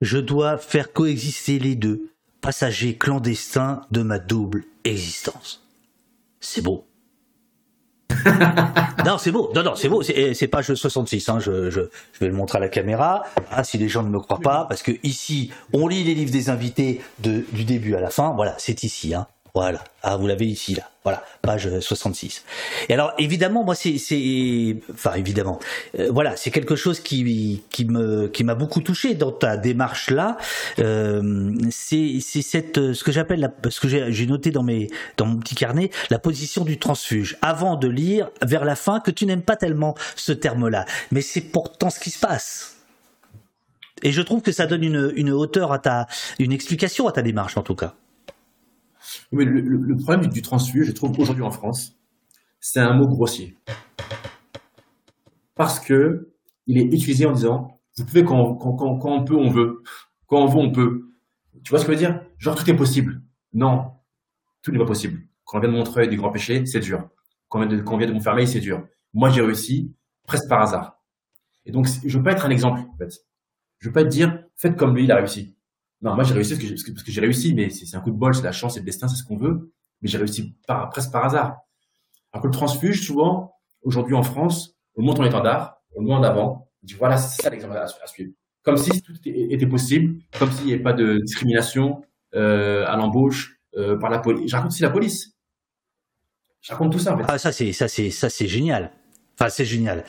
Je 0.00 0.18
dois 0.18 0.58
faire 0.58 0.92
coexister 0.92 1.58
les 1.58 1.76
deux, 1.76 2.10
passagers 2.40 2.96
clandestins 2.96 3.82
de 3.90 4.02
ma 4.02 4.18
double 4.18 4.64
existence 4.84 5.64
c'est 6.44 6.62
beau. 6.62 6.86
non, 9.04 9.18
c'est 9.18 9.32
beau. 9.32 9.50
Non, 9.54 9.62
non, 9.62 9.74
c'est 9.74 9.88
beau. 9.88 10.02
C'est 10.02 10.48
page 10.48 10.72
66. 10.74 11.28
Hein. 11.28 11.40
Je, 11.40 11.70
je, 11.70 11.80
je, 12.12 12.18
vais 12.20 12.28
le 12.28 12.34
montrer 12.34 12.58
à 12.58 12.60
la 12.60 12.68
caméra. 12.68 13.24
Ah, 13.50 13.64
si 13.64 13.78
les 13.78 13.88
gens 13.88 14.02
ne 14.02 14.08
me 14.08 14.20
croient 14.20 14.40
pas, 14.40 14.66
parce 14.68 14.82
que 14.82 14.92
ici, 15.02 15.50
on 15.72 15.88
lit 15.88 16.04
les 16.04 16.14
livres 16.14 16.30
des 16.30 16.50
invités 16.50 17.00
de, 17.20 17.44
du 17.52 17.64
début 17.64 17.94
à 17.94 18.00
la 18.00 18.10
fin. 18.10 18.32
Voilà, 18.34 18.54
c'est 18.58 18.84
ici. 18.84 19.14
Hein. 19.14 19.26
Voilà. 19.54 19.84
Ah, 20.02 20.16
vous 20.16 20.26
l'avez 20.26 20.46
ici, 20.46 20.74
là. 20.74 20.90
Voilà, 21.04 21.22
page 21.42 21.78
66. 21.78 22.44
Et 22.88 22.94
alors, 22.94 23.12
évidemment, 23.18 23.62
moi, 23.62 23.76
c'est, 23.76 23.94
enfin, 24.92 25.12
évidemment, 25.14 25.60
euh, 25.98 26.08
voilà, 26.10 26.34
c'est 26.34 26.50
quelque 26.50 26.74
chose 26.74 26.98
qui, 26.98 27.62
qui 27.70 27.84
me, 27.84 28.26
qui 28.26 28.42
m'a 28.42 28.56
beaucoup 28.56 28.80
touché 28.80 29.14
dans 29.14 29.30
ta 29.30 29.56
démarche 29.56 30.10
là. 30.10 30.38
Euh, 30.78 31.52
c'est, 31.70 32.20
cette, 32.20 32.94
ce 32.94 33.04
que 33.04 33.12
j'appelle, 33.12 33.52
ce 33.68 33.80
que 33.80 33.86
j'ai, 33.88 34.10
j'ai 34.12 34.26
noté 34.26 34.50
dans 34.50 34.62
mes, 34.62 34.88
dans 35.18 35.26
mon 35.26 35.36
petit 35.36 35.54
carnet, 35.54 35.90
la 36.10 36.18
position 36.18 36.64
du 36.64 36.78
transfuge. 36.78 37.36
Avant 37.42 37.76
de 37.76 37.86
lire, 37.86 38.30
vers 38.42 38.64
la 38.64 38.74
fin, 38.74 38.98
que 38.98 39.10
tu 39.10 39.24
n'aimes 39.26 39.42
pas 39.42 39.56
tellement 39.56 39.94
ce 40.16 40.32
terme-là, 40.32 40.86
mais 41.12 41.20
c'est 41.20 41.42
pourtant 41.42 41.90
ce 41.90 42.00
qui 42.00 42.10
se 42.10 42.18
passe. 42.18 42.76
Et 44.02 44.10
je 44.10 44.22
trouve 44.22 44.42
que 44.42 44.52
ça 44.52 44.66
donne 44.66 44.82
une, 44.82 45.12
une 45.14 45.30
hauteur 45.30 45.70
à 45.70 45.78
ta, 45.78 46.08
une 46.38 46.52
explication 46.52 47.06
à 47.06 47.12
ta 47.12 47.22
démarche 47.22 47.56
en 47.56 47.62
tout 47.62 47.76
cas. 47.76 47.94
Mais 49.32 49.44
le, 49.44 49.96
problème 49.96 50.30
du, 50.30 50.42
transfuge, 50.42 50.86
je 50.86 50.92
trouve 50.92 51.18
aujourd'hui 51.18 51.42
en 51.42 51.50
France, 51.50 51.96
c'est 52.60 52.80
un 52.80 52.94
mot 52.94 53.06
grossier. 53.06 53.56
Parce 55.54 55.80
que 55.80 56.32
il 56.66 56.78
est 56.78 56.84
utilisé 56.84 57.26
en 57.26 57.32
disant, 57.32 57.80
vous 57.96 58.04
pouvez 58.04 58.24
quand, 58.24 58.58
on 58.60 59.24
peut, 59.24 59.36
on 59.36 59.50
veut. 59.50 59.82
Quand 60.26 60.38
on 60.38 60.46
veut, 60.46 60.58
on 60.58 60.72
peut. 60.72 61.10
Tu 61.62 61.70
vois 61.70 61.78
ce 61.78 61.84
que 61.84 61.92
je 61.92 61.98
veux 61.98 62.04
dire? 62.04 62.20
Genre, 62.38 62.54
tout 62.54 62.68
est 62.68 62.76
possible. 62.76 63.22
Non, 63.52 63.92
tout 64.62 64.72
n'est 64.72 64.78
pas 64.78 64.86
possible. 64.86 65.22
Quand 65.44 65.58
on 65.58 65.60
vient 65.60 65.70
de 65.70 65.76
Montreuil 65.76 66.08
du 66.08 66.16
Grand 66.16 66.30
Péché, 66.30 66.64
c'est 66.66 66.80
dur. 66.80 67.08
Quand 67.48 67.60
on 67.60 67.66
vient 67.66 68.08
de, 68.08 68.12
Montfermeil, 68.12 68.48
c'est 68.48 68.60
dur. 68.60 68.86
Moi, 69.12 69.30
j'ai 69.30 69.42
réussi 69.42 69.94
presque 70.26 70.48
par 70.48 70.62
hasard. 70.62 71.00
Et 71.66 71.70
donc, 71.70 71.86
je 72.04 72.18
veux 72.18 72.24
pas 72.24 72.32
être 72.32 72.44
un 72.46 72.50
exemple, 72.50 72.80
en 72.80 72.96
fait. 72.96 73.12
Je 73.78 73.88
veux 73.88 73.92
pas 73.92 74.02
te 74.02 74.08
dire, 74.08 74.42
faites 74.56 74.76
comme 74.76 74.96
lui, 74.96 75.04
il 75.04 75.12
a 75.12 75.16
réussi. 75.16 75.54
Non, 76.02 76.14
moi 76.14 76.24
j'ai 76.24 76.34
réussi 76.34 76.54
parce 76.54 76.82
que, 76.82 77.10
j'ai 77.10 77.20
réussi, 77.20 77.54
mais 77.54 77.70
c'est 77.70 77.96
un 77.96 78.00
coup 78.00 78.10
de 78.10 78.16
bol, 78.16 78.34
c'est 78.34 78.42
la 78.42 78.52
chance, 78.52 78.74
c'est 78.74 78.80
le 78.80 78.86
destin, 78.86 79.08
c'est 79.08 79.16
ce 79.16 79.24
qu'on 79.24 79.36
veut. 79.36 79.72
Mais 80.02 80.08
j'ai 80.08 80.18
réussi 80.18 80.54
presque 80.90 81.10
par 81.10 81.24
hasard. 81.24 81.58
Alors 82.32 82.42
que 82.42 82.48
le 82.48 82.52
transfuge, 82.52 83.06
souvent, 83.06 83.54
aujourd'hui 83.82 84.14
en 84.14 84.22
France, 84.22 84.76
on 84.96 85.02
monte 85.02 85.20
en 85.20 85.24
étendard, 85.24 85.80
on 85.94 86.00
le 86.00 86.08
met 86.08 86.14
en 86.14 86.22
avant, 86.22 86.68
on 86.82 86.86
dit 86.86 86.94
voilà, 86.94 87.16
c'est 87.16 87.42
ça 87.42 87.50
l'exemple 87.50 87.76
à, 87.76 87.86
suivre. 88.06 88.32
Comme 88.62 88.76
si 88.76 89.02
tout 89.02 89.12
était 89.24 89.66
possible, 89.66 90.20
comme 90.38 90.50
s'il 90.50 90.66
n'y 90.66 90.72
avait 90.72 90.82
pas 90.82 90.92
de 90.92 91.18
discrimination 91.18 92.02
euh, 92.34 92.84
à 92.86 92.96
l'embauche 92.96 93.60
euh, 93.76 93.98
par 93.98 94.10
la 94.10 94.18
police. 94.18 94.50
Je 94.50 94.56
raconte 94.56 94.72
aussi 94.72 94.82
la 94.82 94.90
police. 94.90 95.34
Je 96.60 96.72
raconte 96.72 96.92
tout 96.92 96.98
ça 96.98 97.14
en 97.14 97.18
fait. 97.18 97.24
Ah 97.28 97.38
ça 97.38 97.52
c'est 97.52 97.72
ça 97.72 97.88
c'est 97.88 98.10
ça 98.10 98.30
c'est 98.30 98.46
génial. 98.46 98.90
Enfin 99.38 99.50
c'est 99.50 99.66
génial. 99.66 100.04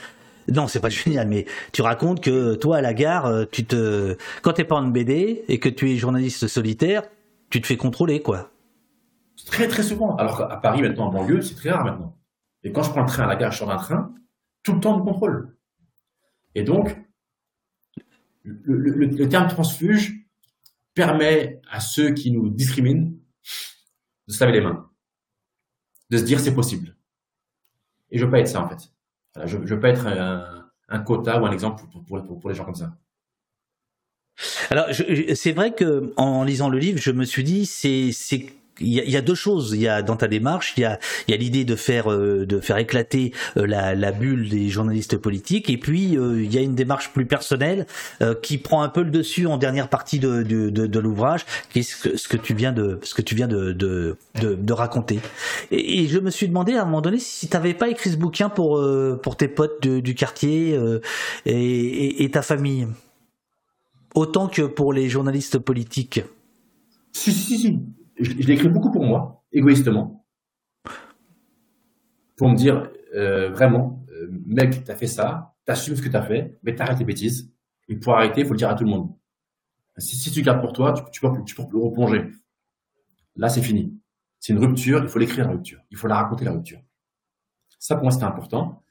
Non, 0.48 0.68
c'est 0.68 0.80
pas 0.80 0.89
génial, 0.89 1.28
mais 1.28 1.46
tu 1.72 1.82
racontes 1.82 2.22
que 2.22 2.56
toi 2.56 2.78
à 2.78 2.82
la 2.82 2.93
gare, 2.93 3.26
euh, 3.26 3.46
tu 3.52 3.66
te, 3.66 4.18
quand 4.41 4.54
t'es 4.54 4.64
pas 4.64 4.76
en 4.76 4.88
BD 4.88 5.43
et 5.48 5.60
que 5.60 5.70
tu 5.70 5.91
es 5.91 5.98
journaliste 5.98 6.48
solitaire, 6.48 7.04
tu 7.50 7.62
te 7.62 7.68
fais 7.68 7.78
contrôler, 7.78 8.22
quoi. 8.22 8.52
Très 9.46 9.68
très 9.68 9.84
souvent. 9.84 10.16
Alors 10.16 10.38
qu'à 10.38 10.58
Paris 10.58 10.82
maintenant 10.82 11.08
en 11.08 11.12
banlieue, 11.12 11.41
c'est 11.41 11.56
très 11.56 11.72
rare 11.72 11.84
maintenant. 11.84 12.18
Et 12.64 12.72
quand 12.72 12.84
je 12.84 12.89
prends 12.89 13.02
le 13.02 13.08
train 13.08 13.24
à 13.24 13.28
la 13.28 13.36
gare, 13.36 13.52
je 13.52 13.60
sors 13.60 13.68
d'un 13.68 13.78
train, 13.78 14.14
tout 14.64 14.74
le 14.74 14.80
temps 14.80 14.98
de 14.98 15.04
contrôle. 15.04 15.56
Et 16.56 16.64
donc, 16.64 16.98
le, 18.43 19.28
terme 19.28 19.48
transfuge 19.48 20.26
permet 20.93 21.62
à 21.70 21.80
ceux 21.80 22.12
qui 22.12 22.32
nous 22.32 22.50
discriminent 22.50 23.12
de 24.28 24.34
se 24.34 24.43
laver 24.43 24.60
les 24.60 24.66
mains, 24.66 24.89
de 26.10 26.18
se 26.18 26.24
dire 26.24 26.39
c'est 26.39 26.56
possible. 26.56 26.96
Et 28.10 28.18
je 28.18 28.26
veux 28.26 28.32
pas 28.32 28.39
être 28.39 28.48
ça 28.48 28.64
en 28.64 28.70
fait 28.70 28.95
je 29.43 29.75
pas 29.75 29.89
être 29.89 30.07
un, 30.07 30.99
quota 30.99 31.41
ou 31.41 31.45
un 31.45 31.51
exemple 31.51 31.83
pour, 32.07 32.49
les 32.49 32.55
gens 32.55 32.65
comme 32.65 32.75
ça. 32.75 32.91
Alors, 34.69 34.88
c'est 34.91 35.51
vrai 35.51 35.73
que 35.73 36.13
en 36.17 36.43
lisant 36.43 36.69
le 36.69 36.77
livre, 36.77 36.99
je 36.99 37.11
me 37.11 37.25
suis 37.25 37.43
dit, 37.43 37.65
c'est 37.65 38.11
il 38.80 38.89
y, 38.89 39.17
a, 39.17 39.21
deux 39.21 39.36
choses. 39.36 39.71
Il 39.73 39.82
y 39.82 39.88
a 39.88 40.01
dans 40.01 40.15
ta 40.15 40.28
démarche, 40.28 40.73
il 40.78 40.82
y 40.82 40.86
a, 40.86 40.99
l'idée 41.28 41.63
de 41.63 41.76
faire 41.76 42.11
euh, 42.11 42.45
de 42.45 42.59
faire 42.59 42.78
éclater 42.78 43.34
euh, 43.57 43.65
la, 43.65 44.11
bulle 44.11 44.49
des 44.49 44.69
journalistes 44.69 45.17
politiques, 45.17 45.69
et 45.69 45.78
puis 45.78 46.17
euh, 46.17 46.43
il 46.43 46.53
y 46.53 46.57
a 46.57 46.61
une 46.61 46.76
démarche 46.76 47.11
plus 47.11 47.26
personnelle 47.26 47.86
qui 48.41 48.57
prend 48.57 48.82
un 48.82 48.89
peu 48.89 49.03
le 49.03 49.11
dessus 49.11 49.47
en 49.47 49.57
dernière 49.57 49.89
partie 49.89 50.19
de, 50.19 50.99
l'ouvrage, 50.99 51.45
qui 51.69 51.80
est 51.80 51.84
ce 51.84 52.28
que, 52.28 52.38
tu 52.38 52.53
viens 52.53 52.71
de 52.71 52.99
ce 53.03 53.13
que 53.13 53.21
tu 53.21 53.36
viens 53.36 53.47
de 53.47 54.73
raconter. 54.73 55.19
Et, 55.71 56.07
je 56.07 56.19
me 56.19 56.30
suis 56.30 56.47
demandé 56.47 56.73
à 56.73 56.84
un 56.84 56.86
moment 56.86 57.01
donné 57.01 57.19
si 57.19 57.47
tu 57.47 57.55
n'avais 57.55 57.73
pas 57.73 57.89
écrit 57.89 58.11
ce 58.11 58.17
bouquin 58.17 58.49
pour 58.49 58.84
pour 59.21 59.38
tes 59.38 59.47
potes 59.47 59.88
du 59.88 60.15
quartier 60.15 60.80
et, 61.45 61.51
et, 61.51 62.23
et 62.23 62.32
ta 62.32 62.41
famille, 62.41 62.88
autant 64.13 64.47
que 64.47 64.63
pour 64.63 64.93
les 64.93 65.09
journalistes 65.09 65.59
politiques? 65.59 66.21
Si 67.11 67.32
si 67.32 67.57
si 67.57 67.80
je, 68.20 68.32
l'ai 68.34 68.53
écrit 68.53 68.70
beaucoup 68.70 68.91
pour 68.91 69.03
moi, 69.03 69.43
égoïstement, 69.51 70.26
pour 72.38 72.49
me 72.49 72.55
dire 72.55 72.89
euh, 73.13 73.49
vraiment, 73.51 74.05
euh, 74.11 74.28
mec, 74.45 74.84
t'as 74.84 74.95
fait 74.95 75.07
ça, 75.07 75.55
t'assumes 75.66 75.95
ce 75.95 76.01
que 76.01 76.09
t'as 76.09 76.22
fait, 76.22 76.57
mais 76.63 76.76
t'arrêtes 76.76 76.97
tes 76.97 77.05
bêtises. 77.05 77.51
Et 77.88 77.95
pour 77.95 78.16
arrêter, 78.16 78.41
il 78.41 78.47
faut 78.47 78.53
le 78.53 78.57
dire 78.57 78.70
à 78.70 78.76
tout 78.76 78.84
le 78.84 78.89
monde. 78.89 79.13
Si, 79.97 80.32
tu 80.32 80.41
gardes 80.41 80.59
pour 80.59 80.74
toi, 80.74 80.93
tu, 80.93 81.03
tu, 81.11 81.22
peux, 81.22 81.43
tu 81.45 81.55
peux 81.55 81.63
replonger. 81.78 82.30
Là, 83.38 83.47
c'est 83.47 83.61
fini. 83.61 83.97
C'est 84.39 84.53
une 84.53 84.59
rupture, 84.59 85.01
il 85.01 85.07
faut 85.07 85.20
l'écrire 85.20 85.45
la 85.45 85.51
rupture. 85.51 85.80
Il 85.91 85.97
faut 85.97 86.07
la 86.07 86.16
raconter 86.16 86.45
la 86.45 86.51
rupture. 86.51 86.82
Ça, 87.80 87.95
pour 87.95 88.03
moi, 88.03 88.11
c'était 88.11 88.26
important. 88.26 88.84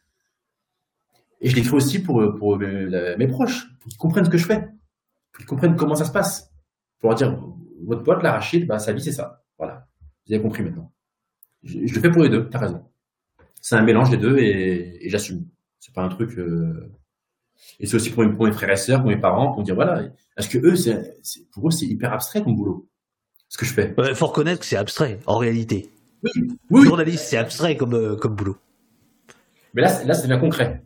Et 1.40 1.50
je 1.50 1.56
l'écris 1.56 1.74
aussi 1.74 2.02
pour, 2.02 2.20
mes, 2.58 3.16
mes, 3.18 3.28
proches, 3.28 3.66
pour 3.78 3.88
qu'ils 3.88 3.98
comprennent 3.98 4.24
ce 4.24 4.30
que 4.30 4.38
je 4.38 4.46
fais, 4.46 4.60
pour 4.60 5.38
qu'ils 5.38 5.46
comprennent 5.46 5.76
comment 5.76 5.94
ça 5.94 6.06
se 6.06 6.12
passe. 6.12 6.50
Pour 6.98 7.10
leur 7.10 7.18
dire, 7.18 7.38
votre 7.86 8.02
pote, 8.02 8.22
l'arachide, 8.22 8.66
bah, 8.66 8.78
sa 8.78 8.92
vie, 8.92 9.02
c'est 9.02 9.12
ça. 9.12 9.44
Voilà. 9.58 9.86
Vous 10.26 10.34
avez 10.34 10.42
compris 10.42 10.62
maintenant. 10.62 10.92
Je, 11.62 11.78
le 11.78 12.00
fais 12.00 12.10
pour 12.10 12.22
les 12.22 12.28
deux, 12.28 12.48
t'as 12.48 12.58
raison. 12.58 12.84
C'est 13.60 13.76
un 13.76 13.82
mélange 13.82 14.10
des 14.10 14.16
deux 14.16 14.38
et, 14.38 15.08
j'assume. 15.08 15.46
C'est 15.80 15.94
pas 15.94 16.02
un 16.02 16.08
truc. 16.08 16.38
Euh, 16.38 16.92
et 17.80 17.86
c'est 17.86 17.96
aussi 17.96 18.10
pour, 18.10 18.24
mes 18.24 18.52
frères 18.52 18.70
et 18.70 18.76
sœurs, 18.76 19.00
pour 19.00 19.10
mes 19.10 19.20
parents, 19.20 19.52
pour 19.52 19.62
dire 19.62 19.74
voilà. 19.74 20.02
Parce 20.36 20.48
que 20.48 20.58
eux, 20.58 20.76
c'est, 20.76 21.16
pour 21.52 21.68
eux, 21.68 21.70
c'est 21.70 21.86
hyper 21.86 22.12
abstrait 22.12 22.42
comme 22.42 22.54
boulot. 22.54 22.88
Ce 23.48 23.56
que 23.56 23.64
je 23.64 23.72
fais. 23.72 23.94
Il 23.98 24.14
faut 24.14 24.26
reconnaître 24.26 24.60
que 24.60 24.66
c'est 24.66 24.76
abstrait, 24.76 25.20
en 25.26 25.38
réalité. 25.38 25.90
Oui. 26.70 26.84
Journaliste, 26.84 27.24
c'est 27.24 27.36
abstrait 27.36 27.76
comme, 27.76 27.94
euh, 27.94 28.16
comme 28.16 28.34
boulot. 28.34 28.56
Mais 29.74 29.82
là, 29.82 30.04
là, 30.04 30.14
c'est 30.14 30.26
bien 30.26 30.38
concret. 30.38 30.82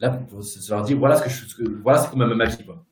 Là, 0.00 0.20
ça 0.42 0.74
leur 0.74 0.84
dit 0.84 0.94
voilà 0.94 1.16
ce 1.16 1.24
que 1.24 1.30
je, 1.30 1.70
voilà, 1.82 2.00
c'est 2.00 2.10
comme 2.10 2.34
ma, 2.34 2.44
vie, 2.44 2.64
quoi. 2.64 2.84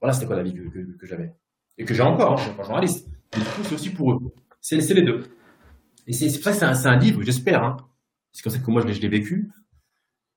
Voilà, 0.00 0.12
c'était 0.12 0.26
quoi 0.26 0.36
la 0.36 0.42
vie 0.42 0.54
que 0.54 1.06
j'avais 1.06 1.34
et 1.78 1.84
que 1.84 1.94
j'ai 1.94 2.02
encore, 2.02 2.32
hein, 2.32 2.36
je 2.36 2.42
suis 2.44 2.52
pas 2.52 2.64
journaliste. 2.64 3.08
Mais 3.34 3.40
du 3.40 3.46
coup, 3.46 3.62
c'est 3.64 3.74
aussi 3.74 3.90
pour 3.90 4.12
eux. 4.12 4.18
C'est 4.60 4.76
les 4.76 5.02
deux. 5.02 5.22
Et 6.06 6.12
c'est 6.12 6.26
pour 6.34 6.52
ça 6.52 6.70
que 6.70 6.76
c'est 6.76 6.88
un, 6.88 6.96
livre, 6.96 7.22
j'espère, 7.22 7.62
hein, 7.62 7.76
c'est 8.32 8.42
comme 8.42 8.52
ça 8.52 8.58
que 8.58 8.70
moi 8.70 8.82
je 8.86 9.00
l'ai 9.00 9.08
vécu, 9.08 9.50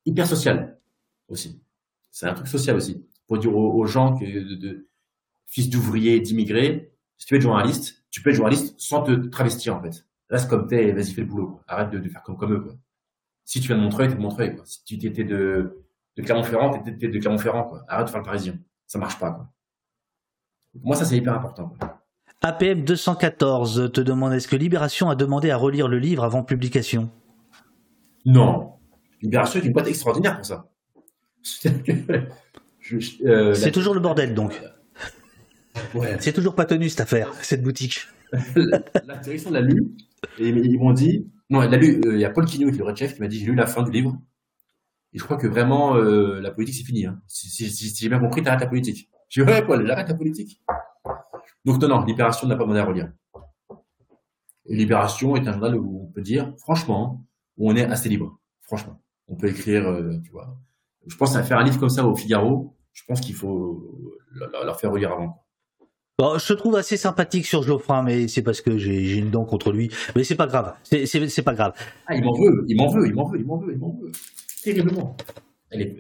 hyper 0.06 0.28
social 0.28 0.80
aussi. 1.28 1.62
C'est 2.12 2.28
un 2.28 2.34
truc 2.34 2.48
social 2.48 2.76
aussi. 2.76 3.06
Pour 3.28 3.40
dire 3.40 3.56
aux, 3.56 3.86
gens 3.86 4.18
fils 5.48 5.70
d'ouvriers, 5.70 6.20
d'immigrés, 6.20 6.92
si 7.18 7.26
tu 7.26 7.36
être 7.36 7.42
journaliste, 7.42 8.06
tu 8.12 8.22
peux 8.22 8.30
être 8.30 8.36
journaliste 8.36 8.76
sans 8.78 9.02
te 9.02 9.12
travestir 9.12 9.76
en 9.76 9.82
fait. 9.82 10.06
reste 10.30 10.50
comme 10.50 10.68
t'es, 10.68 10.92
vas-y, 10.92 11.12
fais 11.12 11.22
le 11.22 11.28
boulot. 11.28 11.60
Arrête 11.68 11.90
de, 11.90 12.10
faire 12.10 12.22
comme, 12.24 12.38
comme 12.38 12.54
eux. 12.54 12.68
Si 13.44 13.60
tu 13.60 13.68
viens 13.68 13.78
de 13.78 13.82
Montreuil, 13.82 14.10
t'es 14.10 14.16
de 14.16 14.22
Montreuil. 14.22 14.56
Si 14.66 14.84
tu 14.84 15.06
étais 15.06 15.24
de, 15.24 15.84
de 16.16 16.22
Clermont-Ferrand, 16.22 16.80
t'es 16.84 16.92
de 16.92 17.20
Clermont-Ferrand. 17.20 17.74
Arrête 17.88 18.06
de 18.08 18.12
faire 18.12 18.20
le 18.20 18.26
parisien. 18.26 18.60
Ça 18.86 19.00
marche 19.00 19.18
pas. 19.18 19.32
Quoi. 19.32 19.52
Moi, 20.84 20.96
ça, 20.96 21.06
c'est 21.06 21.18
hyper 21.18 21.34
important. 21.34 21.74
APM 22.42 22.84
214 22.84 23.92
te 23.92 24.02
demande 24.02 24.34
est-ce 24.34 24.48
que 24.48 24.56
Libération 24.56 25.10
a 25.10 25.16
demandé 25.16 25.50
à 25.52 25.58
relire 25.58 25.88
le 25.88 25.98
livre 25.98 26.24
avant 26.24 26.44
publication? 26.44 27.10
Non. 28.26 28.74
Libération 29.22 29.60
est 29.60 29.66
une 29.66 29.74
boîte 29.74 29.88
extraordinaire 29.88 30.36
pour 30.36 30.46
ça. 30.46 30.70
Euh, 33.26 33.56
c'est 33.56 33.72
toujours 33.72 33.96
le 33.96 34.00
bordel 34.00 34.36
donc. 34.36 34.62
Ouais. 35.96 36.18
C'est 36.20 36.34
toujours 36.34 36.56
pas 36.56 36.66
tenu 36.66 36.88
cette 36.88 37.02
affaire, 37.02 37.34
cette 37.42 37.64
boutique. 37.64 38.08
la, 38.56 39.18
direction 39.18 39.50
l'a 39.52 39.62
lu 39.62 39.96
et 40.40 40.50
ils 40.50 40.80
m'ont 40.80 40.94
dit 40.94 41.28
non, 41.50 41.64
il 41.64 41.74
a 41.74 41.78
lu. 41.78 42.02
Euh, 42.06 42.14
il 42.14 42.20
y 42.20 42.26
a 42.26 42.30
Paul 42.30 42.46
Quignou, 42.46 42.70
qui 42.70 42.76
est 42.76 42.80
le 42.80 42.86
red 42.86 42.96
chef, 42.96 43.16
qui 43.16 43.22
m'a 43.22 43.28
dit 43.28 43.40
j'ai 43.40 43.48
lu 43.48 43.56
la 43.56 43.66
fin 43.66 43.84
du 43.84 43.92
livre 43.92 44.18
et 45.14 45.18
je 45.18 45.24
crois 45.24 45.38
que 45.38 45.48
vraiment 45.48 45.96
euh, 45.96 46.40
la 46.42 46.52
politique 46.52 46.76
c'est 46.76 46.86
fini. 46.86 47.06
Hein. 47.06 47.22
Si, 47.28 47.68
j'ai 47.96 48.10
bien 48.10 48.20
compris, 48.20 48.44
t'arrêtes 48.44 48.62
la 48.62 48.68
politique. 48.68 49.10
Je 49.30 49.44
dis 49.44 49.50
ouais 49.50 49.66
Paul, 49.66 49.86
j'arrête 49.86 50.08
la 50.08 50.16
politique. 50.16 50.62
Donc 51.64 51.82
non, 51.82 51.88
non, 51.88 52.06
Libération 52.06 52.48
n'a 52.48 52.56
pas 52.56 52.64
demandé 52.64 52.80
à 52.80 52.86
relire. 52.86 53.12
Libération 54.68 55.36
est 55.36 55.48
un 55.48 55.54
journal 55.54 55.76
où 55.76 56.08
on 56.08 56.12
peut 56.12 56.22
dire, 56.22 56.54
franchement, 56.58 57.24
où 57.58 57.70
on 57.70 57.76
est 57.76 57.86
assez 57.86 58.10
libre. 58.10 58.40
Franchement, 58.62 59.02
on 59.28 59.36
peut 59.36 59.48
écrire, 59.48 59.88
euh, 59.88 60.20
tu 60.24 60.32
vois. 60.32 60.58
Je 61.06 61.16
pense 61.18 61.36
à 61.36 61.44
faire 61.44 61.60
un 61.60 61.64
livre 61.64 61.80
comme 61.80 61.90
ça 61.90 62.06
au 62.06 62.16
Figaro. 62.16 62.76
Je 62.94 63.04
pense 63.08 63.22
qu'il 63.22 63.36
faut 63.36 64.16
leur 64.32 64.80
faire 64.80 64.92
relire 64.92 65.12
avant. 65.12 65.46
Bon, 66.18 66.38
je 66.38 66.48
te 66.48 66.54
trouve 66.54 66.78
assez 66.78 66.96
sympathique 66.96 67.46
sur 67.46 67.62
Geoffrin, 67.62 68.02
mais 68.02 68.30
c'est 68.30 68.42
parce 68.42 68.62
que 68.62 68.78
j'ai 68.78 69.18
une 69.18 69.32
dent 69.32 69.44
contre 69.44 69.72
lui. 69.72 69.92
Mais 70.16 70.24
c'est 70.24 70.36
pas 70.36 70.48
grave. 70.48 70.74
C'est 70.84 71.44
pas 71.44 71.54
grave. 71.54 71.74
Ah, 72.08 72.16
il 72.16 72.24
m'en 72.24 72.34
veut, 72.34 72.66
il 72.68 72.78
m'en 72.78 72.88
veut, 72.88 73.08
il 73.08 73.14
m'en 73.14 73.28
veut, 73.28 73.40
il 73.40 73.46
m'en 73.46 73.58
veut, 73.58 73.74
il 73.74 73.80
m'en 73.80 73.92
veut. 73.92 74.12
Terriblement. 74.64 75.18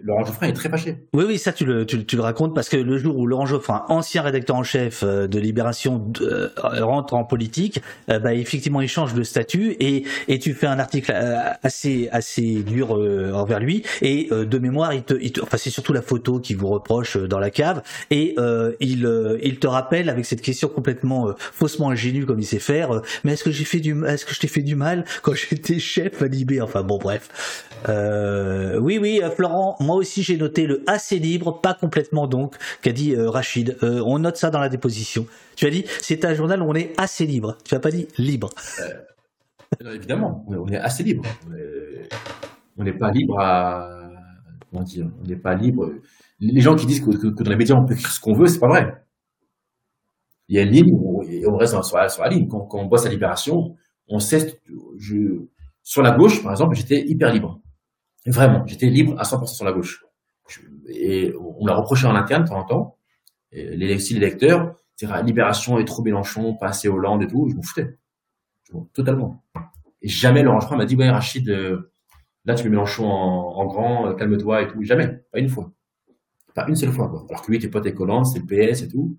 Laurent 0.03 0.25
Geoffrin 0.25 0.47
est 0.47 0.53
très 0.53 0.69
fâché. 0.69 0.97
Oui, 1.13 1.25
oui, 1.27 1.37
ça 1.37 1.51
tu 1.51 1.65
le, 1.65 1.85
tu, 1.85 2.15
le 2.15 2.21
racontes 2.21 2.53
parce 2.53 2.69
que 2.69 2.77
le 2.77 2.97
jour 2.97 3.17
où 3.17 3.27
Laurent 3.27 3.45
Geoffrin, 3.45 3.83
ancien 3.89 4.21
rédacteur 4.21 4.55
en 4.55 4.63
chef 4.63 5.03
euh, 5.03 5.27
de 5.27 5.39
Libération, 5.39 6.11
euh, 6.21 6.49
rentre 6.57 7.13
en 7.13 7.23
politique, 7.23 7.81
euh, 8.09 8.19
bah, 8.19 8.33
effectivement, 8.33 8.81
il 8.81 8.87
change 8.87 9.13
de 9.13 9.23
statut 9.23 9.75
et, 9.79 10.03
et 10.27 10.39
tu 10.39 10.53
fais 10.53 10.67
un 10.67 10.79
article 10.79 11.13
assez, 11.63 12.09
assez 12.11 12.63
dur 12.63 12.91
envers 12.91 13.59
lui. 13.59 13.83
Et 14.01 14.29
de 14.31 14.59
mémoire, 14.59 14.93
il 14.93 15.03
te, 15.03 15.13
il 15.19 15.31
te 15.31 15.41
enfin, 15.41 15.57
c'est 15.57 15.69
surtout 15.69 15.93
la 15.93 16.01
photo 16.01 16.39
qui 16.39 16.53
vous 16.53 16.67
reproche 16.67 17.17
dans 17.17 17.39
la 17.39 17.49
cave. 17.49 17.81
Et 18.11 18.35
il, 18.79 19.37
il 19.43 19.59
te 19.59 19.67
rappelle 19.67 20.09
avec 20.09 20.25
cette 20.25 20.41
question 20.41 20.67
complètement 20.67 21.33
faussement 21.37 21.89
ingénue 21.89 22.25
comme 22.25 22.39
il 22.39 22.45
sait 22.45 22.59
faire. 22.59 23.01
mais 23.23 23.33
est-ce 23.33 23.43
que 23.43 23.51
j'ai 23.51 23.65
fait 23.65 23.79
du, 23.79 23.95
est-ce 24.05 24.25
que 24.25 24.33
je 24.33 24.39
t'ai 24.39 24.47
fait 24.47 24.61
du 24.61 24.75
mal 24.75 25.05
quand 25.21 25.33
j'étais 25.33 25.79
chef 25.79 26.21
à 26.21 26.27
Libé? 26.27 26.61
Enfin 26.61 26.83
bon, 26.83 26.97
bref. 26.97 27.29
Oui, 27.87 28.97
oui, 28.97 29.21
Florent 29.35 29.75
moi 29.79 29.95
aussi 29.95 30.23
j'ai 30.23 30.37
noté 30.37 30.65
le 30.65 30.83
assez 30.87 31.19
libre, 31.19 31.59
pas 31.61 31.73
complètement 31.73 32.27
donc, 32.27 32.55
qu'a 32.81 32.91
dit 32.91 33.15
euh, 33.15 33.29
Rachid. 33.29 33.77
Euh, 33.83 34.01
on 34.05 34.19
note 34.19 34.37
ça 34.37 34.49
dans 34.49 34.59
la 34.59 34.69
déposition. 34.69 35.25
Tu 35.55 35.65
as 35.65 35.69
dit, 35.69 35.85
c'est 36.01 36.25
un 36.25 36.33
journal 36.33 36.61
où 36.61 36.65
on 36.65 36.75
est 36.75 36.93
assez 36.99 37.25
libre. 37.25 37.57
Tu 37.63 37.73
n'as 37.73 37.79
pas 37.79 37.91
dit 37.91 38.07
libre. 38.17 38.49
Euh, 38.81 39.93
évidemment, 39.93 40.45
on 40.47 40.67
est 40.67 40.77
assez 40.77 41.03
libre. 41.03 41.23
On 42.77 42.83
n'est 42.83 42.97
pas 42.97 43.11
libre 43.11 43.39
à. 43.39 43.89
Comment 44.69 44.83
dire 44.83 45.09
On 45.23 45.27
n'est 45.27 45.35
pas 45.37 45.55
libre. 45.55 45.93
Les 46.39 46.61
gens 46.61 46.75
qui 46.75 46.85
disent 46.85 47.01
que, 47.01 47.27
dans 47.27 47.49
les 47.49 47.55
médias 47.55 47.75
on 47.75 47.85
peut 47.85 47.93
écrire 47.93 48.11
ce 48.11 48.19
qu'on 48.19 48.33
veut, 48.33 48.47
c'est 48.47 48.59
pas 48.59 48.67
vrai. 48.67 49.05
Il 50.47 50.55
y 50.55 50.59
a 50.59 50.63
une 50.63 50.71
ligne 50.71 50.93
on 51.47 51.57
reste 51.57 51.81
sur 51.81 51.97
la, 51.97 52.29
ligne. 52.29 52.47
Quand, 52.47 52.67
on 52.73 52.87
voit 52.87 52.97
sa 52.97 53.09
libération, 53.09 53.75
on 54.07 54.19
sait. 54.19 54.59
sur 55.81 56.01
la 56.01 56.11
gauche, 56.11 56.43
par 56.43 56.51
exemple, 56.51 56.75
j'étais 56.75 57.03
hyper 57.07 57.31
libre. 57.31 57.61
Vraiment, 58.25 58.65
j'étais 58.65 58.87
libre 58.87 59.15
à 59.19 59.23
100% 59.23 59.47
sur 59.47 59.65
la 59.65 59.71
gauche. 59.71 60.03
et 60.87 61.33
on 61.39 61.65
l'a 61.65 61.75
reproché 61.75 62.07
en 62.07 62.15
interne 62.15 62.43
de 62.43 62.49
temps 62.49 62.59
en 62.59 62.63
temps. 62.63 62.97
Les, 63.51 63.75
les 63.75 64.19
lecteurs, 64.19 64.75
Libération 65.23 65.77
est 65.79 65.85
trop 65.85 66.03
Mélenchon, 66.03 66.55
pas 66.55 66.67
assez 66.67 66.87
Hollande 66.87 67.23
et 67.23 67.27
tout. 67.27 67.49
Je 67.49 67.55
m'en 67.55 67.61
foutais. 67.61 67.97
totalement. 68.93 69.43
Et 70.01 70.07
jamais 70.07 70.43
Laurent 70.43 70.59
Geoffrin 70.59 70.77
m'a 70.77 70.85
dit, 70.85 70.95
ouais, 70.95 71.09
Rachid, 71.09 71.49
euh, 71.49 71.91
là, 72.45 72.55
tu 72.55 72.63
mets 72.65 72.69
Mélenchon 72.71 73.05
en, 73.05 73.65
grand, 73.65 74.07
euh, 74.07 74.13
calme-toi 74.13 74.63
et 74.63 74.67
tout. 74.67 74.83
Jamais. 74.83 75.07
Pas 75.31 75.39
une 75.39 75.49
fois. 75.49 75.71
Pas 76.53 76.67
une 76.67 76.75
seule 76.75 76.91
fois, 76.91 77.09
quoi. 77.09 77.25
Alors 77.29 77.41
que 77.41 77.49
lui 77.51 77.57
était 77.57 77.67
pote 77.67 77.85
avec 77.85 77.99
Hollande, 77.99 78.25
c'est 78.25 78.39
le 78.39 78.45
PS 78.45 78.83
et 78.83 78.87
tout. 78.87 79.17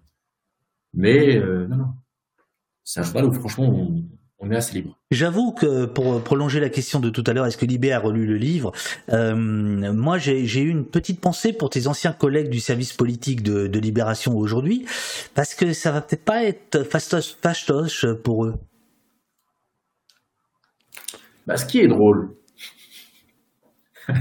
Mais, 0.95 1.37
euh, 1.37 1.67
non, 1.67 1.77
non. 1.77 1.89
C'est 2.85 3.01
un 3.01 3.03
cheval 3.03 3.27
où, 3.27 3.33
franchement, 3.33 3.91
on 4.39 4.51
est 4.51 4.57
assez 4.57 4.75
libre. 4.75 4.96
J'avoue 5.13 5.53
que 5.53 5.85
pour 5.85 6.21
prolonger 6.25 6.59
la 6.59 6.69
question 6.69 6.99
de 6.99 7.11
tout 7.11 7.23
à 7.29 7.33
l'heure, 7.33 7.47
est-ce 7.47 7.57
que 7.57 7.65
Libé 7.65 7.93
a 7.93 8.01
relu 8.01 8.27
le 8.27 8.37
livre 8.37 8.73
euh, 9.11 9.37
Moi, 9.37 10.19
j'ai 10.19 10.61
eu 10.61 10.69
une 10.69 10.85
petite 10.85 11.21
pensée 11.21 11.53
pour 11.53 11.71
tes 11.71 11.87
anciens 11.87 12.13
collègues 12.13 12.51
du 12.51 12.59
service 12.59 12.93
politique 12.93 13.43
de, 13.43 13.79
Libération 13.79 14.37
aujourd'hui, 14.37 14.85
parce 15.35 15.55
que 15.55 15.73
ça 15.73 15.93
va 15.93 16.01
peut-être 16.01 16.25
pas 16.25 16.43
être 16.43 16.83
fastoche, 16.83 17.37
fastoche 17.41 18.07
pour 18.25 18.47
eux. 18.47 18.55
Bah, 21.47 21.57
ce 21.57 21.67
qui 21.67 21.79
est 21.79 21.87
drôle, 21.87 22.35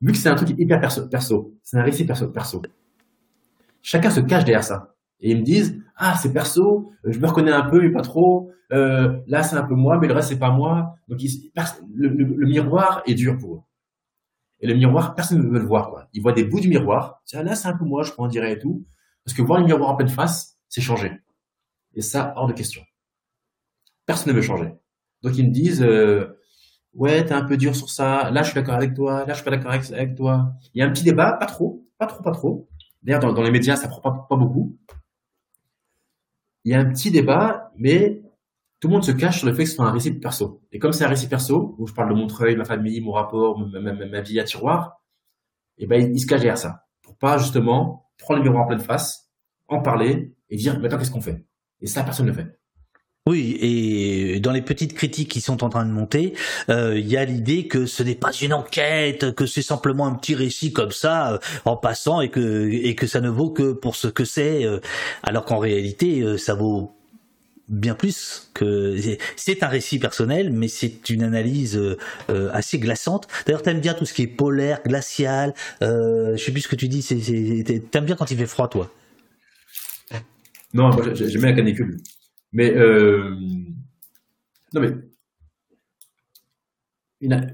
vu 0.00 0.12
que 0.12 0.16
c'est 0.16 0.30
un 0.30 0.36
truc 0.36 0.50
hyper 0.56 0.80
perso, 0.80 1.06
perso 1.06 1.52
c'est 1.62 1.76
un 1.76 1.82
récit 1.82 2.06
perso, 2.06 2.28
perso, 2.28 2.62
chacun 3.82 4.08
se 4.08 4.20
cache 4.20 4.44
derrière 4.44 4.64
ça. 4.64 4.94
Et 5.20 5.32
ils 5.32 5.38
me 5.38 5.42
disent, 5.44 5.83
ah, 5.96 6.16
c'est 6.20 6.32
perso, 6.32 6.92
je 7.04 7.18
me 7.18 7.26
reconnais 7.26 7.52
un 7.52 7.62
peu, 7.62 7.80
mais 7.80 7.90
pas 7.90 8.02
trop. 8.02 8.50
Euh, 8.72 9.20
là, 9.26 9.42
c'est 9.42 9.56
un 9.56 9.62
peu 9.62 9.74
moi, 9.74 9.98
mais 9.98 10.08
le 10.08 10.14
reste, 10.14 10.30
c'est 10.30 10.38
pas 10.38 10.50
moi. 10.50 10.96
Donc, 11.08 11.20
le, 11.94 12.46
miroir 12.46 13.02
est 13.06 13.14
dur 13.14 13.38
pour 13.38 13.54
eux. 13.54 13.60
Et 14.60 14.66
le 14.66 14.74
miroir, 14.74 15.14
personne 15.14 15.38
ne 15.38 15.48
veut 15.48 15.58
le 15.58 15.66
voir. 15.66 15.90
Quoi. 15.90 16.08
Ils 16.12 16.22
voient 16.22 16.32
des 16.32 16.44
bouts 16.44 16.60
du 16.60 16.68
miroir. 16.68 17.22
Tiens, 17.24 17.42
là, 17.42 17.54
c'est 17.54 17.68
un 17.68 17.76
peu 17.76 17.84
moi, 17.84 18.02
je 18.02 18.12
prends 18.12 18.24
en 18.24 18.28
dirait 18.28 18.52
et 18.52 18.58
tout. 18.58 18.84
Parce 19.24 19.36
que 19.36 19.42
voir 19.42 19.60
le 19.60 19.66
miroir 19.66 19.90
en 19.90 19.96
pleine 19.96 20.08
face, 20.08 20.58
c'est 20.68 20.80
changer. 20.80 21.12
Et 21.94 22.02
ça, 22.02 22.32
hors 22.36 22.46
de 22.46 22.52
question. 22.52 22.82
Personne 24.06 24.32
ne 24.32 24.36
veut 24.36 24.42
changer. 24.42 24.72
Donc, 25.22 25.36
ils 25.38 25.46
me 25.46 25.52
disent, 25.52 25.82
euh, 25.82 26.40
ouais, 26.94 27.24
t'es 27.24 27.32
un 27.32 27.44
peu 27.44 27.56
dur 27.56 27.76
sur 27.76 27.90
ça. 27.90 28.30
Là, 28.30 28.42
je 28.42 28.50
suis 28.50 28.54
d'accord 28.54 28.74
avec 28.74 28.94
toi. 28.94 29.20
Là, 29.20 29.28
je 29.28 29.34
suis 29.34 29.44
pas 29.44 29.50
d'accord 29.50 29.72
avec, 29.72 30.14
toi. 30.16 30.52
Il 30.74 30.80
y 30.80 30.82
a 30.82 30.86
un 30.86 30.90
petit 30.90 31.04
débat, 31.04 31.32
pas 31.32 31.46
trop, 31.46 31.86
pas 31.98 32.06
trop, 32.06 32.22
pas 32.22 32.32
trop. 32.32 32.68
D'ailleurs, 33.02 33.20
dans, 33.20 33.42
les 33.42 33.50
médias, 33.50 33.76
ça 33.76 33.88
prend 33.88 34.10
pas 34.10 34.36
beaucoup. 34.36 34.76
Il 36.64 36.72
y 36.72 36.74
a 36.74 36.80
un 36.80 36.86
petit 36.86 37.10
débat, 37.10 37.72
mais 37.76 38.22
tout 38.80 38.88
le 38.88 38.94
monde 38.94 39.04
se 39.04 39.12
cache 39.12 39.38
sur 39.38 39.46
le 39.46 39.54
fait 39.54 39.64
que 39.64 39.70
ce 39.70 39.76
soit 39.76 39.86
un 39.86 39.92
récit 39.92 40.12
perso. 40.12 40.62
Et 40.72 40.78
comme 40.78 40.92
c'est 40.92 41.04
un 41.04 41.08
récit 41.08 41.28
perso, 41.28 41.74
où 41.78 41.86
je 41.86 41.94
parle 41.94 42.10
de 42.10 42.14
mon 42.14 42.26
treuil, 42.26 42.56
ma 42.56 42.64
famille, 42.64 43.00
mon 43.00 43.12
rapport, 43.12 43.58
ma, 43.58 44.20
vie 44.20 44.40
à 44.40 44.44
tiroir, 44.44 45.02
et 45.76 45.84
eh 45.84 45.86
ben, 45.86 46.14
il, 46.14 46.20
se 46.20 46.26
cache 46.26 46.40
derrière 46.40 46.58
ça. 46.58 46.86
Pour 47.02 47.16
pas, 47.16 47.38
justement, 47.38 48.10
prendre 48.18 48.38
le 48.38 48.44
miroir 48.44 48.64
en 48.64 48.66
pleine 48.68 48.80
face, 48.80 49.30
en 49.68 49.80
parler, 49.80 50.34
et 50.48 50.56
dire, 50.56 50.78
maintenant, 50.78 50.98
qu'est-ce 50.98 51.10
qu'on 51.10 51.20
fait? 51.20 51.44
Et 51.80 51.86
ça, 51.86 52.04
personne 52.04 52.26
ne 52.26 52.30
le 52.30 52.36
fait. 52.36 52.60
Oui, 53.26 53.56
et 53.62 54.38
dans 54.40 54.52
les 54.52 54.60
petites 54.60 54.92
critiques 54.92 55.30
qui 55.30 55.40
sont 55.40 55.64
en 55.64 55.70
train 55.70 55.86
de 55.86 55.90
monter, 55.90 56.34
euh, 56.68 56.98
il 56.98 57.08
y 57.08 57.16
a 57.16 57.24
l'idée 57.24 57.68
que 57.68 57.86
ce 57.86 58.02
n'est 58.02 58.14
pas 58.14 58.32
une 58.32 58.52
enquête, 58.52 59.34
que 59.34 59.46
c'est 59.46 59.62
simplement 59.62 60.06
un 60.06 60.14
petit 60.14 60.34
récit 60.34 60.74
comme 60.74 60.92
ça 60.92 61.32
euh, 61.32 61.38
en 61.64 61.74
passant 61.74 62.20
et 62.20 62.28
que 62.28 63.06
ça 63.06 63.22
ne 63.22 63.30
vaut 63.30 63.48
que 63.48 63.72
pour 63.72 63.96
ce 63.96 64.08
que 64.08 64.26
c'est, 64.26 64.66
euh, 64.66 64.78
alors 65.22 65.46
qu'en 65.46 65.56
réalité 65.56 66.36
ça 66.36 66.52
vaut 66.52 66.94
bien 67.68 67.94
plus 67.94 68.50
que 68.52 68.94
c'est 69.36 69.62
un 69.62 69.68
récit 69.68 69.98
personnel, 69.98 70.52
mais 70.52 70.68
c'est 70.68 71.08
une 71.08 71.22
analyse 71.22 71.80
assez 72.28 72.78
glaçante. 72.78 73.26
D'ailleurs, 73.46 73.62
t'aimes 73.62 73.80
bien 73.80 73.94
tout 73.94 74.04
ce 74.04 74.12
qui 74.12 74.20
est 74.20 74.26
polaire, 74.26 74.82
glacial. 74.84 75.54
Euh, 75.80 76.36
je 76.36 76.44
sais 76.44 76.52
plus 76.52 76.60
ce 76.60 76.68
que 76.68 76.76
tu 76.76 76.88
dis. 76.88 77.02
T'aimes 77.90 78.04
bien 78.04 78.16
quand 78.16 78.30
il 78.30 78.36
fait 78.36 78.44
froid, 78.44 78.68
toi? 78.68 78.90
Non, 80.74 80.90
j'aime 81.14 81.42
la 81.42 81.54
canicule. 81.54 82.02
Mais 82.54 82.72
euh, 82.74 83.36
non, 84.72 84.80
mais 84.80 84.92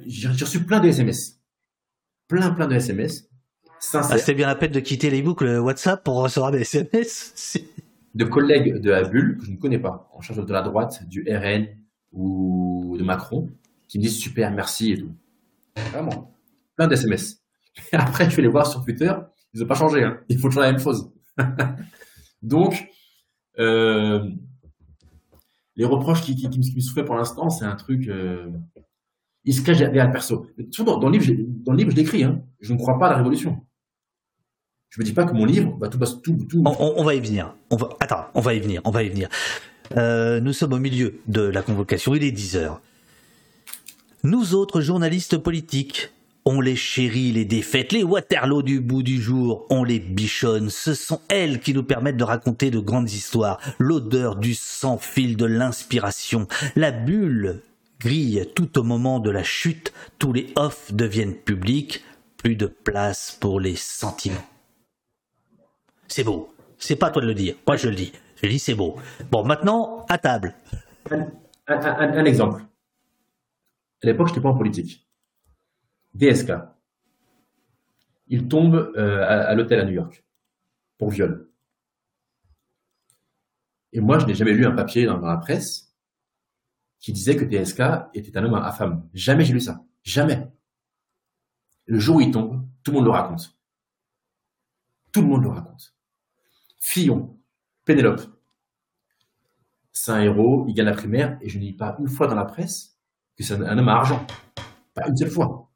j'ai 0.06 0.28
reçu 0.28 0.64
plein 0.64 0.78
de 0.78 0.88
SMS, 0.88 1.40
plein 2.28 2.50
plein 2.50 2.68
de 2.68 2.74
SMS. 2.74 3.28
Ah, 3.94 4.02
C'était 4.02 4.34
bien 4.34 4.46
la 4.46 4.56
peine 4.56 4.72
de 4.72 4.80
quitter 4.80 5.08
les 5.08 5.22
boucles 5.22 5.58
WhatsApp 5.58 6.04
pour 6.04 6.16
recevoir 6.16 6.52
des 6.52 6.60
SMS. 6.60 7.58
de 8.14 8.24
collègues 8.24 8.76
de 8.76 8.90
la 8.90 9.04
bulle 9.04 9.38
que 9.38 9.46
je 9.46 9.52
ne 9.52 9.56
connais 9.56 9.78
pas, 9.78 10.10
en 10.12 10.20
charge 10.20 10.44
de 10.44 10.52
la 10.52 10.60
droite, 10.60 11.08
du 11.08 11.24
RN 11.26 11.66
ou 12.12 12.96
de 12.98 13.02
Macron, 13.02 13.48
qui 13.88 13.98
me 13.98 14.02
disent 14.02 14.18
super, 14.18 14.50
merci 14.50 14.92
et 14.92 14.98
tout. 14.98 15.14
Vraiment. 15.92 16.36
Plein 16.76 16.88
d'SMS. 16.88 17.38
Après, 17.92 18.28
je 18.28 18.36
vais 18.36 18.42
les 18.42 18.48
voir 18.48 18.66
sur 18.66 18.84
Twitter, 18.84 19.12
ils 19.54 19.60
n'ont 19.60 19.66
pas 19.66 19.74
changé, 19.76 20.04
hein. 20.04 20.20
il 20.28 20.38
faut 20.38 20.48
toujours 20.48 20.62
la 20.62 20.72
même 20.72 20.80
chose. 20.80 21.10
Donc, 22.42 22.86
euh, 23.58 24.28
les 25.80 25.86
reproches 25.86 26.20
qui, 26.20 26.46
me 26.46 26.80
souffraient 26.80 27.06
pour 27.06 27.14
l'instant, 27.14 27.48
c'est 27.48 27.64
un 27.64 27.74
truc. 27.74 28.06
Euh, 28.08 28.50
il 29.44 29.54
se 29.54 29.62
cache 29.62 29.78
derrière 29.78 30.04
le 30.04 30.12
perso. 30.12 30.46
Dans, 30.78 31.08
le 31.08 31.12
livre, 31.18 31.90
je 31.90 31.96
l'écris. 31.96 32.22
Hein. 32.22 32.42
Je 32.60 32.74
ne 32.74 32.78
crois 32.78 32.98
pas 32.98 33.06
à 33.06 33.10
la 33.12 33.16
révolution. 33.16 33.56
Je 34.90 35.00
me 35.00 35.06
dis 35.06 35.14
pas 35.14 35.24
que 35.24 35.32
mon 35.32 35.46
livre 35.46 35.74
va 35.80 35.88
tout, 35.88 35.98
tout, 36.22 36.36
tout... 36.50 36.62
On, 36.66 36.94
on, 36.98 37.02
va 37.02 37.14
y 37.14 37.20
venir. 37.20 37.56
On 37.70 37.76
va, 37.76 37.88
attends, 37.98 38.26
on 38.34 38.42
va 38.42 38.52
y 38.52 38.60
venir. 38.60 38.82
On 38.84 38.90
va 38.90 39.04
y 39.04 39.08
venir. 39.08 39.30
Euh, 39.96 40.38
nous 40.40 40.52
sommes 40.52 40.74
au 40.74 40.78
milieu 40.78 41.18
de 41.28 41.40
la 41.40 41.62
convocation, 41.62 42.14
il 42.14 42.24
est 42.24 42.30
10 42.30 42.56
heures. 42.56 42.82
Nous 44.22 44.54
autres 44.54 44.82
journalistes 44.82 45.38
politiques, 45.38 46.12
on 46.44 46.60
les 46.60 46.76
chérit, 46.76 47.32
les 47.32 47.44
défaites, 47.44 47.92
les 47.92 48.02
Waterloo 48.02 48.62
du 48.62 48.80
bout 48.80 49.02
du 49.02 49.20
jour, 49.20 49.66
on 49.70 49.84
les 49.84 50.00
bichonne. 50.00 50.70
Ce 50.70 50.94
sont 50.94 51.20
elles 51.28 51.60
qui 51.60 51.74
nous 51.74 51.82
permettent 51.82 52.16
de 52.16 52.24
raconter 52.24 52.70
de 52.70 52.78
grandes 52.78 53.10
histoires. 53.10 53.60
L'odeur 53.78 54.36
du 54.36 54.54
sang 54.54 54.98
file 54.98 55.36
de 55.36 55.44
l'inspiration. 55.44 56.46
La 56.76 56.90
bulle 56.90 57.62
grille 58.00 58.48
tout 58.54 58.78
au 58.78 58.82
moment 58.82 59.20
de 59.20 59.30
la 59.30 59.42
chute. 59.42 59.92
Tous 60.18 60.32
les 60.32 60.52
offs 60.56 60.92
deviennent 60.92 61.34
publics. 61.34 62.04
Plus 62.38 62.56
de 62.56 62.66
place 62.66 63.36
pour 63.38 63.60
les 63.60 63.76
sentiments. 63.76 64.46
C'est 66.08 66.24
beau. 66.24 66.54
C'est 66.78 66.96
pas 66.96 67.10
toi 67.10 67.20
de 67.20 67.26
le 67.26 67.34
dire. 67.34 67.54
Moi, 67.66 67.76
je 67.76 67.88
le 67.88 67.94
dis. 67.94 68.12
Je 68.42 68.48
dis 68.48 68.58
c'est 68.58 68.74
beau. 68.74 68.96
Bon, 69.30 69.44
maintenant, 69.44 70.06
à 70.08 70.16
table. 70.16 70.54
Un, 71.66 72.24
exemple. 72.24 72.62
À 74.02 74.06
l'époque, 74.06 74.28
je 74.28 74.32
n'étais 74.32 74.42
pas 74.42 74.48
en 74.48 74.56
politique. 74.56 75.06
DSK. 76.14 76.52
Il 78.28 78.48
tombe 78.48 78.92
euh, 78.96 79.24
à, 79.26 79.54
l'hôtel 79.54 79.80
à 79.80 79.84
New 79.84 79.92
York 79.92 80.24
pour 80.98 81.10
viol. 81.10 81.48
Et 83.92 84.00
moi, 84.00 84.18
je 84.18 84.26
n'ai 84.26 84.34
jamais 84.34 84.52
lu 84.52 84.66
un 84.66 84.72
papier 84.72 85.06
dans, 85.06 85.18
la 85.18 85.36
presse 85.36 85.94
qui 87.00 87.12
disait 87.12 87.36
que 87.36 87.44
DSK 87.44 87.82
était 88.14 88.36
un 88.36 88.44
homme 88.44 88.54
à 88.54 88.70
femme. 88.72 89.08
Jamais 89.14 89.44
j'ai 89.44 89.52
lu 89.52 89.60
ça. 89.60 89.84
Jamais. 90.02 90.48
Le 91.86 91.98
jour 91.98 92.16
où 92.16 92.20
il 92.20 92.30
tombe, 92.30 92.68
tout 92.84 92.92
le 92.92 92.98
monde 92.98 93.06
le 93.06 93.10
raconte. 93.10 93.58
Tout 95.12 95.22
le 95.22 95.26
monde 95.26 95.42
le 95.42 95.48
raconte. 95.48 95.94
Fillon, 96.78 97.36
Pénélope. 97.84 98.22
C'est 99.92 100.12
un 100.12 100.20
héros, 100.20 100.66
il 100.68 100.74
gagne 100.74 100.86
la 100.86 100.94
primaire, 100.94 101.36
et 101.42 101.48
je 101.48 101.58
ne 101.58 101.64
dis 101.64 101.72
pas 101.72 101.96
une 101.98 102.08
fois 102.08 102.28
dans 102.28 102.36
la 102.36 102.44
presse 102.44 102.96
que 103.36 103.42
c'est 103.42 103.54
un 103.54 103.78
homme 103.78 103.88
à 103.88 103.96
argent. 103.96 104.24
Pas 104.94 105.08
une 105.08 105.16
seule 105.16 105.30
fois. 105.30 105.69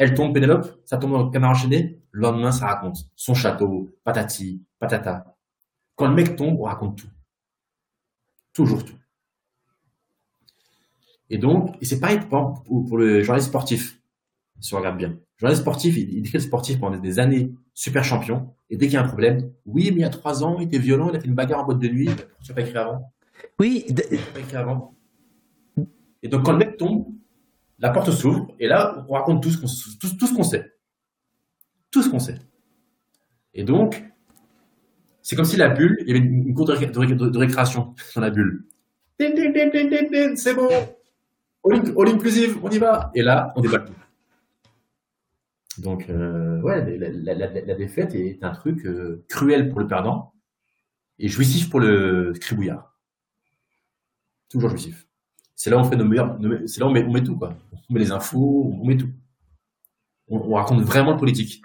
Elle 0.00 0.14
tombe, 0.14 0.32
Pénélope, 0.32 0.80
ça 0.86 0.96
tombe 0.96 1.12
dans 1.12 1.24
le 1.26 1.30
canard 1.30 1.50
enchaîné, 1.50 2.00
le 2.10 2.22
lendemain, 2.22 2.52
ça 2.52 2.68
raconte 2.68 3.04
son 3.16 3.34
château, 3.34 3.90
patati, 4.02 4.64
patata. 4.78 5.36
Quand 5.94 6.08
le 6.08 6.14
mec 6.14 6.36
tombe, 6.36 6.58
on 6.58 6.62
raconte 6.62 6.96
tout. 6.96 7.10
Toujours 8.54 8.82
tout. 8.82 8.96
Et 11.28 11.36
donc, 11.36 11.76
et 11.82 11.84
c'est 11.84 12.00
pareil 12.00 12.18
pour, 12.18 12.62
pour, 12.62 12.96
le 12.96 13.22
journaliste 13.22 13.50
sportif, 13.50 14.00
si 14.58 14.72
on 14.72 14.78
regarde 14.78 14.96
bien. 14.96 15.08
Le 15.10 15.18
journaliste 15.36 15.60
sportif, 15.60 15.94
il, 15.98 16.14
il 16.14 16.22
décrit 16.22 16.38
le 16.38 16.44
sportif 16.44 16.80
pendant 16.80 16.96
des 16.96 17.18
années, 17.18 17.52
super 17.74 18.02
champion, 18.02 18.54
et 18.70 18.78
dès 18.78 18.86
qu'il 18.86 18.94
y 18.94 18.96
a 18.96 19.04
un 19.04 19.06
problème, 19.06 19.52
oui, 19.66 19.90
mais 19.90 19.98
il 19.98 20.00
y 20.00 20.04
a 20.04 20.08
trois 20.08 20.42
ans, 20.42 20.56
il 20.60 20.64
était 20.64 20.78
violent, 20.78 21.10
il 21.10 21.16
a 21.16 21.20
fait 21.20 21.28
une 21.28 21.34
bagarre 21.34 21.60
en 21.60 21.64
boîte 21.66 21.78
de 21.78 21.88
nuit, 21.88 22.08
tu 22.42 22.50
n'as 22.50 22.54
pas 22.54 22.62
écrit 22.62 22.78
avant? 22.78 23.12
Oui. 23.58 23.84
Tu 23.86 23.92
pas 23.94 24.40
écrit 24.40 24.56
avant? 24.56 24.96
Et 26.22 26.28
donc, 26.28 26.46
quand 26.46 26.52
le 26.52 26.58
mec 26.58 26.78
tombe, 26.78 27.04
la 27.80 27.90
porte 27.90 28.10
s'ouvre, 28.10 28.54
et 28.58 28.68
là, 28.68 29.04
on 29.08 29.14
raconte 29.14 29.42
tout 29.42 29.50
ce 29.50 29.58
qu'on 29.58 29.66
sait. 29.66 30.72
Tout 31.90 32.02
ce 32.02 32.10
qu'on 32.10 32.18
sait. 32.20 32.38
Et 33.54 33.64
donc, 33.64 34.04
c'est 35.22 35.34
comme 35.34 35.44
si 35.44 35.56
la 35.56 35.68
bulle, 35.68 35.96
il 36.02 36.08
y 36.08 36.10
avait 36.10 36.20
une 36.24 36.54
cour 36.54 36.66
de, 36.66 37.38
récréation 37.38 37.94
dans 38.14 38.20
la 38.20 38.30
bulle. 38.30 38.64
C'est 39.18 40.54
bon 40.54 40.68
all, 41.68 42.08
inclusive, 42.08 42.58
on 42.62 42.70
y 42.70 42.78
va 42.78 43.10
Et 43.14 43.22
là, 43.22 43.52
on 43.56 43.60
déballe 43.60 43.84
tout. 43.84 43.94
Donc, 45.78 46.08
euh, 46.10 46.60
ouais, 46.60 46.98
la, 46.98 47.74
défaite 47.74 48.14
est 48.14 48.42
un 48.42 48.52
truc 48.52 48.84
euh, 48.86 49.24
cruel 49.28 49.68
pour 49.68 49.80
le 49.80 49.86
perdant 49.86 50.34
et 51.18 51.28
jouissif 51.28 51.70
pour 51.70 51.80
le 51.80 52.34
scribouillard. 52.34 52.98
Toujours 54.48 54.70
jouissif 54.70 55.06
c'est 55.60 55.68
là 55.68 55.76
où 55.76 55.80
on 55.80 55.84
fait 55.84 55.96
nos 55.96 56.06
meilleurs, 56.06 56.38
c'est 56.64 56.80
là 56.80 56.86
où 56.86 56.88
on 56.88 57.12
met, 57.12 57.22
tout, 57.22 57.36
quoi. 57.36 57.54
On 57.90 57.92
met 57.92 58.00
les 58.00 58.12
infos, 58.12 58.72
on 58.80 58.86
met 58.86 58.96
tout. 58.96 59.10
On, 60.26 60.54
raconte 60.54 60.80
vraiment 60.80 61.10
le 61.10 61.18
politique. 61.18 61.60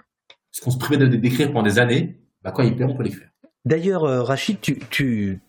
Ce 0.50 0.60
qu'on 0.60 0.70
se 0.70 0.76
permet 0.76 0.98
de 0.98 1.06
décrire 1.16 1.50
pendant 1.50 1.62
des 1.62 1.78
années, 1.78 2.20
bah, 2.42 2.50
quand 2.50 2.62
il 2.62 2.76
plaît, 2.76 2.84
on 2.84 2.94
peut 2.94 3.04
l'écrire. 3.04 3.30
D'ailleurs, 3.64 4.04
euh, 4.04 4.22
Rachid, 4.22 4.60
tu, 4.60 4.80
tu, 4.90 5.40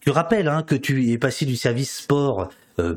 tu 0.00 0.08
rappelles 0.08 0.48
hein, 0.48 0.62
que 0.62 0.74
tu 0.74 1.10
es 1.10 1.18
passé 1.18 1.44
du 1.44 1.56
service 1.56 1.98
sport 1.98 2.48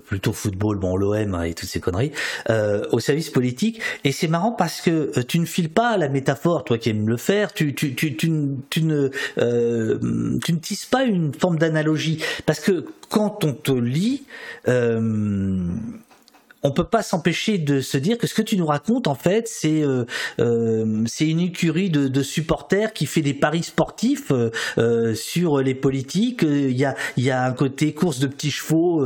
plutôt 0.05 0.33
football, 0.33 0.77
bon 0.77 0.95
l'OM 0.95 1.41
et 1.43 1.53
toutes 1.53 1.69
ces 1.69 1.79
conneries, 1.79 2.11
euh, 2.49 2.85
au 2.91 2.99
service 2.99 3.29
politique. 3.29 3.81
Et 4.03 4.11
c'est 4.11 4.27
marrant 4.27 4.51
parce 4.51 4.81
que 4.81 5.11
euh, 5.17 5.23
tu 5.27 5.39
ne 5.39 5.45
files 5.45 5.69
pas 5.69 5.97
la 5.97 6.09
métaphore, 6.09 6.63
toi 6.63 6.77
qui 6.77 6.89
aimes 6.89 7.07
le 7.07 7.17
faire, 7.17 7.53
tu, 7.53 7.73
tu, 7.73 7.95
tu, 7.95 8.15
tu, 8.15 8.29
ne, 8.29 9.09
tu 10.39 10.53
ne 10.53 10.59
tisses 10.59 10.85
pas 10.85 11.03
une 11.03 11.33
forme 11.33 11.57
d'analogie. 11.57 12.23
Parce 12.45 12.59
que 12.59 12.85
quand 13.09 13.43
on 13.43 13.53
te 13.53 13.71
lit, 13.71 14.23
on 16.63 16.71
peut 16.71 16.85
pas 16.85 17.03
s'empêcher 17.03 17.57
de 17.57 17.81
se 17.81 17.97
dire 17.97 18.17
que 18.17 18.27
ce 18.27 18.33
que 18.33 18.41
tu 18.41 18.57
nous 18.57 18.65
racontes 18.65 19.07
en 19.07 19.15
fait 19.15 19.47
c'est 19.47 19.83
euh, 19.83 20.05
euh, 20.39 21.03
c'est 21.05 21.27
une 21.27 21.39
écurie 21.39 21.89
de, 21.89 22.23
supporters 22.23 22.93
qui 22.93 23.05
fait 23.05 23.21
des 23.21 23.33
paris 23.33 23.63
sportifs 23.63 24.31
euh, 24.77 25.13
sur 25.13 25.59
les 25.59 25.75
politiques. 25.75 26.43
Il 26.43 26.71
y 26.71 26.85
a 26.85 26.95
il 27.17 27.23
y 27.23 27.31
a 27.31 27.43
un 27.43 27.51
côté 27.51 27.93
course 27.93 28.19
de 28.19 28.27
petits 28.27 28.51
chevaux 28.51 29.05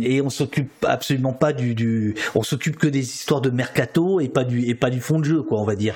et 0.00 0.20
on 0.20 0.30
s'occupe 0.30 0.70
absolument 0.84 1.32
pas 1.32 1.52
du, 1.52 1.74
du 1.74 2.14
on 2.34 2.42
s'occupe 2.42 2.76
que 2.76 2.88
des 2.88 3.00
histoires 3.00 3.40
de 3.40 3.50
mercato 3.50 4.20
et 4.20 4.28
pas 4.28 4.44
du 4.44 4.68
et 4.68 4.74
pas 4.74 4.90
du 4.90 5.00
fond 5.00 5.20
de 5.20 5.24
jeu 5.24 5.42
quoi 5.42 5.60
on 5.60 5.64
va 5.64 5.76
dire 5.76 5.94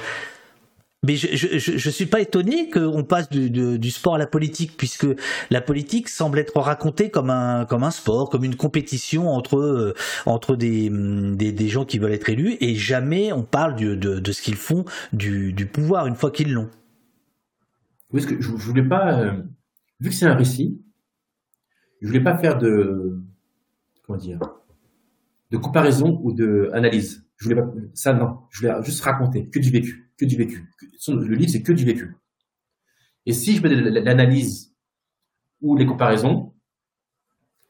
mais 1.02 1.16
je, 1.16 1.34
je, 1.34 1.78
je, 1.78 1.90
suis 1.90 2.04
pas 2.04 2.20
étonné 2.20 2.68
qu'on 2.68 3.04
passe 3.04 3.30
du, 3.30 3.90
sport 3.90 4.16
à 4.16 4.18
la 4.18 4.26
politique, 4.26 4.76
puisque 4.76 5.06
la 5.48 5.62
politique 5.62 6.10
semble 6.10 6.38
être 6.38 6.58
racontée 6.60 7.10
comme 7.10 7.30
un, 7.30 7.64
comme 7.64 7.84
un 7.84 7.90
sport, 7.90 8.28
comme 8.28 8.44
une 8.44 8.56
compétition 8.56 9.28
entre, 9.28 9.56
euh, 9.56 9.94
entre 10.26 10.56
des, 10.56 10.90
des, 10.90 11.52
des, 11.52 11.68
gens 11.68 11.86
qui 11.86 11.98
veulent 11.98 12.12
être 12.12 12.28
élus, 12.28 12.58
et 12.60 12.74
jamais 12.74 13.32
on 13.32 13.42
parle 13.44 13.76
de, 13.76 13.94
de, 13.94 14.32
ce 14.32 14.42
qu'ils 14.42 14.56
font 14.56 14.84
du, 15.14 15.54
pouvoir 15.72 16.06
une 16.06 16.16
fois 16.16 16.30
qu'ils 16.30 16.52
l'ont. 16.52 16.68
Oui, 18.12 18.22
que 18.22 18.34
je, 18.38 18.48
je 18.48 18.66
voulais 18.66 18.86
pas, 18.86 19.20
euh, 19.20 19.42
vu 20.00 20.10
que 20.10 20.14
c'est 20.14 20.26
un 20.26 20.34
récit, 20.34 20.82
je 22.02 22.08
voulais 22.08 22.22
pas 22.22 22.36
faire 22.36 22.58
de, 22.58 23.22
comment 24.06 24.18
dire, 24.18 24.38
de 25.50 25.56
comparaison 25.56 26.20
ou 26.22 26.34
de 26.34 26.68
analyse. 26.74 27.24
Je 27.38 27.48
voulais 27.48 27.62
pas, 27.62 27.68
ça 27.94 28.12
non, 28.12 28.40
je 28.50 28.60
voulais 28.60 28.82
juste 28.82 29.00
raconter, 29.00 29.48
que 29.48 29.58
du 29.58 29.70
vécu 29.70 30.10
que 30.20 30.26
du 30.26 30.36
vécu. 30.36 30.68
Le 31.08 31.34
livre, 31.34 31.50
c'est 31.50 31.62
que 31.62 31.72
du 31.72 31.84
vécu. 31.84 32.16
Et 33.26 33.32
si 33.32 33.56
je 33.56 33.62
mets 33.62 33.68
l'analyse 33.68 34.74
ou 35.60 35.76
les 35.76 35.86
comparaisons, 35.86 36.54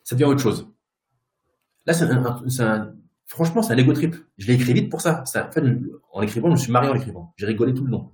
ça 0.05 0.14
devient 0.14 0.24
autre 0.24 0.41
chose. 0.41 0.68
Là, 1.87 1.93
c'est 1.93 2.05
un, 2.05 2.95
franchement, 3.26 3.62
c'est 3.62 3.72
un 3.72 3.78
ego 3.78 3.93
trip. 3.93 4.16
Je 4.39 4.47
l'ai 4.47 4.55
écrit 4.55 4.72
vite 4.72 4.91
pour 4.91 5.01
ça. 5.01 5.22
en, 5.22 5.51
fait, 5.51 5.62
en 6.12 6.22
écrivant, 6.22 6.49
je 6.49 6.53
me 6.53 6.59
suis 6.59 6.72
marié 6.72 6.91
en 6.91 6.95
écrivant. 6.95 7.33
J'ai 7.37 7.47
rigolé 7.47 7.74
tout 7.74 7.85
le 7.85 7.91
long. 7.91 8.12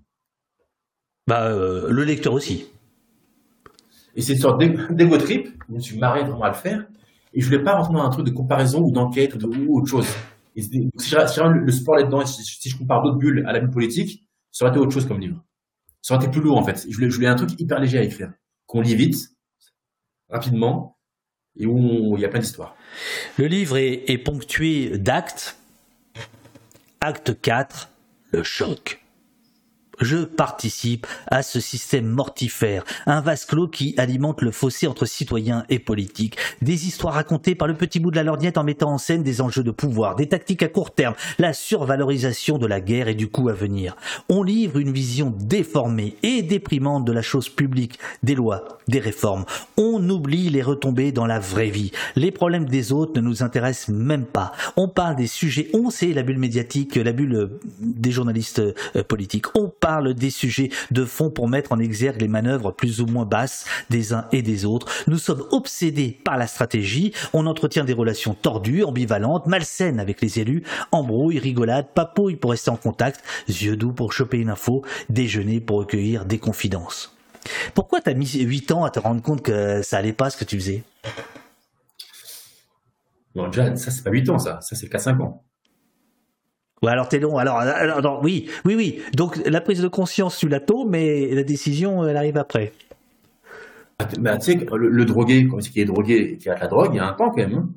Bah, 1.27 1.49
euh, 1.49 1.91
le 1.91 2.05
lecteur 2.05 2.33
aussi. 2.33 2.67
Et 4.15 4.23
c'est 4.23 4.35
une 4.35 4.41
sorte 4.41 4.61
d'ego 4.61 5.19
trip. 5.19 5.49
Je 5.69 5.75
me 5.75 5.81
suis 5.81 5.99
marié 5.99 6.25
vraiment 6.25 6.45
à 6.45 6.49
le 6.49 6.55
faire. 6.55 6.87
Et 7.35 7.41
je 7.41 7.47
voulais 7.47 7.63
pas 7.63 7.75
rentrer 7.75 7.93
dans 7.93 8.05
un 8.05 8.11
truc 8.11 8.25
de 8.27 8.31
comparaison 8.31 8.81
ou 8.83 8.93
d'enquête 8.93 9.35
ou, 9.43 9.77
autre 9.77 9.89
chose. 9.89 10.09
Et 10.55 10.63
si, 10.63 10.91
je, 10.99 11.49
le 11.49 11.73
sport 11.73 11.97
là-dedans, 11.97 12.25
si, 12.25 12.43
si, 12.43 12.71
je 12.71 12.79
compare 12.79 13.03
d'autres 13.03 13.19
bulles 13.19 13.45
à 13.47 13.53
la 13.53 13.61
bulle 13.61 13.71
politique, 13.71 14.26
ça 14.57 14.65
aurait 14.65 14.73
été 14.73 14.81
autre 14.81 14.93
chose 14.93 15.07
comme 15.07 15.21
livre. 15.21 15.45
Ça 16.01 16.15
aurait 16.15 16.25
été 16.25 16.33
plus 16.33 16.41
lourd 16.41 16.57
en 16.57 16.65
fait. 16.65 16.87
Je 16.89 16.97
voulais, 16.97 17.27
un 17.27 17.35
truc 17.35 17.51
hyper 17.61 17.79
léger 17.79 17.99
à 17.99 18.03
écrire, 18.03 18.33
qu'on 18.65 18.81
lit 18.81 18.95
vite, 18.95 19.19
rapidement, 20.31 20.99
et 21.59 21.67
où 21.67 22.17
il 22.17 22.23
y 22.23 22.25
a 22.25 22.29
plein 22.31 22.41
d'histoires. 22.41 22.75
Le 23.37 23.49
livre 23.49 23.77
est 23.77 24.19
ponctué 24.25 24.97
d'actes. 24.97 25.59
Acte 27.03 27.39
4, 27.39 27.91
le 28.31 28.43
choc 28.43 29.05
je 30.01 30.19
participe 30.19 31.07
à 31.27 31.43
ce 31.43 31.61
système 31.61 32.07
mortifère, 32.07 32.85
un 33.07 33.21
vase 33.21 33.45
clos 33.45 33.69
qui 33.69 33.95
alimente 33.97 34.43
le 34.43 34.51
fossé 34.51 34.87
entre 34.87 35.07
citoyens 35.07 35.65
et 35.69 35.79
politiques, 35.79 36.37
des 36.63 36.87
histoires 36.87 37.15
racontées 37.15 37.55
par 37.55 37.69
le 37.69 37.75
petit 37.75 38.01
bout 38.01 38.11
de 38.11 38.17
la 38.17 38.23
lorgnette 38.23 38.59
en 38.59 38.65
mettant 38.65 38.93
en 38.93 38.99
scène 38.99 39.23
des 39.23 39.41
enjeux 39.41 39.63
de 39.63 39.71
pouvoir, 39.71 40.17
des 40.17 40.29
tactiques 40.29 40.63
à 40.63 40.69
court 40.69 40.95
terme, 40.95 41.15
la 41.39 41.53
survalorisation 41.53 42.59
de 42.59 42.67
la 42.67 42.81
guerre 42.81 43.09
et 43.09 43.15
du 43.15 43.29
coup 43.29 43.49
à 43.49 43.53
venir. 43.53 43.97
On 44.29 44.43
livre 44.43 44.79
une 44.79 44.93
vision 44.93 45.35
déformée 45.37 46.17
et 46.23 46.43
déprimante 46.43 47.05
de 47.05 47.13
la 47.13 47.23
chose 47.23 47.49
publique, 47.49 47.99
des 48.23 48.35
lois, 48.35 48.79
des 48.89 49.01
réformes. 49.01 49.45
On 49.77 50.09
oublie 50.09 50.51
les 50.51 50.63
retombées 50.63 51.13
dans 51.13 51.27
la 51.27 51.39
vraie 51.39 51.71
vie. 51.71 51.93
Les 52.15 52.31
problèmes 52.31 52.67
des 52.67 52.93
autres 52.93 53.13
ne 53.17 53.21
nous 53.21 53.43
intéressent 53.43 53.95
même 53.95 54.25
pas. 54.25 54.53
On 54.77 54.89
parle 54.89 55.17
des 55.17 55.27
sujets, 55.27 55.69
on 55.73 55.91
sait 55.91 56.13
la 56.13 56.23
bulle 56.23 56.39
médiatique, 56.39 56.97
la 56.97 57.13
bulle 57.13 57.59
des 57.81 58.11
journalistes 58.11 58.61
euh, 58.61 59.03
politiques. 59.03 59.47
Des 60.15 60.31
sujets 60.31 60.71
de 60.91 61.05
fond 61.05 61.31
pour 61.31 61.49
mettre 61.49 61.73
en 61.73 61.79
exergue 61.79 62.21
les 62.21 62.29
manœuvres 62.29 62.73
plus 62.73 63.01
ou 63.01 63.07
moins 63.07 63.25
basses 63.25 63.67
des 63.91 64.13
uns 64.13 64.27
et 64.33 64.43
des 64.43 64.65
autres. 64.65 64.87
Nous 65.07 65.19
sommes 65.19 65.45
obsédés 65.51 66.19
par 66.25 66.37
la 66.37 66.47
stratégie, 66.47 67.13
on 67.33 67.47
entretient 67.47 67.85
des 67.85 67.93
relations 67.93 68.35
tordues, 68.35 68.85
ambivalentes, 68.85 69.47
malsaines 69.47 70.01
avec 70.01 70.21
les 70.21 70.41
élus, 70.41 70.65
embrouilles, 70.93 71.39
rigolades, 71.39 71.89
papouilles 71.95 72.37
pour 72.37 72.51
rester 72.51 72.71
en 72.71 72.77
contact, 72.77 73.23
yeux 73.49 73.77
doux 73.77 73.93
pour 73.93 74.13
choper 74.13 74.39
une 74.39 74.51
info, 74.51 74.85
déjeuner 75.09 75.61
pour 75.61 75.79
recueillir 75.79 76.25
des 76.25 76.39
confidences. 76.39 77.17
Pourquoi 77.75 78.01
t'as 78.01 78.15
mis 78.15 78.31
8 78.33 78.73
ans 78.73 78.85
à 78.85 78.91
te 78.91 78.99
rendre 78.99 79.23
compte 79.23 79.43
que 79.43 79.83
ça 79.83 79.99
allait 79.99 80.13
pas 80.13 80.31
ce 80.31 80.37
que 80.37 80.45
tu 80.45 80.57
faisais? 80.57 80.83
Non, 83.37 83.49
déjà, 83.49 83.77
ça, 83.77 83.91
c'est 83.91 84.03
pas 84.03 84.11
8 84.11 84.31
ans, 84.31 84.39
ça. 84.39 84.59
Ça, 84.61 84.75
c'est 84.75 84.89
4-5 84.89 85.23
ans. 85.23 85.46
Ouais, 86.83 86.91
alors 86.91 87.09
t'es 87.09 87.19
long. 87.19 87.39
Alors, 87.39 87.57
alors, 87.57 88.23
oui, 88.23 88.51
oui, 88.65 88.75
oui. 88.75 89.03
Donc 89.15 89.41
la 89.47 89.61
prise 89.61 89.81
de 89.81 89.89
conscience, 89.89 90.39
tu 90.39 90.49
l'as 90.49 90.61
tôt, 90.61 90.87
mais 90.87 91.35
la 91.35 91.43
décision, 91.43 92.07
elle 92.07 92.17
arrive 92.17 92.37
après. 92.37 92.73
Bah, 94.19 94.37
tu 94.37 94.53
sais, 94.53 94.67
le, 94.75 94.89
le 94.89 95.05
drogué, 95.07 95.49
comme 95.49 95.61
c'est 95.63 95.71
qui 95.71 95.81
est 95.81 95.87
drogué 95.87 96.33
et 96.33 96.39
qui 96.39 96.51
a 96.51 96.55
de 96.55 96.61
la 96.61 96.67
drogue, 96.67 96.91
il 96.93 96.97
y 96.97 97.01
a 97.01 97.09
un 97.09 97.15
temps 97.15 97.31
quand 97.31 97.39
même. 97.39 97.55
Hein. 97.55 97.69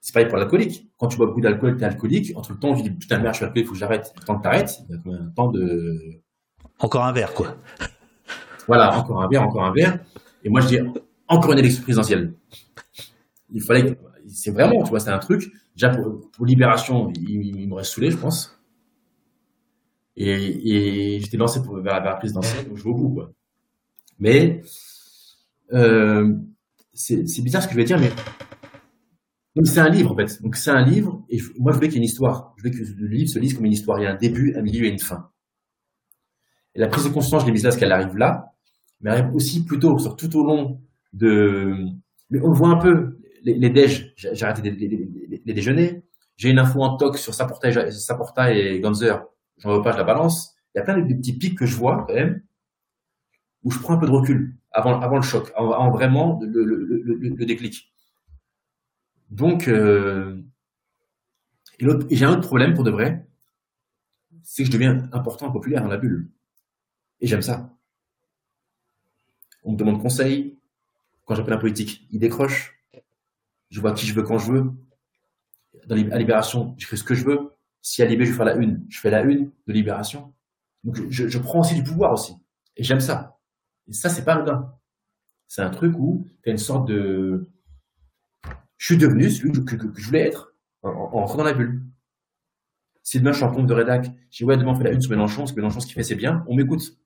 C'est 0.00 0.12
pareil 0.12 0.28
pour 0.28 0.38
l'alcoolique. 0.38 0.90
Quand 0.98 1.08
tu 1.08 1.16
bois 1.16 1.26
beaucoup 1.26 1.40
d'alcool, 1.40 1.76
tu 1.76 1.82
es 1.82 1.86
alcoolique. 1.86 2.32
Entre 2.36 2.52
le 2.52 2.58
temps 2.58 2.74
tu 2.74 2.82
dis 2.82 2.90
putain 2.90 3.18
merde, 3.18 3.34
je 3.34 3.38
suis 3.38 3.44
alcoolique, 3.44 3.64
il 3.64 3.68
faut 3.68 3.74
que 3.74 3.78
j'arrête. 3.78 4.12
Le 4.18 4.24
temps 4.24 4.38
que 4.38 4.42
t'arrêtes, 4.42 4.78
il 4.88 4.96
y 4.96 5.14
a 5.14 5.18
un 5.18 5.30
temps 5.30 5.48
de. 5.48 6.20
Encore 6.78 7.04
un 7.04 7.12
verre, 7.12 7.32
quoi. 7.34 7.56
Voilà, 8.66 8.96
encore 8.96 9.20
un 9.20 9.26
verre, 9.26 9.42
encore 9.42 9.64
un 9.64 9.72
verre. 9.72 9.98
Et 10.44 10.48
moi, 10.48 10.60
je 10.60 10.68
dis 10.68 10.78
encore 11.26 11.52
une 11.52 11.58
élection 11.58 11.82
présidentielle. 11.82 12.34
Il 13.52 13.62
fallait. 13.62 13.96
C'est 14.32 14.50
vraiment, 14.50 14.82
tu 14.82 14.90
vois, 14.90 15.00
c'est 15.00 15.10
un 15.10 15.18
truc. 15.18 15.52
Déjà 15.74 15.90
pour, 15.90 16.46
Libération, 16.46 17.12
il, 17.14 17.68
m'aurait 17.68 17.84
saoulé, 17.84 18.10
je 18.10 18.16
pense. 18.16 18.58
Et, 20.16 21.18
j'étais 21.20 21.36
lancé 21.36 21.62
pour, 21.62 21.80
vers, 21.80 22.02
la 22.02 22.14
présidentielle, 22.14 22.68
donc 22.68 22.76
je 22.76 22.88
au 22.88 22.94
bout, 22.94 23.10
quoi. 23.10 23.32
Mais 24.18 24.62
euh, 25.72 26.34
c'est 26.92 27.42
bizarre 27.42 27.62
ce 27.62 27.68
que 27.68 27.72
je 27.72 27.78
vais 27.78 27.84
dire, 27.84 27.98
mais 27.98 28.10
c'est 29.64 29.80
un 29.80 29.88
livre 29.88 30.12
en 30.12 30.16
fait. 30.16 30.42
Donc 30.42 30.56
c'est 30.56 30.70
un 30.70 30.84
livre, 30.84 31.24
et 31.28 31.40
moi 31.58 31.72
je 31.72 31.76
voulais 31.76 31.88
qu'il 31.88 31.96
y 31.96 31.98
ait 31.98 32.04
une 32.04 32.10
histoire. 32.10 32.54
Je 32.56 32.62
voulais 32.62 32.74
que 32.74 32.82
le 32.82 33.08
livre 33.08 33.30
se 33.30 33.38
lise 33.38 33.54
comme 33.54 33.64
une 33.64 33.72
histoire. 33.72 33.98
Il 33.98 34.04
y 34.04 34.06
a 34.06 34.12
un 34.12 34.16
début, 34.16 34.54
un 34.56 34.62
milieu 34.62 34.84
et 34.84 34.90
une 34.90 34.98
fin. 34.98 35.30
Et 36.74 36.80
la 36.80 36.88
prise 36.88 37.04
de 37.04 37.08
conscience, 37.08 37.42
je 37.42 37.46
l'ai 37.46 37.52
mise 37.52 37.64
là, 37.64 37.70
parce 37.70 37.80
qu'elle 37.80 37.92
arrive 37.92 38.16
là, 38.16 38.54
mais 39.00 39.10
elle 39.10 39.20
arrive 39.20 39.34
aussi 39.34 39.64
plutôt 39.64 39.98
sur 39.98 40.16
tout 40.16 40.34
au 40.36 40.44
long 40.44 40.80
de. 41.12 41.74
Mais 42.30 42.40
on 42.40 42.48
le 42.48 42.54
voit 42.54 42.68
un 42.68 42.76
peu, 42.76 43.18
les, 43.42 43.54
les 43.54 43.70
déj, 43.70 44.12
j'ai 44.16 44.44
arrêté 44.44 44.70
les, 44.70 45.54
déjeuners. 45.54 46.02
J'ai 46.36 46.48
une 46.48 46.58
info 46.58 46.82
en 46.82 46.96
toc 46.96 47.18
sur 47.18 47.34
Saporta, 47.34 47.90
Saporta 47.90 48.52
et 48.54 48.80
Ganzer. 48.80 49.16
J'en 49.58 49.76
veux 49.76 49.82
pas, 49.82 49.92
je 49.92 49.98
la 49.98 50.04
balance. 50.04 50.54
Il 50.74 50.78
y 50.78 50.80
a 50.80 50.84
plein 50.84 50.98
de 50.98 51.14
petits 51.14 51.36
pics 51.36 51.58
que 51.58 51.66
je 51.66 51.76
vois 51.76 52.04
quand 52.06 52.14
même, 52.14 52.42
où 53.64 53.70
je 53.70 53.78
prends 53.78 53.94
un 53.94 53.98
peu 53.98 54.06
de 54.06 54.12
recul 54.12 54.56
avant, 54.72 55.16
le 55.16 55.22
choc, 55.22 55.52
avant, 55.56 55.90
vraiment 55.90 56.40
le, 56.42 57.44
déclic. 57.44 57.92
Donc, 59.30 59.68
euh, 59.68 60.40
et, 61.78 62.16
j'ai 62.16 62.24
un 62.24 62.32
autre 62.32 62.46
problème 62.46 62.74
pour 62.74 62.84
de 62.84 62.90
vrai, 62.90 63.26
c'est 64.42 64.62
que 64.62 64.66
je 64.66 64.72
deviens 64.72 65.08
important 65.12 65.50
et 65.50 65.52
populaire 65.52 65.82
dans 65.82 65.88
la 65.88 65.96
bulle. 65.96 66.30
Et 67.20 67.26
j'aime 67.26 67.42
ça. 67.42 67.76
On 69.62 69.72
me 69.72 69.76
demande 69.76 70.00
conseil. 70.00 70.58
Quand 71.26 71.34
j'appelle 71.34 71.54
un 71.54 71.58
politique, 71.58 72.06
il 72.10 72.18
décroche. 72.18 72.79
Je 73.70 73.80
vois 73.80 73.92
qui 73.92 74.06
je 74.06 74.14
veux 74.14 74.22
quand 74.22 74.38
je 74.38 74.52
veux. 74.52 74.72
À 75.88 76.18
Libération, 76.18 76.74
je 76.78 76.86
fais 76.86 76.96
ce 76.96 77.04
que 77.04 77.14
je 77.14 77.24
veux. 77.24 77.56
Si 77.82 78.02
à 78.02 78.04
Libé, 78.04 78.26
je 78.26 78.32
fais 78.32 78.44
la 78.44 78.54
une, 78.54 78.84
je 78.88 79.00
fais 79.00 79.10
la 79.10 79.22
une 79.22 79.50
de 79.66 79.72
Libération. 79.72 80.34
Donc, 80.84 80.98
je, 81.08 81.38
prends 81.38 81.60
aussi 81.60 81.74
du 81.74 81.82
pouvoir 81.82 82.12
aussi. 82.12 82.34
Et 82.76 82.84
j'aime 82.84 83.00
ça. 83.00 83.38
Et 83.88 83.92
ça, 83.92 84.08
c'est 84.08 84.24
pas 84.24 84.34
anodin. 84.34 84.74
C'est 85.48 85.62
un 85.62 85.70
truc 85.70 85.94
où 85.98 86.26
tu 86.42 86.48
as 86.48 86.52
une 86.52 86.58
sorte 86.58 86.88
de, 86.88 87.50
je 88.80 88.86
suis 88.86 88.96
devenu 88.96 89.30
celui 89.30 89.52
que, 89.52 89.76
je 89.94 90.06
voulais 90.06 90.26
être 90.26 90.54
en, 90.82 91.08
rentrant 91.08 91.36
dans 91.36 91.44
la 91.44 91.52
bulle. 91.52 91.82
Si 93.02 93.18
demain 93.18 93.32
je 93.32 93.36
suis 93.36 93.44
en 93.44 93.52
pompe 93.52 93.66
de 93.66 93.74
rédac, 93.74 94.06
je 94.30 94.38
dis 94.38 94.44
ouais, 94.44 94.56
demain 94.56 94.72
on 94.72 94.74
fait 94.74 94.84
la 94.84 94.92
une 94.92 95.02
sur 95.02 95.10
Mélenchon, 95.10 95.42
parce 95.42 95.52
que 95.52 95.56
Mélenchon 95.56 95.80
ce 95.80 95.86
qu'il 95.86 95.94
fait 95.94 96.02
c'est 96.02 96.14
bien, 96.14 96.44
on 96.48 96.54
m'écoute. 96.54 96.96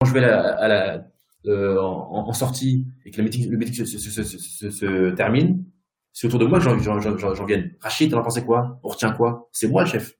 Quand 0.00 0.06
je 0.06 0.12
vais 0.12 0.24
à 0.24 0.66
la, 0.66 1.06
euh, 1.46 1.80
en, 1.80 2.32
sortie 2.32 2.86
et 3.04 3.10
que 3.10 3.16
le 3.18 3.24
meeting, 3.24 3.84
se, 3.84 5.10
termine, 5.14 5.64
c'est 6.12 6.26
autour 6.26 6.38
de 6.38 6.44
moi 6.44 6.58
que 6.58 6.64
j'en 6.64 7.46
vienne. 7.46 7.74
Rachid, 7.80 8.10
t'en 8.10 8.20
as 8.20 8.22
pensé 8.22 8.44
quoi? 8.44 8.78
On 8.82 8.88
retient 8.88 9.12
quoi? 9.12 9.48
C'est 9.52 9.68
moi 9.68 9.84
le 9.84 9.88
chef. 9.88 10.18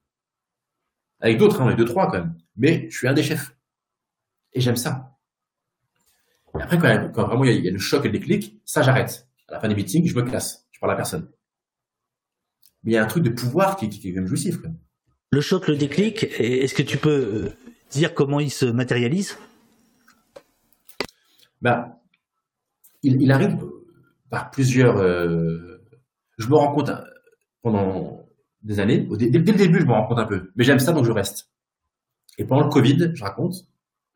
Avec 1.20 1.36
d'autres, 1.36 1.60
hein, 1.60 1.66
avec 1.66 1.76
deux, 1.76 1.84
trois 1.84 2.06
quand 2.06 2.18
même. 2.18 2.34
Mais 2.56 2.88
je 2.90 2.96
suis 2.96 3.06
un 3.06 3.12
des 3.12 3.22
chefs. 3.22 3.54
Et 4.54 4.60
j'aime 4.60 4.76
ça. 4.76 5.18
Après, 6.54 6.78
quand, 6.78 7.26
vraiment 7.26 7.44
il 7.44 7.64
y, 7.64 7.68
a, 7.68 7.70
le 7.70 7.78
choc 7.78 8.04
et 8.04 8.08
le 8.08 8.18
déclic, 8.18 8.60
ça 8.64 8.82
j'arrête 8.82 9.28
à 9.48 9.54
la 9.54 9.60
fin 9.60 9.68
des 9.68 9.74
meetings, 9.74 10.06
je 10.06 10.14
me 10.14 10.22
classe, 10.22 10.66
je 10.72 10.80
parle 10.80 10.92
à 10.92 10.96
personne. 10.96 11.28
Mais 12.82 12.92
il 12.92 12.94
y 12.94 12.98
a 12.98 13.04
un 13.04 13.06
truc 13.06 13.22
de 13.22 13.30
pouvoir 13.30 13.76
qui, 13.76 13.86
est 13.86 14.12
quand 14.12 14.20
même 14.20 14.26
jouissif. 14.26 14.56
Le 15.32 15.40
choc, 15.40 15.68
le 15.68 15.76
déclic, 15.76 16.24
est-ce 16.38 16.74
que 16.74 16.82
tu 16.82 16.96
peux 16.96 17.10
euh, 17.10 17.52
dire 17.90 18.14
comment 18.14 18.40
il 18.40 18.50
se 18.50 18.64
matérialise? 18.64 19.36
Bah, 21.60 22.00
il, 23.02 23.30
arrive 23.32 23.58
par 24.28 24.50
plusieurs. 24.50 24.96
Euh, 24.98 25.82
je 26.38 26.48
me 26.48 26.54
rends 26.54 26.72
compte 26.72 26.90
pendant 27.62 28.26
des 28.62 28.80
années, 28.80 29.06
dès, 29.18 29.30
le 29.30 29.40
début, 29.40 29.80
je 29.80 29.86
me 29.86 29.92
rends 29.92 30.06
compte 30.06 30.18
un 30.18 30.26
peu, 30.26 30.50
mais 30.56 30.64
j'aime 30.64 30.78
ça 30.78 30.92
donc 30.92 31.04
je 31.04 31.12
reste. 31.12 31.50
Et 32.38 32.44
pendant 32.44 32.64
le 32.64 32.70
Covid, 32.70 33.12
je 33.14 33.22
raconte, 33.22 33.54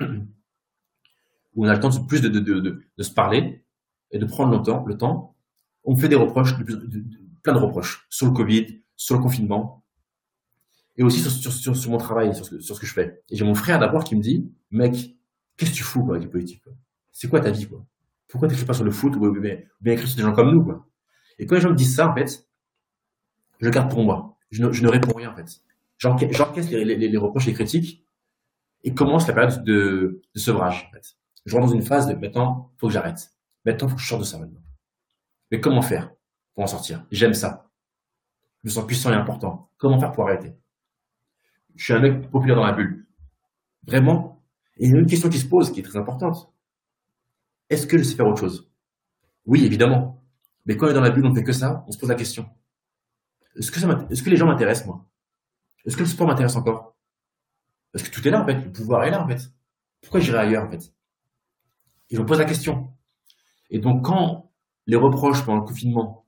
où 0.01 0.05
on 1.57 1.65
a 1.65 1.75
le 1.75 1.81
temps 1.81 1.89
de 1.89 2.07
plus 2.07 2.21
de, 2.21 2.29
de 2.29 3.03
se 3.03 3.11
parler, 3.11 3.65
et 4.15 4.19
de 4.19 4.25
prendre 4.27 4.57
le 4.57 4.63
temps, 4.63 4.85
le 4.87 4.97
temps, 4.97 5.37
on 5.83 5.95
me 5.95 6.01
fait 6.01 6.09
des 6.09 6.17
reproches, 6.17 6.55
plein 7.43 7.53
de 7.53 7.59
reproches 7.59 8.07
sur 8.09 8.27
le 8.27 8.33
Covid, 8.33 8.83
sur 8.97 9.17
le 9.17 9.23
confinement, 9.23 9.85
et 10.97 11.03
aussi 11.03 11.21
sur, 11.21 11.75
sur, 11.75 11.91
mon 11.91 11.99
travail, 11.99 12.35
sur 12.35 12.45
ce, 12.45 12.61
sur 12.61 12.77
ce, 12.77 12.81
que 12.81 12.87
je 12.87 12.93
fais. 12.95 13.23
Et 13.29 13.37
j'ai 13.37 13.45
mon 13.45 13.57
frère 13.57 13.81
d'abord 13.81 14.05
qui 14.05 14.15
me 14.15 14.23
dit, 14.23 14.49
mec, 14.71 15.17
qu'est-ce 15.57 15.73
que 15.73 15.77
tu 15.77 15.83
fous 15.83 16.07
avec 16.11 16.23
les 16.23 16.29
politiques 16.29 16.63
C'est 17.15 17.29
quoi 17.29 17.41
ta 17.41 17.53
vie 17.53 17.67
quoi? 17.67 17.87
Pourquoi 18.29 18.49
tu 18.49 18.55
n'écris 18.55 18.67
pas 18.67 18.75
sur 18.75 18.85
le 18.85 18.91
foot 18.91 19.15
ou 19.17 19.41
bien, 19.41 19.59
écrire 19.87 20.09
sur 20.09 20.17
des 20.17 20.23
gens 20.23 20.33
comme 20.33 20.51
nous 20.51 20.65
quoi? 20.65 20.87
Et 21.39 21.47
quand 21.47 21.55
les 21.55 21.61
gens 21.61 21.71
me 21.71 21.77
disent 21.77 21.95
ça, 21.95 22.09
en 22.09 22.15
fait, 22.15 22.47
je 23.61 23.71
garde 23.71 23.89
pour 23.89 24.03
moi. 24.03 24.37
Je 24.51 24.63
ne, 24.63 24.89
réponds 24.89 25.13
rien 25.15 25.33
en 25.33 25.37
fait. 25.37 25.63
J'encaisse 25.99 26.71
les, 26.71 27.17
reproches, 27.17 27.47
les 27.47 27.55
critiques, 27.55 28.05
et 28.83 28.95
commence 28.95 29.29
la 29.29 29.35
période 29.35 29.65
de, 29.65 30.23
sevrage. 30.35 30.91
Je 31.47 31.55
rentre 31.55 31.69
dans 31.69 31.75
une 31.75 31.83
phase 31.83 32.09
de 32.09 32.15
maintenant, 32.15 32.73
faut 32.79 32.89
que 32.89 32.93
j'arrête. 32.93 33.31
Maintenant, 33.65 33.89
faut 33.89 33.95
que 33.95 34.03
je 34.03 34.09
sorte 34.09 34.21
de 34.21 34.27
ça 34.27 34.39
maintenant. 34.39 34.63
Mais 35.51 35.61
comment 35.61 35.83
faire 35.83 36.13
pour 36.55 36.65
en 36.65 36.67
sortir? 36.67 37.07
J'aime 37.11 37.35
ça. 37.35 37.71
Je 38.63 38.69
me 38.69 38.75
sens 38.75 38.87
puissant 38.87 39.13
et 39.13 39.17
important. 39.17 39.71
Comment 39.77 40.01
faire 40.01 40.13
pour 40.13 40.25
arrêter? 40.25 40.53
Je 41.77 41.85
suis 41.85 41.93
un 41.93 42.01
mec 42.01 42.31
populaire 42.31 42.57
dans 42.57 42.67
la 42.67 42.73
bulle. 42.73 43.07
Vraiment? 43.87 44.43
Et 44.79 44.87
il 44.87 44.93
y 44.93 44.95
a 44.97 44.99
une 44.99 45.07
question 45.07 45.29
qui 45.29 45.39
se 45.39 45.47
pose, 45.47 45.71
qui 45.71 45.81
est 45.81 45.85
très 45.85 45.99
importante. 45.99 46.54
Est-ce 47.75 47.89
que 47.89 47.99
je 47.99 48.05
sais 48.05 48.15
faire 48.15 48.27
autre 48.27 48.39
chose? 48.39 48.71
Oui, 49.47 49.65
évidemment. 49.65 50.25
Mais 50.65 50.77
quand 50.77 50.87
on 50.87 50.91
est 50.91 50.95
dans 50.95 51.01
la 51.01 51.11
bulle, 51.11 51.27
on 51.27 51.31
ne 51.31 51.35
fait 51.35 51.43
que 51.43 51.53
ça, 51.53 51.85
on 51.89 51.91
se 51.91 51.99
pose 51.99 52.09
la 52.09 52.15
question. 52.15 52.49
Est-ce 53.57 53.73
que, 53.73 54.31
les 54.31 54.37
gens 54.37 54.47
m'intéressent, 54.47 54.87
moi? 54.87 55.05
Est-ce 55.85 55.97
que 55.97 56.03
le 56.03 56.09
sport 56.09 56.29
m'intéresse 56.29 56.55
encore? 56.55 56.97
Parce 57.93 58.09
que 58.09 58.15
tout 58.15 58.27
est 58.27 58.31
là, 58.31 58.43
en 58.43 58.47
fait. 58.47 58.55
Le 58.55 58.71
pouvoir 58.71 59.03
est 59.05 59.11
là, 59.11 59.25
en 59.25 59.29
fait. 59.29 59.41
Pourquoi 60.03 60.21
j'irai 60.21 60.39
ailleurs, 60.39 60.65
en 60.65 60.71
fait? 60.71 60.95
Et 62.11 62.17
je 62.17 62.21
me 62.21 62.27
pose 62.27 62.39
la 62.39 62.45
question. 62.45 62.93
Et 63.71 63.81
donc, 63.81 64.05
quand 64.05 64.53
les 64.87 64.97
reproches 64.97 65.45
pendant 65.45 65.59
le 65.59 65.67
confinement 65.67 66.27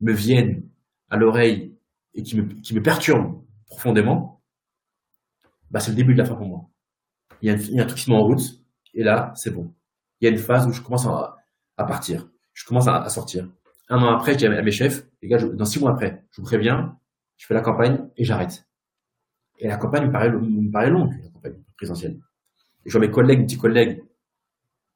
me 0.00 0.12
viennent 0.12 0.68
à 1.08 1.16
l'oreille 1.16 1.78
et 2.12 2.22
qui 2.22 2.36
me, 2.36 2.82
perturbent 2.82 3.42
profondément, 3.66 4.42
bah, 5.70 5.80
c'est 5.80 5.92
le 5.92 5.96
début 5.96 6.12
de 6.12 6.18
la 6.18 6.26
fin 6.26 6.34
pour 6.34 6.46
moi. 6.46 6.68
Il 7.40 7.48
y 7.48 7.50
a, 7.50 7.82
un 7.82 7.86
truc 7.86 7.98
qui 7.98 8.04
se 8.04 8.10
met 8.10 8.16
en 8.16 8.24
route, 8.24 8.42
et 8.92 9.02
là, 9.02 9.32
c'est 9.36 9.50
bon. 9.50 9.74
Il 10.22 10.26
y 10.26 10.28
a 10.28 10.30
une 10.30 10.38
phase 10.38 10.68
où 10.68 10.72
je 10.72 10.80
commence 10.80 11.04
à, 11.06 11.36
partir. 11.76 12.28
Je 12.54 12.64
commence 12.64 12.86
à, 12.86 13.08
sortir. 13.08 13.48
Un 13.88 13.98
an 13.98 14.14
après, 14.14 14.34
je 14.34 14.38
dis 14.38 14.46
à 14.46 14.62
mes 14.62 14.70
chefs, 14.70 15.02
les 15.20 15.28
gars, 15.28 15.38
dans 15.38 15.64
six 15.64 15.80
mois 15.80 15.90
après, 15.90 16.24
je 16.30 16.40
vous 16.40 16.46
préviens, 16.46 16.96
je 17.36 17.44
fais 17.44 17.54
la 17.54 17.60
campagne 17.60 18.08
et 18.16 18.22
j'arrête. 18.22 18.64
Et 19.58 19.66
la 19.66 19.76
campagne 19.76 20.06
me 20.06 20.12
paraît, 20.12 20.28
longue, 20.30 21.12
la 21.20 21.28
campagne 21.28 21.60
présidentielle. 21.76 22.20
Et 22.86 22.90
je 22.90 22.96
vois 22.96 23.04
mes 23.04 23.12
collègues, 23.12 23.40
mes 23.40 23.46
petits 23.46 23.58
collègues, 23.58 24.00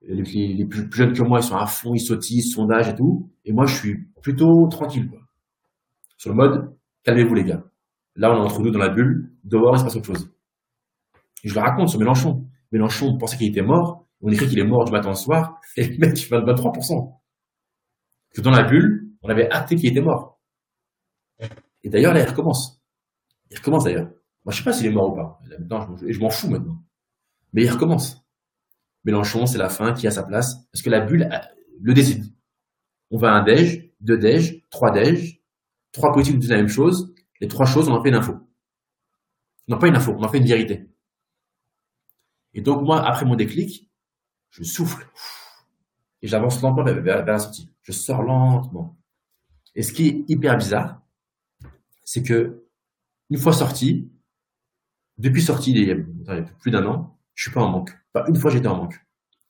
les, 0.03 0.65
plus, 0.65 0.89
jeunes 0.93 1.13
que 1.13 1.23
moi, 1.25 1.41
ils 1.41 1.43
sont 1.43 1.57
à 1.57 1.67
fond, 1.67 1.93
ils 1.93 2.01
sautisent, 2.01 2.53
sondage 2.53 2.89
et 2.89 2.95
tout. 2.95 3.29
Et 3.45 3.53
moi, 3.53 3.67
je 3.67 3.75
suis 3.75 3.97
plutôt 4.23 4.69
tranquille. 4.69 5.11
Sur 6.17 6.31
le 6.31 6.37
mode, 6.37 6.77
calmez-vous, 7.03 7.35
les 7.35 7.45
gars. 7.45 7.65
Là, 8.15 8.31
on 8.31 8.37
est 8.37 8.47
entre 8.47 8.61
nous 8.61 8.71
dans 8.71 8.79
la 8.79 8.91
bulle. 8.91 9.33
Dehors, 9.43 9.75
il 9.75 9.79
se 9.81 9.85
passe 9.85 9.97
autre 9.97 10.07
chose. 10.07 10.31
Et 11.43 11.49
je 11.49 11.55
le 11.55 11.61
raconte 11.61 11.89
sur 11.89 11.99
Mélenchon. 11.99 12.47
Mélenchon, 12.71 13.09
on 13.09 13.19
pensait 13.19 13.37
qu'il 13.37 13.49
était 13.49 13.63
mort. 13.63 14.06
On 14.23 14.31
écrit 14.31 14.49
qu'il 14.49 14.59
est 14.59 14.65
mort 14.65 14.85
du 14.85 14.93
matin 14.93 15.11
au 15.11 15.15
soir. 15.15 15.61
Et 15.77 15.87
le 15.87 15.99
mec, 15.99 16.19
il 16.19 16.25
fait 16.25 16.37
23%. 16.37 17.21
Que 18.35 18.41
dans 18.41 18.51
la 18.51 18.65
bulle, 18.65 19.11
on 19.23 19.29
avait 19.29 19.51
acté 19.51 19.77
qu'il 19.77 19.91
était 19.91 20.01
mort. 20.01 20.41
Et 21.83 21.89
d'ailleurs, 21.89 22.15
là, 22.15 22.21
il 22.23 22.29
recommence. 22.29 22.83
Il 23.51 23.59
recommence 23.59 23.85
d'ailleurs. 23.85 24.11
Moi, 24.45 24.53
je 24.53 24.59
sais 24.59 24.65
pas 24.65 24.73
s'il 24.73 24.87
est 24.87 24.93
mort 24.93 25.13
ou 25.13 25.17
pas. 25.17 25.41
Maintenant, 25.59 25.97
je 26.07 26.19
m'en 26.19 26.31
fous 26.31 26.49
maintenant. 26.49 26.83
Mais 27.53 27.65
il 27.65 27.71
recommence. 27.71 28.25
Mélenchon, 29.05 29.47
c'est 29.47 29.59
la 29.59 29.69
fin, 29.69 29.93
qui 29.93 30.07
a 30.07 30.11
sa 30.11 30.25
place 30.25 30.67
Parce 30.73 30.83
que 30.83 30.91
la 30.91 31.01
bulle 31.01 31.29
le 31.81 31.95
décide. 31.95 32.25
On 33.11 33.19
va 33.19 33.33
à 33.33 33.35
un 33.37 33.45
déj, 33.45 33.93
deux 34.01 34.19
déj, 34.19 34.65
trois 34.71 34.91
déj, 34.91 35.41
trois 35.93 36.13
politiques 36.13 36.39
disent 36.39 36.51
la 36.51 36.57
même 36.57 36.69
chose. 36.69 37.15
Les 37.41 37.49
trois 37.49 37.67
choses, 37.67 37.89
on 37.89 37.93
en 37.93 38.03
fait 38.03 38.09
une 38.09 38.17
info. 38.17 38.35
Non, 39.69 39.79
pas 39.79 39.89
une 39.89 39.97
info, 39.97 40.15
on 40.17 40.23
en 40.23 40.29
fait 40.29 40.39
une 40.39 40.47
vérité. 40.47 40.89
Et 42.55 42.63
donc, 42.63 42.83
moi, 42.83 43.07
après 43.07 43.27
mon 43.27 43.37
déclic, 43.37 43.91
je 44.57 44.65
souffle. 44.65 45.07
Et 46.23 46.29
j'avance 46.29 46.63
lentement 46.63 46.83
vers, 46.83 47.25
la 47.25 47.39
sortie. 47.39 47.71
Je 47.83 47.93
sors 47.93 48.23
lentement. 48.23 48.97
Et 49.75 49.83
ce 49.83 49.93
qui 49.93 50.09
est 50.09 50.25
hyper 50.29 50.57
bizarre, 50.57 51.03
c'est 52.05 52.23
que 52.23 52.65
une 53.29 53.39
fois 53.39 53.53
sorti, 53.53 54.11
depuis 55.19 55.43
sorti 55.43 55.73
il 55.73 55.85
y 55.85 55.93
a 55.93 56.43
plus 56.59 56.71
d'un 56.71 56.87
an, 56.87 57.19
je 57.35 57.45
suis 57.45 57.53
pas 57.53 57.63
en 57.63 57.69
manque. 57.69 57.93
Pas 58.13 58.25
une 58.29 58.37
fois 58.37 58.51
j'étais 58.51 58.69
en 58.69 58.77
manque. 58.77 58.99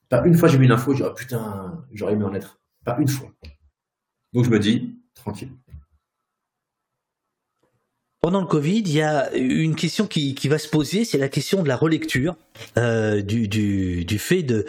Pas 0.08 0.26
une 0.26 0.34
fois 0.34 0.48
j'ai 0.48 0.58
vu 0.58 0.64
une 0.64 0.72
info, 0.72 0.92
j'ai 0.92 1.04
dit 1.04 1.10
oh, 1.10 1.14
putain, 1.14 1.86
j'aurais 1.92 2.14
aimé 2.14 2.24
en 2.24 2.34
être. 2.34 2.60
Pas 2.84 2.98
une 2.98 3.08
fois. 3.08 3.30
Donc 4.32 4.44
je 4.44 4.50
me 4.50 4.58
dis, 4.58 5.00
tranquille. 5.14 5.52
Pendant 8.26 8.40
le 8.40 8.48
Covid, 8.48 8.80
il 8.80 8.92
y 8.92 9.02
a 9.02 9.32
une 9.36 9.76
question 9.76 10.08
qui, 10.08 10.34
va 10.48 10.58
se 10.58 10.66
poser, 10.66 11.04
c'est 11.04 11.16
la 11.16 11.28
question 11.28 11.62
de 11.62 11.68
la 11.68 11.76
relecture, 11.76 12.34
euh, 12.76 13.22
du, 13.22 14.18
fait 14.18 14.42
de 14.42 14.66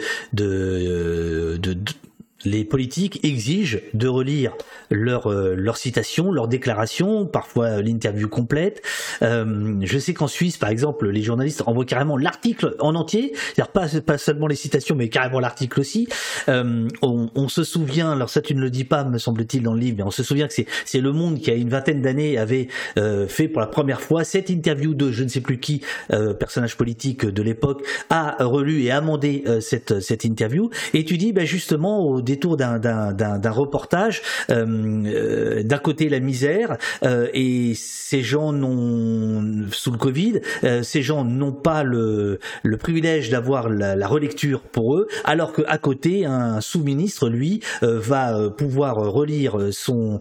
les 2.44 2.64
politiques 2.64 3.20
exigent 3.24 3.78
de 3.94 4.08
relire 4.08 4.52
euh, 4.92 5.54
leur 5.56 5.76
citation, 5.76 6.30
leur 6.32 6.48
déclaration, 6.48 7.26
parfois 7.26 7.82
l'interview 7.82 8.28
complète. 8.28 8.82
Euh, 9.22 9.76
je 9.82 9.98
sais 9.98 10.14
qu'en 10.14 10.28
Suisse, 10.28 10.56
par 10.56 10.70
exemple, 10.70 11.08
les 11.08 11.22
journalistes 11.22 11.62
envoient 11.66 11.84
carrément 11.84 12.16
l'article 12.16 12.76
en 12.78 12.94
entier, 12.94 13.32
c'est-à-dire 13.54 14.02
pas 14.02 14.18
seulement 14.18 14.46
les 14.46 14.56
citations, 14.56 14.94
mais 14.94 15.08
carrément 15.08 15.40
l'article 15.40 15.80
aussi. 15.80 16.08
Euh, 16.48 16.88
on, 17.02 17.48
se 17.48 17.64
souvient, 17.64 18.12
alors 18.12 18.28
ça 18.28 18.42
tu 18.42 18.54
ne 18.54 18.60
le 18.60 18.70
dis 18.70 18.84
pas, 18.84 19.04
me 19.04 19.18
semble-t-il 19.18 19.62
dans 19.62 19.74
le 19.74 19.80
livre, 19.80 19.96
mais 19.98 20.02
on 20.02 20.10
se 20.10 20.22
souvient 20.22 20.46
que 20.48 20.54
c'est 20.54 21.00
Le 21.00 21.12
Monde 21.12 21.40
qui 21.40 21.50
a 21.50 21.54
une 21.54 21.70
vingtaine 21.70 22.02
d'années 22.02 22.38
avait 22.38 22.68
euh, 22.98 23.26
fait 23.26 23.48
pour 23.48 23.60
la 23.60 23.66
première 23.66 24.00
fois 24.00 24.24
cette 24.24 24.50
interview 24.50 24.94
de 24.94 25.10
je 25.10 25.24
ne 25.24 25.28
sais 25.28 25.40
plus 25.40 25.58
qui 25.58 25.82
euh, 26.12 26.34
personnage 26.34 26.76
politique 26.76 27.24
de 27.24 27.42
l'époque 27.42 27.84
a 28.10 28.36
relu 28.44 28.82
et 28.82 28.90
amendé 28.90 29.44
cette 29.60 30.00
cette 30.00 30.24
interview. 30.24 30.70
Et 30.94 31.04
tu 31.04 31.16
dis, 31.16 31.32
ben 31.32 31.46
justement 31.46 32.04
au 32.04 32.20
détour 32.28 32.56
d'un 32.56 33.50
reportage. 33.50 34.22
Euh, 34.50 34.66
euh, 34.68 35.62
d'un 35.62 35.78
côté 35.78 36.08
la 36.08 36.20
misère 36.20 36.76
euh, 37.02 37.28
et 37.32 37.72
ces 37.74 38.22
gens 38.22 38.52
n'ont 38.52 39.66
sous 39.72 39.90
le 39.90 39.98
Covid, 39.98 40.40
ces 40.82 41.02
gens 41.02 41.24
n'ont 41.24 41.52
pas 41.52 41.82
le, 41.82 42.38
le 42.62 42.76
privilège 42.76 43.30
d'avoir 43.30 43.68
la, 43.68 43.96
la, 43.96 44.06
relecture 44.06 44.60
pour 44.60 44.96
eux, 44.96 45.08
alors 45.24 45.52
qu'à 45.52 45.78
côté 45.78 46.24
un 46.24 46.60
sous-ministre 46.60 47.28
lui 47.28 47.60
va 47.82 48.50
pouvoir 48.50 48.96
relire 48.96 49.68
son 49.70 50.18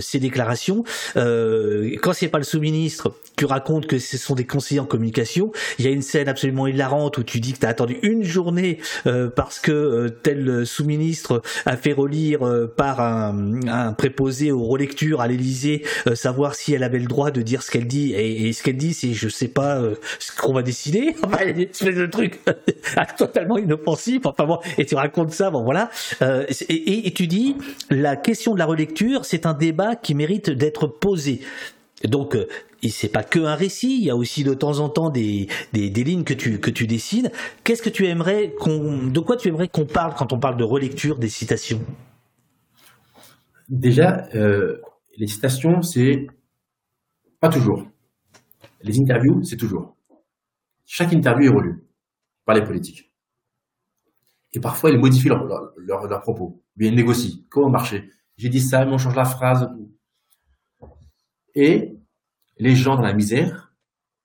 ses 0.00 0.18
déclarations. 0.18 0.84
quand 1.14 2.12
c'est 2.12 2.28
pas 2.28 2.38
le 2.38 2.44
sous-ministre, 2.44 3.14
tu 3.36 3.44
racontes 3.44 3.86
que 3.86 3.98
ce 3.98 4.18
sont 4.18 4.34
des 4.34 4.46
conseillers 4.46 4.80
en 4.80 4.86
communication. 4.86 5.52
Il 5.78 5.84
y 5.84 5.88
a 5.88 5.90
une 5.90 6.02
scène 6.02 6.28
absolument 6.28 6.66
hilarante 6.66 7.18
où 7.18 7.22
tu 7.22 7.40
dis 7.40 7.52
que 7.52 7.58
tu 7.60 7.66
as 7.66 7.70
attendu 7.70 7.98
une 8.02 8.22
journée 8.22 8.78
parce 9.36 9.58
que 9.58 10.08
tel 10.22 10.66
sous-ministre 10.66 11.41
a 11.66 11.76
fait 11.76 11.92
relire 11.92 12.46
euh, 12.46 12.66
par 12.66 13.00
un, 13.00 13.92
préposé 13.92 14.52
aux 14.52 14.64
relectures 14.64 15.20
à 15.20 15.28
l'Élysée, 15.28 15.84
euh, 16.06 16.14
savoir 16.14 16.54
si 16.54 16.72
elle 16.72 16.82
avait 16.82 16.98
le 16.98 17.06
droit 17.06 17.30
de 17.30 17.42
dire 17.42 17.62
ce 17.62 17.70
qu'elle 17.70 17.86
dit. 17.86 18.12
Et, 18.14 18.52
ce 18.52 18.62
qu'elle 18.62 18.76
dit, 18.76 18.94
c'est 18.94 19.12
je 19.12 19.28
sais 19.28 19.48
pas 19.48 19.80
euh, 19.80 19.94
ce 20.18 20.32
qu'on 20.34 20.52
va 20.52 20.62
décider. 20.62 21.14
Enfin, 21.24 21.46
espèce 21.46 21.94
de 21.94 22.06
truc 22.06 22.40
totalement 23.16 23.56
inoffensif. 23.56 24.26
Enfin 24.26 24.44
bon, 24.44 24.58
et 24.76 24.84
tu 24.84 24.94
racontes 24.94 25.32
ça, 25.32 25.50
bon 25.50 25.62
voilà. 25.62 25.90
Et, 26.68 27.06
et 27.06 27.10
tu 27.12 27.26
dis 27.26 27.56
la 27.90 28.16
question 28.16 28.54
de 28.54 28.58
la 28.58 28.66
relecture, 28.66 29.24
c'est 29.24 29.46
un 29.46 29.54
débat 29.54 29.96
qui 29.96 30.14
mérite 30.14 30.50
d'être 30.50 30.86
posé. 30.86 31.40
Donc, 32.04 32.36
et 32.82 32.88
c'est 32.88 33.08
pas 33.08 33.22
que 33.22 33.38
un 33.38 33.54
récit, 33.54 33.96
il 33.96 34.04
y 34.04 34.10
a 34.10 34.16
aussi 34.16 34.42
de 34.42 34.54
temps 34.54 34.80
en 34.80 34.88
temps 34.88 35.08
des, 35.08 35.46
des, 35.72 35.88
lignes 35.90 36.24
que 36.24 36.34
tu, 36.34 36.58
que 36.58 36.70
tu 36.70 36.88
dessines. 36.88 37.30
Qu'est-ce 37.62 37.82
que 37.82 37.88
tu 37.88 38.06
aimerais 38.06 38.54
qu'on, 38.58 39.06
de 39.06 39.20
quoi 39.20 39.36
tu 39.36 39.48
aimerais 39.48 39.68
qu'on 39.68 39.86
parle 39.86 40.14
quand 40.14 40.32
on 40.32 40.40
parle 40.40 40.56
de 40.56 40.64
relecture 40.64 41.18
des 41.18 41.28
citations? 41.28 41.80
Déjà, 43.68 44.28
euh, 44.34 44.80
les 45.16 45.28
citations, 45.28 45.80
c'est 45.82 46.26
pas 47.38 47.48
toujours. 47.48 47.86
Les 48.82 48.98
interviews, 48.98 49.44
c'est 49.44 49.56
toujours. 49.56 49.96
Chaque 50.84 51.12
interview 51.12 51.52
est 51.52 51.54
relue 51.54 51.84
par 52.44 52.56
les 52.56 52.64
politiques. 52.64 53.12
Et 54.54 54.60
parfois, 54.60 54.90
ils 54.90 54.98
modifient 54.98 55.28
leurs 55.28 55.46
leur, 55.76 56.06
leur, 56.08 56.20
propos. 56.20 56.62
Bien, 56.76 56.90
ils 56.90 56.96
négocient. 56.96 57.38
Comment 57.48 57.70
marcher? 57.70 58.10
J'ai 58.36 58.48
dit 58.48 58.60
ça, 58.60 58.84
mais 58.84 58.92
on 58.92 58.98
change 58.98 59.14
la 59.14 59.24
phrase. 59.24 59.68
Et 61.54 61.91
les 62.62 62.76
gens 62.76 62.94
dans 62.94 63.02
la 63.02 63.12
misère. 63.12 63.74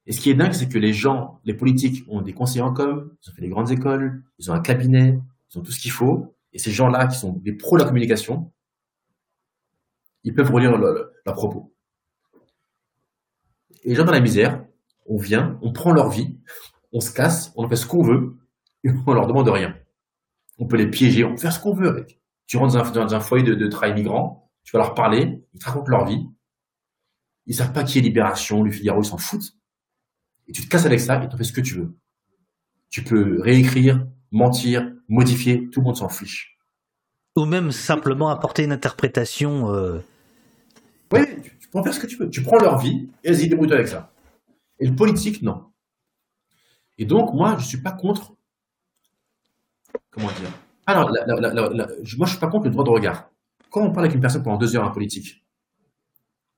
Et 0.06 0.12
ce 0.12 0.22
qui 0.22 0.30
est 0.30 0.36
dingue, 0.36 0.54
c'est 0.54 0.70
que 0.70 0.78
les 0.78 0.94
gens, 0.94 1.42
les 1.44 1.56
politiques 1.56 2.06
ont 2.08 2.22
des 2.22 2.34
conseillers 2.34 2.62
en 2.62 2.72
com, 2.72 3.12
ils 3.22 3.30
ont 3.30 3.34
fait 3.34 3.42
des 3.42 3.50
grandes 3.50 3.72
écoles, 3.72 4.24
ils 4.38 4.52
ont 4.52 4.54
un 4.54 4.62
cabinet, 4.62 5.20
ils 5.50 5.58
ont 5.58 5.64
tout 5.64 5.72
ce 5.72 5.80
qu'il 5.80 5.92
faut. 5.92 6.36
Et 6.54 6.60
ces 6.60 6.72
gens-là, 6.72 7.08
qui 7.08 7.18
sont 7.18 7.34
des 7.34 7.54
pros 7.54 7.78
de 7.78 7.82
la 7.82 7.88
communication, 7.88 8.52
ils 10.24 10.36
peuvent 10.36 10.52
relire 10.52 10.78
leurs 10.78 11.36
propos. 11.36 11.74
Et 13.84 13.90
les 13.90 13.96
gens 13.96 14.06
dans 14.06 14.12
la 14.12 14.22
misère, 14.22 14.64
on 15.08 15.18
vient, 15.18 15.58
on 15.64 15.74
prend 15.74 15.92
leur 15.92 16.10
vie, 16.10 16.38
on 16.94 17.00
se 17.00 17.12
casse, 17.12 17.52
on 17.56 17.68
fait 17.68 17.76
ce 17.76 17.88
qu'on 17.88 18.04
veut, 18.04 18.38
et 18.84 18.90
on 19.08 19.14
leur 19.14 19.26
demande 19.26 19.50
rien. 19.50 19.76
On 20.60 20.68
peut 20.68 20.78
les 20.78 20.90
piéger, 20.90 21.24
on 21.24 21.32
peut 21.32 21.42
faire 21.42 21.54
ce 21.54 21.60
qu'on 21.60 21.74
veut 21.74 21.88
avec. 21.88 22.20
Tu 22.46 22.58
rentres 22.58 22.92
dans 22.92 23.16
un, 23.16 23.20
foyer 23.20 23.44
de, 23.44 23.56
de 23.56 23.68
travail 23.68 23.96
migrant, 23.96 24.52
tu 24.64 24.72
vas 24.74 24.80
leur 24.80 24.94
parler, 24.94 25.44
ils 25.54 25.60
te 25.60 25.66
racontent 25.66 25.90
leur 25.90 26.06
vie, 26.06 26.28
ils 27.48 27.56
savent 27.56 27.72
pas 27.72 27.84
qui 27.84 27.98
est 27.98 28.02
Libération, 28.02 28.62
le 28.62 28.72
Figaro, 28.72 29.02
ils 29.02 29.06
s'en 29.06 29.18
foutent. 29.18 29.54
Et 30.48 30.52
tu 30.52 30.62
te 30.62 30.68
casses 30.68 30.86
avec 30.86 31.00
ça 31.00 31.24
et 31.24 31.30
tu 31.30 31.38
fais 31.38 31.44
ce 31.44 31.54
que 31.54 31.62
tu 31.62 31.76
veux. 31.76 31.98
Tu 32.90 33.04
peux 33.04 33.42
réécrire, 33.42 34.06
mentir, 34.32 34.94
modifier, 35.08 35.70
tout 35.70 35.80
le 35.80 35.86
monde 35.86 35.98
s'en 35.98 36.10
fiche. 36.10 36.58
Ou 37.36 37.46
même 37.46 37.72
simplement 37.72 38.30
apporter 38.30 38.64
une 38.64 38.72
interprétation. 38.72 39.74
Euh... 39.74 40.00
Oui, 41.12 41.22
tu, 41.42 41.70
peux 41.70 41.84
faire 41.84 41.94
ce 41.94 42.00
que 42.00 42.08
tu 42.08 42.18
veux. 42.18 42.30
Tu 42.30 42.44
prends 42.44 42.58
leur 42.58 42.80
vie 42.80 43.10
et 43.24 43.32
vas-y, 43.32 43.48
débrouille 43.48 43.72
avec 43.74 43.88
ça. 43.88 44.12
Et 44.80 44.88
le 44.88 44.96
politique, 44.96 45.42
non. 45.42 45.66
Et 46.98 47.06
donc, 47.06 47.34
moi, 47.34 47.58
je 47.60 47.66
suis 47.66 47.82
pas 47.82 47.92
contre. 47.92 48.34
Comment 50.10 50.28
dire 50.28 50.52
Alors, 50.86 51.12
moi, 51.12 51.88
je 52.02 52.26
suis 52.26 52.40
pas 52.40 52.48
contre 52.48 52.66
le 52.66 52.72
droit 52.72 52.84
de 52.84 52.90
regard. 52.90 53.30
Quand 53.70 53.82
on 53.82 53.92
parle 53.92 54.06
avec 54.06 54.16
une 54.16 54.22
personne 54.22 54.44
pendant 54.44 54.58
deux 54.58 54.76
heures 54.76 54.86
en 54.86 54.92
politique, 54.92 55.47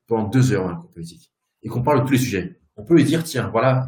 pendant 0.09 0.27
deux 0.27 0.51
heures 0.51 0.67
un 0.67 0.75
politique 0.93 1.31
et 1.61 1.69
qu'on 1.69 1.83
parle 1.83 2.01
de 2.01 2.05
tous 2.05 2.13
les 2.13 2.19
sujets, 2.19 2.59
on 2.75 2.83
peut 2.83 2.95
lui 2.95 3.03
dire 3.03 3.23
tiens, 3.23 3.47
voilà, 3.49 3.87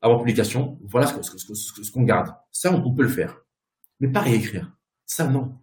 avant 0.00 0.18
publication, 0.18 0.78
voilà 0.84 1.06
ce, 1.06 1.90
qu'on 1.92 2.02
garde. 2.02 2.34
Ça, 2.50 2.72
on, 2.72 2.94
peut 2.94 3.02
le 3.02 3.08
faire. 3.08 3.40
Mais 4.00 4.08
pas 4.08 4.20
réécrire. 4.20 4.76
Ça, 5.04 5.26
non. 5.26 5.58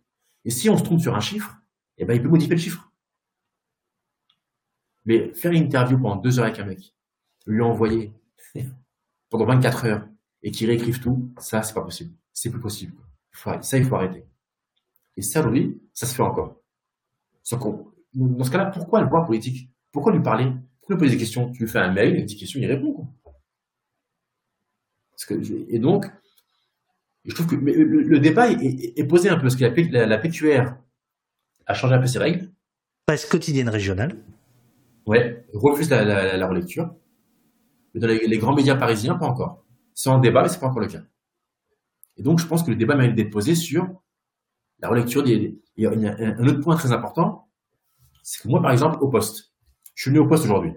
Et 0.45 0.49
si 0.49 0.69
on 0.69 0.77
se 0.77 0.83
trompe 0.83 0.99
sur 0.99 1.15
un 1.15 1.19
chiffre, 1.19 1.55
eh 1.97 2.05
ben, 2.05 2.15
il 2.15 2.21
peut 2.21 2.29
modifier 2.29 2.55
le 2.55 2.61
chiffre. 2.61 2.91
Mais 5.05 5.33
faire 5.33 5.51
une 5.51 5.63
interview 5.63 5.99
pendant 5.99 6.15
deux 6.15 6.39
heures 6.39 6.45
avec 6.45 6.59
un 6.59 6.65
mec, 6.65 6.95
lui 7.45 7.61
envoyer 7.61 8.13
pendant 9.29 9.45
24 9.45 9.85
heures 9.85 10.07
et 10.41 10.51
qu'il 10.51 10.67
réécrive 10.67 10.99
tout, 10.99 11.33
ça, 11.37 11.61
c'est 11.63 11.73
pas 11.73 11.83
possible. 11.83 12.15
C'est 12.31 12.49
plus 12.49 12.61
possible. 12.61 12.95
Ça, 13.61 13.77
il 13.77 13.85
faut 13.85 13.95
arrêter. 13.95 14.25
Et 15.17 15.21
ça, 15.21 15.47
lui, 15.47 15.81
ça 15.93 16.05
se 16.05 16.15
fait 16.15 16.23
encore. 16.23 16.61
Sauf 17.43 17.59
qu'on 17.59 17.92
dans 18.13 18.43
ce 18.43 18.51
cas-là, 18.51 18.65
pourquoi 18.67 19.01
le 19.01 19.09
voir 19.09 19.25
politique? 19.25 19.69
Pourquoi 19.91 20.13
lui 20.13 20.21
parler? 20.21 20.51
Pourquoi 20.79 20.95
lui 20.95 20.99
poser 20.99 21.11
des 21.11 21.19
questions? 21.19 21.51
Tu 21.51 21.63
lui 21.63 21.69
fais 21.69 21.79
un 21.79 21.91
mail, 21.91 22.15
une 22.15 22.23
petite 22.23 22.39
question, 22.39 22.59
il 22.59 22.65
répond. 22.65 23.07
et 25.69 25.79
donc, 25.79 26.05
je 27.25 27.33
trouve 27.33 27.47
que 27.47 27.55
le, 27.55 28.19
débat 28.19 28.51
est, 28.51 29.07
posé 29.07 29.29
un 29.29 29.35
peu, 29.35 29.43
parce 29.43 29.55
que 29.55 29.63
la, 29.63 30.05
la, 30.05 30.17
PQR 30.17 30.75
a 31.65 31.73
changé 31.73 31.93
un 31.93 31.99
peu 31.99 32.07
ses 32.07 32.19
règles. 32.19 32.51
Presse 33.05 33.25
quotidienne 33.25 33.69
régionale. 33.69 34.17
Ouais, 35.05 35.45
refuse 35.53 35.89
la, 35.89 36.47
relecture. 36.47 36.93
Mais 37.93 38.01
dans 38.01 38.07
les, 38.07 38.37
grands 38.37 38.55
médias 38.55 38.75
parisiens, 38.75 39.15
pas 39.15 39.27
encore. 39.27 39.65
C'est 39.93 40.09
en 40.09 40.19
débat, 40.19 40.43
mais 40.43 40.49
c'est 40.49 40.59
pas 40.59 40.67
encore 40.67 40.81
le 40.81 40.87
cas. 40.87 41.03
Et 42.17 42.23
donc, 42.23 42.39
je 42.39 42.47
pense 42.47 42.63
que 42.63 42.71
le 42.71 42.75
débat 42.75 42.95
mérite 42.95 43.15
d'être 43.15 43.31
posé 43.31 43.55
sur 43.55 43.87
la 44.79 44.89
relecture 44.89 45.23
des. 45.23 45.59
Il 45.75 45.83
y 45.83 45.87
a 45.87 45.91
un 45.91 46.47
autre 46.47 46.59
point 46.59 46.75
très 46.75 46.91
important, 46.91 47.49
c'est 48.23 48.41
que 48.41 48.47
moi, 48.47 48.61
par 48.61 48.71
exemple, 48.71 48.97
au 49.01 49.09
poste, 49.09 49.51
je 49.93 50.03
suis 50.03 50.11
venu 50.11 50.19
au 50.19 50.27
poste 50.27 50.45
aujourd'hui. 50.45 50.73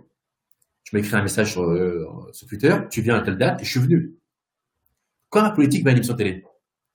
Tu 0.85 0.95
m'as 0.95 1.01
écrit 1.01 1.17
un 1.17 1.23
message 1.23 1.53
sur, 1.53 1.63
euh, 1.63 2.07
sur, 2.33 2.47
Twitter, 2.47 2.77
tu 2.91 3.01
viens 3.01 3.17
à 3.17 3.23
telle 3.23 3.39
date 3.39 3.61
et 3.61 3.65
je 3.65 3.71
suis 3.71 3.81
venu. 3.81 4.15
Quand 5.31 5.43
la 5.43 5.51
politique 5.51 5.83
va 5.83 5.91
à 5.91 5.93
une 5.93 5.99
émission 5.99 6.15
télé, 6.15 6.45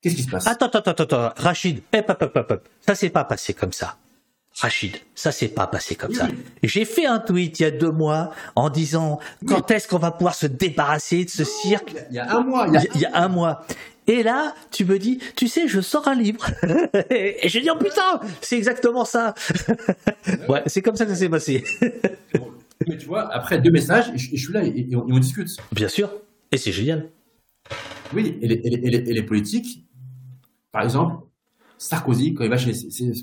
qu'est-ce 0.01 0.15
qui 0.15 0.23
se 0.23 0.29
passe? 0.29 0.47
Attends, 0.47 0.67
attends, 0.67 0.91
attends, 0.91 1.03
attends, 1.03 1.33
Rachid, 1.35 1.81
hop, 1.93 2.05
hop, 2.09 2.31
hop, 2.35 2.51
hop. 2.51 2.69
ça 2.81 2.95
s'est 2.95 3.09
pas 3.09 3.23
passé 3.23 3.53
comme 3.53 3.73
ça. 3.73 3.97
Rachid, 4.59 4.97
ça 5.15 5.31
s'est 5.31 5.47
pas 5.47 5.65
passé 5.65 5.95
comme 5.95 6.13
ça. 6.13 6.27
J'ai 6.61 6.83
fait 6.83 7.05
un 7.05 7.19
tweet 7.19 7.59
il 7.59 7.63
y 7.63 7.65
a 7.65 7.71
deux 7.71 7.91
mois 7.91 8.31
en 8.55 8.69
disant 8.69 9.19
quand 9.47 9.71
est-ce 9.71 9.87
qu'on 9.87 9.97
va 9.97 10.11
pouvoir 10.11 10.35
se 10.35 10.45
débarrasser 10.45 11.23
de 11.23 11.29
ce 11.29 11.45
cirque? 11.45 11.95
Il 12.09 12.17
y 12.17 12.19
a 12.19 12.35
un 12.35 12.41
mois. 12.41 12.67
Il 12.67 13.01
y 13.01 13.05
a, 13.05 13.15
un 13.15 13.29
mois. 13.29 13.65
Et 14.07 14.23
là, 14.23 14.55
tu 14.71 14.85
me 14.85 14.97
dis, 14.97 15.19
tu 15.35 15.47
sais, 15.47 15.67
je 15.67 15.79
sors 15.79 16.07
un 16.07 16.15
livre. 16.15 16.49
et 17.09 17.47
je 17.47 17.59
dis, 17.59 17.69
oh 17.69 17.77
putain, 17.77 18.19
c'est 18.41 18.57
exactement 18.57 19.05
ça. 19.05 19.33
ouais, 20.49 20.63
c'est 20.65 20.81
comme 20.81 20.95
ça 20.95 21.05
que 21.05 21.11
ça 21.11 21.17
s'est 21.17 21.29
passé. 21.29 21.63
Mais 22.87 22.97
tu 22.97 23.05
vois, 23.05 23.31
après 23.33 23.59
deux 23.59 23.71
messages, 23.71 24.11
je, 24.15 24.35
suis 24.35 24.53
là 24.53 24.63
et, 24.63 24.89
on, 24.95 25.19
discute. 25.19 25.49
Bien 25.71 25.87
sûr. 25.87 26.11
Et 26.51 26.57
c'est 26.57 26.71
génial. 26.71 27.09
Oui, 28.13 28.37
et 28.41 28.47
les, 28.47 29.23
politiques, 29.23 29.85
par 30.71 30.83
exemple, 30.83 31.23
Sarkozy, 31.77 32.33
quand 32.33 32.43
il 32.43 32.49
va 32.49 32.57
chez, 32.57 32.73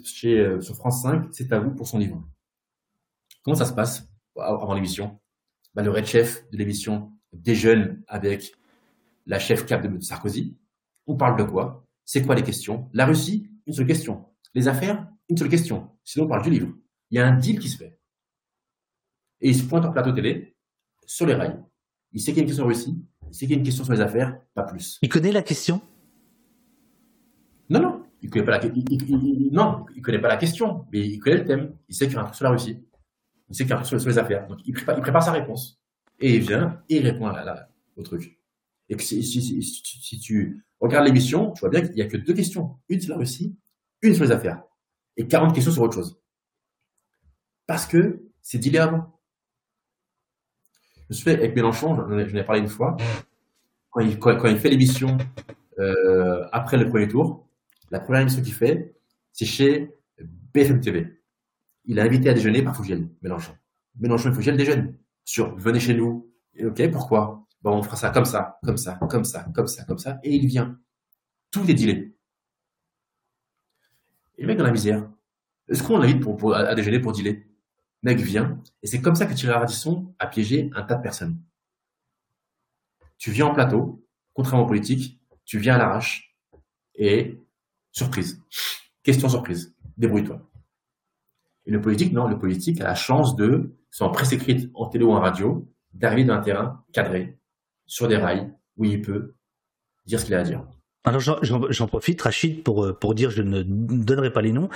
chez, 0.05 0.39
euh, 0.39 0.61
sur 0.61 0.77
France 0.77 1.03
5, 1.03 1.27
c'est 1.33 1.53
à 1.53 1.59
vous 1.59 1.73
pour 1.73 1.87
son 1.87 1.99
livre. 1.99 2.23
Comment 3.43 3.57
ça 3.57 3.65
se 3.65 3.73
passe 3.73 4.09
avant 4.37 4.75
l'émission? 4.75 5.19
Bah, 5.75 5.83
Le 5.83 5.91
red 5.91 6.07
chef 6.07 6.49
de 6.51 6.57
l'émission 6.57 7.13
déjeune 7.33 8.03
avec 8.07 8.53
la 9.27 9.39
chef 9.39 9.67
cap 9.67 9.87
de 9.87 10.01
Sarkozy. 10.01 10.57
On 11.09 11.17
parle 11.17 11.37
de 11.37 11.43
quoi? 11.43 11.85
C'est 12.05 12.25
quoi 12.25 12.35
les 12.35 12.43
questions? 12.45 12.89
La 12.93 13.07
Russie, 13.07 13.51
une 13.67 13.73
seule 13.73 13.87
question. 13.87 14.27
Les 14.55 14.69
affaires, 14.69 15.09
une 15.29 15.37
seule 15.37 15.49
question. 15.49 15.91
Sinon, 16.05 16.27
on 16.27 16.29
parle 16.29 16.43
du 16.43 16.51
livre. 16.51 16.73
Il 17.11 17.17
y 17.17 17.19
a 17.19 17.27
un 17.27 17.37
deal 17.37 17.59
qui 17.59 17.69
se 17.69 17.79
fait. 17.79 17.99
Et 19.41 19.49
il 19.49 19.57
se 19.57 19.65
pointe 19.65 19.85
en 19.85 19.93
plateau 19.93 20.13
télé, 20.13 20.57
sur 21.07 21.27
les 21.27 21.35
rails. 21.35 21.61
Il 22.13 22.21
sait 22.21 22.33
qu'il 22.33 22.39
y 22.39 22.41
a 22.41 22.43
une 22.43 22.47
question 22.47 22.65
sur 22.65 22.69
Russie, 22.69 23.05
il 23.29 23.35
sait 23.35 23.47
qu'il 23.47 23.51
y 23.51 23.55
a 23.55 23.59
une 23.59 23.65
question 23.65 23.85
sur 23.85 23.93
les 23.93 24.01
affaires, 24.01 24.41
pas 24.55 24.63
plus. 24.63 24.99
Il 25.03 25.09
connaît 25.09 25.33
la 25.33 25.43
question? 25.43 25.81
Non, 27.69 27.81
non. 27.81 28.05
Il 28.21 28.31
connaît 28.31 28.45
pas 28.45 28.59
la, 28.59 28.69
non, 29.53 29.87
il 29.95 30.03
connaît 30.03 30.21
pas 30.21 30.29
la 30.29 30.37
question, 30.37 30.87
mais 30.93 31.07
il 31.07 31.21
connaît 31.21 31.37
le 31.37 31.45
thème. 31.45 31.77
Il 31.89 31.95
sait 31.95 32.07
qu'il 32.07 32.17
y 32.17 32.19
a 32.19 32.23
un 32.23 32.25
truc 32.25 32.35
sur 32.35 32.45
la 32.45 32.51
Russie. 32.51 32.85
Il 33.49 33.55
sait 33.55 33.63
qu'il 33.63 33.71
y 33.71 33.73
a 33.73 33.77
un 33.77 33.83
truc 33.83 34.01
sur, 34.01 34.09
les 34.09 34.19
affaires. 34.19 34.47
Donc, 34.49 34.59
il 34.65 34.73
prépare, 34.73 35.23
sa 35.23 35.31
réponse. 35.31 35.81
Et 36.19 36.35
il 36.35 36.41
vient 36.41 36.83
et 36.89 36.97
il 36.97 37.07
répond 37.07 37.29
à 37.29 37.69
au 37.97 38.03
truc. 38.03 38.41
Et 38.89 38.97
que 38.97 39.03
si, 39.03 39.23
si, 39.23 40.21
tu 40.21 40.65
regardes 40.81 41.07
l'émission, 41.07 41.53
tu 41.53 41.61
vois 41.61 41.71
bien 41.71 41.81
qu'il 41.83 41.95
n'y 41.95 42.03
a 42.03 42.07
que 42.07 42.17
deux 42.17 42.35
questions. 42.35 42.77
Une 42.89 43.01
sur 43.01 43.13
la 43.13 43.19
Russie, 43.19 43.57
une 44.03 44.15
sur 44.15 44.25
les 44.25 44.33
affaires. 44.33 44.63
Et 45.17 45.27
40 45.27 45.55
questions 45.55 45.73
sur 45.73 45.83
autre 45.83 45.95
chose. 45.95 46.21
Parce 47.67 47.87
que 47.87 48.23
c'est 48.41 48.59
dealé 48.59 48.79
avant. 48.79 49.21
Je 51.09 51.15
me 51.15 51.15
souviens 51.15 51.35
avec 51.35 51.55
Mélenchon, 51.55 51.97
j'en 51.97 52.19
ai, 52.19 52.45
parlé 52.45 52.61
une 52.61 52.69
fois, 52.69 52.97
quand 53.91 54.01
il, 54.01 54.19
quand, 54.19 54.45
il 54.45 54.59
fait 54.59 54.69
l'émission 54.69 55.17
euh, 55.79 56.47
après 56.53 56.77
le 56.77 56.89
premier 56.89 57.09
tour, 57.09 57.49
la 57.91 58.01
première 58.01 58.21
émission 58.23 58.43
qu'il 58.43 58.53
fait, 58.53 58.95
c'est 59.33 59.47
chez 59.47 59.95
BFM 60.53 60.81
TV. 60.81 61.23
Il 61.87 61.99
a 61.99 62.03
invité 62.03 62.29
à 62.29 62.35
déjeuner 62.35 62.63
par 62.63 62.77
Fougiel, 62.77 63.09
Mélenchon. 63.23 63.53
Mélenchon 63.99 64.31
et 64.31 64.35
Fougiel 64.35 64.57
déjeunent 64.57 64.95
sur 65.25 65.57
venez 65.57 65.81
chez 65.81 65.95
nous. 65.95 66.31
Et, 66.55 66.67
ok, 66.67 66.91
pourquoi? 66.91 67.47
Bon, 67.63 67.77
on 67.77 67.83
fera 67.83 67.97
ça 67.97 68.11
comme 68.11 68.25
ça, 68.25 68.59
comme 68.65 68.77
ça, 68.77 68.95
comme 68.95 69.25
ça, 69.25 69.47
comme 69.55 69.67
ça, 69.67 69.85
comme 69.85 69.99
ça. 69.99 70.19
Et 70.23 70.35
il 70.35 70.47
vient. 70.47 70.79
Tout 71.51 71.69
est 71.69 71.75
dealé. 71.75 72.15
Et 74.37 74.43
le 74.43 74.49
mec 74.49 74.59
dans 74.59 74.65
la 74.65 74.71
misère. 74.71 75.09
Est-ce 75.69 75.83
qu'on 75.83 75.99
l'invite 75.99 76.21
pour, 76.21 76.55
à, 76.55 76.75
déjeuner 76.75 77.01
pour 77.01 77.13
dealer? 77.13 77.45
Le 78.03 78.11
mec 78.11 78.21
vient. 78.21 78.63
Et 78.83 78.87
c'est 78.87 79.01
comme 79.01 79.17
ça 79.17 79.27
que 79.27 79.35
Thierry 79.35 79.67
a 80.19 80.27
piégé 80.29 80.71
un 80.75 80.83
tas 80.83 80.95
de 80.95 81.03
personnes. 81.03 81.41
Tu 83.19 83.33
viens 83.33 83.47
en 83.47 83.55
plateau, 83.55 84.07
contrairement 84.33 84.65
aux 84.65 84.69
politiques, 84.69 85.21
tu 85.45 85.59
viens 85.59 85.75
à 85.75 85.79
l'arrache. 85.79 86.37
Et 86.95 87.41
surprise. 87.91 88.43
Question 89.03 89.29
surprise. 89.29 89.75
Débrouille-toi. 89.97 90.41
Et 91.67 91.71
le 91.71 91.81
politique, 91.81 92.13
non, 92.13 92.29
le 92.29 92.39
politique 92.39 92.81
a 92.81 92.85
la 92.85 92.95
chance 92.95 93.37
de, 93.37 93.77
sans 93.91 94.11
presse 94.11 94.33
écrite 94.33 94.71
en 94.75 94.87
télé 94.87 95.05
ou 95.05 95.13
en 95.13 95.21
radio, 95.21 95.69
d'arriver 95.93 96.25
dans 96.25 96.35
un 96.35 96.41
terrain 96.41 96.85
cadré, 96.93 97.38
sur 97.89 98.07
des 98.07 98.17
rails 98.17 98.49
où 98.77 98.85
il 98.85 99.03
peut 99.03 99.35
dire 100.07 100.21
ce 100.21 100.27
qu'il 100.27 100.35
a 100.35 100.41
à 100.41 100.43
dire. 100.45 100.63
Alors 101.05 101.21
j'en 101.21 101.87
profite, 101.87 102.21
Rachid, 102.23 102.63
pour, 102.63 102.85
euh, 102.85 102.93
pour 102.93 103.15
dire, 103.15 103.31
je 103.31 103.43
ne 103.43 103.63
donnerai 103.63 104.33
pas 104.33 104.43
les 104.43 104.53
noms. 104.53 104.69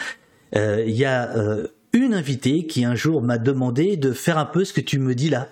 Euh, 0.57 0.83
il 0.87 0.95
y 0.95 1.05
a 1.05 1.31
euh, 1.37 1.69
une 1.93 2.15
invitée 2.15 2.67
qui 2.67 2.85
un 2.85 2.95
jour 2.95 3.23
m'a 3.23 3.39
demandé 3.39 3.97
de 3.97 4.13
faire 4.13 4.39
un 4.39 4.47
peu 4.47 4.65
ce 4.65 4.73
que 4.73 4.81
tu 4.81 4.99
me 4.99 5.15
dis 5.15 5.29
là. 5.29 5.49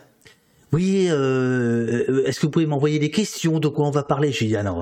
Oui, 0.72 1.06
est-ce 1.06 2.38
que 2.38 2.46
vous 2.46 2.52
pouvez 2.52 2.66
m'envoyer 2.66 3.00
des 3.00 3.10
questions? 3.10 3.58
De 3.58 3.66
quoi 3.66 3.88
on 3.88 3.90
va 3.90 4.04
parler? 4.04 4.30
J'ai 4.30 4.46
dit 4.46 4.54
ah 4.54 4.62
non, 4.62 4.80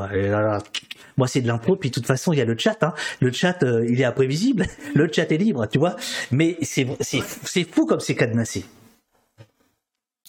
moi 1.17 1.27
c'est 1.27 1.41
de 1.41 1.47
l'impro, 1.47 1.77
puis 1.77 1.89
de 1.89 1.95
toute 1.95 2.05
façon 2.05 2.35
il 2.35 2.39
y 2.39 2.43
a 2.43 2.45
le 2.45 2.59
chat. 2.59 2.83
Hein. 2.83 2.93
Le 3.21 3.33
chat, 3.33 3.65
il 3.89 3.99
est 3.99 4.05
imprévisible. 4.05 4.67
Le 4.95 5.11
chat 5.11 5.33
est 5.33 5.39
libre, 5.39 5.67
tu 5.67 5.79
vois. 5.79 5.97
Mais 6.31 6.59
c'est 6.61 6.85
fou 7.65 7.87
comme 7.87 8.01
c'est 8.01 8.17
cadenassé. 8.17 8.67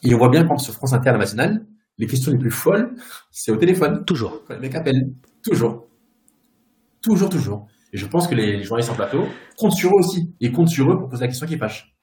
Et 0.04 0.16
on 0.16 0.18
voit 0.18 0.30
bien 0.30 0.46
quand 0.46 0.58
sur 0.58 0.74
France 0.74 0.94
Inter 0.94 1.12
la 1.12 1.18
matinale, 1.18 1.66
les 2.00 2.08
questions 2.08 2.32
les 2.32 2.38
plus 2.38 2.52
folles, 2.52 2.96
c'est 3.30 3.52
au 3.52 3.58
téléphone. 3.58 4.04
Toujours. 4.06 4.44
Quand 4.48 4.56
les 4.56 4.62
mecs 4.62 4.76
appellent. 4.76 5.14
Toujours. 5.44 5.88
Toujours, 7.02 7.30
toujours. 7.30 7.68
Et 7.94 7.98
je 7.98 8.06
pense 8.06 8.28
que 8.28 8.36
les 8.36 8.64
journalistes 8.64 8.92
en 8.92 8.96
plateau 8.96 9.26
comptent 9.58 9.74
sur 9.74 9.92
eux 9.92 10.00
aussi. 10.00 10.34
Et 10.40 10.52
comptent 10.52 10.70
sur 10.70 10.92
eux 10.92 10.98
pour 10.98 11.10
poser 11.10 11.22
la 11.22 11.28
question 11.28 11.46
qui 11.46 11.58
fâche. 11.58 11.94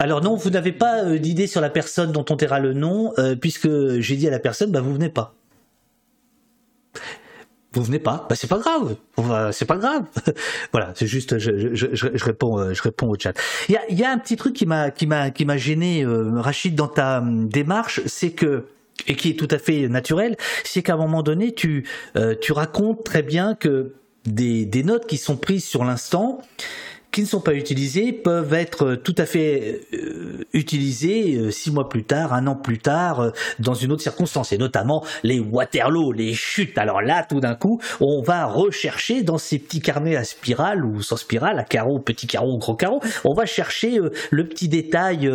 Alors 0.00 0.20
non, 0.20 0.34
vous 0.34 0.50
n'avez 0.50 0.72
pas 0.72 1.04
euh, 1.04 1.18
d'idée 1.18 1.46
sur 1.46 1.60
la 1.60 1.70
personne 1.70 2.10
dont 2.10 2.24
on 2.28 2.36
taira 2.36 2.58
le 2.58 2.72
nom, 2.74 3.12
euh, 3.18 3.36
puisque 3.36 3.68
j'ai 4.00 4.16
dit 4.16 4.26
à 4.26 4.30
la 4.30 4.40
personne, 4.40 4.72
bah 4.72 4.80
vous 4.80 4.92
venez 4.92 5.08
pas 5.08 5.36
vous 7.74 7.82
venez 7.82 7.98
pas, 7.98 8.26
bah 8.28 8.36
c'est 8.36 8.46
pas 8.46 8.58
grave, 8.58 8.96
c'est 9.52 9.64
pas 9.64 9.76
grave. 9.76 10.04
voilà, 10.72 10.92
c'est 10.94 11.06
juste, 11.06 11.38
je, 11.38 11.74
je, 11.74 11.86
je, 11.92 12.24
réponds, 12.24 12.58
euh, 12.58 12.74
je 12.74 12.82
réponds 12.82 13.08
au 13.08 13.16
chat. 13.18 13.34
Il 13.68 13.72
y 13.72 13.76
a, 13.76 13.92
y 13.92 14.04
a, 14.04 14.10
un 14.10 14.18
petit 14.18 14.36
truc 14.36 14.54
qui 14.54 14.66
m'a, 14.66 14.90
qui 14.90 15.06
m'a, 15.06 15.30
qui 15.30 15.44
m'a 15.44 15.56
gêné, 15.56 16.04
euh, 16.04 16.40
Rachid, 16.40 16.74
dans 16.74 16.88
ta 16.88 17.18
hum, 17.18 17.48
démarche, 17.48 18.00
c'est 18.06 18.30
que 18.30 18.66
et 19.06 19.16
qui 19.16 19.30
est 19.30 19.38
tout 19.38 19.48
à 19.50 19.58
fait 19.58 19.88
naturel, 19.88 20.36
c'est 20.62 20.82
qu'à 20.82 20.94
un 20.94 20.96
moment 20.96 21.22
donné, 21.22 21.52
tu, 21.52 21.86
euh, 22.16 22.34
tu 22.40 22.52
racontes 22.52 23.04
très 23.04 23.22
bien 23.22 23.54
que 23.54 23.94
des, 24.24 24.64
des 24.64 24.84
notes 24.84 25.06
qui 25.06 25.18
sont 25.18 25.36
prises 25.36 25.64
sur 25.64 25.84
l'instant, 25.84 26.40
qui 27.14 27.22
ne 27.22 27.26
sont 27.26 27.40
pas 27.40 27.54
utilisés 27.54 28.12
peuvent 28.12 28.52
être 28.54 28.96
tout 28.96 29.14
à 29.18 29.24
fait 29.24 29.82
euh, 29.92 30.44
utilisés 30.52 31.36
euh, 31.36 31.52
six 31.52 31.70
mois 31.70 31.88
plus 31.88 32.02
tard, 32.02 32.32
un 32.32 32.48
an 32.48 32.56
plus 32.56 32.78
tard, 32.78 33.20
euh, 33.20 33.30
dans 33.60 33.74
une 33.74 33.92
autre 33.92 34.02
circonstance, 34.02 34.52
et 34.52 34.58
notamment 34.58 35.04
les 35.22 35.38
Waterloo, 35.38 36.10
les 36.10 36.34
chutes. 36.34 36.76
Alors 36.76 37.02
là, 37.02 37.22
tout 37.22 37.38
d'un 37.38 37.54
coup, 37.54 37.80
on 38.00 38.20
va 38.20 38.46
rechercher 38.46 39.22
dans 39.22 39.38
ces 39.38 39.60
petits 39.60 39.80
carnets 39.80 40.16
à 40.16 40.24
spirale 40.24 40.84
ou 40.84 41.02
sans 41.02 41.16
spirale, 41.16 41.60
à 41.60 41.62
carreaux, 41.62 42.00
petit 42.00 42.26
carreau, 42.26 42.58
gros 42.58 42.74
carreau, 42.74 43.00
on 43.22 43.32
va 43.32 43.46
chercher 43.46 44.00
le 44.32 44.48
petit 44.48 44.68
détail 44.68 45.30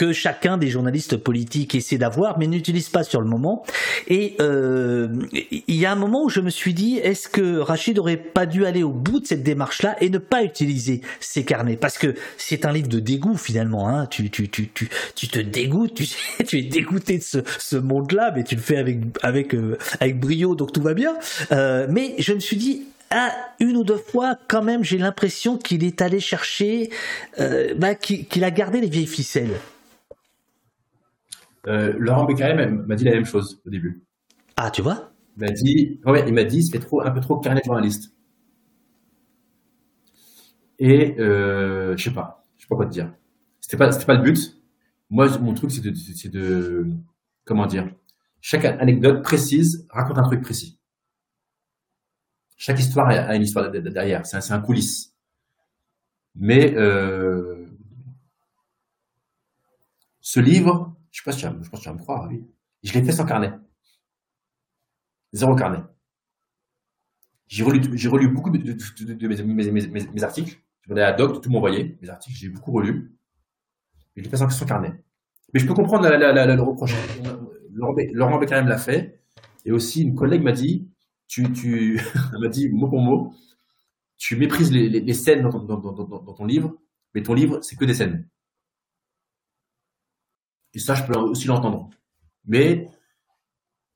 que 0.00 0.14
chacun 0.14 0.56
des 0.56 0.68
journalistes 0.68 1.18
politiques 1.18 1.74
essaie 1.74 1.98
d'avoir, 1.98 2.38
mais 2.38 2.46
n'utilise 2.46 2.88
pas 2.88 3.02
sur 3.02 3.20
le 3.20 3.26
moment. 3.26 3.66
Et 4.08 4.34
euh, 4.40 5.08
il 5.50 5.74
y 5.74 5.84
a 5.84 5.92
un 5.92 5.96
moment 5.96 6.24
où 6.24 6.30
je 6.30 6.40
me 6.40 6.48
suis 6.48 6.72
dit, 6.72 6.96
est-ce 6.96 7.28
que 7.28 7.58
Rachid 7.58 7.98
aurait 7.98 8.16
pas 8.16 8.46
dû 8.46 8.64
aller 8.64 8.82
au 8.82 8.92
bout 8.92 9.20
de 9.20 9.26
cette 9.26 9.42
démarche-là 9.42 9.96
et 10.00 10.08
ne 10.08 10.16
pas 10.16 10.42
utiliser 10.42 11.02
ces 11.20 11.44
carnets? 11.44 11.76
Parce 11.76 11.98
que 11.98 12.14
c'est 12.38 12.64
un 12.64 12.72
livre 12.72 12.88
de 12.88 12.98
dégoût 12.98 13.36
finalement. 13.36 13.90
Hein. 13.90 14.06
Tu, 14.06 14.30
tu, 14.30 14.48
tu, 14.48 14.70
tu, 14.70 15.28
te 15.28 15.38
dégoûtes, 15.38 15.92
tu, 15.92 16.06
tu 16.46 16.60
es 16.60 16.62
dégoûté 16.62 17.18
de 17.18 17.22
ce, 17.22 17.38
ce 17.58 17.76
monde-là, 17.76 18.32
mais 18.34 18.42
tu 18.42 18.54
le 18.54 18.62
fais 18.62 18.78
avec, 18.78 19.00
avec, 19.20 19.54
euh, 19.54 19.76
avec 20.00 20.18
brio, 20.18 20.54
donc 20.54 20.72
tout 20.72 20.80
va 20.80 20.94
bien. 20.94 21.14
Euh, 21.52 21.86
mais 21.90 22.14
je 22.16 22.32
me 22.32 22.40
suis 22.40 22.56
dit, 22.56 22.84
ah, 23.10 23.34
une 23.58 23.76
ou 23.76 23.84
deux 23.84 23.98
fois, 23.98 24.38
quand 24.48 24.62
même, 24.62 24.82
j'ai 24.82 24.96
l'impression 24.96 25.58
qu'il 25.58 25.84
est 25.84 26.00
allé 26.00 26.20
chercher, 26.20 26.88
euh, 27.38 27.74
bah, 27.76 27.94
qu'il 27.94 28.44
a 28.44 28.50
gardé 28.50 28.80
les 28.80 28.88
vieilles 28.88 29.06
ficelles. 29.06 29.60
Euh, 31.66 31.94
Laurent 31.98 32.24
Beccarem 32.24 32.84
m'a 32.86 32.94
dit 32.94 33.04
la 33.04 33.12
même 33.12 33.24
chose 33.24 33.60
au 33.66 33.70
début. 33.70 34.02
Ah, 34.56 34.70
tu 34.70 34.82
vois? 34.82 35.12
Il 35.36 35.44
m'a 35.44 35.50
dit, 35.50 36.00
ouais, 36.04 36.24
il 36.26 36.34
m'a 36.34 36.44
dit, 36.44 36.62
c'est 36.62 36.78
trop, 36.80 37.02
un 37.02 37.10
peu 37.10 37.20
trop 37.20 37.38
carnet 37.38 37.62
journaliste. 37.64 38.12
Et 40.78 41.18
euh, 41.20 41.96
je 41.96 42.04
sais 42.04 42.14
pas, 42.14 42.46
je 42.56 42.62
sais 42.62 42.68
pas 42.68 42.76
quoi 42.76 42.86
te 42.86 42.90
dire. 42.90 43.12
C'était 43.60 43.76
pas, 43.76 43.92
c'était 43.92 44.06
pas 44.06 44.14
le 44.14 44.22
but. 44.22 44.56
Moi, 45.10 45.28
mon 45.38 45.54
truc, 45.54 45.70
c'est 45.70 45.82
de, 45.82 45.94
c'est 45.94 46.30
de, 46.30 46.86
comment 47.44 47.66
dire, 47.66 47.90
chaque 48.40 48.64
anecdote 48.64 49.22
précise 49.22 49.86
raconte 49.90 50.18
un 50.18 50.22
truc 50.22 50.40
précis. 50.40 50.78
Chaque 52.56 52.78
histoire 52.78 53.08
a 53.08 53.34
une 53.34 53.42
histoire 53.42 53.70
derrière. 53.70 54.26
C'est 54.26 54.36
un, 54.36 54.40
c'est 54.40 54.52
un 54.52 54.60
coulisse. 54.60 55.14
Mais 56.34 56.74
euh, 56.76 57.66
ce 60.20 60.40
livre, 60.40 60.89
je 61.10 61.18
sais 61.18 61.24
pas 61.24 61.32
si 61.32 61.40
tu 61.40 61.46
vas, 61.46 61.52
je 61.60 61.68
pense 61.68 61.80
que 61.80 61.84
tu 61.84 61.88
vas 61.88 61.94
me 61.94 62.00
croire, 62.00 62.28
oui. 62.28 62.44
Je 62.82 62.92
l'ai 62.94 63.04
fait 63.04 63.12
sans 63.12 63.26
carnet. 63.26 63.52
Zéro 65.32 65.54
carnet. 65.54 65.82
J'ai 67.46 67.64
relu, 67.64 67.80
j'ai 67.98 68.08
relu 68.08 68.28
beaucoup 68.28 68.50
de, 68.50 68.58
mes, 68.58 70.22
articles. 70.22 70.60
Je 70.80 70.88
demandais 70.88 71.02
à 71.02 71.12
Doc 71.12 71.34
de 71.34 71.38
tout 71.40 71.50
m'envoyer. 71.50 71.98
Mes 72.00 72.08
articles, 72.08 72.36
j'ai 72.38 72.48
beaucoup 72.48 72.72
relu. 72.72 73.12
Mais 74.14 74.22
je 74.22 74.24
l'ai 74.24 74.30
fait 74.30 74.36
sans, 74.36 74.64
carnet. 74.64 74.92
Mais 75.52 75.60
je 75.60 75.66
peux 75.66 75.74
comprendre 75.74 76.08
le 76.08 76.62
reproche. 76.62 76.94
Laurent 77.72 78.38
Beccarem 78.38 78.68
l'a 78.68 78.78
fait. 78.78 79.20
Et 79.64 79.72
aussi, 79.72 80.02
une 80.02 80.14
collègue 80.14 80.42
m'a 80.42 80.52
dit, 80.52 80.88
tu, 81.28 81.52
tu, 81.52 82.00
m'a 82.40 82.48
dit 82.48 82.68
mot 82.70 82.88
pour 82.88 83.00
mot, 83.00 83.34
tu 84.16 84.36
méprises 84.36 84.72
les, 84.72 85.14
scènes 85.14 85.42
dans 85.42 86.34
ton 86.34 86.44
livre, 86.44 86.76
mais 87.14 87.22
ton 87.22 87.34
livre, 87.34 87.58
c'est 87.62 87.76
que 87.76 87.84
des 87.84 87.94
scènes. 87.94 88.28
Et 90.74 90.78
ça, 90.78 90.94
je 90.94 91.04
peux 91.04 91.18
aussi 91.18 91.46
l'entendre. 91.46 91.90
Mais, 92.46 92.88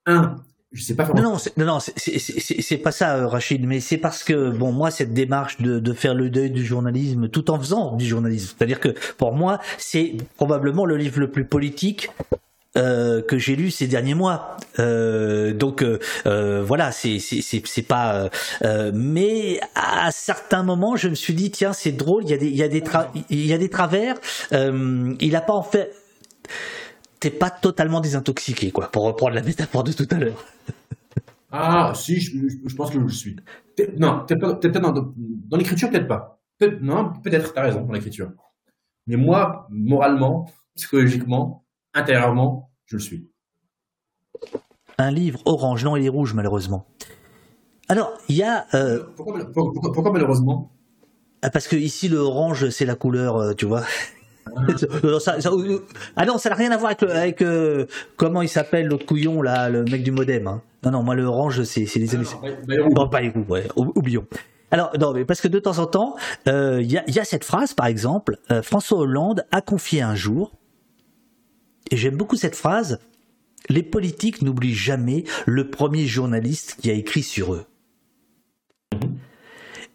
un, 0.07 0.37
je 0.73 0.83
sais 0.83 0.95
pas 0.95 1.05
comment. 1.05 1.23
Non, 1.23 1.37
non, 1.57 1.67
non, 1.67 1.79
c'est 1.81 2.79
pas 2.79 2.93
ça, 2.93 3.17
euh, 3.17 3.27
Rachid. 3.27 3.65
Mais 3.67 3.81
c'est 3.81 3.99
parce 3.99 4.25
que, 4.25 4.51
bon, 4.51 4.73
moi, 4.73 4.91
cette 4.91 5.15
démarche 5.15 5.61
de, 5.61 5.79
de 5.79 5.93
faire 5.93 6.15
le 6.15 6.31
deuil 6.31 6.51
du 6.51 6.65
journalisme, 6.65 7.29
tout 7.29 7.51
en 7.51 7.59
faisant 7.59 7.97
du 7.97 8.05
journalisme, 8.05 8.55
c'est-à-dire 8.57 8.81
que 8.81 8.95
pour 9.17 9.33
moi, 9.33 9.61
c'est 9.79 10.17
probablement 10.37 10.85
le 10.85 10.97
livre 10.97 11.21
le 11.21 11.31
plus 11.31 11.45
politique 11.45 12.11
euh, 12.77 13.23
que 13.23 13.39
j'ai 13.39 13.55
lu 13.55 13.71
ces 13.71 13.87
derniers 13.87 14.15
mois. 14.15 14.57
Euh, 14.81 15.53
donc 15.53 15.85
euh, 15.85 16.63
voilà, 16.67 16.91
c'est 16.91 17.21
c'est 17.21 17.83
pas. 17.83 18.31
mais 18.93 19.61
à 19.77 20.11
certains 20.11 20.65
moments, 20.65 20.97
je 20.97 21.09
me 21.09 21.15
suis 21.15 21.35
dit 21.35 21.53
tiens, 21.53 21.73
c'est 21.73 21.93
drôle. 21.93 22.25
Il 22.25 22.31
y 22.31 22.35
a 22.35 22.37
des 22.37 22.49
il 22.49 22.57
y 22.57 22.65
a 22.65 22.69
des 22.69 22.83
il 23.31 23.47
y 23.47 23.53
a 23.53 23.59
des 23.59 23.71
travers. 23.71 24.17
il 24.51 25.37
a 25.37 25.41
pas 25.41 25.53
en 25.53 25.63
fait. 25.63 25.93
T'es 27.21 27.31
pas 27.31 27.51
totalement 27.51 28.01
désintoxiqué, 28.01 28.71
quoi, 28.71 28.91
pour 28.91 29.05
reprendre 29.05 29.35
la 29.35 29.43
métaphore 29.43 29.85
de 29.85 29.93
tout 29.93 30.09
à 30.11 30.17
l'heure. 30.17 30.45
Ah, 31.57 31.93
si, 31.95 32.21
je, 32.21 32.75
pense 32.75 32.91
que 32.91 32.99
je 32.99 33.05
le 33.05 33.09
suis. 33.09 33.37
non, 33.97 34.25
peut-être 34.27 34.81
dans, 34.81 34.91
dans 34.91 35.57
l'écriture, 35.57 35.89
peut-être 35.89 36.09
pas. 36.09 36.41
non, 36.81 37.13
peut-être, 37.23 37.55
t'as 37.55 37.63
raison, 37.63 37.83
dans 37.83 37.93
l'écriture. 37.93 38.33
Mais 39.07 39.15
moi, 39.15 39.69
moralement, 39.71 40.51
psychologiquement, 40.75 41.65
intérieurement, 41.95 42.73
je 42.87 42.97
le 42.97 43.01
suis. 43.03 43.31
Un 44.99 45.13
livre 45.13 45.41
orange, 45.45 45.85
non, 45.85 45.97
il 45.97 46.05
est 46.05 46.09
rouge, 46.09 46.35
malheureusement. 46.35 46.87
Alors, 47.89 48.13
il 48.29 48.37
y 48.37 48.43
a. 48.43 48.67
Euh, 48.75 49.05
pourquoi, 49.17 50.11
malheureusement? 50.13 50.73
Ah, 51.43 51.51
Parce 51.51 51.69
que 51.69 51.77
ici, 51.77 52.09
le 52.09 52.19
orange, 52.19 52.71
c'est 52.71 52.87
la 52.87 52.97
couleur, 52.97 53.55
euh. 55.05 55.19
Ah. 55.27 55.37
ah 56.17 56.27
non, 56.27 56.39
ça 56.39 56.51
n'a 56.51 56.55
rien 56.55 56.71
à 56.71 56.77
voir 56.77 56.95
avec, 57.01 57.43
euh, 57.43 57.87
comment 58.17 58.43
il 58.43 58.49
s'appelle 58.49 58.87
l'autre 58.87 59.07
couillon 59.07 59.43
là, 59.43 59.71
le 59.71 59.85
mec 59.85 60.03
du 60.03 60.11
modem. 60.11 60.47
Hein. 60.47 60.63
Non 60.85 60.91
non, 60.91 61.03
moi 61.03 61.15
le 61.15 61.25
orange 61.25 61.63
c'est 61.65 61.87
les 61.97 62.15
années. 62.15 62.25
Bon, 62.91 63.09
pas 63.09 63.23
ouais, 63.23 63.67
oublions. 63.77 64.27
Alors 64.71 64.93
non, 64.99 65.13
mais 65.13 65.25
parce 65.25 65.41
que 65.41 65.49
de 65.49 65.59
temps 65.59 65.79
en 65.79 65.87
temps, 65.87 66.17
il 66.47 66.83
y, 66.83 67.01
y, 67.07 67.19
a, 67.19 67.25
cette 67.25 67.45
phrase 67.45 67.73
par 67.73 67.87
exemple, 67.87 68.39
François 68.63 68.99
Hollande 68.99 69.45
a 69.51 69.61
confié 69.61 70.03
un 70.03 70.15
jour 70.15 70.53
et 71.91 71.97
j'aime 71.97 72.17
beaucoup 72.17 72.37
cette 72.37 72.57
phrase, 72.57 72.99
les 73.69 73.83
politiques 73.83 74.43
n'oublient 74.43 74.75
jamais 74.75 75.25
le 75.47 75.71
premier 75.71 76.07
journaliste 76.07 76.77
qui 76.81 76.91
a 76.91 76.95
écrit 76.95 77.23
sur 77.23 77.55
eux. 77.55 77.67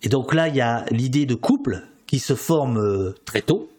Et 0.01 0.09
donc 0.09 0.33
là, 0.33 0.47
il 0.47 0.55
y 0.55 0.61
a 0.61 0.85
l'idée 0.91 1.25
de 1.25 1.35
couple 1.35 1.83
qui 2.07 2.19
se 2.19 2.35
forme 2.35 2.77
euh, 2.77 3.13
très 3.25 3.41
tôt. 3.41 3.69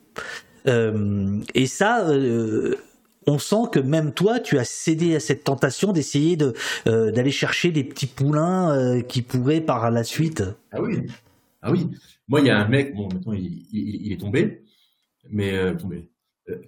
Euh, 0.66 1.40
et 1.54 1.66
ça, 1.66 2.08
euh, 2.08 2.76
on 3.26 3.38
sent 3.38 3.68
que 3.72 3.80
même 3.80 4.12
toi, 4.12 4.40
tu 4.40 4.58
as 4.58 4.64
cédé 4.64 5.14
à 5.14 5.20
cette 5.20 5.44
tentation 5.44 5.92
d'essayer 5.92 6.36
de, 6.36 6.54
d'aller 6.84 7.30
chercher 7.30 7.70
des 7.70 7.84
petits 7.84 8.06
poulains 8.06 9.00
qui 9.02 9.22
pourraient 9.22 9.60
par 9.60 9.90
la 9.90 10.04
suite. 10.04 10.42
Ah 10.72 10.80
oui, 10.80 11.06
ah 11.62 11.70
oui. 11.70 11.88
Moi, 12.28 12.40
il 12.40 12.46
y 12.46 12.50
a 12.50 12.58
un 12.58 12.68
mec, 12.68 12.94
bon, 12.94 13.08
maintenant 13.12 13.32
il, 13.32 14.12
est 14.12 14.20
tombé, 14.20 14.62
mais 15.30 15.76
tombé. 15.76 16.08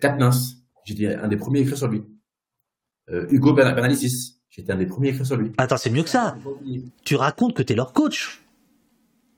Katniss, 0.01 0.63
J'étais 0.85 1.15
un 1.15 1.29
des 1.29 1.37
premiers 1.37 1.61
à 1.61 1.63
écrire 1.63 1.79
sur 1.79 1.89
lui. 1.89 2.03
Euh, 3.11 3.27
Hugo 3.31 3.53
Bernalicis, 3.53 4.41
j'étais 4.51 4.73
un 4.73 4.77
des 4.77 4.87
premiers 4.87 5.09
à 5.09 5.11
écrire 5.13 5.27
sur 5.27 5.37
lui. 5.37 5.53
Attends, 5.59 5.77
c'est 5.77 5.91
mieux 5.91 6.03
que 6.03 6.09
ça. 6.09 6.37
Tu 7.05 7.17
racontes 7.17 7.55
que 7.55 7.63
tu 7.63 7.73
es 7.73 7.77
leur 7.77 7.93
coach. 7.93 8.43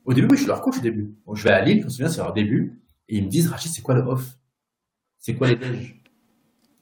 Au 0.05 0.13
début, 0.13 0.29
oui, 0.29 0.37
je 0.37 0.43
suis 0.43 0.49
leur 0.49 0.61
coach 0.61 0.79
au 0.79 0.83
début. 0.83 1.15
je 1.33 1.43
vais 1.43 1.51
à 1.51 1.65
Lille, 1.65 1.81
je 1.81 1.85
me 1.85 1.91
souviens, 1.91 2.09
c'est 2.09 2.21
leur 2.21 2.33
début, 2.33 2.83
et 3.09 3.19
ils 3.19 3.25
me 3.25 3.31
disent, 3.31 3.49
Rachid, 3.49 3.73
c'est 3.73 3.83
quoi 3.83 3.95
le 3.95 4.03
off? 4.03 4.37
C'est 5.25 5.37
quoi 5.37 5.49
les 5.49 5.57
déj 5.57 6.03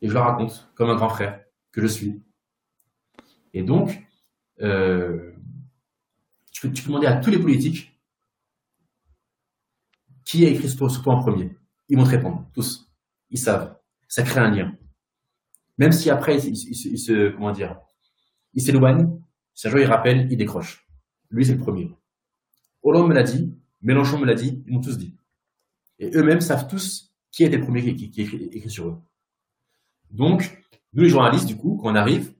Et 0.01 0.09
je 0.09 0.12
leur 0.12 0.24
raconte, 0.24 0.69
comme 0.74 0.90
un 0.90 0.97
grand 0.97 1.10
frère 1.10 1.44
que 1.70 1.81
je 1.81 1.86
suis. 1.86 2.24
Et 3.55 3.62
donc, 3.62 4.05
euh, 4.60 5.31
tu, 6.51 6.62
peux, 6.62 6.74
demander 6.74 7.06
à 7.06 7.19
tous 7.19 7.31
les 7.31 7.39
politiques 7.39 7.97
qui 10.24 10.44
a 10.44 10.48
écrit 10.48 10.69
ce, 10.69 10.77
point 10.77 11.14
en 11.14 11.23
premier. 11.23 11.56
Ils 11.89 11.97
vont 11.97 12.02
te 12.02 12.09
répondre, 12.09 12.51
tous. 12.52 12.90
Ils 13.31 13.39
savent 13.39 13.78
ça 14.09 14.24
crée 14.24 14.40
un 14.40 14.51
lien. 14.51 14.77
Même 15.78 15.93
si 15.93 16.10
après, 16.10 16.36
il, 16.44 16.56
se, 16.56 17.31
comment 17.31 17.52
dire, 17.52 17.78
il 18.55 18.60
s'éloigne, 18.60 19.09
sa 19.55 19.70
joie, 19.70 19.82
il 19.82 19.86
rappelle, 19.86 20.27
il 20.32 20.36
décroche. 20.36 20.85
Lui, 21.31 21.47
c'est 21.47 21.55
le 21.55 21.60
premier. 21.60 21.94
Hollande 22.82 23.09
me 23.09 23.14
l'a 23.14 23.23
dit, 23.23 23.55
Mélenchon 23.82 24.19
me 24.19 24.27
l'a 24.27 24.35
dit, 24.35 24.64
ils 24.66 24.73
m'ont 24.73 24.81
tous 24.81 24.98
dit. 24.98 25.14
Et 26.01 26.10
eux-mêmes 26.16 26.40
savent 26.40 26.66
tous 26.66 27.12
qui 27.33 27.45
été 27.45 27.57
le 27.57 27.65
premier 27.65 27.83
qui, 27.95 28.11
qui, 28.11 28.21
écrit, 28.23 28.71
sur 28.71 28.89
eux. 28.89 28.99
Donc, 30.11 30.63
nous, 30.93 31.05
les 31.05 31.09
journalistes, 31.09 31.47
du 31.47 31.57
coup, 31.57 31.79
quand 31.83 31.91
on 31.91 31.95
arrive, 31.95 32.35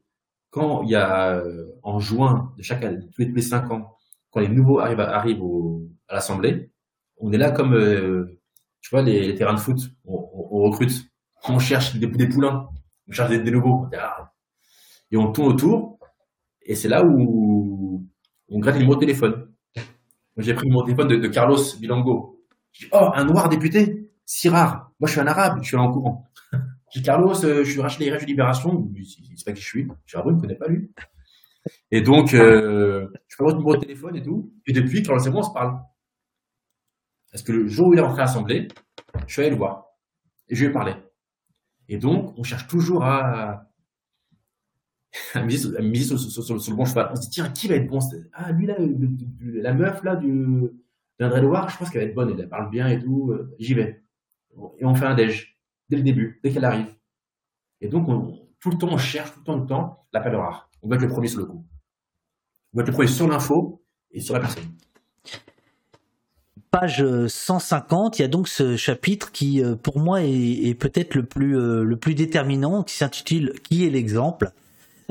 quand 0.51 0.83
il 0.83 0.91
y 0.91 0.95
a, 0.95 1.37
euh, 1.37 1.73
en 1.83 1.99
juin 1.99 2.53
de 2.59 2.63
chaque 2.63 2.85
année, 2.85 2.99
tous 3.15 3.23
les, 3.23 3.43
cinq 3.43 3.71
ans, 3.71 3.97
quand 4.31 4.41
les 4.41 4.49
nouveaux 4.49 4.79
arrivent 4.79 5.01
arrivent 5.01 5.43
à 6.09 6.15
l'Assemblée, 6.15 6.71
on 7.17 7.33
est 7.33 7.39
là 7.39 7.51
comme, 7.51 7.75
euh, 7.75 8.39
tu 8.83 8.91
vois, 8.91 9.03
les, 9.03 9.35
terrains 9.35 9.55
de 9.55 9.61
foot, 9.61 9.79
on 10.05 10.63
recrute. 10.63 10.93
On 11.49 11.59
cherche 11.59 11.97
des, 11.97 12.29
poulains, 12.29 12.69
on 13.09 13.13
cherche 13.13 13.31
des, 13.31 13.51
nouveaux. 13.51 13.89
Et 15.11 15.17
on 15.17 15.33
tourne 15.33 15.53
autour, 15.53 15.99
et 16.63 16.75
c'est 16.75 16.89
là 16.89 17.03
où 17.05 18.07
on 18.49 18.59
gratte 18.61 18.75
le 18.75 18.81
numéro 18.81 18.95
de 18.95 19.01
téléphone. 19.01 19.49
J'ai 20.37 20.55
pris 20.55 20.67
le 20.67 20.71
numéro 20.71 20.83
de 20.83 20.93
téléphone 20.93 21.21
de, 21.21 21.29
Carlos 21.29 21.59
dis, 21.79 21.89
oh, 22.93 23.11
un 23.15 23.25
noir 23.25 23.49
député 23.49 24.02
Si 24.35 24.49
rare. 24.49 24.91
Moi, 24.99 25.09
je 25.09 25.13
suis 25.13 25.21
un 25.21 25.27
arabe, 25.27 25.59
je 25.61 25.69
suis 25.69 25.77
là 25.77 25.83
en 25.83 25.93
courant. 25.93 26.27
Je 26.91 26.99
dis, 26.99 27.03
Carlos, 27.03 27.45
euh, 27.45 27.65
je 27.65 27.71
suis 27.71 27.81
racheté 27.81 28.11
les 28.11 28.19
de 28.19 28.25
Libération. 28.25 28.91
Il 28.95 29.05
sait 29.07 29.45
pas 29.45 29.53
qui 29.53 29.63
je 29.63 29.67
suis. 29.67 29.89
Je 30.07 30.19
il 30.19 30.35
ne 30.35 30.41
connaît 30.41 30.57
pas 30.57 30.69
lui. 30.69 30.91
Et 31.91 32.01
donc, 32.01 32.35
euh, 32.35 33.09
je 33.29 33.37
prends 33.37 33.49
le 33.49 33.55
numéro 33.55 33.77
de 33.77 33.81
téléphone 33.81 34.17
et 34.17 34.23
tout. 34.23 34.53
Et 34.67 34.73
depuis, 34.73 35.03
Carlos 35.03 35.23
et 35.23 35.31
moi, 35.31 35.41
on 35.41 35.43
se 35.43 35.53
parle. 35.53 35.79
Parce 37.31 37.43
que 37.43 37.53
le 37.53 37.67
jour 37.67 37.89
où 37.89 37.93
il 37.93 37.99
est 37.99 38.03
rentré 38.03 38.23
à 38.23 38.25
l'Assemblée, 38.25 38.69
je 39.27 39.33
suis 39.33 39.43
allé 39.43 39.51
le 39.51 39.57
voir. 39.57 39.87
Et 40.49 40.55
je 40.55 40.65
lui 40.65 40.71
ai 40.71 40.73
parlé. 40.73 40.95
Et 41.89 41.99
donc, 41.99 42.35
on 42.39 42.43
cherche 42.43 42.67
toujours 42.69 43.05
à, 43.05 43.71
à 45.35 45.43
miser, 45.43 45.69
sur, 46.17 46.55
le 46.55 46.75
bon 46.75 46.85
cheval. 46.87 47.09
On 47.11 47.17
se 47.17 47.23
dit, 47.23 47.31
tiens, 47.31 47.51
qui 47.51 47.69
va 47.69 47.77
être 47.77 47.87
bon 47.87 48.01
Ah, 48.33 48.53
lui, 48.53 48.67
là, 48.67 48.77
la 49.41 49.75
meuf, 49.75 50.03
là, 50.03 50.17
du, 50.17 50.71
d'André 51.19 51.41
Loire, 51.41 51.69
je 51.69 51.79
pense 51.79 51.91
qu'elle 51.91 52.03
va 52.03 52.09
être 52.09 52.15
bonne, 52.15 52.37
elle 52.39 52.49
parle 52.49 52.71
bien 52.71 52.89
et 52.89 52.99
tout, 52.99 53.31
euh, 53.31 53.55
j'y 53.59 53.75
vais. 53.75 54.02
Et 54.79 54.85
on 54.85 54.95
fait 54.95 55.07
un 55.07 55.15
déj, 55.15 55.59
dès 55.89 55.97
le 55.97 56.03
début, 56.03 56.41
dès 56.43 56.53
qu'elle 56.53 56.65
arrive. 56.65 56.95
Et 57.81 57.89
donc, 57.89 58.07
tout 58.61 58.71
le 58.71 58.79
temps, 58.79 58.89
on 58.91 58.99
cherche, 58.99 59.33
tout 59.33 59.41
le 59.41 59.45
temps, 59.45 59.55
tout 59.55 59.63
le 59.63 59.69
temps, 59.69 60.41
rare. 60.41 60.71
On 60.83 60.89
doit 60.89 60.97
être 60.97 61.03
le 61.03 61.09
premier 61.09 61.29
sur 61.29 61.41
le 61.41 61.47
coup. 61.47 61.67
On 62.73 62.77
doit 62.77 62.83
être 62.83 62.89
le 62.89 62.95
premier 62.95 63.09
sur 63.09 63.29
l'info 63.29 63.83
et 64.11 64.21
sur 64.21 64.35
la 64.35 64.41
personne 64.41 64.65
page 66.73 67.05
150, 67.27 68.19
il 68.19 68.23
y 68.23 68.25
a 68.25 68.29
donc 68.29 68.49
ce 68.49 68.77
chapitre 68.77 69.31
qui, 69.31 69.63
euh, 69.63 69.77
pour 69.77 69.99
moi, 69.99 70.23
est, 70.23 70.75
peut-être 70.75 71.15
le 71.15 71.23
plus 71.23 71.57
euh, 71.57 71.85
le 71.85 71.97
plus 71.97 72.15
déterminant, 72.15 72.83
qui 72.83 72.97
s'intitule 72.97 73.53
"Qui 73.63 73.87
est 73.87 73.91
l'exemple", 73.91 74.53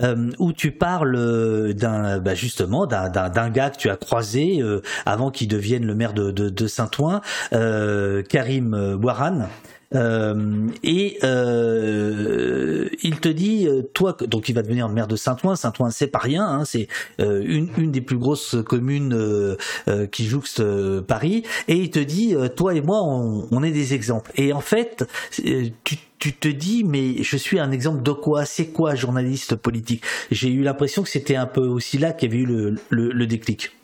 euh, 0.01 0.31
où 0.39 0.53
tu 0.53 0.72
parles 0.72 1.73
d'un 1.73 2.19
bah 2.19 2.35
justement 2.35 2.85
d'un 2.85 3.49
gars 3.49 3.69
que 3.69 3.77
tu 3.77 3.89
as 3.89 3.97
croisé 3.97 4.61
avant 5.05 5.31
qu'il 5.31 5.47
devienne 5.47 5.85
le 5.85 5.95
maire 5.95 6.13
de, 6.13 6.31
de, 6.31 6.49
de 6.49 6.68
Saint-Ouen, 6.68 7.22
Karim 7.51 8.99
Ouaran. 9.01 9.47
Euh, 9.93 10.69
et 10.84 11.18
euh, 11.23 12.88
il 13.03 13.19
te 13.19 13.27
dit, 13.27 13.68
euh, 13.68 13.81
toi, 13.93 14.15
donc 14.27 14.47
il 14.49 14.55
va 14.55 14.61
devenir 14.61 14.88
maire 14.89 15.07
de 15.07 15.15
Saint-Ouen. 15.15 15.55
Saint-Ouen, 15.55 15.89
c'est 15.89 16.07
pas 16.07 16.19
rien. 16.19 16.45
Hein, 16.45 16.65
c'est 16.65 16.88
une, 17.19 17.69
une 17.77 17.91
des 17.91 18.01
plus 18.01 18.18
grosses 18.18 18.55
communes 18.65 19.18
qui 20.11 20.26
jouxte 20.26 20.63
Paris. 21.01 21.43
Et 21.68 21.76
il 21.76 21.89
te 21.89 21.99
dit, 21.99 22.35
toi 22.55 22.73
et 22.73 22.81
moi, 22.81 23.03
on, 23.03 23.47
on 23.51 23.63
est 23.63 23.72
des 23.72 23.93
exemples. 23.93 24.31
Et 24.35 24.53
en 24.53 24.61
fait, 24.61 25.05
tu 25.84 25.97
tu 26.22 26.34
te 26.34 26.48
dis, 26.48 26.84
mais 26.84 27.23
je 27.23 27.35
suis 27.35 27.57
un 27.60 27.72
exemple 27.72 28.03
de 28.03 28.11
quoi? 28.11 28.45
C'est 28.45 28.68
quoi 28.68 28.93
journaliste 28.93 29.56
politique? 29.56 30.03
J'ai 30.30 30.53
eu 30.53 30.61
l'impression 30.61 31.02
que 31.02 31.10
c'était 31.10 31.35
un 31.35 31.48
peu 31.48 31.65
aussi 31.65 31.98
là 31.98 32.14
qu'il 32.14 32.30
y 32.30 32.34
avait 32.34 32.43
eu 32.43 32.45
le, 32.45 32.77
le, 32.91 33.26
déclic. 33.26 33.76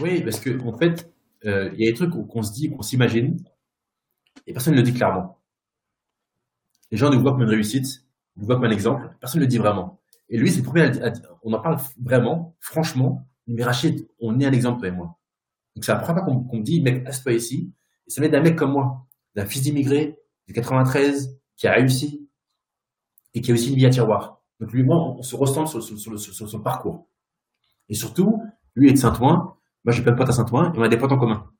Oui, 0.00 0.22
parce 0.22 0.40
que 0.40 0.58
en 0.62 0.78
fait, 0.78 1.12
il 1.44 1.74
y 1.76 1.86
a 1.86 1.90
des 1.90 1.94
trucs 1.94 2.10
qu'on 2.10 2.42
se 2.42 2.54
dit, 2.54 2.70
qu'on 2.70 2.80
s'imagine, 2.80 3.36
et 4.46 4.54
personne 4.54 4.72
ne 4.72 4.78
le 4.78 4.82
dit 4.82 4.94
clairement. 4.94 5.38
Les 6.90 6.96
gens 6.96 7.10
nous 7.10 7.20
voient 7.20 7.32
comme 7.32 7.42
une 7.42 7.50
réussite, 7.50 8.06
nous 8.36 8.46
voient 8.46 8.56
comme 8.56 8.64
un 8.64 8.70
exemple, 8.70 9.14
personne 9.20 9.40
ne 9.40 9.44
le 9.44 9.48
dit 9.48 9.58
vraiment. 9.58 10.00
Et 10.30 10.38
lui, 10.38 10.50
c'est 10.50 10.60
le 10.60 10.64
premier 10.64 10.84
à, 10.84 11.12
on 11.42 11.52
en 11.52 11.60
parle 11.60 11.78
vraiment, 12.00 12.56
franchement, 12.60 13.28
mais 13.46 13.62
Rachid, 13.62 14.08
on 14.20 14.40
est 14.40 14.46
un 14.46 14.52
exemple, 14.52 14.80
toi 14.80 14.88
et 14.88 14.92
moi. 14.92 15.18
Donc 15.76 15.84
c'est 15.84 15.92
la 15.92 15.98
première 15.98 16.24
fois 16.24 16.32
qu'on 16.32 16.60
dit, 16.60 16.80
mec, 16.80 17.06
assieds-toi 17.06 17.32
ici, 17.34 17.74
et 18.06 18.10
ça 18.10 18.22
met 18.22 18.30
d'un 18.30 18.40
mec 18.40 18.56
comme 18.56 18.72
moi, 18.72 19.06
d'un 19.34 19.46
fils 19.46 19.62
d'immigré, 19.62 20.18
de 20.48 20.52
93, 20.52 21.38
qui 21.56 21.66
a 21.66 21.72
réussi, 21.72 22.28
et 23.34 23.40
qui 23.40 23.50
a 23.50 23.54
aussi 23.54 23.70
une 23.70 23.76
vie 23.76 23.86
à 23.86 23.90
tiroir. 23.90 24.42
Donc 24.60 24.72
lui 24.72 24.82
moi, 24.82 24.96
on 24.96 25.22
se 25.22 25.34
ressemble 25.36 25.68
sur, 25.68 25.82
sur, 25.82 26.48
son 26.48 26.60
parcours. 26.60 27.08
Et 27.88 27.94
surtout, 27.94 28.42
lui 28.74 28.88
est 28.88 28.92
de 28.92 28.98
Saint-Ouen, 28.98 29.56
moi 29.84 29.92
j'ai 29.92 30.02
plein 30.02 30.12
de 30.12 30.16
potes 30.16 30.28
à 30.28 30.32
Saint-Ouen, 30.32 30.72
et 30.72 30.78
on 30.78 30.82
a 30.82 30.88
des 30.88 30.98
potes 30.98 31.12
en 31.12 31.18
commun. 31.18 31.50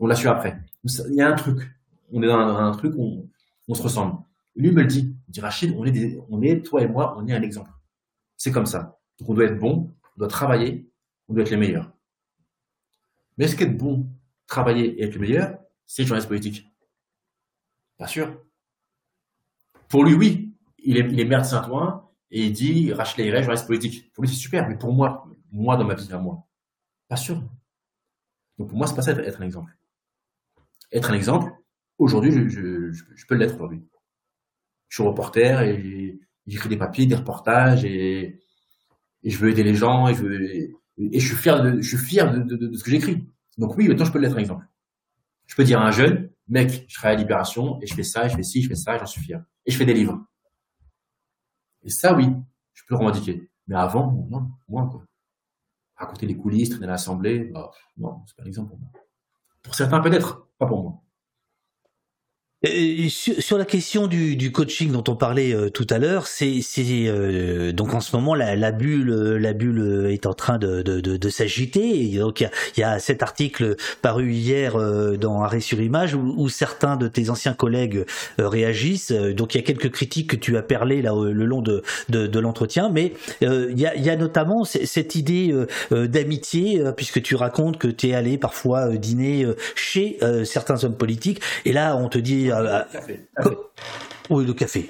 On 0.00 0.06
l'a 0.06 0.14
su 0.14 0.28
après. 0.28 0.58
Il 0.84 1.14
y 1.14 1.22
a 1.22 1.28
un 1.28 1.34
truc. 1.34 1.70
On 2.12 2.22
est 2.22 2.26
dans 2.26 2.36
un, 2.36 2.72
truc 2.72 2.94
où 2.96 3.28
on, 3.68 3.74
se 3.74 3.82
ressemble. 3.82 4.18
Lui 4.56 4.70
me 4.70 4.82
le 4.82 4.86
dit. 4.86 5.16
Il 5.28 5.30
dit 5.30 5.40
Rachid, 5.40 5.74
on 5.76 5.84
est, 5.84 6.18
on 6.28 6.42
est, 6.42 6.62
toi 6.62 6.82
et 6.82 6.88
moi, 6.88 7.14
on 7.16 7.26
est 7.26 7.32
un 7.32 7.42
exemple. 7.42 7.70
C'est 8.36 8.52
comme 8.52 8.66
ça. 8.66 8.98
Donc 9.18 9.30
on 9.30 9.34
doit 9.34 9.44
être 9.44 9.58
bon, 9.58 9.90
on 10.16 10.18
doit 10.18 10.28
travailler, 10.28 10.90
on 11.28 11.34
doit 11.34 11.42
être 11.42 11.50
les 11.50 11.56
meilleurs. 11.56 11.92
Mais 13.38 13.46
est-ce 13.46 13.56
qu'être 13.56 13.76
bon, 13.76 14.06
travailler 14.46 15.00
et 15.00 15.04
être 15.04 15.14
le 15.14 15.20
meilleur, 15.20 15.58
c'est 15.86 16.04
journaliste 16.04 16.28
politique 16.28 16.66
Pas 17.96 18.06
sûr. 18.06 18.40
Pour 19.88 20.04
lui, 20.04 20.14
oui, 20.14 20.54
il 20.78 20.96
est, 20.96 21.08
il 21.10 21.20
est 21.20 21.24
maire 21.24 21.42
de 21.42 21.46
Saint-Ouen 21.46 22.10
et 22.30 22.46
il 22.46 22.52
dit 22.52 22.92
Rachel 22.92 23.26
Ayret, 23.26 23.42
journaliste 23.42 23.66
politique. 23.66 24.12
Pour 24.12 24.24
lui, 24.24 24.30
c'est 24.30 24.40
super, 24.40 24.68
mais 24.68 24.76
pour 24.76 24.92
moi, 24.92 25.26
moi, 25.52 25.76
dans 25.76 25.84
ma 25.84 25.94
vie, 25.94 26.12
à 26.12 26.18
moi, 26.18 26.46
pas 27.08 27.16
sûr. 27.16 27.42
Donc 28.58 28.68
pour 28.68 28.76
moi, 28.76 28.86
c'est 28.86 28.94
pas 28.94 29.02
ça 29.02 29.12
être 29.12 29.40
un 29.40 29.44
exemple. 29.44 29.76
Être 30.92 31.10
un 31.10 31.14
exemple, 31.14 31.52
aujourd'hui, 31.98 32.32
je, 32.32 32.92
je, 32.92 33.26
peux 33.26 33.34
l'être 33.34 33.54
aujourd'hui. 33.54 33.84
Je 34.88 34.96
suis 34.96 35.04
reporter 35.04 35.62
et 35.62 36.18
j'écris 36.46 36.68
des 36.68 36.76
papiers, 36.76 37.06
des 37.06 37.14
reportages 37.14 37.84
et, 37.84 38.40
et, 39.22 39.30
je 39.30 39.38
veux 39.38 39.50
aider 39.50 39.64
les 39.64 39.74
gens 39.74 40.08
et 40.08 40.14
je, 40.14 40.22
veux, 40.22 40.42
et, 40.42 40.74
je 40.98 41.26
suis 41.26 41.36
fier 41.36 41.62
de, 41.62 41.80
je 41.80 41.88
suis 41.88 42.04
fier 42.04 42.30
de, 42.30 42.38
de, 42.42 42.56
de 42.56 42.76
ce 42.76 42.84
que 42.84 42.90
j'écris. 42.90 43.26
Donc 43.58 43.76
oui, 43.76 43.88
maintenant 43.88 44.04
je 44.04 44.12
peux 44.12 44.18
l'être 44.18 44.36
un 44.36 44.40
exemple. 44.40 44.66
Je 45.46 45.54
peux 45.54 45.64
dire 45.64 45.80
à 45.80 45.86
un 45.86 45.90
jeune, 45.90 46.30
mec, 46.48 46.86
je 46.88 46.94
travaille 46.94 47.16
à 47.16 47.18
Libération 47.18 47.80
et 47.80 47.86
je 47.86 47.94
fais 47.94 48.02
ça, 48.02 48.28
je 48.28 48.36
fais 48.36 48.42
ci, 48.42 48.62
je 48.62 48.68
fais 48.68 48.74
ça, 48.74 48.98
j'en 48.98 49.06
suis 49.06 49.20
fier. 49.20 49.42
Et 49.66 49.70
je 49.70 49.76
fais 49.76 49.84
des 49.84 49.94
livres. 49.94 50.24
Et 51.82 51.90
ça, 51.90 52.14
oui, 52.14 52.28
je 52.72 52.82
peux 52.86 52.94
le 52.94 52.98
revendiquer. 52.98 53.50
Mais 53.66 53.76
avant, 53.76 54.26
non, 54.30 54.50
moins 54.68 54.86
quoi. 54.88 55.04
Raconter 55.96 56.26
les 56.26 56.36
coulisses, 56.36 56.70
traîner 56.70 56.86
l'Assemblée, 56.86 57.44
bah, 57.44 57.70
non, 57.96 58.22
c'est 58.26 58.36
pas 58.36 58.42
un 58.42 58.46
exemple 58.46 58.70
pour 58.70 58.78
moi. 58.78 58.90
Pour 59.62 59.74
certains 59.74 60.00
peut-être, 60.00 60.48
pas 60.58 60.66
pour 60.66 60.82
moi. 60.82 61.03
Euh, 62.64 63.08
sur, 63.08 63.58
la 63.58 63.64
question 63.64 64.06
du, 64.06 64.36
du, 64.36 64.52
coaching 64.52 64.90
dont 64.90 65.04
on 65.08 65.16
parlait 65.16 65.54
euh, 65.54 65.70
tout 65.70 65.86
à 65.90 65.98
l'heure, 65.98 66.26
c'est 66.26 66.60
euh, 66.78 67.72
donc 67.72 67.94
en 67.94 68.00
ce 68.00 68.14
moment 68.16 68.34
la, 68.34 68.56
la, 68.56 68.72
bulle 68.72 69.36
la 69.36 69.52
bulle 69.52 70.08
est 70.10 70.26
en 70.26 70.34
train 70.34 70.58
de, 70.58 70.82
de, 70.82 71.00
de, 71.00 71.16
de 71.16 71.28
s'agiter. 71.28 72.18
Donc 72.18 72.40
il 72.40 72.50
y, 72.76 72.80
y 72.80 72.84
a, 72.84 72.98
cet 72.98 73.22
article 73.22 73.76
paru 74.02 74.32
hier 74.32 74.76
dans 75.18 75.42
Arrêt 75.42 75.60
sur 75.60 75.80
Image 75.80 76.14
où, 76.14 76.34
où, 76.36 76.48
certains 76.48 76.96
de 76.96 77.08
tes 77.08 77.30
anciens 77.30 77.54
collègues 77.54 78.04
réagissent. 78.38 79.12
Donc 79.12 79.54
il 79.54 79.58
y 79.58 79.60
a 79.60 79.64
quelques 79.64 79.90
critiques 79.90 80.30
que 80.30 80.36
tu 80.36 80.56
as 80.56 80.62
perlées 80.62 81.02
là 81.02 81.12
le 81.14 81.44
long 81.44 81.60
de, 81.60 81.82
de, 82.08 82.38
l'entretien, 82.38 82.88
mais 82.90 83.12
il 83.40 83.78
y, 83.78 83.86
a, 83.86 83.96
y 83.96 84.10
a 84.10 84.16
notamment 84.16 84.64
cette 84.64 85.14
idée 85.14 85.54
d'amitié 85.90 86.82
puisque 86.96 87.22
tu 87.22 87.34
racontes 87.34 87.78
que 87.78 87.88
tu 87.88 88.08
es 88.08 88.14
allé 88.14 88.38
parfois 88.38 88.88
dîner 88.96 89.46
chez 89.74 90.18
certains 90.44 90.84
hommes 90.84 90.96
politiques 90.96 91.40
et 91.64 91.72
là 91.72 91.96
on 91.96 92.08
te 92.08 92.18
dit 92.18 92.50
café. 92.90 93.28
Oui, 94.30 94.46
le 94.46 94.54
café. 94.54 94.86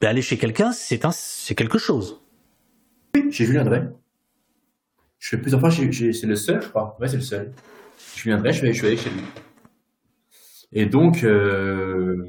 Mais 0.00 0.08
aller 0.08 0.22
chez 0.22 0.36
quelqu'un, 0.36 0.72
c'est 0.72 1.04
un, 1.04 1.10
c'est 1.10 1.54
quelque 1.54 1.78
chose. 1.78 2.20
Oui, 3.14 3.28
j'ai 3.30 3.46
Julien 3.46 3.64
Drey. 3.64 3.88
Je 5.18 5.30
fais 5.30 5.38
plusieurs 5.38 5.60
fois, 5.60 5.70
c'est 5.70 5.86
le 5.86 6.36
seul, 6.36 6.62
je 6.62 6.68
crois. 6.68 6.96
Ouais, 7.00 7.08
c'est 7.08 7.16
le 7.16 7.22
seul. 7.22 7.52
Julien 8.14 8.38
Drey, 8.38 8.52
je 8.52 8.58
suis, 8.58 8.68
je 8.68 8.72
suis 8.72 8.86
allé 8.86 8.96
chez 8.96 9.10
lui. 9.10 9.22
Et 10.72 10.86
donc, 10.86 11.24
euh... 11.24 12.24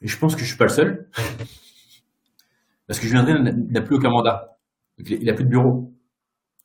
et 0.00 0.08
je 0.08 0.18
pense 0.18 0.34
que 0.34 0.40
je 0.40 0.46
suis 0.46 0.56
pas 0.56 0.64
le 0.64 0.70
seul. 0.70 1.10
Parce 2.86 2.98
que 2.98 3.06
Julien 3.06 3.24
Drey 3.24 3.52
n'a 3.52 3.82
plus 3.82 3.96
aucun 3.96 4.10
mandat. 4.10 4.58
il 4.98 5.24
n'a 5.24 5.34
plus 5.34 5.44
de 5.44 5.50
bureau. 5.50 5.92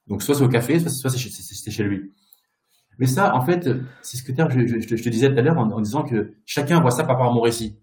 Donc, 0.07 0.21
soit 0.21 0.35
c'est 0.35 0.43
au 0.43 0.49
café, 0.49 0.79
soit 0.79 1.09
c'est 1.09 1.71
chez 1.71 1.83
lui. 1.83 2.13
Mais 2.99 3.07
ça, 3.07 3.35
en 3.35 3.41
fait, 3.41 3.69
c'est 4.01 4.17
ce 4.17 4.23
que 4.23 4.33
je, 4.33 4.67
je, 4.67 4.95
je, 4.95 5.03
te 5.03 5.09
disais 5.09 5.31
tout 5.31 5.39
à 5.39 5.41
l'heure 5.41 5.57
en, 5.57 5.81
disant 5.81 6.03
que 6.03 6.35
chacun 6.45 6.79
voit 6.79 6.91
ça 6.91 7.03
par 7.03 7.15
rapport 7.17 7.31
à 7.31 7.33
mon 7.33 7.41
récit. 7.41 7.79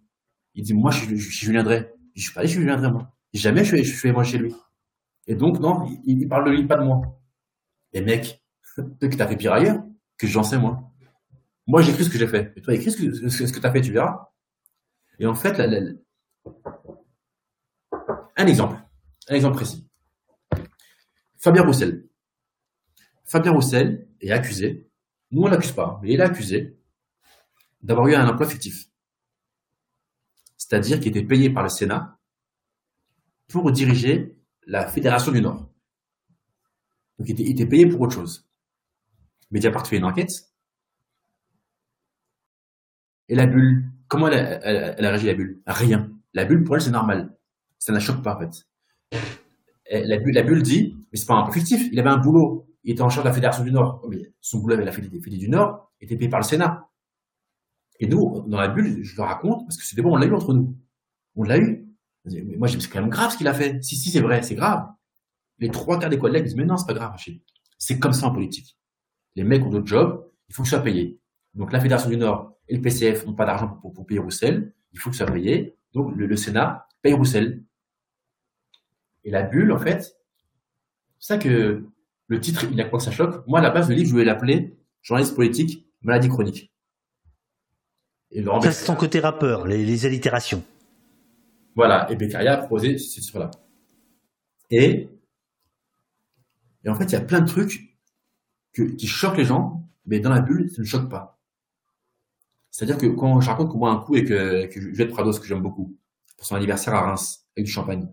Il 0.54 0.64
dit, 0.64 0.74
moi, 0.74 0.90
je, 0.90 1.14
je, 1.14 1.30
Julien 1.30 1.62
Drey. 1.62 1.92
Je 2.14 2.22
suis 2.22 2.32
pas 2.32 2.40
allé 2.40 2.48
chez 2.48 2.60
Julien 2.60 2.76
moi. 2.90 3.12
Jamais 3.32 3.64
je, 3.64 3.76
je 3.76 3.96
suis 3.96 4.12
moi 4.12 4.24
chez 4.24 4.38
lui. 4.38 4.54
Et 5.26 5.34
donc, 5.34 5.60
non, 5.60 5.86
il, 6.04 6.28
parle 6.28 6.46
de 6.46 6.50
lui, 6.50 6.66
pas 6.66 6.76
de 6.76 6.84
moi. 6.84 7.20
Et 7.92 8.00
mec, 8.02 8.42
que 8.76 9.16
t'as 9.16 9.26
fait 9.26 9.36
pire 9.36 9.52
ailleurs 9.52 9.82
que 10.18 10.26
j'en 10.26 10.42
sais, 10.42 10.58
moi. 10.58 10.82
Moi, 11.66 11.82
j'écris 11.82 12.04
ce 12.04 12.10
que 12.10 12.18
j'ai 12.18 12.26
fait. 12.26 12.52
Et 12.56 12.62
toi, 12.62 12.74
écris 12.74 12.90
ce 12.90 12.96
que, 12.96 13.28
ce, 13.28 13.52
que 13.52 13.60
t'as 13.60 13.70
fait, 13.70 13.80
tu 13.80 13.92
verras. 13.92 14.32
Et 15.18 15.26
en 15.26 15.34
fait, 15.34 15.60
un 18.36 18.46
exemple. 18.46 18.76
Un 19.28 19.34
exemple 19.34 19.56
précis. 19.56 19.86
Fabien 21.38 21.62
Roussel. 21.62 22.06
Fabien 23.24 23.52
Roussel 23.52 24.08
est 24.20 24.30
accusé 24.30 24.89
nous, 25.30 25.42
on 25.42 25.48
l'accuse 25.48 25.72
pas, 25.72 26.00
mais 26.02 26.12
il 26.12 26.20
est 26.20 26.24
accusé 26.24 26.76
d'avoir 27.82 28.08
eu 28.08 28.14
un 28.14 28.28
emploi 28.28 28.48
fictif. 28.48 28.86
C'est-à-dire 30.56 30.98
qu'il 30.98 31.08
était 31.08 31.26
payé 31.26 31.50
par 31.50 31.62
le 31.62 31.68
Sénat 31.68 32.18
pour 33.48 33.70
diriger 33.72 34.36
la 34.66 34.86
Fédération 34.86 35.32
du 35.32 35.40
Nord. 35.40 35.68
Donc, 37.18 37.28
il 37.28 37.50
était, 37.50 37.66
payé 37.66 37.86
pour 37.86 38.00
autre 38.00 38.14
chose. 38.14 38.48
Mediapart 39.50 39.86
fait 39.86 39.98
une 39.98 40.04
enquête. 40.04 40.52
Et 43.28 43.34
la 43.34 43.46
bulle, 43.46 43.90
comment 44.08 44.28
elle, 44.28 44.64
a 45.04 45.10
réagi 45.10 45.26
la 45.26 45.34
bulle? 45.34 45.60
Rien. 45.66 46.10
La 46.34 46.44
bulle, 46.44 46.64
pour 46.64 46.76
elle, 46.76 46.82
c'est 46.82 46.90
normal. 46.90 47.36
Ça 47.78 47.92
ne 47.92 48.00
choque 48.00 48.22
pas, 48.22 48.36
en 48.36 48.40
fait. 48.40 48.66
La 49.90 50.18
bulle, 50.18 50.34
la 50.34 50.42
bulle 50.42 50.62
dit, 50.62 50.96
mais 51.12 51.18
c'est 51.18 51.26
pas 51.26 51.34
un 51.34 51.38
emploi 51.38 51.54
fictif, 51.54 51.88
il 51.92 51.98
avait 51.98 52.10
un 52.10 52.18
boulot 52.18 52.69
il 52.84 52.92
était 52.92 53.02
en 53.02 53.10
charge 53.10 53.24
de 53.24 53.28
la 53.28 53.34
Fédération 53.34 53.64
du 53.64 53.72
Nord. 53.72 54.06
Son 54.40 54.58
boulot 54.58 54.74
avec 54.74 54.86
la 54.86 54.92
Fédération 54.92 55.30
du 55.30 55.48
Nord 55.48 55.92
était 56.00 56.16
payé 56.16 56.30
par 56.30 56.40
le 56.40 56.44
Sénat. 56.44 56.88
Et 57.98 58.06
nous, 58.06 58.42
dans 58.46 58.58
la 58.58 58.68
bulle, 58.68 59.04
je 59.04 59.14
le 59.16 59.22
raconte, 59.22 59.66
parce 59.66 59.76
que 59.76 59.84
c'était 59.84 60.00
bon, 60.00 60.14
on 60.14 60.16
l'a 60.16 60.26
eu 60.26 60.34
entre 60.34 60.54
nous. 60.54 60.76
On 61.36 61.42
l'a 61.42 61.58
eu. 61.58 61.86
Moi, 62.24 62.68
c'est 62.68 62.88
quand 62.88 63.00
même 63.00 63.10
grave 63.10 63.32
ce 63.32 63.36
qu'il 63.36 63.48
a 63.48 63.54
fait. 63.54 63.82
Si, 63.82 63.96
si, 63.96 64.10
c'est 64.10 64.20
vrai, 64.20 64.42
c'est 64.42 64.54
grave. 64.54 64.88
Les 65.58 65.68
trois 65.68 65.98
quarts 65.98 66.08
des 66.08 66.18
collègues 66.18 66.44
disent, 66.44 66.56
mais 66.56 66.64
non, 66.64 66.78
c'est 66.78 66.86
pas 66.86 66.94
grave, 66.94 67.16
C'est 67.78 67.98
comme 67.98 68.14
ça 68.14 68.26
en 68.26 68.32
politique. 68.32 68.78
Les 69.36 69.44
mecs 69.44 69.62
ont 69.64 69.68
d'autres 69.68 69.86
jobs, 69.86 70.26
il 70.48 70.54
faut 70.54 70.62
que 70.62 70.68
ça 70.68 70.76
soit 70.76 70.84
payé. 70.84 71.20
Donc, 71.54 71.72
la 71.72 71.80
Fédération 71.80 72.08
du 72.08 72.16
Nord 72.16 72.56
et 72.68 72.76
le 72.76 72.80
PCF 72.80 73.26
n'ont 73.26 73.34
pas 73.34 73.44
d'argent 73.44 73.68
pour, 73.68 74.06
payer 74.06 74.20
Roussel, 74.20 74.74
il 74.92 74.98
faut 74.98 75.10
que 75.10 75.16
ça 75.16 75.26
soit 75.26 75.34
payé. 75.34 75.76
Donc, 75.92 76.16
le, 76.16 76.26
le 76.26 76.36
Sénat 76.36 76.88
paye 77.02 77.12
Roussel. 77.12 77.62
Et 79.24 79.30
la 79.30 79.42
bulle, 79.42 79.72
en 79.72 79.78
fait, 79.78 80.16
c'est 81.18 81.34
ça 81.34 81.38
que 81.38 81.84
le 82.30 82.40
titre, 82.40 82.64
il 82.70 82.80
a 82.80 82.84
quoi 82.84 83.00
que 83.00 83.04
ça 83.04 83.10
choque. 83.10 83.44
Moi, 83.48 83.58
à 83.58 83.62
la 83.62 83.70
base, 83.70 83.88
le 83.88 83.96
livre, 83.96 84.06
je 84.06 84.12
voulais 84.12 84.24
l'appeler 84.24 84.78
Journaliste 85.02 85.34
politique, 85.34 85.88
maladie 86.00 86.28
chronique. 86.28 86.72
Et 88.30 88.44
ça, 88.44 88.60
c'est 88.62 88.86
son 88.86 88.94
côté 88.94 89.18
rappeur, 89.18 89.66
les, 89.66 90.06
allitérations. 90.06 90.62
Voilà. 91.74 92.08
Et 92.10 92.14
Beccaria 92.14 92.54
a 92.54 92.56
proposé 92.58 92.98
ce 92.98 93.20
titre-là. 93.20 93.50
Et, 94.70 95.08
et 96.84 96.88
en 96.88 96.94
fait, 96.94 97.06
il 97.06 97.12
y 97.12 97.16
a 97.16 97.20
plein 97.20 97.40
de 97.40 97.48
trucs 97.48 97.98
qui 98.72 99.06
choquent 99.08 99.38
les 99.38 99.44
gens, 99.44 99.88
mais 100.06 100.20
dans 100.20 100.30
la 100.30 100.40
bulle, 100.40 100.70
ça 100.70 100.82
ne 100.82 100.86
choque 100.86 101.10
pas. 101.10 101.40
C'est-à-dire 102.70 102.98
que 102.98 103.06
quand 103.06 103.40
je 103.40 103.50
raconte 103.50 103.70
qu'on 103.70 103.78
boit 103.78 103.90
un 103.90 103.98
coup 103.98 104.14
et 104.14 104.24
que, 104.24 104.66
que 104.66 104.80
Juliette 104.80 105.10
Prados, 105.10 105.40
que 105.40 105.46
j'aime 105.46 105.62
beaucoup, 105.62 105.98
pour 106.36 106.46
son 106.46 106.54
anniversaire 106.54 106.94
à 106.94 107.00
Reims, 107.00 107.48
avec 107.56 107.66
du 107.66 107.72
champagne, 107.72 108.08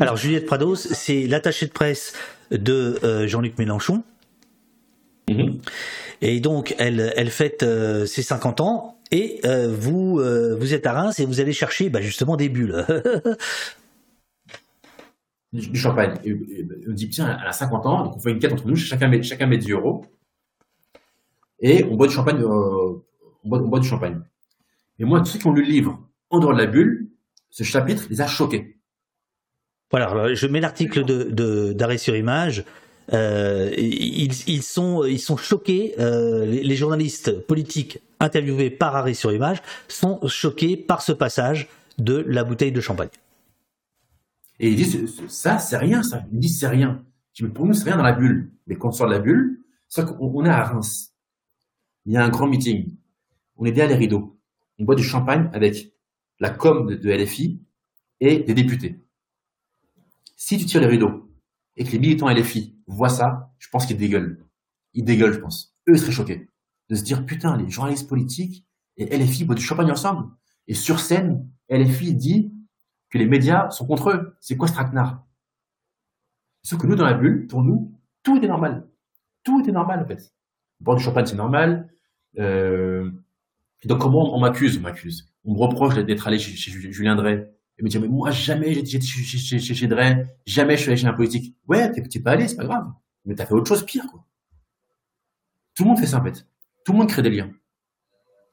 alors 0.00 0.16
Juliette 0.16 0.46
Prados, 0.46 0.92
c'est 0.92 1.26
l'attaché 1.26 1.66
de 1.66 1.72
presse 1.72 2.14
de 2.50 2.98
euh, 3.04 3.26
Jean-Luc 3.26 3.58
Mélenchon. 3.58 4.02
Mhm. 5.28 5.60
Et 6.20 6.40
donc 6.40 6.74
elle, 6.78 7.12
elle 7.16 7.30
fête 7.30 7.62
euh, 7.62 8.06
ses 8.06 8.22
50 8.22 8.60
ans 8.60 8.98
et 9.10 9.40
euh, 9.44 9.74
vous, 9.74 10.14
vous 10.16 10.74
êtes 10.74 10.86
à 10.86 10.92
Reims 10.92 11.20
et 11.20 11.26
vous 11.26 11.40
allez 11.40 11.52
chercher 11.52 11.90
bah, 11.90 12.00
justement 12.00 12.36
des 12.36 12.48
bulles. 12.48 12.84
du 15.52 15.78
champagne. 15.78 16.18
Et, 16.24 16.34
on 16.88 16.92
dit 16.92 17.08
tiens, 17.10 17.38
elle 17.40 17.46
a 17.46 17.52
50 17.52 17.86
ans, 17.86 18.04
donc 18.04 18.16
on 18.16 18.20
fait 18.20 18.32
une 18.32 18.38
quête 18.38 18.52
entre 18.52 18.66
nous, 18.66 18.76
chacun 18.76 19.08
met, 19.08 19.22
chacun 19.22 19.46
met 19.46 19.58
10 19.58 19.70
euros. 19.72 20.04
Et 21.60 21.84
on 21.84 21.96
boit 21.96 22.08
du 22.08 22.14
champagne, 22.14 22.42
on 22.44 23.00
boit, 23.44 23.60
on, 23.62 23.68
boit, 23.68 23.80
du 23.80 23.88
champagne. 23.88 24.20
Et 24.98 25.04
moi, 25.04 25.20
tous 25.20 25.26
ceux 25.26 25.38
qui 25.38 25.46
ont 25.46 25.52
lu 25.52 25.62
le 25.62 25.68
livre 25.68 26.00
en 26.30 26.40
dehors 26.40 26.52
de 26.52 26.58
la 26.58 26.66
bulle, 26.66 27.08
ce 27.50 27.62
chapitre 27.62 28.06
les 28.10 28.20
a 28.20 28.26
choqués. 28.26 28.76
Voilà, 29.94 30.34
je 30.34 30.48
mets 30.48 30.58
l'article 30.58 31.04
de 31.04 31.72
d'arrêt 31.72 31.98
sur 31.98 32.16
image. 32.16 32.64
Euh, 33.12 33.72
ils, 33.78 34.62
sont 34.64 35.36
choqués. 35.36 35.94
Euh, 36.00 36.44
les, 36.46 36.74
journalistes 36.74 37.38
politiques 37.46 38.00
interviewés 38.18 38.70
par 38.70 38.96
arrêt 38.96 39.14
sur 39.14 39.32
image 39.32 39.62
sont 39.86 40.18
choqués 40.26 40.76
par 40.76 41.00
ce 41.00 41.12
passage 41.12 41.68
de 41.98 42.24
la 42.26 42.42
bouteille 42.42 42.72
de 42.72 42.80
champagne. 42.80 43.10
Et 44.58 44.70
ils 44.70 44.74
disent 44.74 45.14
ça 45.28 45.60
c'est 45.60 45.76
rien 45.76 46.02
ça. 46.02 46.24
Ils 46.32 46.40
disent 46.40 46.58
c'est 46.58 46.66
rien. 46.66 47.04
Pour 47.54 47.64
nous 47.64 47.72
c'est 47.72 47.84
rien 47.84 47.96
dans 47.96 48.02
la 48.02 48.14
bulle. 48.14 48.50
Mais 48.66 48.74
quand 48.74 48.88
on 48.88 48.92
sort 48.92 49.06
de 49.06 49.12
la 49.12 49.20
bulle, 49.20 49.60
c'est 49.86 50.04
qu'on 50.04 50.44
est 50.44 50.48
à 50.48 50.64
Reims. 50.64 51.12
Il 52.04 52.14
y 52.14 52.16
a 52.16 52.24
un 52.24 52.30
grand 52.30 52.48
meeting. 52.48 52.96
On 53.58 53.64
est 53.64 53.70
derrière 53.70 53.96
les 53.96 54.06
rideaux. 54.06 54.36
On 54.80 54.84
boit 54.84 54.96
du 54.96 55.04
champagne 55.04 55.50
avec 55.52 55.92
la 56.40 56.50
com 56.50 56.96
de 56.96 57.10
LFI 57.12 57.60
et 58.18 58.40
des 58.40 58.54
députés. 58.54 59.03
Si 60.46 60.58
tu 60.58 60.66
tires 60.66 60.82
les 60.82 60.86
rideaux 60.86 61.32
et 61.74 61.84
que 61.84 61.90
les 61.92 61.98
militants 61.98 62.28
et 62.28 62.34
les 62.34 62.44
filles 62.44 62.76
voient 62.86 63.08
ça, 63.08 63.50
je 63.58 63.66
pense 63.70 63.86
qu'ils 63.86 63.96
dégueulent. 63.96 64.44
Ils 64.92 65.02
dégueulent, 65.02 65.32
je 65.32 65.38
pense. 65.38 65.74
Eux, 65.88 65.94
ils 65.94 65.98
seraient 65.98 66.12
choqués 66.12 66.50
de 66.90 66.94
se 66.96 67.02
dire, 67.02 67.24
putain, 67.24 67.56
les 67.56 67.70
journalistes 67.70 68.06
politiques 68.06 68.66
et 68.98 69.06
LFI 69.06 69.46
boivent 69.46 69.56
du 69.56 69.64
champagne 69.64 69.90
ensemble. 69.90 70.30
Et 70.68 70.74
sur 70.74 71.00
scène, 71.00 71.48
LFI 71.70 72.12
dit 72.12 72.52
que 73.08 73.16
les 73.16 73.24
médias 73.24 73.70
sont 73.70 73.86
contre 73.86 74.10
eux. 74.10 74.36
C'est 74.42 74.58
quoi 74.58 74.68
ce 74.68 74.74
traquenard 74.74 75.24
Sauf 76.62 76.78
que 76.78 76.86
nous, 76.86 76.94
dans 76.94 77.06
la 77.06 77.14
bulle, 77.14 77.46
pour 77.46 77.62
nous, 77.62 77.98
tout 78.22 78.36
est 78.44 78.48
normal. 78.48 78.86
Tout 79.44 79.66
est 79.66 79.72
normal, 79.72 80.02
en 80.02 80.06
fait. 80.06 80.34
Boire 80.78 80.98
du 80.98 81.02
champagne, 81.02 81.24
c'est 81.24 81.36
normal. 81.36 81.88
Euh, 82.38 83.10
donc 83.86 83.98
comment 83.98 84.36
on 84.36 84.40
m'accuse? 84.40 84.76
On 84.76 84.82
m'accuse. 84.82 85.32
On 85.46 85.54
me 85.54 85.58
reproche 85.58 85.94
d'être 85.94 86.28
allé 86.28 86.38
chez, 86.38 86.70
Julien 86.92 87.16
Drey. 87.16 87.50
Et 87.78 87.82
me 87.82 87.88
dire, 87.88 88.00
mais 88.00 88.08
moi, 88.08 88.30
jamais 88.30 88.72
j'ai 88.72 89.00
chez, 89.00 89.24
chez, 89.24 89.74
jamais 90.46 90.76
je 90.76 90.80
suis 90.80 90.90
allé 90.90 90.96
chez 90.96 91.06
un 91.06 91.12
politique. 91.12 91.56
Ouais, 91.66 91.90
t'es 91.90 92.20
pas 92.20 92.32
allé, 92.32 92.46
c'est 92.46 92.56
pas 92.56 92.64
grave. 92.64 92.86
Mais 93.24 93.34
t'as 93.34 93.46
fait 93.46 93.54
autre 93.54 93.66
chose 93.66 93.84
pire, 93.84 94.06
quoi. 94.06 94.24
Tout 95.74 95.82
le 95.82 95.88
monde 95.88 95.98
fait 95.98 96.06
ça, 96.06 96.20
en 96.20 96.24
fait. 96.24 96.46
Tout 96.84 96.92
le 96.92 96.98
monde 96.98 97.08
crée 97.08 97.22
des 97.22 97.30
liens. 97.30 97.50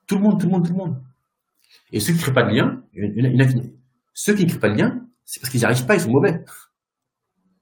Tout 0.07 0.15
le 0.15 0.21
monde, 0.21 0.39
tout 0.39 0.47
le 0.47 0.51
monde, 0.51 0.65
tout 0.65 0.71
le 0.71 0.77
monde. 0.77 1.03
Et 1.91 1.99
ceux 1.99 2.13
qui 2.13 2.19
ne 2.19 2.23
créent 2.23 2.33
pas 2.33 2.43
de 2.43 2.51
lien, 2.55 2.83
ceux 4.13 4.33
qui 4.33 4.45
ne 4.45 4.49
créent 4.49 4.59
pas 4.59 4.69
de 4.69 4.77
lien, 4.77 5.05
c'est 5.23 5.39
parce 5.39 5.51
qu'ils 5.51 5.59
n'y 5.59 5.65
arrivent 5.65 5.85
pas, 5.85 5.95
ils 5.95 6.01
sont 6.01 6.11
mauvais. 6.11 6.43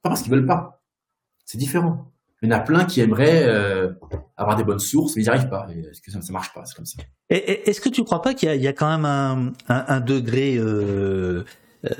Pas 0.01 0.09
parce 0.09 0.21
qu'ils 0.21 0.31
veulent 0.31 0.45
pas. 0.45 0.81
C'est 1.45 1.57
différent. 1.57 2.11
Il 2.41 2.49
y 2.49 2.53
en 2.53 2.55
a 2.55 2.61
plein 2.61 2.85
qui 2.85 3.01
aimeraient 3.01 3.43
euh, 3.43 3.91
avoir 4.37 4.55
des 4.55 4.63
bonnes 4.63 4.79
sources, 4.79 5.15
mais 5.15 5.23
ils 5.23 5.25
n'y 5.25 5.29
arrivent 5.29 5.49
pas. 5.49 5.67
Ça 6.07 6.19
ne 6.19 6.31
marche 6.31 6.53
pas 6.53 6.65
C'est 6.65 6.75
comme 6.75 6.85
ça? 6.85 7.03
Est-ce 7.29 7.81
que 7.81 7.89
tu 7.89 8.01
ne 8.01 8.05
crois 8.05 8.21
pas 8.21 8.33
qu'il 8.33 8.53
y, 8.55 8.67
a 8.67 8.73
quand 8.73 8.97
même 8.97 9.53
un, 9.67 9.99
degré 9.99 10.55
euh, 10.57 11.43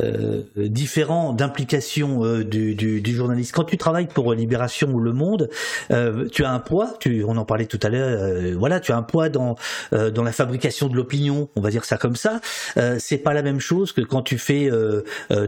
euh, 0.02 0.44
différent 0.58 1.34
d'implication 1.34 2.26
euh, 2.26 2.44
du, 2.44 2.76
du, 2.76 3.02
du, 3.02 3.16
journaliste. 3.16 3.54
Quand 3.54 3.64
tu 3.64 3.78
travailles 3.78 4.08
pour 4.08 4.34
Libération 4.34 4.90
ou 4.92 5.00
Le 5.00 5.14
Monde, 5.14 5.50
euh, 5.92 6.28
tu 6.30 6.44
as 6.44 6.52
un 6.52 6.60
poids. 6.60 6.96
Tu, 7.00 7.24
on 7.24 7.38
en 7.38 7.46
parlait 7.46 7.66
tout 7.66 7.80
à 7.84 7.90
l'heure. 7.90 8.20
Euh, 8.22 8.56
voilà, 8.58 8.80
tu 8.80 8.92
as 8.92 8.98
un 8.98 9.04
poids 9.04 9.30
dans 9.30 9.56
dans 9.92 10.24
la 10.24 10.32
fabrication 10.32 10.88
de 10.88 10.96
l'opinion. 10.96 11.50
On 11.56 11.62
va 11.62 11.70
dire 11.70 11.86
ça 11.86 11.98
comme 11.98 12.16
ça. 12.16 12.42
c'est 12.98 13.18
pas 13.18 13.34
la 13.34 13.42
même 13.42 13.60
chose 13.60 13.92
que 13.92 14.02
quand 14.02 14.22
tu 14.22 14.38
fais 14.38 14.70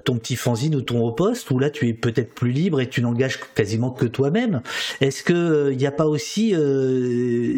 ton 0.04 0.18
petit 0.18 0.36
fanzine 0.36 0.76
ou 0.76 0.82
ton 0.82 1.12
poste 1.12 1.50
où 1.52 1.60
là 1.60 1.70
tu 1.70 1.88
es 1.88 1.94
peut-être 1.94 2.34
plus 2.34 2.52
libre 2.52 2.82
et 2.82 2.90
tu 2.90 3.02
n'engages 3.02 3.40
quasiment 3.56 3.92
que 3.92 4.06
toi-même. 4.06 4.62
Est-ce 5.00 5.24
que 5.24 5.70
il 5.72 5.78
n'y 5.78 5.86
a 5.86 5.92
pas 5.92 6.06
aussi 6.06 6.56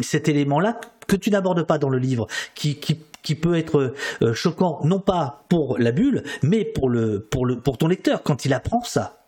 cet 0.02 0.28
élément-là 0.28 0.80
que 1.06 1.16
tu 1.16 1.30
n'abordes 1.30 1.62
pas 1.64 1.78
dans 1.78 1.90
le 1.90 1.98
livre, 1.98 2.26
qui, 2.54 2.76
qui 2.76 2.98
qui 3.24 3.34
peut 3.34 3.56
être 3.56 3.94
euh, 4.22 4.34
choquant 4.34 4.80
non 4.84 5.00
pas 5.00 5.44
pour 5.48 5.76
la 5.78 5.90
bulle, 5.90 6.22
mais 6.42 6.64
pour 6.64 6.88
le 6.88 7.20
pour 7.20 7.46
le 7.46 7.58
pour 7.58 7.78
ton 7.78 7.88
lecteur 7.88 8.22
quand 8.22 8.44
il 8.44 8.52
apprend 8.52 8.82
ça. 8.84 9.24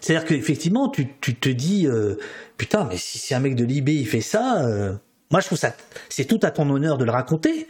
C'est-à-dire 0.00 0.28
qu'effectivement, 0.28 0.88
tu, 0.88 1.08
tu 1.20 1.34
te 1.34 1.48
dis 1.48 1.88
euh, 1.88 2.16
putain, 2.56 2.84
mais 2.84 2.96
si 2.96 3.18
c'est 3.18 3.34
un 3.34 3.40
mec 3.40 3.56
de 3.56 3.64
Libé 3.64 3.94
il 3.94 4.06
fait 4.06 4.20
ça, 4.20 4.62
euh, 4.64 4.94
moi 5.32 5.40
je 5.40 5.46
trouve 5.46 5.58
ça 5.58 5.74
c'est 6.08 6.26
tout 6.26 6.38
à 6.42 6.52
ton 6.52 6.70
honneur 6.70 6.98
de 6.98 7.04
le 7.04 7.10
raconter. 7.10 7.66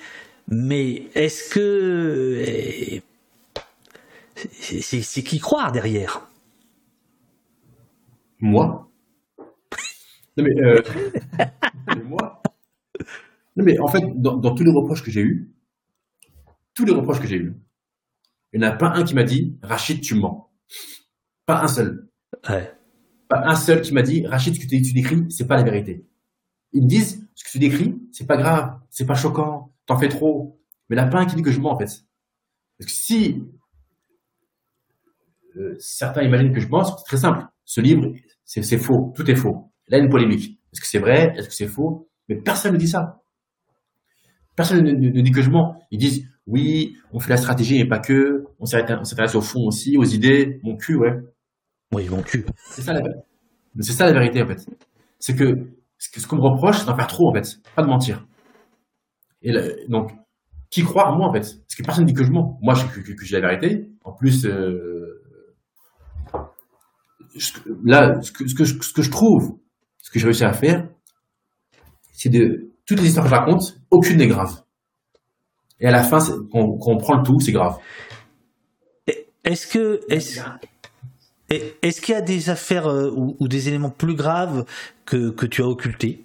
Mais 0.51 1.05
est-ce 1.15 1.51
que 1.51 2.43
c'est 4.35 5.23
qui 5.23 5.39
croire 5.39 5.73
derrière? 5.73 6.29
Moi? 8.41 8.85
Non 10.37 10.45
mais 10.45 10.55
moi? 12.05 12.41
Non, 13.59 13.65
mais 13.65 13.79
en 13.81 13.89
fait, 13.89 14.05
dans, 14.15 14.55
tous 14.55 14.63
les 14.63 14.71
reproches 14.71 15.03
que 15.03 15.11
j'ai 15.11 15.21
eus, 15.21 15.53
tous 16.75 16.85
les 16.85 16.93
reproches 16.93 17.21
que 17.21 17.27
j'ai 17.27 17.39
eus, 17.39 17.57
il 18.53 18.61
n'y 18.61 18.67
en 18.67 18.71
a 18.71 18.73
pas 18.77 18.93
un 18.95 19.03
qui 19.03 19.17
m'a 19.17 19.25
dit 19.25 19.59
Rachid, 19.63 20.01
tu 20.01 20.15
mens. 20.15 20.53
Pas 21.45 21.65
un 21.65 21.67
seul. 21.67 22.09
Pas 22.43 23.43
un 23.45 23.57
seul 23.57 23.83
qui 23.83 23.93
m'a 23.93 24.03
dit 24.03 24.25
Rachid, 24.25 24.55
ce 24.55 24.61
que 24.61 24.67
tu 24.67 24.93
décris, 24.93 25.27
c'est 25.31 25.49
pas 25.49 25.57
la 25.57 25.65
vérité. 25.65 26.07
Ils 26.73 26.85
me 26.85 26.89
disent 26.89 27.29
ce 27.35 27.43
que 27.43 27.51
tu 27.51 27.59
décris, 27.59 28.01
c'est 28.13 28.29
pas 28.29 28.37
grave, 28.37 28.79
c'est 28.91 29.07
pas 29.07 29.17
choquant, 29.17 29.75
t'en 29.87 29.99
fais 29.99 30.09
trop. 30.09 30.61
Mais 30.89 30.95
il 30.95 31.01
n'y 31.01 31.05
en 31.05 31.09
a 31.09 31.11
pas 31.11 31.19
un 31.19 31.27
qui 31.27 31.35
dit 31.35 31.43
que 31.43 31.51
je 31.51 31.59
mens 31.59 31.73
en 31.73 31.79
fait. 31.79 32.05
Parce 32.79 32.93
que 32.93 32.97
si 32.97 33.43
euh, 35.57 35.75
certains 35.81 36.23
imaginent 36.23 36.53
que 36.53 36.61
je 36.61 36.69
mens, 36.69 36.85
c'est 36.85 37.05
très 37.05 37.17
simple. 37.17 37.45
Ce 37.65 37.81
livre, 37.81 38.13
c'est 38.45 38.79
faux, 38.79 39.13
tout 39.17 39.29
est 39.29 39.35
faux. 39.35 39.73
Là, 39.89 39.99
il 39.99 40.01
y 40.01 40.03
a 40.03 40.05
une 40.05 40.11
polémique. 40.11 40.61
Est-ce 40.73 40.81
que 40.81 40.87
c'est 40.87 41.01
vrai? 41.01 41.35
Est-ce 41.37 41.49
que 41.49 41.55
c'est 41.55 41.67
faux? 41.67 42.09
Mais 42.29 42.37
personne 42.37 42.75
ne 42.75 42.79
dit 42.79 42.89
ça. 42.89 43.18
Personne 44.59 44.83
ne, 44.83 45.21
dit 45.23 45.31
que 45.31 45.41
je 45.41 45.51
mens. 45.51 45.79
Ils 45.93 46.01
disent, 46.01 46.29
oui, 46.49 46.97
on 47.13 47.21
fait 47.21 47.31
la 47.31 47.37
stratégie 47.37 47.79
et 47.79 47.87
pas 47.87 48.01
que, 48.01 48.45
on 48.59 48.67
s'intéresse 48.67 49.37
au 49.37 49.41
fond 49.41 49.61
aussi, 49.69 49.97
aux 49.97 50.03
idées, 50.03 50.59
mon 50.65 50.77
cul, 50.77 50.97
ouais. 50.97 51.17
Oui, 51.93 52.09
mon 52.09 52.23
cul. 52.23 52.45
C'est 52.71 52.83
ça 52.83 52.93
la, 52.93 53.03
c'est 53.79 53.93
ça 53.93 54.07
la 54.07 54.13
vérité, 54.13 54.43
en 54.43 54.49
fait. 54.49 54.67
C'est 55.21 55.37
que 55.37 55.69
ce 55.97 56.27
qu'on 56.27 56.39
me 56.39 56.43
reproche, 56.43 56.79
c'est 56.79 56.87
d'en 56.87 56.97
faire 56.97 57.07
trop, 57.07 57.31
en 57.31 57.35
fait. 57.35 57.61
Pas 57.77 57.83
de 57.83 57.87
mentir. 57.87 58.27
Et 59.43 59.53
donc, 59.89 60.11
qui 60.71 60.83
croire 60.83 61.17
moi, 61.17 61.29
en 61.29 61.33
fait? 61.33 61.39
Parce 61.61 61.77
que 61.77 61.85
personne 61.85 62.03
ne 62.03 62.09
dit 62.09 62.15
que 62.15 62.25
je 62.25 62.33
mens. 62.33 62.59
Moi, 62.61 62.75
je, 62.75 62.85
que, 62.87 63.13
que, 63.13 63.25
j'ai 63.25 63.41
la 63.41 63.49
vérité. 63.49 63.93
En 64.03 64.13
plus, 64.13 64.45
euh, 64.45 65.23
là, 67.85 68.21
ce 68.23 68.33
que, 68.33 68.49
ce, 68.49 68.57
que 68.57 68.65
je, 68.65 68.83
ce 68.83 68.93
que 68.93 69.03
je 69.03 69.11
trouve, 69.13 69.61
ce 70.03 70.11
que 70.11 70.19
j'ai 70.19 70.25
réussi 70.25 70.43
à 70.43 70.53
faire, 70.53 70.89
c'est 72.13 72.31
de 72.31 72.73
toutes 72.89 73.01
les 73.01 73.09
histoires 73.09 73.27
que 73.27 73.31
je 73.31 73.35
raconte, 73.37 73.81
aucune 73.91 74.17
n'est 74.17 74.27
grave. 74.27 74.63
Et 75.79 75.87
à 75.87 75.91
la 75.91 76.03
fin, 76.03 76.19
quand, 76.51 76.79
on 76.81 76.97
prend 76.97 77.19
le 77.19 77.23
tout, 77.23 77.39
c'est 77.39 77.53
grave. 77.53 77.77
Est-ce 79.45 79.67
que 79.67 80.01
est-ce 80.09 82.01
qu'il 82.01 82.15
y 82.15 82.19
a 82.19 82.23
des 82.23 82.51
affaires 82.51 82.89
euh, 82.89 83.11
ou, 83.15 83.49
des 83.49 83.69
éléments 83.69 83.91
plus 83.91 84.15
graves 84.15 84.65
que, 85.05 85.31
que 85.31 85.47
tu 85.47 85.63
as 85.63 85.69
occultés? 85.69 86.25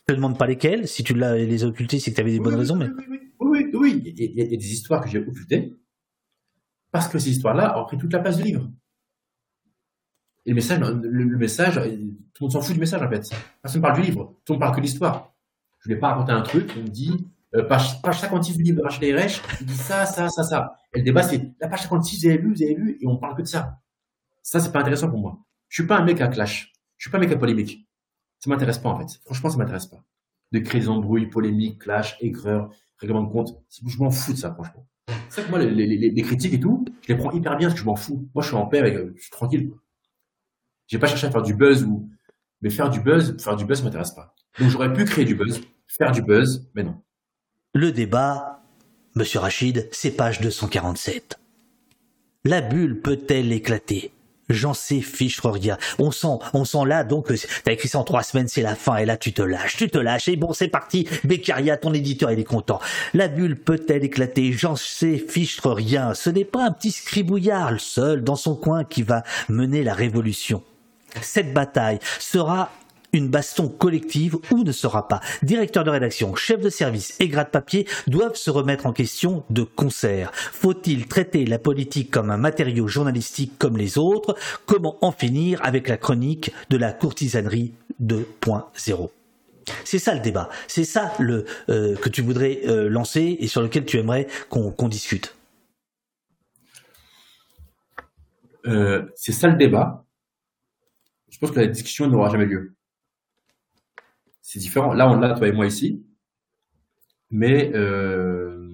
Je 0.00 0.12
te 0.12 0.16
demande 0.16 0.38
pas 0.38 0.46
lesquels. 0.46 0.88
Si 0.88 1.04
tu 1.04 1.14
l'as 1.14 1.36
les 1.36 1.64
as 1.64 1.66
occultés, 1.66 1.98
c'est 1.98 2.10
que 2.10 2.16
tu 2.16 2.20
avais 2.20 2.32
des 2.32 2.40
bonnes 2.40 2.54
raisons. 2.54 2.76
Mais... 2.76 2.88
Oui, 3.08 3.18
oui, 3.40 3.70
oui. 3.74 4.02
Il 4.04 4.38
y, 4.38 4.42
a, 4.42 4.44
des 4.46 4.72
histoires 4.72 5.02
que 5.02 5.08
j'ai 5.08 5.18
occultées 5.18 5.74
parce 6.90 7.08
que 7.08 7.18
ces 7.18 7.30
histoires-là 7.30 7.78
ont 7.80 7.84
pris 7.86 7.98
toute 7.98 8.12
la 8.12 8.20
place 8.20 8.36
du 8.36 8.44
livre. 8.44 8.70
Et 10.44 10.50
le 10.50 10.54
message, 10.56 10.80
le, 10.80 11.38
message, 11.38 11.74
tout 11.74 11.80
le 11.80 12.42
monde 12.42 12.52
s'en 12.52 12.60
fout 12.60 12.74
du 12.74 12.80
message 12.80 13.02
en 13.02 13.08
fait. 13.08 13.30
Personne 13.62 13.80
ne 13.80 13.86
parle 13.86 14.00
du 14.00 14.02
livre, 14.02 14.36
tout 14.44 14.52
le 14.52 14.54
monde 14.54 14.60
parle 14.60 14.72
que 14.74 14.80
de 14.80 14.86
l'histoire 14.86 15.31
je 15.82 15.90
ne 15.90 15.94
vais 15.94 16.00
pas 16.00 16.14
raconter 16.14 16.32
un 16.32 16.42
truc, 16.42 16.72
on 16.76 16.82
me 16.82 16.88
dit, 16.88 17.26
euh, 17.54 17.64
page, 17.64 18.00
page 18.02 18.20
56 18.20 18.56
du 18.56 18.62
livre 18.62 18.78
de 18.78 18.82
Rachel 18.82 19.04
Erech, 19.04 19.42
ça, 19.68 20.06
ça, 20.06 20.28
ça, 20.28 20.42
ça. 20.42 20.76
Et 20.94 20.98
le 20.98 21.04
débat, 21.04 21.22
c'est 21.22 21.52
la 21.60 21.68
page 21.68 21.82
56, 21.82 22.20
vous 22.20 22.26
avez 22.26 22.38
lu, 22.38 22.54
vous 22.54 22.62
avez 22.62 22.74
lu, 22.74 22.98
et 23.00 23.06
on 23.06 23.16
parle 23.16 23.36
que 23.36 23.42
de 23.42 23.46
ça. 23.46 23.80
Ça, 24.42 24.60
c'est 24.60 24.72
pas 24.72 24.80
intéressant 24.80 25.10
pour 25.10 25.18
moi. 25.18 25.38
Je 25.68 25.82
suis 25.82 25.86
pas 25.86 25.98
un 25.98 26.04
mec 26.04 26.20
à 26.20 26.28
clash. 26.28 26.72
Je 26.96 27.04
suis 27.04 27.10
pas 27.10 27.18
un 27.18 27.20
mec 27.20 27.32
à 27.32 27.36
polémique. 27.36 27.88
Ça 28.38 28.50
m'intéresse 28.50 28.78
pas, 28.78 28.90
en 28.90 28.98
fait. 28.98 29.20
Franchement, 29.24 29.50
ça 29.50 29.56
m'intéresse 29.56 29.86
pas. 29.86 30.04
De 30.52 30.58
créer 30.60 30.80
des 30.80 30.88
embrouilles, 30.88 31.26
polémiques, 31.26 31.80
clash, 31.80 32.16
aigreur, 32.20 32.70
règlement 32.98 33.22
de 33.22 33.32
compte. 33.32 33.56
Je 33.86 33.98
m'en 33.98 34.10
fous 34.10 34.32
de 34.32 34.38
ça, 34.38 34.52
franchement. 34.52 34.86
C'est 35.28 35.40
ça 35.40 35.42
que 35.42 35.50
moi, 35.50 35.58
les, 35.58 36.22
critiques 36.22 36.54
et 36.54 36.60
tout, 36.60 36.84
je 37.02 37.12
les 37.12 37.18
prends 37.18 37.32
hyper 37.32 37.56
bien 37.56 37.68
parce 37.68 37.74
que 37.74 37.80
je 37.80 37.86
m'en 37.86 37.96
fous. 37.96 38.28
Moi, 38.34 38.42
je 38.42 38.48
suis 38.48 38.56
en 38.56 38.66
paix 38.66 38.78
avec, 38.78 38.96
je 39.16 39.20
suis 39.20 39.30
tranquille. 39.30 39.72
J'ai 40.86 40.98
pas 40.98 41.06
cherché 41.06 41.26
à 41.26 41.30
faire 41.30 41.42
du 41.42 41.54
buzz 41.54 41.84
ou, 41.84 42.08
mais 42.60 42.70
faire 42.70 42.90
du 42.90 43.00
buzz, 43.00 43.36
faire 43.42 43.56
du 43.56 43.64
buzz, 43.64 43.78
ça 43.78 43.84
m'intéresse 43.84 44.12
pas. 44.12 44.34
Donc, 44.58 44.70
j'aurais 44.70 44.92
pu 44.92 45.04
créer 45.04 45.24
du 45.24 45.34
buzz, 45.34 45.60
faire 45.88 46.12
du 46.12 46.22
buzz, 46.22 46.68
mais 46.74 46.82
non. 46.82 46.96
Le 47.74 47.90
débat, 47.90 48.62
Monsieur 49.14 49.40
Rachid, 49.40 49.88
c'est 49.92 50.10
page 50.10 50.40
247. 50.40 51.38
La 52.44 52.60
bulle 52.60 53.00
peut-elle 53.00 53.52
éclater? 53.52 54.12
J'en 54.48 54.74
sais 54.74 55.00
fichtre 55.00 55.48
rien. 55.48 55.78
On 55.98 56.10
sent, 56.10 56.38
on 56.52 56.64
sent 56.64 56.84
là, 56.86 57.04
donc, 57.04 57.32
t'as 57.64 57.72
écrit 57.72 57.88
ça 57.88 57.98
en 57.98 58.04
trois 58.04 58.22
semaines, 58.22 58.48
c'est 58.48 58.60
la 58.60 58.74
fin, 58.74 58.96
et 58.96 59.06
là, 59.06 59.16
tu 59.16 59.32
te 59.32 59.40
lâches, 59.40 59.76
tu 59.76 59.88
te 59.88 59.98
lâches, 59.98 60.28
et 60.28 60.36
bon, 60.36 60.52
c'est 60.52 60.68
parti, 60.68 61.08
Beccaria, 61.24 61.76
ton 61.76 61.94
éditeur, 61.94 62.30
il 62.32 62.40
est 62.40 62.44
content. 62.44 62.80
La 63.14 63.28
bulle 63.28 63.58
peut-elle 63.58 64.04
éclater? 64.04 64.52
J'en 64.52 64.76
sais 64.76 65.16
fichtre 65.16 65.70
rien. 65.70 66.12
Ce 66.14 66.28
n'est 66.28 66.44
pas 66.44 66.66
un 66.66 66.72
petit 66.72 66.90
scribouillard, 66.90 67.80
seul, 67.80 68.24
dans 68.24 68.36
son 68.36 68.56
coin, 68.56 68.84
qui 68.84 69.02
va 69.02 69.22
mener 69.48 69.82
la 69.82 69.94
révolution. 69.94 70.62
Cette 71.20 71.54
bataille 71.54 72.00
sera 72.18 72.70
une 73.12 73.28
baston 73.28 73.68
collective 73.68 74.36
ou 74.50 74.64
ne 74.64 74.72
sera 74.72 75.08
pas. 75.08 75.20
Directeur 75.42 75.84
de 75.84 75.90
rédaction, 75.90 76.34
chef 76.34 76.60
de 76.60 76.70
service 76.70 77.16
et 77.20 77.28
grade 77.28 77.50
papier 77.50 77.86
doivent 78.06 78.36
se 78.36 78.50
remettre 78.50 78.86
en 78.86 78.92
question 78.92 79.44
de 79.50 79.62
concert. 79.62 80.30
Faut-il 80.34 81.06
traiter 81.06 81.44
la 81.44 81.58
politique 81.58 82.10
comme 82.10 82.30
un 82.30 82.36
matériau 82.36 82.88
journalistique 82.88 83.52
comme 83.58 83.76
les 83.76 83.98
autres? 83.98 84.36
Comment 84.66 84.96
en 85.02 85.12
finir 85.12 85.60
avec 85.62 85.88
la 85.88 85.96
chronique 85.96 86.52
de 86.70 86.76
la 86.76 86.92
courtisanerie 86.92 87.72
2.0 88.02 89.10
c'est 89.84 90.00
ça 90.00 90.12
le 90.12 90.20
débat. 90.20 90.48
C'est 90.66 90.84
ça 90.84 91.12
le 91.20 91.44
euh, 91.68 91.94
que 91.96 92.08
tu 92.08 92.20
voudrais 92.20 92.62
euh, 92.66 92.88
lancer 92.88 93.36
et 93.38 93.46
sur 93.46 93.62
lequel 93.62 93.84
tu 93.84 93.96
aimerais 93.96 94.26
qu'on 94.48 94.88
discute. 94.88 95.36
Euh, 98.66 99.04
c'est 99.14 99.32
ça 99.32 99.48
le 99.48 99.56
débat. 99.56 100.04
Je 101.30 101.38
pense 101.38 101.52
que 101.52 101.60
la 101.60 101.68
discussion 101.68 102.08
n'aura 102.08 102.28
jamais 102.28 102.46
lieu 102.46 102.74
c'est 104.52 104.58
différent. 104.58 104.92
Là, 104.92 105.08
on 105.08 105.18
l'a, 105.18 105.32
toi 105.32 105.48
et 105.48 105.52
moi, 105.52 105.66
ici. 105.66 106.04
Mais 107.30 107.72
euh, 107.74 108.70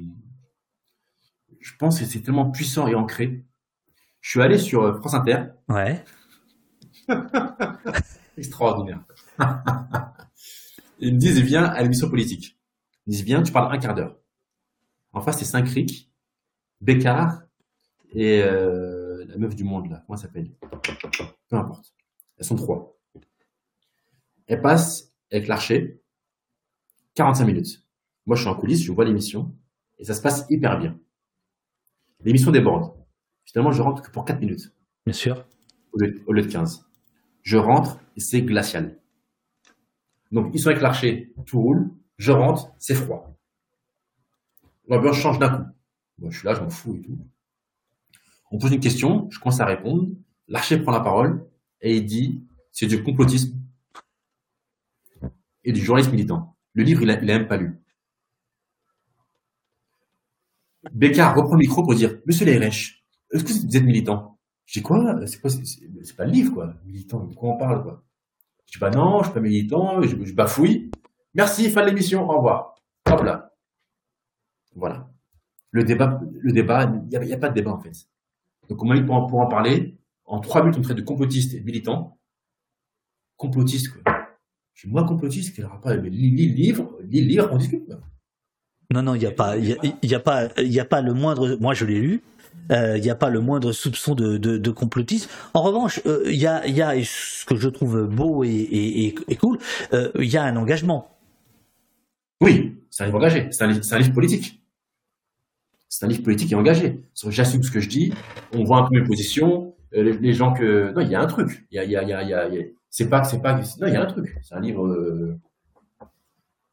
je 1.60 1.72
pense 1.76 2.00
que 2.00 2.05
c'est 2.05 2.20
tellement 2.20 2.50
puissant 2.50 2.88
et 2.88 2.96
ancré. 2.96 3.46
Je 4.20 4.30
suis 4.30 4.42
allé 4.42 4.59
sur 4.59 4.82
euh, 4.82 4.98
France 4.98 5.14
Inter. 5.14 5.44
Ouais. 5.68 6.05
Extraordinaire. 8.36 9.05
Ils 10.98 11.14
me 11.14 11.18
disent, 11.20 11.40
viens 11.42 11.62
à 11.62 11.80
l'émission 11.80 12.10
politique. 12.10 12.59
Ils 13.06 13.10
me 13.10 13.12
disent, 13.12 13.24
viens, 13.24 13.40
tu 13.44 13.52
parles 13.52 13.72
un 13.72 13.78
quart 13.78 13.94
d'heure. 13.94 14.18
En 15.12 15.20
face, 15.20 15.38
c'est 15.38 15.44
Saint-Cric, 15.44 16.12
Bécard 16.80 17.42
et 18.10 18.42
euh, 18.42 19.24
la 19.28 19.36
meuf 19.36 19.55
du 19.55 19.62
monde, 19.62 19.90
là. 19.90 20.02
Comment 20.05 20.16
elle 20.16 20.22
s'appelle? 20.22 20.50
Peu 21.48 21.56
importe. 21.56 21.94
Elles 22.36 22.46
sont 22.46 22.56
trois. 22.56 22.98
Elles 24.48 24.60
passent 24.60 25.07
avec 25.30 25.48
l'archer, 25.48 26.00
45 27.14 27.44
minutes. 27.44 27.84
Moi, 28.26 28.36
je 28.36 28.42
suis 28.42 28.50
en 28.50 28.55
coulisses, 28.55 28.82
je 28.82 28.92
vois 28.92 29.05
l'émission, 29.05 29.55
et 29.98 30.05
ça 30.05 30.14
se 30.14 30.22
passe 30.22 30.46
hyper 30.50 30.78
bien. 30.78 30.98
L'émission 32.24 32.50
déborde. 32.50 32.94
Finalement, 33.44 33.72
je 33.72 33.82
rentre 33.82 34.02
que 34.02 34.10
pour 34.10 34.24
4 34.24 34.40
minutes. 34.40 34.74
Bien 35.06 35.12
sûr. 35.12 35.46
Au 35.92 35.98
lieu, 36.32 36.42
de 36.42 36.48
15. 36.48 36.86
Je 37.42 37.56
rentre, 37.56 37.98
et 38.16 38.20
c'est 38.20 38.42
glacial. 38.42 39.00
Donc, 40.30 40.50
ils 40.52 40.60
sont 40.60 40.68
avec 40.68 40.82
l'archer, 40.82 41.32
tout 41.46 41.60
roule. 41.60 41.90
Je 42.18 42.32
rentre, 42.32 42.72
c'est 42.78 42.94
froid. 42.94 43.34
L'ambiance 44.88 45.16
change 45.16 45.38
d'un 45.38 45.48
coup. 45.48 45.70
Moi, 46.18 46.30
je 46.30 46.38
suis 46.38 46.46
là, 46.46 46.55
je 46.55 46.60
m'en 46.60 46.70
fous 46.70 46.96
et 46.96 47.00
tout. 47.00 47.18
On 48.50 48.59
pose 48.59 48.72
une 48.72 48.80
question, 48.80 49.28
je 49.30 49.38
commence 49.38 49.60
à 49.60 49.66
répondre. 49.66 50.09
L'archer 50.48 50.78
prend 50.78 50.92
la 50.92 51.00
parole 51.00 51.46
et 51.80 51.96
il 51.96 52.06
dit 52.06 52.44
c'est 52.72 52.86
du 52.86 53.02
complotisme 53.02 53.57
et 55.69 55.73
du 55.73 55.82
journalisme 55.82 56.12
militant. 56.12 56.57
Le 56.73 56.82
livre, 56.82 57.03
il 57.03 57.09
n'a 57.09 57.20
même 57.20 57.47
pas 57.47 57.59
lu. 57.59 57.78
Bécard 60.93 61.36
reprend 61.36 61.55
le 61.55 61.59
micro 61.59 61.82
pour 61.82 61.95
dire 61.95 62.19
Monsieur 62.24 62.47
Leresh, 62.47 63.05
est-ce 63.32 63.45
que 63.45 63.53
vous 63.53 63.77
êtes 63.77 63.85
militant? 63.85 64.39
Dis 64.73 64.81
quoi? 64.81 65.15
C'est 65.27 65.40
quoi 65.40 65.51
C'est 65.51 66.16
pas 66.16 66.24
le 66.24 66.31
livre, 66.31 66.55
quoi. 66.55 66.74
Militant, 66.86 67.24
de 67.24 67.35
quoi 67.35 67.51
on 67.51 67.59
parle, 67.59 67.82
quoi? 67.82 68.03
Je 68.66 68.73
dis 68.73 68.78
bah 68.78 68.90
non, 68.90 69.19
je 69.19 69.24
suis 69.24 69.35
pas 69.35 69.40
militant, 69.40 70.01
je, 70.01 70.35
bafouille. 70.35 70.90
Merci, 71.35 71.69
fin 71.70 71.82
de 71.82 71.89
l'émission, 71.89 72.28
au 72.28 72.36
revoir. 72.36 72.74
Hop 73.11 73.23
là. 73.23 73.53
Voilà. 74.74 75.11
Le 75.70 75.85
débat, 75.85 76.19
le 76.32 76.53
débat, 76.53 76.85
il 76.85 77.20
n'y 77.20 77.32
a, 77.32 77.39
pas 77.39 77.51
de 77.51 77.55
débat 77.55 77.73
en 77.73 77.81
fait. 77.81 78.09
Donc 78.69 78.78
comment 78.78 78.95
il 78.95 79.05
pour, 79.05 79.16
en 79.16 79.47
parler 79.49 79.99
En 80.24 80.40
trois 80.40 80.62
minutes, 80.62 80.78
on 80.78 80.82
traite 80.82 80.97
de 80.97 81.03
complotiste 81.03 81.53
et 81.55 81.61
militant. 81.61 82.19
Complotiste, 83.36 83.93
quoi. 83.93 84.18
Je 84.78 84.82
suis 84.82 84.90
moins 84.90 85.02
complotiste 85.02 85.59
n'aura 85.59 85.80
pas. 85.80 85.96
Mais 85.96 86.09
lis, 86.09 86.30
le 86.30 86.55
livre, 86.55 86.96
lis 87.02 87.22
le 87.22 87.26
livre, 87.26 87.48
on 87.50 87.56
discute. 87.56 87.82
Non, 88.94 89.02
non, 89.02 89.16
il 89.16 89.18
n'y 89.18 89.26
a 89.26 89.32
pas, 89.32 89.56
y, 89.59 89.74
a 90.14 90.20
pas, 90.20 90.50
y 90.56 90.78
a 90.78 90.84
pas 90.84 91.00
le 91.00 91.14
moindre. 91.14 91.59
Moi, 91.60 91.74
je 91.74 91.84
l'ai 91.84 91.98
lu. 91.98 92.22
Euh, 92.70 92.96
il 92.96 93.02
n'y 93.02 93.10
a 93.10 93.16
pas 93.16 93.28
le 93.28 93.40
moindre 93.40 93.72
soupçon 93.72 94.14
de, 94.14 94.36
de, 94.36 94.70
complotisme. 94.70 95.28
En 95.52 95.62
revanche, 95.62 96.00
euh, 96.06 96.22
il 96.26 96.36
y, 96.36 96.46
a, 96.46 96.64
y, 96.68 96.80
a, 96.80 96.92
ce 97.02 97.44
que 97.44 97.56
je 97.56 97.68
trouve 97.68 98.05
beau 98.05 98.44
et, 98.44 98.50
et, 98.50 99.14
et 99.26 99.34
cool, 99.34 99.59
euh, 99.94 100.12
il 100.14 100.30
y 100.30 100.36
a 100.36 100.44
un 100.44 100.55
engagement. 100.55 101.18
Oui, 102.40 102.76
c'est 102.88 103.02
un 103.02 103.06
livre 103.06 103.18
engagé, 103.18 103.48
c'est 103.50 103.64
un, 103.64 103.70
un, 103.70 103.98
livre 103.98 104.12
politique. 104.12 104.62
C'est 105.88 106.05
un 106.05 106.09
livre 106.09 106.22
politique 106.22 106.52
et 106.52 106.55
engagé. 106.55 107.00
J'assume 107.30 107.64
ce 107.64 107.72
que 107.72 107.80
je 107.80 107.88
dis, 107.88 108.12
on 108.52 108.62
voit 108.62 108.78
un 108.78 108.88
peu 108.88 109.00
mes 109.00 109.05
positions, 109.05 109.74
les, 109.90 110.34
gens 110.34 110.52
que... 110.52 110.92
Non, 110.94 111.00
il 111.00 111.09
y 111.09 111.16
a 111.16 111.20
un 111.20 111.26
truc. 111.26 111.66
Il 111.72 111.76
y 111.76 111.78
a, 111.80 111.84
y 111.84 111.96
a, 111.96 112.22
y 112.22 112.32
a... 112.32 112.48
C'est 112.90 113.09
pas, 113.09 113.23
c'est 113.23 113.40
pas... 113.40 113.55
Non, 113.55 113.86
il 113.86 113.93
y 113.93 113.97
a 113.97 114.02
un 114.02 114.06
truc. 114.06 114.36
C'est 114.43 114.55
un 114.55 114.60
livre 114.60 115.39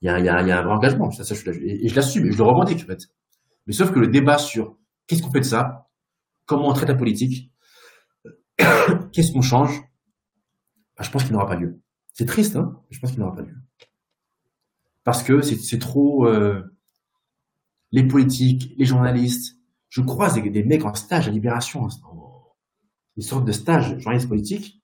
il 0.05 0.07
y 0.07 0.09
a, 0.11 0.19
y, 0.19 0.51
a, 0.51 0.59
un 0.59 0.67
engagement, 0.67 1.09
ça, 1.09 1.23
ça, 1.23 1.33
je, 1.33 1.49
et, 1.49 1.87
je 1.87 1.95
l'assume, 1.95 2.31
je 2.31 2.37
le 2.37 2.43
revendique 2.43 2.83
en 2.83 2.85
fait. 2.85 2.99
Mais 3.65 3.73
sauf 3.73 3.91
que 3.91 3.99
le 3.99 4.07
débat 4.07 4.37
sur 4.37 4.77
qu'est-ce 5.07 5.23
qu'on 5.23 5.31
fait 5.31 5.39
de 5.39 5.45
ça, 5.45 5.87
comment 6.45 6.69
on 6.69 6.73
traite 6.73 6.89
la 6.89 6.95
politique, 6.95 7.51
qu'est-ce 9.11 9.31
qu'on 9.31 9.41
change, 9.41 9.81
bah, 10.95 11.03
je 11.03 11.09
pense 11.09 11.23
qu'il 11.23 11.33
n'aura 11.33 11.47
pas 11.47 11.55
lieu. 11.55 11.81
C'est 12.13 12.25
triste, 12.25 12.55
hein, 12.55 12.79
je 12.91 12.99
pense 12.99 13.11
qu'il 13.11 13.19
n'aura 13.19 13.35
pas 13.35 13.41
lieu. 13.41 13.55
Parce 15.03 15.23
que 15.23 15.41
c'est 15.41 15.79
trop 15.79 16.27
euh, 16.27 16.61
les 17.91 18.07
politiques, 18.07 18.73
les 18.77 18.85
journalistes. 18.85 19.57
Je 19.89 20.01
croise 20.01 20.35
des, 20.35 20.63
mecs 20.63 20.85
en 20.85 20.93
stage 20.93 21.27
à 21.27 21.31
Libération, 21.31 21.87
une 23.17 23.23
sorte 23.23 23.45
de 23.45 23.51
stage 23.51 23.97
journaliste 23.99 24.27
politique, 24.27 24.83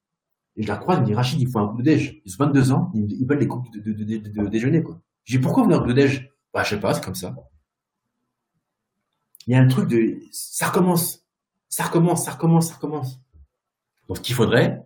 et 0.56 0.64
je 0.64 0.68
la 0.68 0.78
croise, 0.78 0.98
ils 0.98 1.02
me 1.02 1.06
dit 1.06 1.14
Rachid, 1.14 1.40
il 1.40 1.48
faut 1.48 1.60
un 1.60 1.68
coup 1.68 1.78
de 1.78 1.84
déj. 1.84 2.22
Ils 2.26 2.34
ont 2.34 2.46
22 2.46 2.72
ans, 2.72 2.92
ils, 2.94 3.26
veulent 3.26 3.40
les 3.40 3.48
coupes 3.48 3.72
de, 3.74 4.48
déjeuner, 4.48 4.84
quoi. 4.84 5.02
Je 5.24 5.38
dis 5.38 5.42
pourquoi 5.42 5.64
vous 5.64 5.70
voulez 5.70 5.78
un 5.78 5.82
coup 5.82 5.90
de 5.90 5.94
déj? 5.94 6.30
Bah, 6.54 6.64
je 6.64 6.72
sais 6.72 6.80
pas, 6.80 6.94
c'est 6.94 7.04
comme 7.04 7.16
ça. 7.16 7.36
Il 9.48 9.54
y 9.54 9.56
a 9.56 9.60
un 9.60 9.68
truc 9.68 9.88
de. 9.88 10.20
Ça 10.32 10.68
recommence. 10.68 11.26
Ça 11.70 11.86
recommence, 11.86 12.26
ça 12.26 12.32
recommence, 12.32 12.68
ça 12.68 12.76
recommence. 12.76 13.22
Donc, 14.08 14.18
ce 14.18 14.22
qu'il 14.22 14.36
faudrait, 14.36 14.86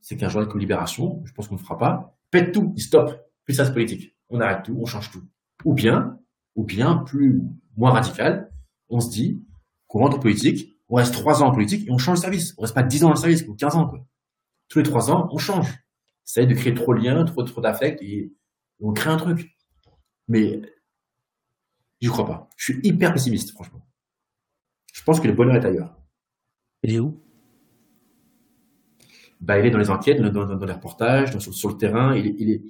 c'est 0.00 0.16
qu'un 0.16 0.28
journal 0.28 0.48
comme 0.50 0.60
Libération, 0.60 1.22
je 1.24 1.32
pense 1.32 1.48
qu'on 1.48 1.54
ne 1.54 1.60
fera 1.60 1.78
pas, 1.78 2.18
pète 2.30 2.52
tout, 2.52 2.74
il 2.76 2.82
stop. 2.82 3.18
Plus 3.44 3.54
ça, 3.54 3.64
c'est 3.64 3.72
politique. 3.72 4.14
On 4.28 4.40
arrête 4.40 4.64
tout, 4.64 4.76
on 4.78 4.84
change 4.84 5.10
tout. 5.10 5.22
Ou 5.64 5.72
bien, 5.72 6.18
ou 6.56 6.64
bien, 6.64 6.98
plus, 6.98 7.40
moins 7.76 7.90
radical, 7.90 8.52
on 8.90 9.00
se 9.00 9.08
dit 9.08 9.42
qu'on 9.86 10.00
rentre 10.00 10.18
en 10.18 10.20
politique, 10.20 10.76
on 10.88 10.96
reste 10.96 11.14
3 11.14 11.42
ans 11.42 11.48
en 11.48 11.52
politique 11.52 11.88
et 11.88 11.90
on 11.90 11.98
change 11.98 12.18
de 12.18 12.22
service. 12.22 12.54
On 12.58 12.62
reste 12.62 12.74
pas 12.74 12.82
10 12.82 13.04
ans 13.04 13.08
dans 13.08 13.14
le 13.14 13.20
service, 13.20 13.44
ou 13.48 13.54
15 13.54 13.76
ans, 13.76 13.86
quoi 13.86 14.06
tous 14.68 14.78
les 14.78 14.84
trois 14.84 15.10
ans, 15.10 15.28
on 15.32 15.38
change. 15.38 15.68
Ça 16.24 16.44
de 16.44 16.54
créer 16.54 16.74
trop 16.74 16.94
de 16.94 17.00
liens, 17.00 17.24
trop, 17.24 17.42
trop 17.44 17.60
d'affect 17.60 18.02
et 18.02 18.32
on 18.80 18.92
crée 18.92 19.10
un 19.10 19.16
truc. 19.16 19.56
Mais 20.28 20.60
j'y 22.00 22.08
crois 22.08 22.26
pas. 22.26 22.48
Je 22.56 22.72
suis 22.72 22.80
hyper 22.82 23.12
pessimiste, 23.12 23.52
franchement. 23.52 23.86
Je 24.92 25.02
pense 25.02 25.20
que 25.20 25.28
le 25.28 25.34
bonheur 25.34 25.56
est 25.56 25.64
ailleurs. 25.64 25.96
Il 26.82 26.94
est 26.94 26.98
où? 26.98 27.22
Bah, 29.40 29.58
Il 29.58 29.66
est 29.66 29.70
dans 29.70 29.78
les 29.78 29.90
enquêtes, 29.90 30.20
dans, 30.20 30.64
les 30.64 30.72
reportages, 30.72 31.38
sur, 31.38 31.68
le 31.68 31.76
terrain. 31.76 32.16
Il, 32.16 32.34
il, 32.38 32.50
est, 32.50 32.62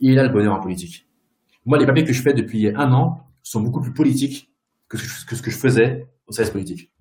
il 0.00 0.10
est 0.10 0.14
là 0.14 0.24
le 0.24 0.30
bonheur 0.30 0.54
en 0.54 0.60
politique. 0.60 1.08
Moi, 1.64 1.78
les 1.78 1.86
papiers 1.86 2.04
que 2.04 2.12
je 2.12 2.22
fais 2.22 2.32
depuis 2.32 2.68
un 2.68 2.92
an 2.92 3.28
sont 3.42 3.60
beaucoup 3.60 3.80
plus 3.80 3.92
politiques 3.92 4.52
que 4.88 4.96
ce 4.96 5.24
que, 5.24 5.36
ce 5.36 5.42
que 5.42 5.50
je 5.50 5.56
faisais 5.56 6.08
au 6.26 6.32
service 6.32 6.52
politique. 6.52 6.92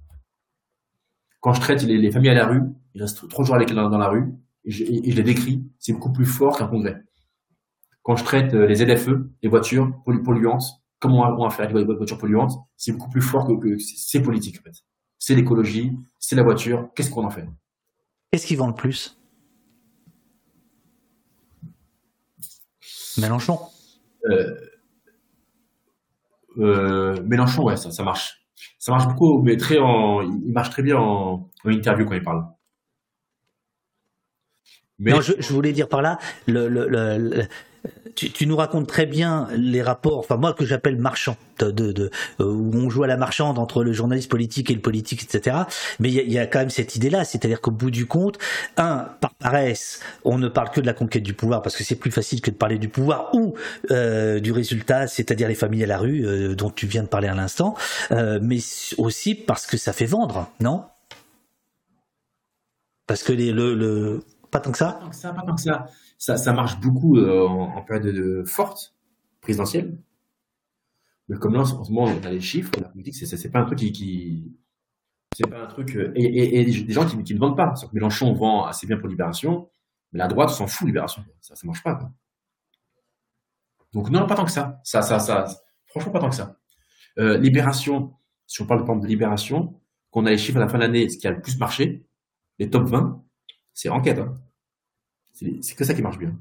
Quand 1.40 1.54
je 1.54 1.62
traite 1.62 1.84
les, 1.84 2.12
familles 2.12 2.32
à 2.32 2.34
la 2.34 2.48
rue, 2.48 2.64
ils 2.98 3.02
restent 3.02 3.30
trop 3.30 3.44
jours 3.44 3.56
avec 3.56 3.72
dans, 3.72 3.90
dans 3.90 3.98
la 4.00 4.10
rue, 4.10 4.34
et 4.66 4.72
je, 4.72 4.84
les 4.84 5.24
décris, 5.24 5.64
c'est 5.78 5.94
beaucoup 5.94 6.12
plus 6.12 6.26
fort 6.26 6.58
qu'un 6.58 6.68
congrès. 6.68 7.04
Quand 8.02 8.16
je 8.16 8.24
traite 8.24 8.56
euh, 8.56 8.66
les 8.66 8.76
ZFE, 8.76 9.12
les 9.44 9.50
voitures 9.50 9.94
polluantes, 10.04 10.64
comment 11.00 11.30
on 11.38 11.44
va 11.44 11.52
faire 11.52 11.72
les 11.72 11.84
voitures 11.84 12.18
polluantes, 12.18 12.54
c'est 12.76 12.94
beaucoup 12.94 13.12
plus 13.12 13.22
fort 13.22 13.48
que, 13.48 13.78
c'est 13.78 14.22
politique 14.22 14.60
en 14.60 14.64
fait. 14.64 14.84
C'est 15.20 15.36
l'écologie, 15.36 15.96
c'est 16.18 16.36
la 16.36 16.42
voiture, 16.42 16.90
qu'est-ce 16.96 17.12
qu'on 17.12 17.24
en 17.24 17.30
fait 17.30 17.48
Qu'est-ce 18.32 18.48
qui 18.48 18.56
vend 18.56 18.68
le 18.68 18.74
plus? 18.74 19.16
Mélenchon. 23.20 23.60
Euh, 24.26 24.56
euh, 26.58 27.22
Mélenchon, 27.24 27.64
ouais, 27.64 27.78
ça, 27.78 27.92
ça 27.92 28.04
marche 28.04 28.48
ça 28.80 28.92
marche 28.92 29.08
beaucoup, 29.08 29.42
mais 29.42 29.58
très 29.58 29.78
en, 29.80 30.22
il 30.22 30.52
marche 30.54 30.70
très 30.70 30.82
bien 30.82 30.98
en, 30.98 31.50
interview 31.66 32.06
quand 32.06 32.16
il 32.16 32.24
parle. 32.24 32.46
Non, 35.00 35.22
je, 35.22 35.54
voulais 35.54 35.74
dire 35.74 35.88
par 35.88 36.02
là, 36.02 36.18
le, 36.48 37.48
tu, 38.16 38.48
nous 38.48 38.56
racontes 38.56 38.88
très 38.88 39.06
bien 39.06 39.48
les 39.56 39.82
rapports, 39.82 40.18
enfin 40.18 40.38
moi 40.38 40.54
que 40.54 40.66
j'appelle 40.66 40.98
marchand, 40.98 41.38
de, 41.60 41.72
de, 41.72 42.10
euh, 42.40 42.46
où 42.46 42.76
on 42.76 42.90
joue 42.90 43.04
à 43.04 43.08
la 43.08 43.18
marchande 43.18 43.60
entre 43.60 43.84
le 43.84 43.94
journaliste 43.94 44.30
politique 44.30 44.72
et 44.72 44.74
le 44.74 44.82
politique, 44.82 45.24
etc. 45.24 45.58
Mais 46.00 46.12
il 46.12 46.32
y, 46.32 46.40
a, 46.40 46.48
quand 46.48 46.60
même 46.60 46.72
cette 46.72 46.96
idée-là, 46.96 47.26
c'est-à-dire 47.26 47.62
qu'au 47.62 47.72
bout 47.72 47.92
du 47.92 48.08
compte, 48.08 48.40
un, 48.78 49.08
par 49.22 49.34
paresse, 49.36 50.00
on 50.24 50.40
ne 50.40 50.48
parle 50.48 50.72
que 50.72 50.82
de 50.82 50.88
la 50.88 50.94
conquête 50.94 51.24
du 51.24 51.34
pouvoir 51.34 51.62
parce 51.62 51.76
que 51.76 51.84
c'est 51.84 51.96
plus 51.96 52.12
facile 52.12 52.42
que 52.42 52.50
de 52.50 52.56
parler 52.56 52.80
du 52.80 52.90
pouvoir 52.90 53.30
ou 53.34 53.54
euh, 53.92 54.40
du 54.40 54.52
résultat, 54.52 55.08
c'est-à-dire 55.08 55.48
les 55.48 55.56
familles 55.56 55.84
à 55.84 55.88
la 55.88 56.00
rue 56.00 56.26
euh, 56.26 56.56
dont 56.56 56.72
tu 56.72 56.88
viens 56.88 57.04
de 57.04 57.08
parler 57.08 57.28
à 57.28 57.36
l'instant, 57.36 57.76
mais 58.10 58.58
aussi 58.98 59.36
parce 59.36 59.68
que 59.68 59.78
ça 59.78 59.94
fait 59.94 60.06
vendre, 60.06 60.50
non? 60.60 60.84
Parce 63.06 63.24
que 63.24 63.32
les, 63.32 63.54
le, 63.54 63.74
le, 63.74 64.22
pas 64.52 64.60
tant 64.60 64.72
que 64.72 64.78
ça. 64.78 64.94
Pas 64.94 65.00
tant 65.00 65.10
que 65.10 65.16
ça, 65.16 65.34
pas 65.34 65.42
tant 65.42 65.56
que 65.56 65.62
ça 65.62 65.88
ça, 66.18 66.38
ça 66.38 66.54
marche 66.54 66.80
beaucoup 66.80 67.18
euh, 67.18 67.48
en, 67.48 67.82
période 67.84 68.14
de, 68.14 68.44
forte 68.46 68.96
présidentielle. 69.42 69.98
Mais 71.30 71.38
comme 71.38 71.54
là, 71.54 71.62
en 71.62 71.66
ce 71.66 71.92
moment, 71.92 72.06
on 72.06 72.26
a 72.26 72.32
les 72.32 72.42
chiffres, 72.42 72.72
la 72.82 72.90
politique, 72.90 73.16
c'est, 73.16 73.52
pas 73.52 73.60
un 73.60 73.66
truc 73.66 73.80
qui, 73.80 74.56
c'est 75.36 75.48
pas 75.48 75.62
un 75.62 75.68
truc, 75.68 75.96
euh, 75.96 76.12
et, 76.16 76.64
des 76.66 76.94
gens 76.94 77.06
qui, 77.06 77.34
ne 77.34 77.40
vendent 77.40 77.58
pas. 77.58 77.74
que 77.74 77.94
Mélenchon 77.94 78.34
vend 78.34 78.66
assez 78.66 78.88
bien 78.88 78.98
pour 78.98 79.10
Libération, 79.10 79.70
mais 80.12 80.20
la 80.20 80.28
droite 80.28 80.50
s'en 80.50 80.68
fout, 80.68 80.88
Libération. 80.88 81.24
Ça, 81.42 81.56
ça 81.56 81.68
marche 81.68 81.84
pas. 81.84 82.00
Donc, 83.94 84.10
non, 84.10 84.26
pas 84.26 84.36
tant 84.36 84.46
que 84.46 84.52
ça. 84.52 84.80
Ça, 84.84 85.02
ça, 85.02 85.20
ça, 85.20 85.46
franchement, 85.86 86.12
pas 86.12 86.20
tant 86.20 86.30
que 86.30 86.36
ça. 86.36 86.58
Euh, 87.20 87.38
Libération, 87.38 88.14
si 88.46 88.62
on 88.62 88.66
parle 88.66 89.02
de 89.02 89.08
Libération, 89.08 89.80
qu'on 90.12 90.26
a 90.26 90.30
les 90.30 90.38
chiffres 90.38 90.58
à 90.58 90.62
la 90.62 90.70
fin 90.70 90.78
de 90.78 90.84
l'année, 90.84 91.10
ce 91.10 91.18
qui 91.18 91.28
a 91.28 91.32
le 91.32 91.42
plus 91.42 91.58
marché, 91.58 92.06
les 92.58 92.70
top 92.70 92.84
20, 92.88 93.24
c'est 93.78 93.90
enquête, 93.90 94.18
hein. 94.18 94.34
C'est 95.34 95.76
que 95.76 95.84
ça 95.84 95.94
qui 95.94 96.02
marche 96.02 96.18
bien. 96.18 96.36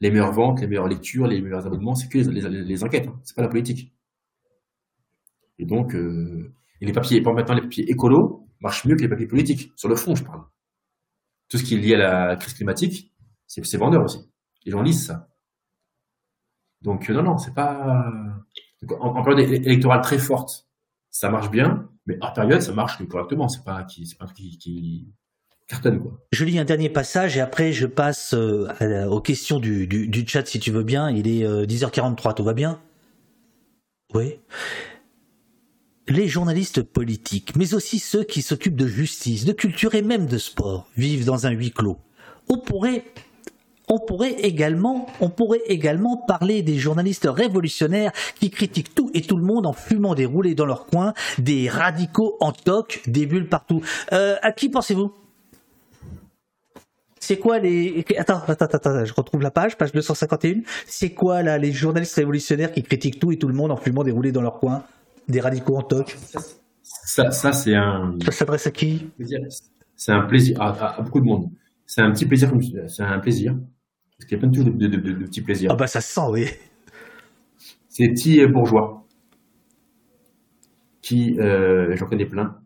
Les 0.00 0.10
meilleures 0.10 0.34
ventes, 0.34 0.60
les 0.60 0.66
meilleures 0.66 0.86
lectures, 0.86 1.26
les 1.26 1.40
meilleurs 1.40 1.66
abonnements, 1.66 1.94
c'est 1.94 2.08
que 2.08 2.18
les, 2.18 2.84
enquêtes, 2.84 3.08
hein. 3.08 3.18
c'est 3.24 3.34
pas 3.34 3.40
la 3.40 3.48
politique. 3.48 3.90
Et 5.58 5.64
donc, 5.64 5.94
euh, 5.94 6.52
les 6.82 6.92
papiers, 6.92 7.22
pour 7.22 7.32
maintenant, 7.32 7.54
les 7.54 7.62
papiers 7.62 7.90
écolos 7.90 8.46
marchent 8.60 8.84
mieux 8.84 8.96
que 8.96 9.00
les 9.00 9.08
papiers 9.08 9.26
politiques. 9.26 9.72
Sur 9.76 9.88
le 9.88 9.96
fond, 9.96 10.14
je 10.14 10.24
parle. 10.24 10.42
Tout 11.48 11.56
ce 11.56 11.64
qui 11.64 11.74
est 11.74 11.78
lié 11.78 11.94
à 11.94 12.28
la 12.28 12.36
crise 12.36 12.52
climatique, 12.52 13.14
c'est 13.46 13.78
vendeur 13.78 14.04
aussi. 14.04 14.30
Les 14.66 14.72
gens 14.72 14.82
lisent 14.82 15.06
ça. 15.06 15.30
Donc, 16.82 17.08
euh, 17.08 17.14
non, 17.14 17.22
non, 17.22 17.38
c'est 17.38 17.54
pas. 17.54 18.12
en, 19.00 19.22
période 19.22 19.50
électorale 19.50 20.02
très 20.02 20.18
forte, 20.18 20.68
ça 21.08 21.30
marche 21.30 21.50
bien, 21.50 21.88
mais 22.04 22.18
hors 22.20 22.34
période, 22.34 22.60
ça 22.60 22.74
marche 22.74 23.02
correctement. 23.08 23.48
C'est 23.48 23.64
pas, 23.64 23.84
qui, 23.84 24.04
pas 24.18 24.26
un 24.26 24.32
je 26.32 26.44
lis 26.44 26.58
un 26.58 26.64
dernier 26.64 26.88
passage 26.88 27.36
et 27.36 27.40
après 27.40 27.72
je 27.72 27.86
passe 27.86 28.34
euh, 28.34 29.06
aux 29.06 29.20
questions 29.20 29.58
du, 29.58 30.24
chat 30.26 30.46
si 30.46 30.60
tu 30.60 30.70
veux 30.70 30.82
bien. 30.82 31.10
Il 31.10 31.28
est 31.28 31.44
10h43, 31.44 32.30
euh, 32.30 32.32
tout 32.32 32.44
va 32.44 32.54
bien? 32.54 32.80
Oui. 34.14 34.38
Les 36.08 36.26
journalistes 36.26 36.82
politiques, 36.82 37.54
mais 37.54 37.74
aussi 37.74 37.98
ceux 37.98 38.24
qui 38.24 38.40
s'occupent 38.40 38.76
de 38.76 38.86
justice, 38.86 39.44
de 39.44 39.52
culture 39.52 39.94
et 39.94 40.00
même 40.00 40.26
de 40.26 40.38
sport, 40.38 40.88
vivent 40.96 41.26
dans 41.26 41.46
un 41.46 41.50
huis 41.50 41.70
clos. 41.70 41.98
On 42.48 42.58
pourrait 42.58 43.04
on 43.90 43.98
pourrait 43.98 44.32
également, 44.32 45.06
on 45.20 45.30
pourrait 45.30 45.62
également 45.66 46.16
parler 46.16 46.62
des 46.62 46.78
journalistes 46.78 47.26
révolutionnaires 47.28 48.12
qui 48.38 48.50
critiquent 48.50 48.94
tout 48.94 49.10
et 49.14 49.22
tout 49.22 49.36
le 49.36 49.44
monde 49.44 49.66
en 49.66 49.72
fumant 49.72 50.14
des 50.14 50.26
roulés 50.26 50.54
dans 50.54 50.66
leur 50.66 50.86
coin, 50.86 51.14
des 51.38 51.70
radicaux 51.70 52.36
en 52.40 52.52
toc, 52.52 53.00
des 53.06 53.24
bulles 53.24 53.48
partout. 53.48 53.80
Euh, 54.12 54.36
à 54.42 54.52
qui 54.52 54.68
pensez-vous? 54.68 55.12
C'est 57.28 57.38
quoi 57.38 57.58
les 57.58 58.06
attends, 58.16 58.40
attends, 58.48 58.64
attends, 58.64 59.04
je 59.04 59.12
retrouve 59.12 59.42
la 59.42 59.50
page, 59.50 59.76
page 59.76 59.92
251. 59.92 60.62
C'est 60.86 61.12
quoi 61.12 61.42
là 61.42 61.58
les 61.58 61.72
journalistes 61.72 62.14
révolutionnaires 62.14 62.72
qui 62.72 62.82
critiquent 62.82 63.20
tout 63.20 63.30
et 63.30 63.36
tout 63.36 63.48
le 63.48 63.54
monde 63.54 63.70
en 63.70 63.76
fumant 63.76 64.02
des 64.02 64.12
roulés 64.12 64.32
dans 64.32 64.40
leur 64.40 64.58
coin, 64.58 64.82
des 65.28 65.40
radicaux 65.40 65.76
en 65.76 65.82
toc? 65.82 66.16
Ça, 66.82 67.30
ça 67.30 67.52
c'est 67.52 67.74
un. 67.74 68.16
Ça 68.24 68.32
s'adresse 68.32 68.66
à 68.66 68.70
qui? 68.70 69.10
C'est 69.94 70.12
un 70.12 70.22
plaisir 70.22 70.58
à, 70.58 71.02
beaucoup 71.02 71.20
de 71.20 71.26
monde. 71.26 71.50
C'est 71.84 72.00
un 72.00 72.10
petit 72.12 72.24
plaisir, 72.24 72.50
c'est 72.86 73.02
un 73.02 73.18
plaisir 73.18 73.54
parce 74.16 74.26
qu'il 74.26 74.38
y 74.38 74.40
a 74.40 74.48
plein 74.48 74.48
de, 74.50 74.86
de, 74.86 74.96
de, 74.96 75.24
petits 75.26 75.42
plaisirs. 75.42 75.70
Ah 75.70 75.76
bah 75.76 75.86
ça 75.86 76.00
se 76.00 76.10
sent, 76.10 76.28
oui. 76.30 76.46
C'est 77.90 78.04
des 78.04 78.14
petits 78.14 78.46
bourgeois 78.46 79.04
qui, 81.02 81.38
euh, 81.38 81.94
j'en 81.94 82.06
connais 82.06 82.26
plein, 82.26 82.58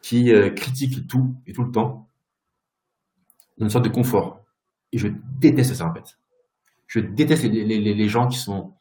qui 0.00 0.32
euh, 0.32 0.48
critiquent 0.48 1.06
tout 1.06 1.34
et 1.46 1.52
tout 1.52 1.64
le 1.64 1.70
temps 1.70 2.08
dans 3.58 3.66
une 3.66 3.70
sorte 3.70 3.84
de 3.84 3.90
confort. 3.90 4.44
Et 4.92 4.98
je 4.98 5.08
déteste 5.38 5.74
ça 5.74 5.86
en 5.86 5.94
fait. 5.94 6.18
Je 6.86 7.00
déteste 7.00 7.44
les, 7.44 7.64
les, 7.64 7.94
les 7.94 8.08
gens 8.08 8.28
qui 8.28 8.38
sont 8.38 8.74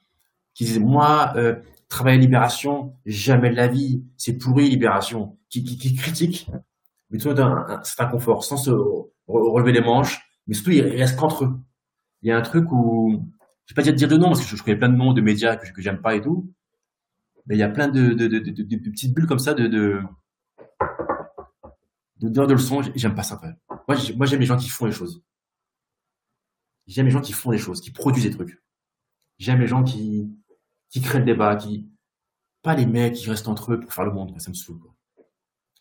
qui 0.54 0.66
disent 0.66 0.80
moi 0.80 1.34
euh, 1.36 1.56
travail 1.90 2.20
libération 2.20 2.94
jamais 3.06 3.50
de 3.50 3.56
la 3.56 3.68
vie 3.68 4.04
c'est 4.18 4.38
pourri 4.38 4.70
libération 4.70 5.38
qui, 5.50 5.64
qui, 5.64 5.78
qui 5.78 5.96
critiquent 5.96 6.50
mais 7.10 7.18
tout 7.18 7.30
un, 7.30 7.82
confort 8.12 8.44
sans 8.44 8.58
se 8.58 8.72
relever 9.28 9.72
les 9.72 9.82
manches 9.82 10.22
mais 10.48 10.54
surtout, 10.54 10.72
il 10.72 10.82
reste 10.82 11.20
qu'entre 11.20 11.46
eux. 11.46 11.60
Il 12.22 12.30
y 12.30 12.32
a 12.32 12.38
un 12.38 12.42
truc 12.42 12.72
où, 12.72 13.22
je 13.66 13.74
vais 13.74 13.76
pas 13.76 13.82
dire, 13.82 13.94
dire 13.94 14.08
de 14.08 14.18
nom, 14.18 14.28
parce 14.28 14.42
que 14.42 14.56
je, 14.56 14.64
connais 14.64 14.78
plein 14.78 14.90
de 14.90 14.96
noms 14.96 15.14
de 15.14 15.22
médias 15.22 15.56
que, 15.56 15.72
que 15.72 15.82
j'aime 15.82 16.02
pas 16.02 16.16
et 16.16 16.22
tout, 16.22 16.54
mais 17.46 17.56
il 17.56 17.60
y 17.60 17.64
a 17.64 17.70
plein 17.70 17.88
de, 17.88 18.14
de, 18.14 18.28
de, 18.28 18.40
de, 18.40 18.90
petites 18.90 19.14
bulles 19.14 19.28
comme 19.28 19.40
ça 19.40 19.54
de, 19.54 19.68
de, 19.68 20.00
de, 22.22 22.30
de 22.30 22.54
leçons. 22.54 22.82
J'aime 22.96 23.16
pas 23.16 23.24
ça, 23.24 23.38
quand 23.40 23.48
même. 23.48 23.73
Moi, 23.88 24.26
j'aime 24.26 24.40
les 24.40 24.46
gens 24.46 24.58
qui 24.58 24.70
font 24.70 24.86
les 24.86 24.92
choses. 24.92 25.24
J'aime 26.88 27.06
les 27.06 27.12
gens 27.12 27.22
qui 27.22 27.34
font 27.34 27.52
des 27.52 27.58
choses, 27.58 27.82
qui 27.82 27.92
produisent 27.92 28.24
des 28.24 28.32
trucs. 28.32 28.62
J'aime 29.38 29.60
les 29.60 29.68
gens 29.68 29.84
qui, 29.84 30.32
créent 31.02 31.20
le 31.20 31.26
débat, 31.26 31.56
qui, 31.56 31.90
pas 32.62 32.76
les 32.76 32.86
mecs 32.86 33.14
qui 33.14 33.30
restent 33.30 33.48
entre 33.48 33.74
eux 33.74 33.80
pour 33.80 33.94
faire 33.94 34.06
le 34.06 34.12
monde, 34.12 34.40
ça 34.40 34.50
me 34.50 34.56
saoule. 34.56 34.80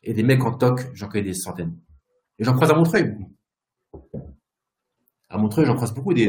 Et 0.02 0.14
des 0.14 0.22
mecs 0.22 0.44
en 0.44 0.52
toc, 0.52 0.90
j'en 0.94 1.08
connais 1.08 1.24
des 1.24 1.34
centaines. 1.34 1.76
Et 2.38 2.44
j'en 2.44 2.54
croise 2.54 2.70
à 2.70 2.74
Montreuil, 2.74 3.16
à 5.32 5.38
Montreuil, 5.38 5.64
j'en 5.64 5.74
croise 5.74 5.94
beaucoup 5.94 6.12
des, 6.12 6.28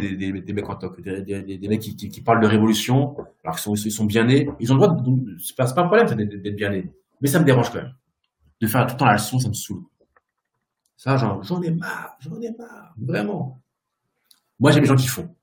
mecs 0.54 0.70
en 0.70 0.76
toc, 0.76 1.02
des, 1.02 1.68
mecs 1.68 1.82
qui, 1.82 2.22
parlent 2.22 2.40
de 2.40 2.48
révolution, 2.48 3.16
alors 3.44 3.56
qu'ils 3.56 3.64
sont, 3.64 3.76
ils 3.76 3.92
sont 3.92 4.06
bien 4.06 4.24
nés. 4.24 4.50
Ils 4.62 4.72
ont 4.72 4.76
le 4.76 4.82
droit 4.82 4.96
de, 4.96 5.38
c'est 5.40 5.56
pas 5.58 5.66
un 5.66 5.88
problème 5.88 6.08
d'être 6.08 6.56
bien 6.56 6.70
nés. 6.70 6.90
Mais 7.20 7.28
ça 7.28 7.40
me 7.40 7.46
dérange 7.46 7.70
quand 7.70 7.80
même. 7.80 7.94
De 8.62 8.68
faire 8.68 8.88
tout 8.88 8.94
le 8.94 9.00
temps 9.00 9.06
la 9.06 9.14
leçon, 9.14 9.40
ça 9.40 9.50
me 9.50 9.54
saoule. 9.54 9.84
Ça, 10.96 11.18
j'en 11.18 11.62
ai 11.62 11.72
marre, 11.72 12.16
j'en 12.20 12.40
ai 12.40 12.52
marre, 12.58 12.94
vraiment. 12.98 13.62
Moi, 14.60 14.72
j'aime 14.72 14.84
les 14.84 14.88
gens 14.88 14.96
qui 14.96 15.08
font. 15.08 15.36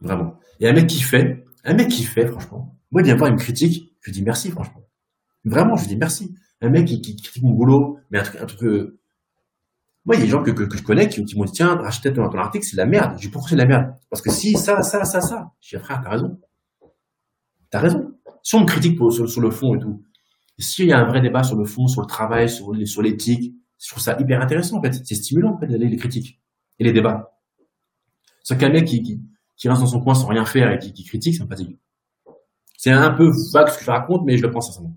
Vraiment. 0.00 0.38
Et 0.60 0.68
un 0.68 0.72
mec 0.72 0.86
qui 0.86 1.02
fait, 1.02 1.44
un 1.64 1.74
mec 1.74 1.88
qui 1.88 2.04
fait, 2.04 2.26
franchement, 2.26 2.76
moi, 2.90 3.02
il 3.02 3.04
vient 3.04 3.16
voir 3.16 3.30
une 3.30 3.36
critique, 3.36 3.92
je 4.00 4.10
dis 4.10 4.22
merci, 4.22 4.50
franchement. 4.50 4.82
Vraiment, 5.44 5.76
je 5.76 5.86
dis 5.86 5.96
merci. 5.96 6.34
Un 6.60 6.70
mec 6.70 6.86
qui, 6.86 7.00
qui 7.00 7.16
critique 7.16 7.42
mon 7.42 7.52
boulot, 7.52 7.98
mais 8.10 8.18
un 8.18 8.22
truc, 8.22 8.40
un 8.40 8.46
truc, 8.46 8.62
euh, 8.64 8.98
moi, 10.08 10.16
il 10.16 10.20
y 10.20 10.22
a 10.22 10.24
des 10.24 10.30
gens 10.30 10.42
que, 10.42 10.50
que, 10.50 10.74
je 10.74 10.82
connais 10.82 11.06
qui, 11.06 11.20
m'ont 11.36 11.44
dit, 11.44 11.52
tiens, 11.52 11.76
rachète 11.76 12.14
ton, 12.14 12.26
ton 12.30 12.38
article, 12.38 12.64
c'est 12.64 12.76
de 12.76 12.78
la 12.78 12.86
merde. 12.86 13.12
Je 13.16 13.26
dis, 13.26 13.28
pourquoi 13.28 13.50
c'est 13.50 13.56
de 13.56 13.60
la 13.60 13.66
merde? 13.66 13.94
Parce 14.08 14.22
que 14.22 14.30
si, 14.30 14.54
ça, 14.54 14.80
ça, 14.80 15.04
ça, 15.04 15.20
ça. 15.20 15.52
Je 15.60 15.76
dis, 15.76 15.84
frère, 15.84 16.00
t'as 16.02 16.08
raison. 16.08 16.40
T'as 17.70 17.80
raison. 17.80 18.14
Si 18.42 18.54
on 18.54 18.60
me 18.60 18.66
critique 18.66 18.96
pour, 18.96 19.12
sur, 19.12 19.40
le 19.42 19.50
fond 19.50 19.74
et 19.74 19.78
tout, 19.78 20.02
s'il 20.58 20.86
y 20.86 20.92
a 20.94 20.98
un 20.98 21.06
vrai 21.06 21.20
débat 21.20 21.42
sur 21.42 21.56
le 21.56 21.66
fond, 21.66 21.88
sur 21.88 22.00
le 22.00 22.06
travail, 22.06 22.48
sur, 22.48 22.74
sur 22.86 23.02
l'éthique, 23.02 23.54
je 23.82 23.90
trouve 23.90 24.02
ça 24.02 24.16
hyper 24.18 24.40
intéressant, 24.40 24.78
en 24.78 24.82
fait. 24.82 24.92
C'est 25.04 25.14
stimulant, 25.14 25.54
en 25.54 25.58
fait, 25.58 25.66
les, 25.66 25.78
les 25.78 25.96
critiques 25.96 26.40
et 26.78 26.84
les 26.84 26.92
débats. 26.92 27.38
C'est 28.42 28.58
qu'un 28.58 28.70
mec 28.70 28.86
qui, 28.86 29.02
qui, 29.02 29.20
qui, 29.56 29.68
reste 29.68 29.80
dans 29.80 29.86
son 29.86 30.00
coin 30.00 30.14
sans 30.14 30.26
rien 30.28 30.44
faire 30.44 30.72
et 30.72 30.78
qui, 30.78 30.92
qui 30.92 31.04
critique, 31.04 31.34
c'est 31.34 31.40
sympathique. 31.40 31.78
C'est 32.76 32.90
un 32.90 33.10
peu 33.10 33.30
vague 33.52 33.68
ce 33.68 33.78
que 33.78 33.84
je 33.84 33.90
raconte, 33.90 34.24
mais 34.24 34.36
je 34.36 34.42
le 34.42 34.50
pense 34.50 34.68
sincèrement. 34.68 34.96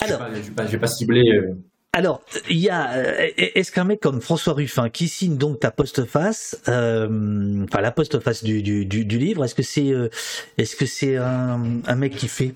Alors, 0.00 0.20
je 0.32 0.50
ne 0.50 0.54
vais, 0.54 0.64
vais, 0.64 0.78
pas 0.78 0.86
cibler. 0.88 1.22
Euh, 1.30 1.54
alors, 1.94 2.22
il 2.48 2.56
y 2.56 2.70
a, 2.70 2.94
euh, 2.94 3.28
est-ce 3.36 3.70
qu'un 3.70 3.84
mec 3.84 4.00
comme 4.00 4.22
François 4.22 4.54
Ruffin, 4.54 4.88
qui 4.88 5.08
signe 5.08 5.36
donc 5.36 5.60
ta 5.60 5.70
postface, 5.70 6.58
euh, 6.66 7.64
enfin 7.64 7.82
la 7.82 7.92
postface 7.92 8.42
du, 8.42 8.62
du, 8.62 8.86
du, 8.86 9.04
du 9.04 9.18
livre, 9.18 9.44
est-ce 9.44 9.54
que 9.54 9.62
c'est, 9.62 9.92
euh, 9.92 10.08
est-ce 10.56 10.74
que 10.74 10.86
c'est 10.86 11.18
un, 11.18 11.82
un, 11.86 11.94
mec 11.96 12.16
qui 12.16 12.28
fait? 12.28 12.54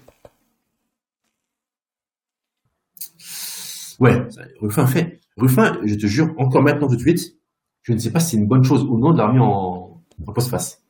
Ouais, 3.98 4.22
Ruffin 4.60 4.86
fait. 4.86 5.20
Ruffin, 5.36 5.78
je 5.84 5.94
te 5.94 6.06
jure, 6.06 6.34
encore 6.38 6.62
maintenant 6.62 6.88
tout 6.88 6.96
de 6.96 7.00
suite, 7.00 7.36
je 7.82 7.92
ne 7.92 7.98
sais 7.98 8.10
pas 8.10 8.20
si 8.20 8.30
c'est 8.30 8.36
une 8.36 8.48
bonne 8.48 8.64
chose 8.64 8.84
ou 8.84 8.98
non 8.98 9.12
de 9.12 9.18
l'avoir 9.18 9.34
mis 9.34 9.40
en, 9.40 10.02
en 10.26 10.32
postface. 10.32 10.82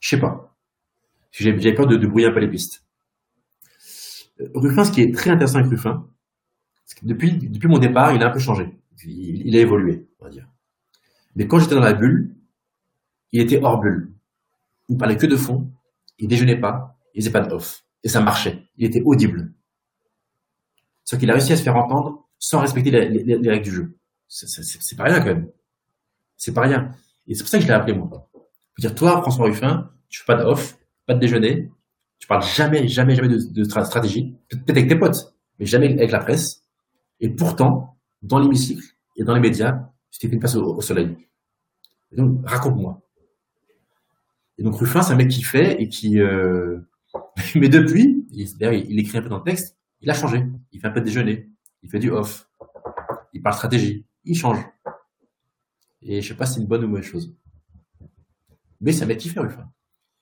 Je 0.00 0.08
sais 0.08 0.20
pas. 0.20 0.56
J'avais 1.30 1.74
peur 1.74 1.86
de, 1.86 1.96
de 1.96 2.06
brouiller 2.06 2.26
un 2.26 2.32
peu 2.32 2.40
les 2.40 2.50
pistes. 2.50 2.84
Ruffin, 4.54 4.84
ce 4.84 4.92
qui 4.92 5.02
est 5.02 5.14
très 5.14 5.30
intéressant 5.30 5.58
avec 5.58 5.70
Ruffin, 5.70 6.06
depuis, 7.02 7.32
depuis 7.36 7.68
mon 7.68 7.78
départ, 7.78 8.14
il 8.14 8.22
a 8.22 8.28
un 8.28 8.30
peu 8.30 8.38
changé. 8.38 8.68
Il, 9.04 9.56
a 9.56 9.60
évolué, 9.60 10.06
on 10.20 10.24
va 10.24 10.30
dire. 10.30 10.48
Mais 11.34 11.46
quand 11.46 11.58
j'étais 11.58 11.74
dans 11.74 11.80
la 11.80 11.94
bulle, 11.94 12.36
il 13.32 13.40
était 13.40 13.60
hors 13.62 13.80
bulle. 13.80 14.12
Il 14.88 14.96
parlait 14.96 15.16
que 15.16 15.26
de 15.26 15.36
fond, 15.36 15.70
il 16.18 16.28
déjeunait 16.28 16.60
pas, 16.60 16.98
il 17.14 17.22
faisait 17.22 17.32
pas 17.32 17.40
de 17.40 17.52
off. 17.52 17.84
Et 18.04 18.08
ça 18.08 18.20
marchait. 18.20 18.68
Il 18.76 18.86
était 18.86 19.02
audible. 19.04 19.52
Sauf 21.04 21.18
qu'il 21.18 21.30
a 21.30 21.34
réussi 21.34 21.52
à 21.52 21.56
se 21.56 21.62
faire 21.62 21.76
entendre 21.76 22.21
sans 22.42 22.58
respecter 22.58 22.90
les, 22.90 23.48
règles 23.48 23.64
du 23.64 23.70
jeu. 23.70 23.96
C'est 24.26 24.96
pas 24.96 25.04
rien 25.04 25.20
quand 25.20 25.26
même. 25.26 25.48
C'est 26.36 26.52
pas 26.52 26.62
rien. 26.62 26.90
Et 27.28 27.34
c'est 27.34 27.44
pour 27.44 27.48
ça 27.48 27.58
que 27.58 27.62
je 27.62 27.68
l'ai 27.68 27.74
appelé 27.74 27.96
moi. 27.96 28.28
Je 28.34 28.82
veux 28.82 28.88
dire, 28.88 28.94
toi, 28.96 29.22
François 29.22 29.44
Ruffin, 29.44 29.92
tu 30.08 30.20
fais 30.20 30.26
pas 30.26 30.34
de 30.34 30.42
off, 30.42 30.76
pas 31.06 31.14
de 31.14 31.20
déjeuner, 31.20 31.70
tu 32.18 32.26
parles 32.26 32.42
jamais, 32.42 32.88
jamais, 32.88 33.14
jamais 33.14 33.28
de, 33.28 33.38
de 33.38 33.64
stratégie, 33.64 34.34
peut-être 34.48 34.70
avec 34.70 34.88
tes 34.88 34.96
potes, 34.96 35.36
mais 35.60 35.66
jamais 35.66 35.92
avec 35.92 36.10
la 36.10 36.18
presse. 36.18 36.64
Et 37.20 37.28
pourtant, 37.30 37.96
dans 38.22 38.40
l'hémicycle 38.40 38.86
et 39.16 39.22
dans 39.22 39.34
les 39.34 39.40
médias, 39.40 39.88
je 40.10 40.18
t'ai 40.18 40.26
fait 40.26 40.34
une 40.34 40.40
place 40.40 40.56
au, 40.56 40.80
soleil. 40.80 41.16
donc, 42.10 42.40
raconte-moi. 42.44 43.00
Et 44.58 44.64
donc, 44.64 44.74
Ruffin, 44.74 45.02
c'est 45.02 45.12
un 45.12 45.16
mec 45.16 45.28
qui 45.28 45.42
fait 45.42 45.80
et 45.80 45.88
qui... 45.88 46.18
Euh... 46.18 46.80
Mais 47.54 47.68
depuis, 47.68 48.26
il 48.32 48.98
écrit 48.98 49.18
un 49.18 49.22
peu 49.22 49.28
dans 49.28 49.38
le 49.38 49.44
texte, 49.44 49.78
il 50.00 50.10
a 50.10 50.14
changé. 50.14 50.44
Il 50.72 50.80
fait 50.80 50.88
un 50.88 50.90
peu 50.90 51.00
de 51.00 51.04
déjeuner. 51.04 51.51
Il 51.82 51.90
fait 51.90 51.98
du 51.98 52.10
off. 52.10 52.48
Il 53.32 53.42
parle 53.42 53.54
stratégie. 53.54 54.06
Il 54.24 54.36
change. 54.36 54.58
Et 56.02 56.20
je 56.20 56.28
sais 56.28 56.34
pas 56.34 56.46
si 56.46 56.54
c'est 56.54 56.60
une 56.60 56.66
bonne 56.66 56.84
ou 56.84 56.88
mauvaise 56.88 57.04
chose. 57.04 57.34
Mais 58.80 58.92
mec 59.06 59.18
qui 59.18 59.28
fait, 59.28 59.40
Ruffin. 59.40 59.70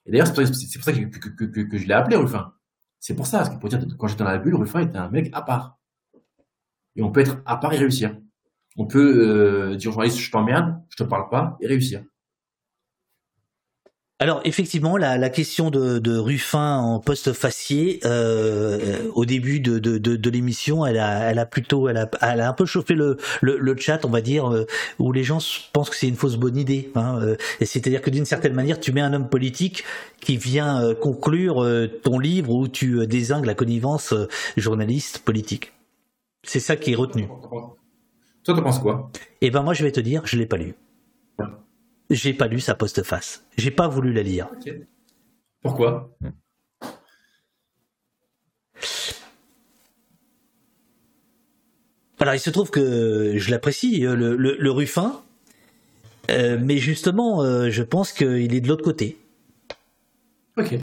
Et 0.04 0.10
d'ailleurs, 0.10 0.26
c'est 0.26 0.34
pour 0.34 0.84
ça 0.84 0.92
que, 0.92 1.78
je 1.78 1.86
l'ai 1.86 1.94
appelé 1.94 2.16
Ruffin. 2.16 2.52
C'est 2.98 3.14
pour 3.14 3.26
ça, 3.26 3.38
parce 3.38 3.50
que 3.50 3.56
pour 3.58 3.70
dire, 3.70 3.80
quand 3.98 4.06
j'étais 4.06 4.24
dans 4.24 4.30
la 4.30 4.38
bulle, 4.38 4.54
Ruffin 4.54 4.80
était 4.80 4.98
un 4.98 5.08
mec 5.08 5.30
à 5.32 5.42
part. 5.42 5.78
Et 6.96 7.02
on 7.02 7.10
peut 7.10 7.20
être 7.20 7.40
à 7.46 7.56
part 7.56 7.72
et 7.72 7.78
réussir. 7.78 8.16
On 8.76 8.86
peut 8.86 9.72
euh, 9.72 9.76
dire 9.76 9.92
journaliste, 9.92 10.18
je 10.18 10.30
t'emmerde, 10.30 10.82
je 10.90 10.96
te 10.96 11.02
parle 11.02 11.30
pas, 11.30 11.56
et 11.60 11.66
réussir. 11.66 12.04
Alors 14.22 14.42
effectivement, 14.44 14.98
la, 14.98 15.30
question 15.30 15.70
de, 15.70 16.18
Ruffin 16.18 16.76
en 16.76 17.00
poste 17.00 17.32
facier 17.32 18.00
euh, 18.04 18.98
au 19.14 19.24
début 19.24 19.60
de, 19.60 20.30
l'émission, 20.30 20.84
elle 20.84 20.98
a, 20.98 21.30
elle 21.30 21.38
a 21.38 21.46
plutôt, 21.46 21.88
elle 21.88 21.96
a, 21.96 22.10
elle 22.20 22.42
a 22.42 22.50
un 22.50 22.52
peu 22.52 22.66
chauffé 22.66 22.92
le, 22.92 23.16
le, 23.40 23.76
chat, 23.78 24.04
on 24.04 24.10
va 24.10 24.20
dire, 24.20 24.52
euh, 24.52 24.66
où 24.98 25.10
les 25.12 25.24
gens 25.24 25.38
pensent 25.72 25.88
que 25.88 25.96
c'est 25.96 26.06
une 26.06 26.16
fausse 26.16 26.36
bonne 26.36 26.58
idée. 26.58 26.92
Hein, 26.96 27.34
c'est-à-dire 27.62 28.02
que 28.02 28.10
d'une 28.10 28.26
certaine 28.26 28.52
manière, 28.52 28.78
tu 28.78 28.92
mets 28.92 29.00
un 29.00 29.14
homme 29.14 29.30
politique 29.30 29.84
qui 30.20 30.36
vient 30.36 30.94
conclure 31.00 31.66
ton 32.02 32.18
livre 32.18 32.50
où 32.50 32.68
tu 32.68 33.06
désingues 33.06 33.46
la 33.46 33.54
connivence 33.54 34.12
journaliste 34.58 35.20
politique. 35.20 35.72
C'est 36.42 36.60
ça 36.60 36.76
qui 36.76 36.92
est 36.92 36.96
retenu. 36.96 37.26
Toi, 38.44 38.54
tu 38.54 38.62
penses 38.62 38.80
quoi? 38.80 39.10
Eh 39.40 39.50
ben 39.50 39.62
moi, 39.62 39.72
je 39.72 39.82
vais 39.82 39.92
te 39.92 40.00
dire, 40.00 40.20
je 40.26 40.36
l'ai 40.36 40.46
pas 40.46 40.58
lu. 40.58 40.74
J'ai 42.10 42.34
pas 42.34 42.48
lu 42.48 42.58
sa 42.58 42.74
postface. 42.74 43.44
J'ai 43.56 43.70
pas 43.70 43.86
voulu 43.86 44.12
la 44.12 44.22
lire. 44.22 44.48
Pourquoi? 45.62 46.16
Alors, 52.18 52.34
il 52.34 52.40
se 52.40 52.50
trouve 52.50 52.70
que 52.70 53.34
je 53.36 53.50
l'apprécie, 53.50 54.04
euh, 54.04 54.14
le, 54.14 54.70
Ruffin, 54.70 55.22
euh, 56.30 56.58
mais 56.60 56.76
justement, 56.76 57.42
euh, 57.42 57.70
je 57.70 57.82
pense 57.82 58.12
qu'il 58.12 58.54
est 58.54 58.60
de 58.60 58.68
l'autre 58.68 58.84
côté. 58.84 59.16
Ok. 60.58 60.78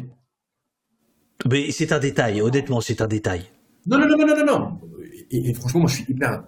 Mais 1.47 1.69
c'est 1.71 1.91
un 1.91 1.99
détail, 1.99 2.41
honnêtement, 2.41 2.81
c'est 2.81 3.01
un 3.01 3.07
détail. 3.07 3.43
Non, 3.85 3.99
non, 3.99 4.07
non, 4.07 4.17
non, 4.17 4.35
non, 4.35 4.45
non. 4.45 4.79
Et, 5.29 5.53
franchement, 5.53 5.81
moi, 5.81 5.89
je 5.89 5.95
suis 5.97 6.05
hyper 6.09 6.45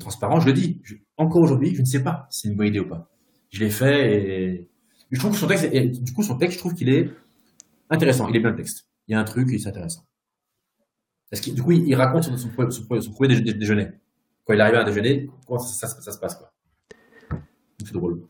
transparent. 0.00 0.40
Je 0.40 0.46
le 0.46 0.52
dis. 0.54 0.80
encore 1.18 1.42
aujourd'hui, 1.42 1.74
je 1.74 1.80
ne 1.82 1.86
sais 1.86 2.02
pas 2.02 2.26
si 2.30 2.42
c'est 2.42 2.48
une 2.48 2.56
bonne 2.56 2.68
idée 2.68 2.80
ou 2.80 2.88
pas. 2.88 3.11
Je 3.52 3.60
l'ai 3.60 3.70
fait 3.70 4.16
et 4.16 4.70
je 5.10 5.18
trouve 5.18 5.32
que 5.32 5.38
son 5.38 5.46
texte, 5.46 5.70
du 5.70 6.12
coup, 6.12 6.22
son 6.22 6.38
texte, 6.38 6.54
je 6.54 6.58
trouve 6.58 6.74
qu'il 6.74 6.88
est 6.88 7.10
intéressant. 7.90 8.28
Il 8.28 8.36
est 8.36 8.40
bien 8.40 8.50
le 8.50 8.56
texte. 8.56 8.88
Il 9.06 9.12
y 9.12 9.14
a 9.14 9.20
un 9.20 9.24
truc 9.24 9.52
et 9.52 9.58
c'est 9.58 9.68
intéressant. 9.68 10.06
Parce 11.30 11.42
que 11.42 11.50
du 11.50 11.62
coup, 11.62 11.72
il, 11.72 11.94
raconte 11.94 12.24
son, 12.24 12.36
son, 12.36 12.48
premier 13.12 13.40
déjeuner. 13.40 13.88
Quand 14.44 14.54
il 14.54 14.60
arrive 14.60 14.76
à 14.76 14.84
déjeuner, 14.84 15.30
comment 15.46 15.58
ça, 15.58 15.86
se 15.86 16.18
passe, 16.18 16.36
quoi. 16.36 16.52
C'est 17.84 17.92
drôle. 17.92 18.26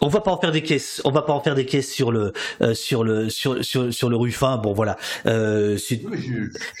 On 0.00 0.08
va 0.08 0.20
pas 0.20 0.32
en 0.32 0.40
faire 0.40 0.52
des 0.52 0.62
caisses. 0.62 1.00
On 1.04 1.10
va 1.10 1.22
pas 1.22 1.32
en 1.32 1.40
faire 1.40 1.54
des 1.54 1.66
caisses 1.66 1.90
sur 1.90 2.10
le 2.10 2.32
euh, 2.60 2.74
sur 2.74 3.04
le 3.04 3.30
sur, 3.30 3.64
sur, 3.64 3.94
sur 3.94 4.10
le 4.10 4.16
Ruffin. 4.16 4.58
Bon 4.58 4.72
voilà. 4.72 4.96
Euh, 5.26 5.78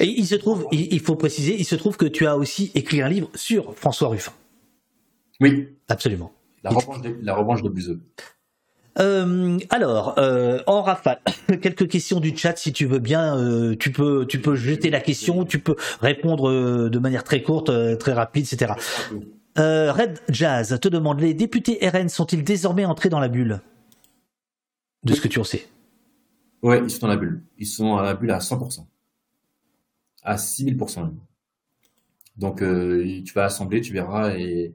et 0.00 0.04
il 0.04 0.26
se 0.26 0.34
trouve, 0.34 0.66
il, 0.72 1.00
faut 1.00 1.14
préciser, 1.14 1.56
il 1.56 1.64
se 1.64 1.76
trouve 1.76 1.96
que 1.96 2.06
tu 2.06 2.26
as 2.26 2.36
aussi 2.36 2.72
écrit 2.74 3.02
un 3.02 3.08
livre 3.08 3.30
sur 3.34 3.74
François 3.76 4.08
Ruffin. 4.08 4.32
Oui, 5.40 5.68
absolument. 5.88 6.32
La 6.64 6.70
revanche 6.70 7.02
de, 7.02 7.16
la 7.22 7.34
revanche 7.34 7.62
de 7.62 7.68
Buzeux. 7.68 8.00
Euh, 8.98 9.58
alors, 9.68 10.18
euh, 10.18 10.60
en 10.66 10.82
rafale, 10.82 11.20
quelques 11.60 11.88
questions 11.88 12.20
du 12.20 12.34
chat 12.34 12.56
si 12.56 12.72
tu 12.72 12.86
veux 12.86 13.00
bien. 13.00 13.36
Euh, 13.36 13.76
tu 13.76 13.92
peux, 13.92 14.26
tu 14.26 14.40
peux 14.40 14.54
jeter 14.54 14.88
la 14.88 15.00
question, 15.00 15.44
tu 15.44 15.58
peux 15.58 15.76
répondre 16.00 16.88
de 16.88 16.98
manière 16.98 17.22
très 17.22 17.42
courte, 17.42 17.70
très 17.98 18.12
rapide, 18.14 18.46
etc. 18.50 18.72
Red 19.56 20.20
Jazz 20.30 20.78
te 20.80 20.88
demande 20.88 21.20
les 21.20 21.34
députés 21.34 21.78
RN 21.86 22.08
sont-ils 22.08 22.42
désormais 22.42 22.86
entrés 22.86 23.10
dans 23.10 23.20
la 23.20 23.28
bulle? 23.28 23.60
De 25.02 25.12
ce 25.12 25.20
que 25.20 25.28
tu 25.28 25.38
en 25.38 25.44
sais 25.44 25.66
Oui, 26.62 26.76
ils 26.82 26.90
sont 26.90 27.00
dans 27.00 27.08
la 27.08 27.16
bulle. 27.16 27.44
Ils 27.58 27.66
sont 27.66 27.96
à 27.96 28.02
la 28.02 28.14
bulle 28.14 28.30
à 28.30 28.38
100%, 28.38 28.86
à 30.22 30.36
6000% 30.36 31.02
même. 31.02 31.18
Donc, 32.36 32.60
tu 32.60 33.32
vas 33.34 33.44
assembler, 33.44 33.82
tu 33.82 33.92
verras 33.92 34.34
et 34.34 34.74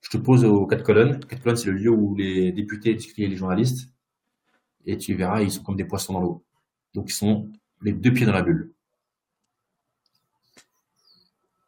je 0.00 0.10
te 0.10 0.16
pose 0.16 0.44
aux 0.44 0.66
quatre 0.66 0.84
colonnes. 0.84 1.20
Quatre 1.20 1.42
colonnes, 1.42 1.56
c'est 1.56 1.70
le 1.70 1.76
lieu 1.76 1.90
où 1.90 2.14
les 2.14 2.52
députés 2.52 2.94
discutent 2.94 3.18
les 3.18 3.36
journalistes. 3.36 3.88
Et 4.86 4.96
tu 4.96 5.14
verras, 5.14 5.42
ils 5.42 5.50
sont 5.50 5.62
comme 5.62 5.76
des 5.76 5.84
poissons 5.84 6.14
dans 6.14 6.20
l'eau. 6.20 6.44
Donc, 6.94 7.10
ils 7.10 7.14
sont 7.14 7.48
les 7.82 7.92
deux 7.92 8.12
pieds 8.12 8.26
dans 8.26 8.32
la 8.32 8.42
bulle. 8.42 8.72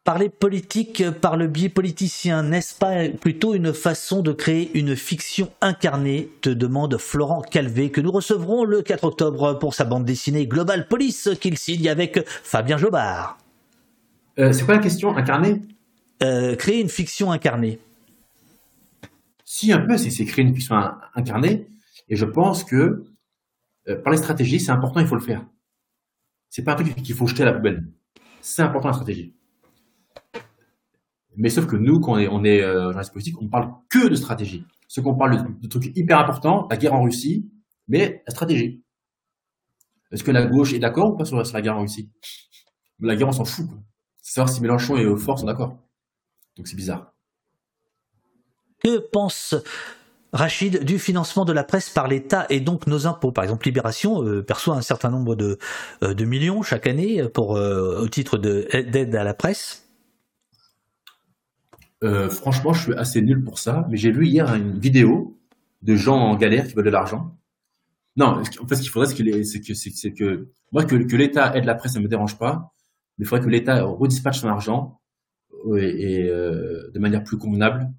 Parler 0.02 0.31
politique 0.31 1.09
par 1.20 1.36
le 1.36 1.47
biais 1.47 1.69
politicien, 1.69 2.43
n'est-ce 2.43 2.74
pas 2.74 3.09
plutôt 3.11 3.55
une 3.55 3.74
façon 3.74 4.23
de 4.23 4.32
créer 4.32 4.77
une 4.77 4.97
fiction 4.97 5.52
incarnée 5.61 6.31
te 6.40 6.48
demande 6.48 6.97
Florent 6.97 7.43
Calvé, 7.43 7.90
que 7.90 8.01
nous 8.01 8.11
recevrons 8.11 8.65
le 8.65 8.81
4 8.81 9.05
octobre 9.05 9.59
pour 9.59 9.74
sa 9.74 9.85
bande 9.85 10.07
dessinée 10.07 10.47
Global 10.47 10.89
Police 10.89 11.28
qu'il 11.39 11.59
signe 11.59 11.89
avec 11.89 12.27
Fabien 12.27 12.78
Jobard. 12.78 13.36
Euh, 14.39 14.52
c'est 14.52 14.65
quoi 14.65 14.77
la 14.77 14.81
question 14.81 15.15
Incarnée? 15.15 15.61
Euh, 16.23 16.57
Créer 16.57 16.81
une 16.81 16.89
fiction 16.89 17.31
incarnée. 17.31 17.78
Si 19.52 19.72
un 19.72 19.85
peu, 19.85 19.97
c'est 19.97 20.24
créer 20.27 20.44
une 20.44 20.55
fiction 20.55 20.77
incarnée. 21.16 21.66
Et 22.09 22.14
je 22.14 22.24
pense 22.24 22.62
que 22.62 23.02
euh, 23.89 24.01
par 24.01 24.12
les 24.12 24.16
stratégies, 24.16 24.60
c'est 24.60 24.70
important, 24.70 25.01
il 25.01 25.09
faut 25.09 25.16
le 25.16 25.20
faire. 25.20 25.44
C'est 26.51 26.62
pas 26.62 26.74
un 26.74 26.77
truc 26.77 26.94
qu'il 26.94 27.16
faut 27.16 27.27
jeter 27.27 27.43
à 27.43 27.47
la 27.47 27.55
poubelle. 27.55 27.85
C'est 28.40 28.62
important 28.62 28.86
la 28.86 28.94
stratégie. 28.94 29.35
Mais 31.36 31.48
sauf 31.48 31.66
que 31.66 31.74
nous, 31.74 31.98
quand 31.98 32.12
on 32.12 32.44
est, 32.44 32.59
est 32.59 32.62
euh, 32.62 32.85
journaliste 32.85 33.12
politique, 33.12 33.43
on 33.43 33.48
parle 33.48 33.72
que 33.89 34.06
de 34.06 34.14
stratégie. 34.14 34.64
Ce 34.86 35.01
qu'on 35.01 35.16
parle 35.16 35.44
de, 35.60 35.66
trucs 35.66 35.97
hyper 35.97 36.20
importants, 36.20 36.68
la 36.70 36.77
guerre 36.77 36.94
en 36.94 37.02
Russie, 37.02 37.51
mais 37.89 38.22
la 38.28 38.31
stratégie. 38.31 38.85
Est-ce 40.12 40.22
que 40.22 40.31
la 40.31 40.47
gauche 40.47 40.74
est 40.74 40.78
d'accord 40.78 41.14
ou 41.14 41.16
pas 41.16 41.24
sur, 41.24 41.43
la 41.43 41.60
guerre 41.60 41.77
en 41.77 41.81
Russie? 41.81 42.09
La 43.01 43.16
guerre, 43.16 43.27
on 43.27 43.32
s'en 43.32 43.44
fout. 43.44 43.66
C'est 44.22 44.35
savoir 44.35 44.48
si 44.48 44.60
Mélenchon 44.60 44.97
et 44.97 45.16
Fort 45.18 45.40
sont 45.40 45.47
d'accord. 45.47 45.77
Donc 46.56 46.68
c'est 46.68 46.77
bizarre. 46.77 47.10
Que 48.82 48.98
pense 48.98 49.55
Rachid 50.32 50.85
du 50.85 50.98
financement 51.01 51.44
de 51.44 51.52
la 51.52 51.65
presse 51.65 51.90
par 51.90 52.07
l'État 52.07 52.47
et 52.51 52.61
donc 52.61 52.86
nos 52.86 53.07
impôts? 53.07 53.32
Par 53.32 53.43
exemple, 53.43 53.66
Libération 53.66 54.24
euh, 54.24 54.43
perçoit 54.43 54.77
un 54.77 54.82
certain 54.82 55.11
nombre 55.11 55.35
de, 55.35 55.59
euh, 56.05 56.15
millions 56.24 56.62
chaque 56.62 56.86
année 56.86 57.28
pour, 57.35 57.57
euh, 57.57 58.01
au 58.01 58.09
titre 58.09 58.39
d'aide 58.39 59.15
à 59.15 59.24
la 59.24 59.35
presse. 59.35 59.89
franchement, 62.31 62.73
je 62.73 62.82
suis 62.82 62.94
assez 62.94 63.20
nul 63.20 63.43
pour 63.44 63.59
ça, 63.59 63.86
mais 63.90 63.97
j'ai 63.97 64.12
vu 64.12 64.27
hier 64.27 64.55
une 64.55 64.78
vidéo 64.78 65.36
de 65.82 65.97
gens 65.97 66.16
en 66.16 66.36
galère 66.36 66.66
qui 66.66 66.74
veulent 66.74 66.85
de 66.85 66.90
l'argent. 66.90 67.36
Non, 68.16 68.40
en 68.61 68.66
fait, 68.66 68.77
ce 68.77 68.82
qu'il 68.82 68.90
faudrait, 68.90 69.09
c'est 69.09 70.12
que, 70.12 70.48
moi, 70.73 70.85
que, 70.85 70.94
l'État 71.16 71.57
aide 71.57 71.65
la 71.65 71.74
presse, 71.74 71.94
ça 71.94 72.01
me 72.01 72.09
dérange 72.09 72.39
pas, 72.39 72.73
mais 73.19 73.24
il 73.24 73.28
faudrait 73.28 73.44
que 73.44 73.51
l'État 73.51 73.82
redispatche 73.82 74.40
son 74.40 74.48
argent 74.48 75.01
et, 75.77 76.24
de 76.24 76.98
manière 76.98 77.24
plus 77.24 77.36
convenable 77.36 77.90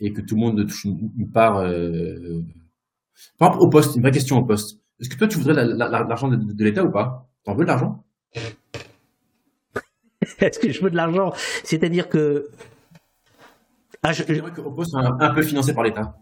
et 0.00 0.12
que 0.12 0.20
tout 0.20 0.34
le 0.34 0.40
monde 0.40 0.66
touche 0.66 0.84
une, 0.84 1.30
part. 1.32 1.58
Euh, 1.58 2.42
par 3.38 3.48
exemple, 3.48 3.64
au 3.64 3.68
poste, 3.68 3.96
une 3.96 4.02
vraie 4.02 4.10
question 4.10 4.38
au 4.38 4.44
poste. 4.44 4.80
Est-ce 5.00 5.08
que 5.08 5.16
toi, 5.16 5.28
tu 5.28 5.38
voudrais 5.38 5.64
l'argent 5.64 6.28
de, 6.28 6.64
l'État 6.64 6.84
ou 6.84 6.90
pas? 6.90 7.28
T'en 7.44 7.54
veux 7.54 7.64
de 7.64 7.68
l'argent? 7.68 8.04
Est-ce 10.40 10.58
que 10.58 10.70
je 10.70 10.82
veux 10.82 10.90
de 10.90 10.96
l'argent? 10.96 11.32
C'est-à-dire 11.64 12.08
que. 12.08 12.48
Ah, 14.02 14.12
je... 14.12 14.22
J'aimerais 14.26 14.52
qu'au 14.52 14.70
poste 14.70 14.90
soit 14.90 15.00
un 15.02 15.34
peu 15.34 15.42
financé 15.42 15.74
par 15.74 15.84
l'État 15.84 16.18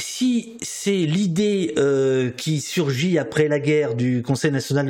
si 0.00 0.56
c'est 0.62 1.04
l'idée 1.06 1.74
euh, 1.78 2.30
qui 2.30 2.60
surgit 2.60 3.18
après 3.18 3.48
la 3.48 3.60
guerre 3.60 3.94
du 3.94 4.22
Conseil 4.22 4.50
national 4.50 4.86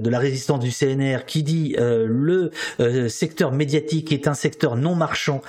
de 0.00 0.10
la, 0.10 0.18
résistance 0.18 0.60
du 0.60 0.70
CNR 0.70 1.26
qui 1.26 1.42
dit 1.42 1.74
euh, 1.78 2.06
le 2.08 2.50
euh, 2.80 3.08
secteur 3.08 3.52
médiatique 3.52 4.12
est 4.12 4.28
un 4.28 4.34
secteur 4.34 4.76
non 4.76 4.94
marchand 4.94 5.42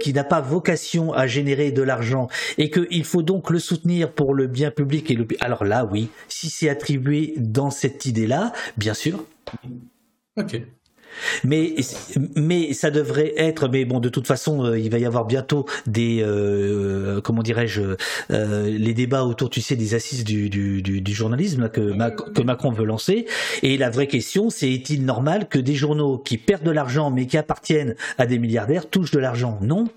qui 0.00 0.12
n'a 0.12 0.24
pas 0.24 0.40
vocation 0.40 1.12
à 1.12 1.26
générer 1.26 1.70
de 1.70 1.82
l'argent 1.82 2.28
et 2.56 2.70
qu'il 2.70 3.04
faut 3.04 3.22
donc 3.22 3.50
le 3.50 3.58
soutenir 3.58 4.12
pour 4.12 4.34
le 4.34 4.46
bien 4.46 4.70
public 4.70 5.10
et 5.10 5.18
alors 5.40 5.64
là 5.64 5.84
oui 5.84 6.08
si 6.28 6.48
c'est 6.48 6.68
attribué 6.68 7.34
dans 7.36 7.70
cette 7.70 8.06
idée 8.06 8.26
là 8.26 8.52
bien 8.76 8.94
sûr. 8.94 9.24
Ok 10.36 10.60
mais 11.44 11.74
mais 12.34 12.72
ça 12.72 12.90
devrait 12.90 13.32
être. 13.36 13.68
Mais 13.68 13.84
bon, 13.84 14.00
de 14.00 14.08
toute 14.08 14.26
façon, 14.26 14.64
euh, 14.64 14.78
il 14.78 14.90
va 14.90 14.98
y 14.98 15.04
avoir 15.04 15.24
bientôt 15.24 15.66
des 15.86 16.22
euh, 16.22 17.20
comment 17.20 17.42
dirais-je 17.42 17.96
euh, 18.30 18.70
les 18.70 18.94
débats 18.94 19.24
autour, 19.24 19.50
tu 19.50 19.60
sais, 19.60 19.76
des 19.76 19.94
assises 19.94 20.24
du, 20.24 20.48
du, 20.48 20.82
du, 20.82 21.14
journalisme 21.14 21.68
que, 21.68 21.92
que 22.32 22.42
Macron 22.42 22.70
veut 22.70 22.84
lancer. 22.84 23.26
Et 23.62 23.76
la 23.76 23.90
vraie 23.90 24.06
question, 24.06 24.50
c'est 24.50 24.70
est-il 24.70 25.04
normal 25.04 25.48
que 25.48 25.58
des 25.58 25.74
journaux 25.74 26.18
qui 26.18 26.38
perdent 26.38 26.64
de 26.64 26.70
l'argent 26.70 27.10
mais 27.10 27.26
qui 27.26 27.38
appartiennent 27.38 27.94
à 28.18 28.26
des 28.26 28.38
milliardaires 28.38 28.88
touchent 28.88 29.10
de 29.12 29.18
l'argent? 29.18 29.58
Non. 29.62 29.88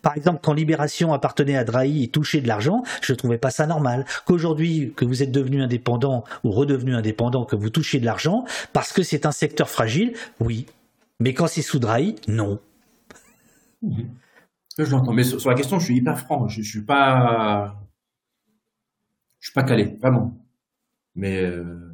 Par 0.00 0.16
exemple, 0.16 0.40
quand 0.42 0.52
Libération 0.52 1.12
appartenait 1.12 1.56
à 1.56 1.64
Drahi 1.64 2.04
et 2.04 2.08
touchait 2.08 2.40
de 2.40 2.48
l'argent, 2.48 2.82
je 3.02 3.12
ne 3.12 3.16
trouvais 3.16 3.38
pas 3.38 3.50
ça 3.50 3.66
normal. 3.66 4.06
Qu'aujourd'hui, 4.26 4.92
que 4.96 5.04
vous 5.04 5.22
êtes 5.22 5.32
devenu 5.32 5.62
indépendant 5.62 6.24
ou 6.44 6.50
redevenu 6.50 6.94
indépendant, 6.94 7.44
que 7.44 7.56
vous 7.56 7.70
touchiez 7.70 8.00
de 8.00 8.04
l'argent, 8.04 8.44
parce 8.72 8.92
que 8.92 9.02
c'est 9.02 9.26
un 9.26 9.32
secteur 9.32 9.68
fragile, 9.68 10.14
oui. 10.40 10.66
Mais 11.20 11.34
quand 11.34 11.46
c'est 11.46 11.62
sous 11.62 11.78
Drahi, 11.78 12.16
non. 12.28 12.58
Je 14.78 14.90
l'entends. 14.90 15.12
Mais 15.12 15.24
sur, 15.24 15.48
la 15.48 15.56
question, 15.56 15.78
je 15.78 15.84
suis 15.84 15.96
hyper 15.96 16.18
franc. 16.18 16.48
Je, 16.48 16.60
ne 16.60 16.64
suis 16.64 16.82
pas, 16.82 17.76
je 19.38 19.46
suis 19.46 19.54
pas 19.54 19.62
calé, 19.64 19.96
vraiment. 20.00 20.36
Mais 21.14 21.42
euh, 21.42 21.91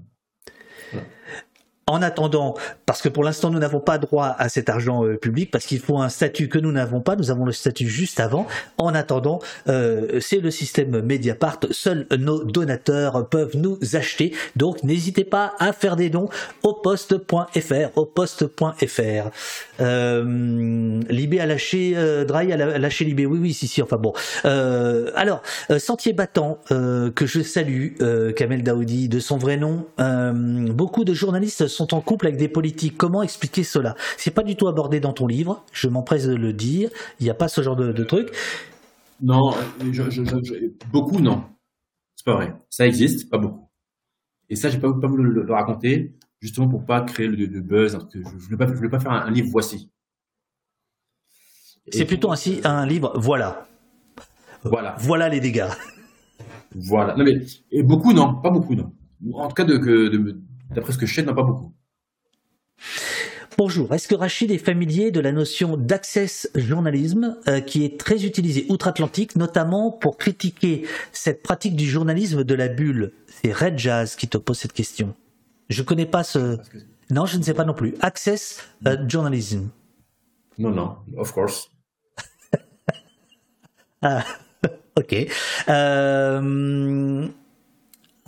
en 1.88 2.02
attendant, 2.02 2.54
parce 2.86 3.02
que 3.02 3.08
pour 3.08 3.24
l'instant 3.24 3.50
nous 3.50 3.58
n'avons 3.58 3.80
pas 3.80 3.98
droit 3.98 4.36
à 4.38 4.48
cet 4.48 4.68
argent 4.68 5.04
euh, 5.04 5.16
public, 5.16 5.50
parce 5.50 5.66
qu'il 5.66 5.80
faut 5.80 5.98
un 5.98 6.08
statut 6.08 6.48
que 6.48 6.58
nous 6.58 6.70
n'avons 6.70 7.00
pas, 7.00 7.16
nous 7.16 7.30
avons 7.30 7.44
le 7.44 7.52
statut 7.52 7.88
juste 7.88 8.20
avant. 8.20 8.46
En 8.76 8.94
attendant, 8.94 9.40
euh, 9.68 10.20
c'est 10.20 10.40
le 10.40 10.50
système 10.50 11.00
Mediapart, 11.00 11.60
seuls 11.70 12.06
nos 12.16 12.44
donateurs 12.44 13.28
peuvent 13.28 13.56
nous 13.56 13.78
acheter, 13.94 14.34
donc 14.54 14.82
n'hésitez 14.84 15.24
pas 15.24 15.54
à 15.58 15.72
faire 15.72 15.96
des 15.96 16.10
dons 16.10 16.28
au 16.62 16.74
poste.fr, 16.74 17.96
au 17.96 18.04
poste.fr. 18.04 19.30
Euh, 19.80 21.00
Libé 21.08 21.40
a 21.40 21.46
lâché, 21.46 21.92
euh, 21.96 22.24
Dry 22.24 22.52
a 22.52 22.78
lâché 22.78 23.04
Libé, 23.04 23.26
oui 23.26 23.38
oui 23.40 23.52
si 23.52 23.66
si, 23.66 23.82
enfin 23.82 23.96
bon. 23.96 24.12
Euh, 24.44 25.10
alors, 25.14 25.42
Sentier 25.78 26.12
Battant, 26.12 26.58
que 26.68 27.26
je 27.26 27.40
salue, 27.40 27.94
Kamel 28.36 28.62
Daoudi, 28.62 29.08
de 29.08 29.20
son 29.20 29.38
vrai 29.38 29.56
nom, 29.56 29.86
beaucoup 29.98 31.04
de 31.04 31.14
journalistes 31.14 31.66
sont 31.66 31.77
en 31.80 32.00
couple 32.00 32.26
avec 32.26 32.38
des 32.38 32.48
politiques. 32.48 32.96
Comment 32.96 33.22
expliquer 33.22 33.64
cela? 33.64 33.94
C'est 34.16 34.30
pas 34.30 34.42
du 34.42 34.56
tout 34.56 34.68
abordé 34.68 35.00
dans 35.00 35.12
ton 35.12 35.26
livre, 35.26 35.64
je 35.72 35.88
m'empresse 35.88 36.26
de 36.26 36.34
le 36.34 36.52
dire. 36.52 36.90
Il 37.20 37.24
n'y 37.24 37.30
a 37.30 37.34
pas 37.34 37.48
ce 37.48 37.62
genre 37.62 37.76
de, 37.76 38.04
truc. 38.04 38.30
Non, 39.20 39.54
beaucoup 40.92 41.20
non. 41.20 41.44
C'est 42.16 42.24
pas 42.24 42.34
vrai. 42.34 42.54
Ça 42.70 42.86
existe, 42.86 43.30
pas 43.30 43.38
beaucoup. 43.38 43.68
Et 44.50 44.56
ça, 44.56 44.70
j'ai 44.70 44.78
pas, 44.78 44.92
pas 44.92 45.06
voulu 45.06 45.30
le, 45.30 45.52
raconter, 45.52 46.14
justement 46.40 46.68
pour 46.68 46.84
pas 46.84 47.02
créer 47.02 47.28
le, 47.28 47.60
buzz. 47.60 47.98
Je, 48.12 48.18
ne 48.18 48.24
voulais, 48.24 48.56
pas, 48.56 48.66
pas 48.66 49.00
faire 49.00 49.12
un, 49.12 49.30
livre 49.30 49.48
voici. 49.50 49.90
C'est 51.90 52.04
plutôt 52.04 52.30
ainsi 52.30 52.60
un 52.64 52.86
livre 52.86 53.12
voilà. 53.16 53.66
Voilà. 54.62 54.96
Voilà 54.98 55.28
les 55.28 55.40
dégâts. 55.40 55.68
Voilà. 56.74 57.16
Non, 57.16 57.24
mais, 57.24 57.40
et 57.70 57.82
beaucoup, 57.82 58.12
non. 58.12 58.34
Pas 58.34 58.50
beaucoup, 58.50 58.74
non. 58.74 58.92
En 59.34 59.48
tout 59.48 59.54
cas, 59.54 59.64
de, 59.64 60.38
d'après 60.70 60.92
ce 60.92 60.98
que 60.98 61.06
je 61.06 61.14
sais, 61.14 61.22
non, 61.22 61.34
pas 61.34 61.42
beaucoup. 61.42 61.72
Bonjour, 63.58 63.92
est-ce 63.92 64.06
que 64.06 64.14
Rachid 64.14 64.52
est 64.52 64.58
familier 64.58 65.10
de 65.10 65.18
la 65.18 65.32
notion 65.32 65.76
d'access 65.76 66.48
journalisme 66.54 67.36
euh, 67.48 67.60
qui 67.60 67.84
est 67.84 67.98
très 67.98 68.24
utilisée 68.24 68.66
outre-Atlantique, 68.68 69.34
notamment 69.34 69.90
pour 69.90 70.16
critiquer 70.16 70.86
cette 71.10 71.42
pratique 71.42 71.74
du 71.74 71.84
journalisme 71.84 72.44
de 72.44 72.54
la 72.54 72.68
bulle? 72.68 73.12
C'est 73.26 73.52
Red 73.52 73.76
Jazz 73.76 74.14
qui 74.14 74.28
te 74.28 74.38
pose 74.38 74.58
cette 74.58 74.72
question. 74.72 75.12
Je 75.70 75.82
connais 75.82 76.06
pas 76.06 76.22
ce. 76.22 76.58
Non, 77.10 77.26
je 77.26 77.36
ne 77.36 77.42
sais 77.42 77.52
pas 77.52 77.64
non 77.64 77.74
plus. 77.74 77.96
Access 78.00 78.62
euh, 78.86 78.96
journalism. 79.08 79.70
Non, 80.56 80.70
non, 80.70 80.96
of 81.16 81.32
course. 81.32 81.68
ah, 84.02 84.24
ok. 84.96 85.16
Euh, 85.68 87.28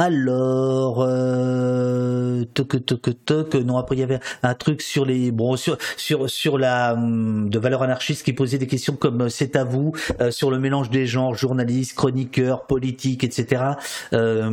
alors, 0.01 1.05
euh, 1.07 2.45
toc, 2.55 2.87
toc, 2.87 3.25
toc, 3.27 3.55
non, 3.55 3.77
après 3.77 3.97
il 3.97 3.99
y 3.99 4.03
avait 4.03 4.21
un 4.43 4.55
truc 4.55 4.81
sur 4.81 5.05
les, 5.05 5.31
bon, 5.31 5.57
sur, 5.57 5.77
sur, 5.99 6.31
sur 6.31 6.57
la, 6.57 6.95
hum, 6.95 7.51
de 7.51 7.59
valeur 7.59 7.83
anarchiste 7.83 8.25
qui 8.25 8.33
posait 8.33 8.57
des 8.57 8.67
questions 8.67 8.97
comme 8.97 9.21
euh, 9.21 9.29
c'est 9.29 9.57
à 9.57 9.65
vous, 9.65 9.93
euh, 10.23 10.31
sur 10.31 10.51
le 10.51 10.59
mélange 10.59 10.89
des 10.89 11.05
genres, 11.05 11.35
journalistes, 11.35 11.95
chroniqueurs, 11.97 12.65
politiques, 12.65 13.25
etc. 13.25 13.63
Euh, 14.15 14.49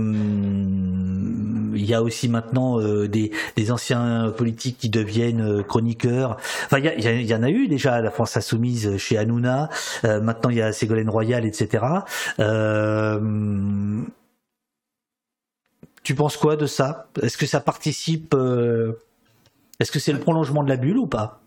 il 1.75 1.85
y 1.85 1.93
a 1.93 2.03
aussi 2.03 2.27
maintenant 2.27 2.81
des, 3.07 3.31
des 3.55 3.71
anciens 3.71 4.33
politiques 4.35 4.77
qui 4.79 4.89
deviennent 4.89 5.63
chroniqueurs. 5.63 6.35
Enfin, 6.65 6.79
il 6.79 7.29
y, 7.29 7.33
en 7.33 7.43
a 7.43 7.49
eu 7.49 7.69
déjà 7.69 7.93
à 7.93 8.01
la 8.01 8.11
France 8.11 8.35
Insoumise 8.35 8.97
chez 8.97 9.17
Hanouna. 9.17 9.69
maintenant, 10.03 10.49
il 10.49 10.57
y 10.57 10.61
a 10.61 10.73
Ségolène 10.73 11.09
Royal, 11.09 11.45
etc. 11.45 11.85
Euh, 12.39 13.19
tu 16.07 16.15
penses 16.15 16.38
quoi 16.38 16.55
de 16.55 16.67
ça? 16.67 17.09
Est-ce 17.21 17.38
que 17.38 17.45
ça 17.45 17.59
participe 17.59 18.34
euh, 18.34 18.93
Est-ce 19.77 19.91
que 19.91 19.99
c'est 19.99 20.13
le 20.13 20.21
prolongement 20.21 20.63
de 20.63 20.69
la 20.69 20.77
bulle 20.77 20.97
ou 20.97 21.05
pas? 21.05 21.41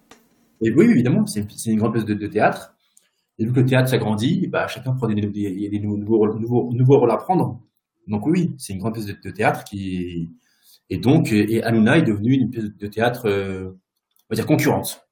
Et 0.61 0.71
Oui, 0.71 0.85
évidemment, 0.85 1.25
c'est 1.25 1.47
une 1.65 1.79
grande 1.79 1.95
pièce 1.95 2.05
de, 2.05 2.27
théâtre. 2.27 2.75
Et 3.39 3.47
vu 3.47 3.55
que 3.55 3.61
le 3.61 3.65
théâtre 3.65 3.89
s'agrandit, 3.89 4.49
bah, 4.49 4.67
chacun 4.67 4.93
prend 4.93 5.09
des, 5.09 5.15
des 5.15 5.81
nouveaux, 5.81 6.39
nouveaux, 6.39 6.99
rôles 6.99 7.11
à 7.11 7.17
prendre. 7.17 7.59
Donc 8.07 8.27
oui, 8.27 8.55
c'est 8.59 8.75
une 8.75 8.81
grande 8.81 8.93
pièce 8.93 9.07
de, 9.07 9.31
théâtre 9.31 9.65
qui 9.65 10.29
et 10.91 10.99
donc 10.99 11.33
et 11.33 11.63
Hanouna 11.63 11.97
est 11.97 12.03
devenue 12.03 12.35
une 12.35 12.51
pièce 12.51 12.67
de 12.67 12.87
théâtre, 12.87 13.31
euh, 13.31 13.71
on 13.71 14.27
va 14.29 14.37
dire 14.37 14.45
concurrente. 14.45 15.09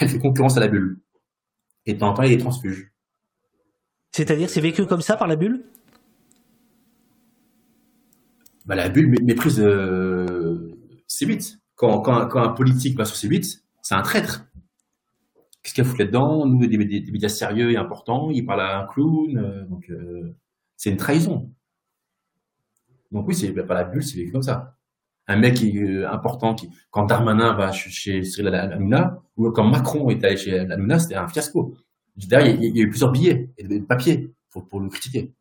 Elle 0.00 0.08
fait 0.08 0.18
concurrence 0.18 0.56
à 0.56 0.60
la 0.60 0.68
bulle. 0.68 0.98
Et 1.84 1.92
de 1.92 1.98
temps 1.98 2.08
en 2.08 2.14
temps, 2.14 2.22
il 2.22 2.32
est 2.32 2.38
transfuge. 2.38 2.90
C'est-à-dire, 4.12 4.48
c'est 4.48 4.62
vécu 4.62 4.86
comme 4.86 5.02
ça 5.02 5.18
par 5.18 5.28
la 5.28 5.36
bulle? 5.36 5.62
Bah, 8.66 8.74
la 8.74 8.88
bulle 8.88 9.14
méprise 9.22 9.60
euh, 9.60 10.72
C8. 11.08 11.58
Quand, 11.74 12.00
quand, 12.00 12.28
quand, 12.28 12.42
un 12.42 12.52
politique 12.52 12.96
va 12.96 13.04
sur 13.04 13.16
C8, 13.16 13.60
c'est 13.82 13.94
un 13.94 14.02
traître. 14.02 14.46
Qu'est-ce 15.62 15.74
qu'il 15.74 15.84
a 15.84 15.86
foutu 15.86 16.02
là-dedans? 16.02 16.46
Nous, 16.46 16.66
des, 16.66 16.76
des, 16.76 17.12
médias 17.12 17.28
sérieux 17.28 17.70
et 17.70 17.76
importants, 17.76 18.30
il 18.30 18.44
parle 18.44 18.62
à 18.62 18.80
un 18.80 18.86
clown, 18.86 19.36
euh, 19.38 19.64
donc 19.66 19.88
euh, 19.90 20.34
c'est 20.76 20.90
une 20.90 20.96
trahison. 20.96 21.50
Donc 23.12 23.28
oui, 23.28 23.34
c'est 23.34 23.52
pas 23.52 23.74
la 23.74 23.84
bulle, 23.84 24.02
c'est 24.02 24.26
comme 24.30 24.42
ça. 24.42 24.76
Un 25.28 25.36
mec 25.36 25.62
euh, 25.62 26.08
important, 26.10 26.54
qui, 26.54 26.68
quand 26.90 27.04
Darmanin 27.04 27.54
va 27.54 27.70
chez 27.70 28.24
Cyril 28.24 28.54
Hanouna, 28.54 29.18
ou 29.36 29.50
quand 29.50 29.64
Macron 29.64 30.10
est 30.10 30.24
allé 30.24 30.36
chez 30.36 30.58
Hanouna, 30.58 30.98
c'était 30.98 31.14
un 31.14 31.28
fiasco. 31.28 31.76
Derrière, 32.16 32.56
il 32.60 32.76
y, 32.76 32.80
a 32.80 32.84
eu 32.84 32.88
plusieurs 32.88 33.12
billets 33.12 33.50
et 33.56 33.66
de, 33.66 33.78
papier 33.78 34.32
pour, 34.50 34.66
pour 34.66 34.80
le 34.80 34.88
critiquer. 34.88 35.32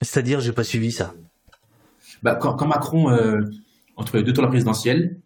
C'est-à-dire, 0.00 0.40
j'ai 0.40 0.52
pas 0.52 0.64
suivi 0.64 0.90
ça. 0.90 1.14
Bah, 2.22 2.36
quand, 2.36 2.66
Macron, 2.66 3.10
euh, 3.10 3.42
entre 3.96 4.20
deux 4.20 4.32
tours 4.32 4.48
de 4.48 5.20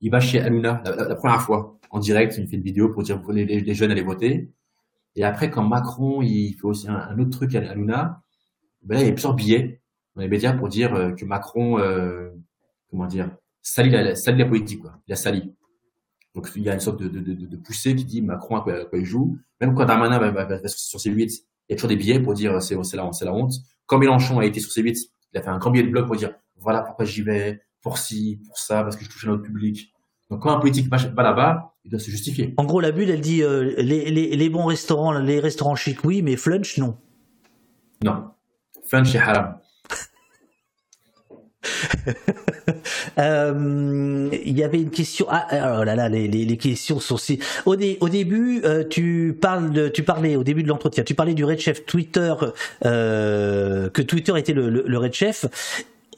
il 0.00 0.10
va 0.10 0.20
chez 0.20 0.40
Hanouna 0.40 0.82
la, 0.84 1.14
première 1.16 1.42
fois, 1.42 1.78
en 1.90 1.98
direct, 1.98 2.36
il 2.38 2.46
fait 2.46 2.56
une 2.56 2.62
vidéo 2.62 2.90
pour 2.90 3.02
dire 3.02 3.20
les, 3.30 3.44
les, 3.44 3.74
jeunes 3.74 3.90
allaient 3.90 4.02
voter. 4.02 4.50
Et 5.16 5.24
après, 5.24 5.50
quand 5.50 5.64
Macron, 5.64 6.22
il 6.22 6.54
fait 6.54 6.66
aussi 6.66 6.88
un, 6.88 7.18
autre 7.18 7.30
truc 7.30 7.54
à 7.54 7.70
Hanouna, 7.70 8.22
ben 8.82 8.94
là, 8.94 9.02
il 9.02 9.06
y 9.06 9.10
a 9.10 9.12
plusieurs 9.12 9.34
billets 9.34 9.80
dans 10.14 10.22
les 10.22 10.28
médias 10.28 10.52
pour 10.52 10.68
dire 10.68 10.94
euh, 10.94 11.10
que 11.12 11.24
Macron, 11.24 11.78
euh, 11.80 12.30
comment 12.90 13.06
dire, 13.06 13.30
salit 13.62 13.90
la, 13.90 14.44
politique. 14.46 14.82
Il 15.06 15.12
a 15.12 15.16
sali. 15.16 15.52
Donc, 16.34 16.48
il 16.54 16.62
y 16.62 16.70
a 16.70 16.74
une 16.74 16.80
sorte 16.80 17.02
de, 17.02 17.56
poussée 17.56 17.96
qui 17.96 18.04
dit 18.04 18.22
Macron 18.22 18.56
à 18.56 18.60
quoi, 18.60 18.98
il 18.98 19.04
joue. 19.04 19.38
Même 19.60 19.74
quand 19.74 19.84
Darmanin 19.84 20.18
va, 20.18 20.30
va, 20.30 20.68
sur 20.68 21.00
ses 21.00 21.10
8, 21.10 21.32
il 21.68 21.72
y 21.72 21.72
a 21.72 21.76
toujours 21.76 21.88
des 21.88 21.96
billets 21.96 22.20
pour 22.20 22.34
dire 22.34 22.62
c'est 22.62 22.76
la, 22.76 23.10
la 23.22 23.34
honte. 23.34 23.54
Quand 23.86 23.98
Mélenchon 23.98 24.38
a 24.38 24.44
été 24.44 24.60
sur 24.60 24.70
ses 24.70 24.82
8, 24.82 25.10
il 25.32 25.38
a 25.38 25.42
fait 25.42 25.50
un 25.50 25.58
grand 25.58 25.70
billet 25.70 25.84
de 25.84 25.90
blog 25.90 26.06
pour 26.06 26.16
dire 26.16 26.32
voilà 26.56 26.82
pourquoi 26.82 27.04
j'y 27.04 27.22
vais, 27.22 27.62
pour 27.82 27.98
ci, 27.98 28.40
pour 28.46 28.58
ça, 28.58 28.82
parce 28.82 28.96
que 28.96 29.04
je 29.04 29.10
touche 29.10 29.24
à 29.24 29.28
notre 29.28 29.42
public. 29.42 29.92
Donc 30.30 30.42
quand 30.42 30.50
un 30.50 30.60
politique 30.60 30.88
va, 30.90 30.98
là-bas, 31.22 31.74
il 31.84 31.90
doit 31.90 32.00
se 32.00 32.10
justifier. 32.10 32.52
En 32.58 32.64
gros, 32.64 32.80
la 32.80 32.92
bulle, 32.92 33.10
elle 33.10 33.20
dit 33.20 33.42
euh, 33.42 33.74
les, 33.78 34.10
les, 34.10 34.36
les, 34.36 34.48
bons 34.50 34.66
restaurants, 34.66 35.12
les 35.12 35.40
restaurants 35.40 35.74
chics, 35.74 36.04
oui, 36.04 36.20
mais 36.22 36.36
flunch, 36.36 36.76
non. 36.76 36.98
Non. 38.04 38.30
Flunch, 38.84 39.10
c'est 39.10 39.18
haram. 39.18 39.58
Euh, 43.18 44.28
il 44.32 44.58
y 44.58 44.62
avait 44.62 44.80
une 44.80 44.90
question. 44.90 45.26
Ah, 45.28 45.78
oh 45.80 45.84
là 45.84 45.94
là, 45.94 46.08
les, 46.08 46.56
questions 46.56 47.00
sont 47.00 47.16
si. 47.16 47.38
Au, 47.66 47.76
début, 47.76 48.62
euh, 48.64 48.84
tu 48.88 49.36
parlais 49.40 50.36
au 50.36 50.44
début 50.44 50.62
de 50.62 50.68
l'entretien, 50.68 51.04
tu 51.04 51.14
parlais 51.14 51.34
du 51.34 51.44
red 51.44 51.58
chef 51.58 51.84
Twitter, 51.86 52.34
euh, 52.84 53.88
que 53.90 54.02
Twitter 54.02 54.32
était 54.36 54.52
le, 54.52 54.68
le, 54.70 54.84
le 54.86 54.98
red 54.98 55.12
chef. 55.12 55.46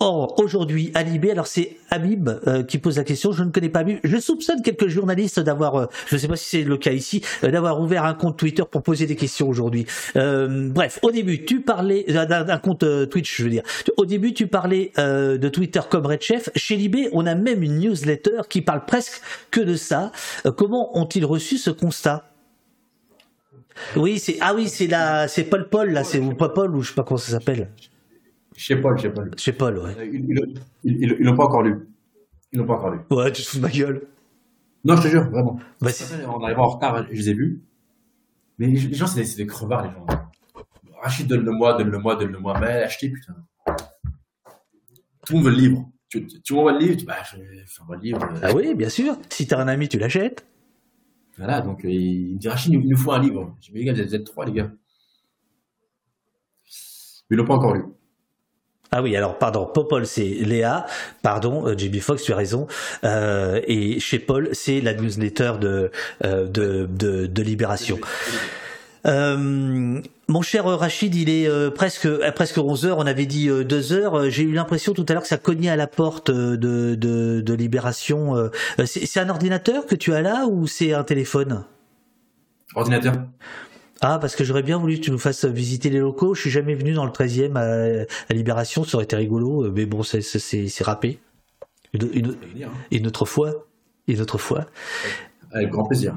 Or, 0.03 0.35
aujourd'hui, 0.39 0.91
Alibé, 0.95 1.31
alors 1.31 1.47
c'est 1.47 1.77
Habib 1.91 2.31
euh, 2.47 2.63
qui 2.63 2.79
pose 2.79 2.97
la 2.97 3.05
question, 3.05 3.33
je 3.33 3.45
ne 3.45 3.51
connais 3.51 3.69
pas 3.69 3.81
Habib, 3.81 3.99
je 4.03 4.17
soupçonne 4.17 4.63
quelques 4.63 4.89
journalistes 4.89 5.41
d'avoir, 5.41 5.77
euh, 5.77 5.87
je 6.07 6.15
ne 6.15 6.21
sais 6.21 6.27
pas 6.27 6.37
si 6.37 6.49
c'est 6.49 6.63
le 6.63 6.79
cas 6.79 6.93
ici, 6.93 7.23
euh, 7.45 7.51
d'avoir 7.51 7.79
ouvert 7.83 8.07
un 8.07 8.15
compte 8.15 8.39
Twitter 8.39 8.63
pour 8.71 8.83
poser 8.83 9.05
des 9.05 9.15
questions 9.15 9.47
aujourd'hui. 9.47 9.85
bref, 10.15 11.01
au 11.03 11.11
début, 11.11 11.45
tu 11.45 11.61
parlais 11.61 12.05
d'un 12.05 12.59
compte 12.59 12.85
Twitch, 13.11 13.37
je 13.37 13.45
veux 13.45 13.51
dire. 13.51 13.63
Au 13.99 14.07
début, 14.07 14.33
tu 14.33 14.47
parlais 14.47 14.93
de 14.97 15.49
Twitter 15.49 15.81
comme 15.91 16.07
Red 16.07 16.23
Chef. 16.23 16.49
Chez 16.57 16.77
Libé, 16.77 17.11
on 17.13 17.27
a 17.27 17.35
même 17.35 17.63
une 17.63 17.79
newsletter 17.79 18.43
qui 18.49 18.63
parle 18.63 18.87
presque 18.87 19.21
que 19.51 19.61
de 19.61 19.75
ça. 19.75 20.13
comment 20.57 20.99
ont-ils 20.99 21.27
reçu 21.27 21.59
ce 21.59 21.71
constat? 21.71 22.25
Oui, 23.97 24.19
c'est 24.19 24.39
ah 24.41 24.55
oui, 24.55 24.69
c'est 24.69 24.87
la 24.87 25.29
c'est 25.29 25.45
Paul 25.45 25.69
Paul 25.69 25.91
là, 25.93 26.05
c'est 26.05 26.19
ou 26.19 26.35
Paul 26.35 26.75
ou 26.75 26.83
je 26.83 26.89
sais 26.89 26.95
pas 26.95 27.03
comment 27.03 27.19
ça 27.19 27.33
s'appelle. 27.33 27.69
Chez 28.61 28.77
Paul, 28.77 28.99
chez 28.99 29.09
Paul. 29.09 29.31
Chez 29.39 29.53
Paul, 29.53 29.79
ouais. 29.79 29.97
Euh, 29.97 30.55
ils 30.85 31.25
l'ont 31.25 31.35
pas 31.35 31.45
encore 31.45 31.63
lu. 31.63 31.89
Ils 32.53 32.59
l'ont 32.59 32.67
pas 32.67 32.75
encore 32.75 32.91
lu. 32.91 32.99
Ouais, 33.11 33.33
tu 33.33 33.41
te 33.43 33.49
fous 33.49 33.57
de 33.57 33.63
ma 33.63 33.71
gueule. 33.71 34.03
Non, 34.85 34.97
je 34.97 35.03
te 35.03 35.09
jure, 35.09 35.31
vraiment. 35.31 35.59
Bah, 35.81 35.91
on 36.29 36.45
arrive 36.45 36.59
en 36.59 36.69
retard, 36.69 37.07
je 37.11 37.17
les 37.17 37.31
ai 37.31 37.33
vus. 37.33 37.63
Mais 38.59 38.67
les 38.67 38.93
gens, 38.93 39.07
c'est 39.07 39.25
des, 39.35 39.47
crevards, 39.47 39.87
les 39.87 39.93
gens. 39.93 40.05
Rachid, 41.01 41.27
donne-le-moi, 41.27 41.79
donne-le-moi, 41.79 42.17
donne-le-moi. 42.17 42.61
Mais 42.61 42.83
achetez, 42.83 43.09
putain. 43.09 43.35
Tout 45.25 45.33
le 45.33 45.37
monde 45.37 45.45
veut 45.47 45.53
le 45.53 45.57
livre. 45.57 45.89
Tu, 46.11 46.27
tu 46.27 46.53
m'envoies 46.53 46.73
le 46.73 46.81
livre 46.81 46.97
tu, 46.97 47.07
Bah, 47.07 47.17
je, 47.25 47.37
je 47.39 47.81
le 47.91 47.99
livre. 47.99 48.29
Ah 48.43 48.55
oui, 48.55 48.75
bien 48.75 48.91
sûr. 48.91 49.17
Si 49.31 49.47
t'as 49.47 49.59
un 49.59 49.69
ami, 49.69 49.89
tu 49.89 49.99
l'achètes. 49.99 50.47
Voilà, 51.39 51.63
donc 51.63 51.87
euh, 51.87 51.91
il 51.91 52.35
me 52.35 52.39
dit 52.39 52.49
Rachid, 52.51 52.75
il 52.75 52.87
nous 52.87 52.99
faut 52.99 53.13
un 53.13 53.21
livre. 53.21 53.57
Je 53.63 53.69
dis, 53.69 53.73
mais 53.73 53.79
les 53.81 53.87
gars, 53.87 53.95
vous 53.95 54.15
êtes 54.15 54.25
trois, 54.25 54.45
les 54.45 54.53
gars. 54.53 54.71
Mais 57.31 57.37
ils 57.37 57.39
l'ont 57.39 57.47
pas 57.47 57.55
encore 57.55 57.75
lu. 57.75 57.85
Ah 58.93 59.03
oui, 59.03 59.15
alors 59.15 59.39
pardon, 59.39 59.67
Popol 59.67 60.05
c'est 60.05 60.25
Léa, 60.25 60.85
pardon, 61.23 61.65
euh, 61.67 61.79
JB 61.79 62.01
Fox, 62.01 62.25
tu 62.25 62.33
as 62.33 62.37
raison, 62.37 62.67
euh, 63.05 63.61
et 63.69 64.01
chez 64.01 64.19
Paul 64.19 64.49
c'est 64.53 64.81
la 64.81 64.95
newsletter 64.95 65.53
de, 65.61 65.93
euh, 66.25 66.47
de, 66.49 66.87
de, 67.27 67.43
Libération. 67.43 68.01
Euh, 69.07 70.01
mon 70.29 70.43
cher 70.43 70.65
Rachid, 70.65 71.15
il 71.15 71.31
est 71.31 71.47
euh, 71.47 71.71
presque 71.71 72.09
presque 72.33 72.59
11 72.59 72.85
heures. 72.85 72.99
On 72.99 73.07
avait 73.07 73.27
dit 73.27 73.49
2 73.49 73.93
heures. 73.93 74.29
J'ai 74.29 74.43
eu 74.43 74.53
l'impression 74.53 74.93
tout 74.93 75.07
à 75.09 75.13
l'heure 75.13 75.23
que 75.23 75.29
ça 75.29 75.39
cognait 75.39 75.71
à 75.71 75.77
la 75.77 75.87
porte 75.87 76.31
de, 76.31 76.95
de 76.97 77.55
Libération. 77.55 78.51
C'est 78.85 79.21
un 79.21 79.31
ordinateur 79.31 79.87
que 79.87 79.95
tu 79.95 80.13
as 80.13 80.21
là 80.21 80.47
ou 80.47 80.67
c'est 80.67 80.93
un 80.93 81.05
téléphone? 81.05 81.65
Ordinateur. 82.75 83.15
Ah, 84.01 84.19
parce 84.19 84.35
que 84.35 84.45
j'aurais 84.45 84.63
bien 84.63 84.79
voulu 84.79 84.97
que 84.97 85.05
tu 85.05 85.11
nous 85.11 85.19
fasses 85.19 85.45
visiter 85.45 85.91
les 85.91 85.99
locaux. 85.99 86.35
Je 86.35 86.41
suis 86.41 86.51
jamais 86.51 86.75
venu 86.75 86.95
dans 86.95 87.05
le 87.05 87.11
13e 87.11 87.57
à, 87.57 88.33
Libération, 88.33 88.85
ça 88.85 88.97
aurait 88.97 89.05
été 89.05 89.17
rigolo, 89.17 89.65
euh, 89.65 89.73
mais 89.75 89.85
bon, 89.85 90.03
c'est, 90.03 90.23
c'est, 90.23 90.85
râpé. 90.85 91.21
Une, 91.93 92.37
une, 92.91 93.07
autre 93.07 93.27
fois. 93.27 93.67
Une 94.07 94.21
autre 94.21 94.39
fois. 94.39 94.67
Avec 95.53 95.69
grand 95.69 95.85
plaisir. 95.85 96.17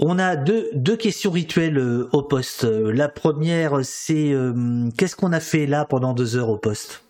On 0.00 0.18
a 0.18 0.34
deux, 0.34 0.70
deux 0.74 0.96
questions 0.96 1.30
rituelles 1.30 1.78
euh, 1.78 2.08
au 2.12 2.22
poste. 2.22 2.64
La 2.64 3.08
première, 3.08 3.84
c'est 3.84 4.32
euh, 4.32 4.88
qu'est-ce 4.98 5.14
qu'on 5.14 5.32
a 5.32 5.40
fait 5.40 5.66
là 5.66 5.84
pendant 5.84 6.14
deux 6.14 6.36
heures 6.36 6.48
au 6.48 6.58
poste? 6.58 7.04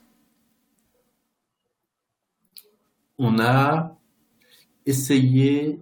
On 3.18 3.38
a 3.38 3.96
essayé 4.84 5.80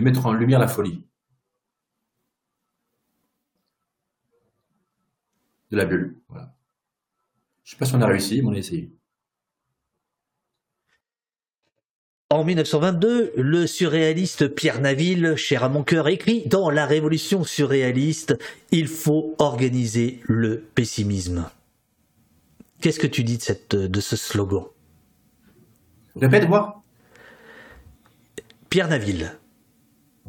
de 0.00 0.04
mettre 0.04 0.26
en 0.26 0.32
lumière 0.32 0.58
la 0.58 0.68
folie. 0.68 1.04
de 5.70 5.76
la 5.76 5.84
bulle. 5.84 6.16
Voilà. 6.28 6.54
Je 7.64 7.72
sais 7.72 7.76
pas 7.76 7.86
si 7.86 7.94
on 7.94 8.00
a 8.00 8.06
réussi, 8.06 8.42
mais 8.42 8.48
on 8.48 8.52
a 8.52 8.58
essayé. 8.58 8.92
En 12.30 12.44
1922, 12.44 13.32
le 13.36 13.66
surréaliste 13.66 14.48
Pierre 14.48 14.80
Naville, 14.80 15.34
cher 15.36 15.64
à 15.64 15.68
mon 15.68 15.82
cœur, 15.82 16.08
écrit 16.08 16.46
Dans 16.46 16.70
la 16.70 16.86
révolution 16.86 17.44
surréaliste, 17.44 18.38
il 18.70 18.86
faut 18.86 19.34
organiser 19.38 20.20
le 20.24 20.60
pessimisme. 20.60 21.50
Qu'est-ce 22.80 23.00
que 23.00 23.08
tu 23.08 23.24
dis 23.24 23.36
de, 23.36 23.42
cette, 23.42 23.74
de 23.74 24.00
ce 24.00 24.16
slogan? 24.16 24.64
Répète, 26.16 26.48
moi. 26.48 26.82
Pierre 28.68 28.88
Naville, 28.88 29.36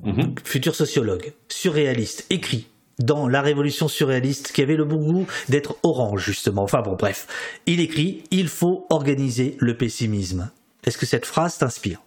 mhm. 0.03 0.35
futur 0.43 0.75
sociologue, 0.75 1.33
surréaliste, 1.49 2.25
écrit 2.29 2.67
dans 2.99 3.27
La 3.27 3.41
Révolution 3.41 3.87
surréaliste, 3.87 4.51
qui 4.51 4.61
avait 4.61 4.75
le 4.75 4.85
bon 4.85 4.97
goût 4.97 5.27
d'être 5.49 5.77
orange, 5.83 6.23
justement. 6.23 6.63
Enfin 6.63 6.81
bon, 6.81 6.95
bref. 6.95 7.27
Il 7.65 7.79
écrit 7.79 8.23
Il 8.31 8.47
faut 8.47 8.85
organiser 8.89 9.55
le 9.59 9.75
pessimisme. 9.75 10.51
Est-ce 10.83 10.97
que 10.97 11.05
cette 11.05 11.25
phrase 11.25 11.57
t'inspire? 11.57 12.01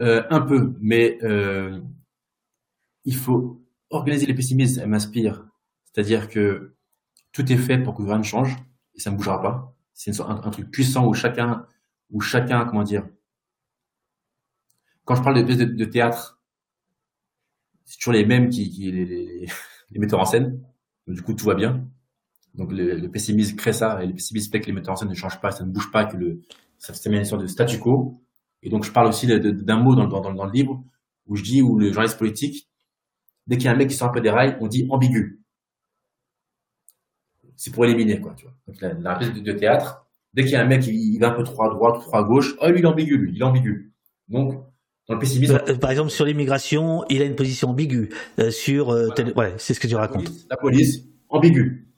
Euh, 0.00 0.22
Un 0.30 0.40
peu, 0.40 0.74
mais 0.80 1.18
euh, 1.22 1.78
il 3.04 3.16
faut 3.16 3.60
organiser 3.90 4.26
le 4.26 4.34
pessimisme, 4.34 4.80
elle 4.82 4.88
m'inspire. 4.88 5.46
C'est-à-dire 5.84 6.28
que 6.28 6.74
tout 7.32 7.50
est 7.52 7.56
fait 7.56 7.78
pour 7.78 7.94
que 7.94 8.02
rien 8.02 8.18
ne 8.18 8.24
change 8.24 8.56
et 8.94 9.00
ça 9.00 9.10
ne 9.10 9.16
bougera 9.16 9.40
pas. 9.40 9.74
C'est 9.92 10.20
un, 10.20 10.40
un, 10.42 10.50
truc 10.50 10.70
puissant 10.70 11.06
où 11.06 11.14
chacun, 11.14 11.66
où 12.10 12.20
chacun, 12.20 12.64
comment 12.64 12.82
dire. 12.82 13.06
Quand 15.04 15.14
je 15.14 15.22
parle 15.22 15.36
de 15.36 15.42
pièces 15.42 15.58
de, 15.58 15.84
théâtre, 15.84 16.40
c'est 17.84 17.98
toujours 17.98 18.14
les 18.14 18.24
mêmes 18.24 18.48
qui, 18.48 18.64
les, 18.90 19.04
les, 19.04 19.46
les, 19.90 19.98
metteurs 19.98 20.20
en 20.20 20.24
scène. 20.24 20.62
du 21.06 21.22
coup, 21.22 21.34
tout 21.34 21.46
va 21.46 21.54
bien. 21.54 21.86
Donc 22.54 22.72
le, 22.72 23.08
pessimisme 23.08 23.56
crée 23.56 23.72
ça, 23.72 24.02
et 24.02 24.06
le 24.06 24.14
pessimisme 24.14 24.50
fait 24.52 24.60
que 24.60 24.66
les 24.66 24.72
metteurs 24.72 24.94
en 24.94 24.96
scène 24.96 25.08
ne 25.08 25.14
changent 25.14 25.40
pas, 25.40 25.50
ça 25.50 25.64
ne 25.64 25.70
bouge 25.70 25.90
pas, 25.90 26.04
que 26.04 26.16
le, 26.16 26.40
ça 26.78 26.94
fait 26.94 27.10
une 27.10 27.24
sorte 27.24 27.42
de 27.42 27.46
statu 27.46 27.78
quo. 27.78 28.22
Et 28.62 28.70
donc 28.70 28.84
je 28.84 28.92
parle 28.92 29.08
aussi 29.08 29.26
d'un 29.26 29.76
mot 29.76 29.94
dans, 29.94 30.06
dans, 30.06 30.32
dans, 30.32 30.44
le 30.46 30.52
livre 30.52 30.82
où 31.26 31.36
je 31.36 31.42
dis, 31.42 31.62
où 31.62 31.78
le 31.78 31.92
journaliste 31.92 32.18
politique, 32.18 32.70
dès 33.46 33.56
qu'il 33.56 33.66
y 33.66 33.68
a 33.68 33.72
un 33.72 33.76
mec 33.76 33.88
qui 33.88 33.96
sort 33.96 34.08
un 34.08 34.12
peu 34.12 34.20
des 34.20 34.30
rails, 34.30 34.56
on 34.60 34.68
dit 34.68 34.86
ambigu. 34.90 35.42
C'est 37.56 37.72
pour 37.72 37.84
éliminer, 37.84 38.20
quoi, 38.20 38.34
tu 38.34 38.46
vois. 38.46 38.54
Donc 38.66 38.80
la, 38.80 39.16
pièce 39.16 39.32
de, 39.32 39.52
théâtre, 39.52 40.06
dès 40.32 40.42
qu'il 40.42 40.52
y 40.52 40.56
a 40.56 40.62
un 40.62 40.66
mec 40.66 40.82
qui 40.82 41.18
va 41.18 41.28
un 41.28 41.34
peu 41.34 41.42
trop 41.42 41.64
à 41.64 41.68
droite, 41.68 42.00
trop 42.00 42.16
à 42.16 42.22
gauche, 42.22 42.54
oh 42.60 42.68
lui 42.68 42.80
il 42.80 42.84
est 42.84 42.86
ambigu, 42.86 43.16
lui, 43.16 43.32
il 43.34 43.40
est 43.40 43.44
ambigu. 43.44 43.92
Donc 44.28 44.64
dans 45.08 45.14
le 45.14 45.20
pessimisme. 45.20 45.60
Euh, 45.68 45.76
par 45.76 45.90
exemple, 45.90 46.10
sur 46.10 46.24
l'immigration, 46.24 47.04
il 47.08 47.22
a 47.22 47.24
une 47.24 47.36
position 47.36 47.70
ambiguë. 47.70 48.10
Euh, 48.38 48.50
sur, 48.50 48.90
euh, 48.90 49.08
ouais, 49.36 49.54
c'est 49.58 49.74
ce 49.74 49.80
que 49.80 49.86
tu 49.86 49.96
racontes. 49.96 50.30
la 50.50 50.56
police, 50.56 51.04
ambiguë. 51.28 51.88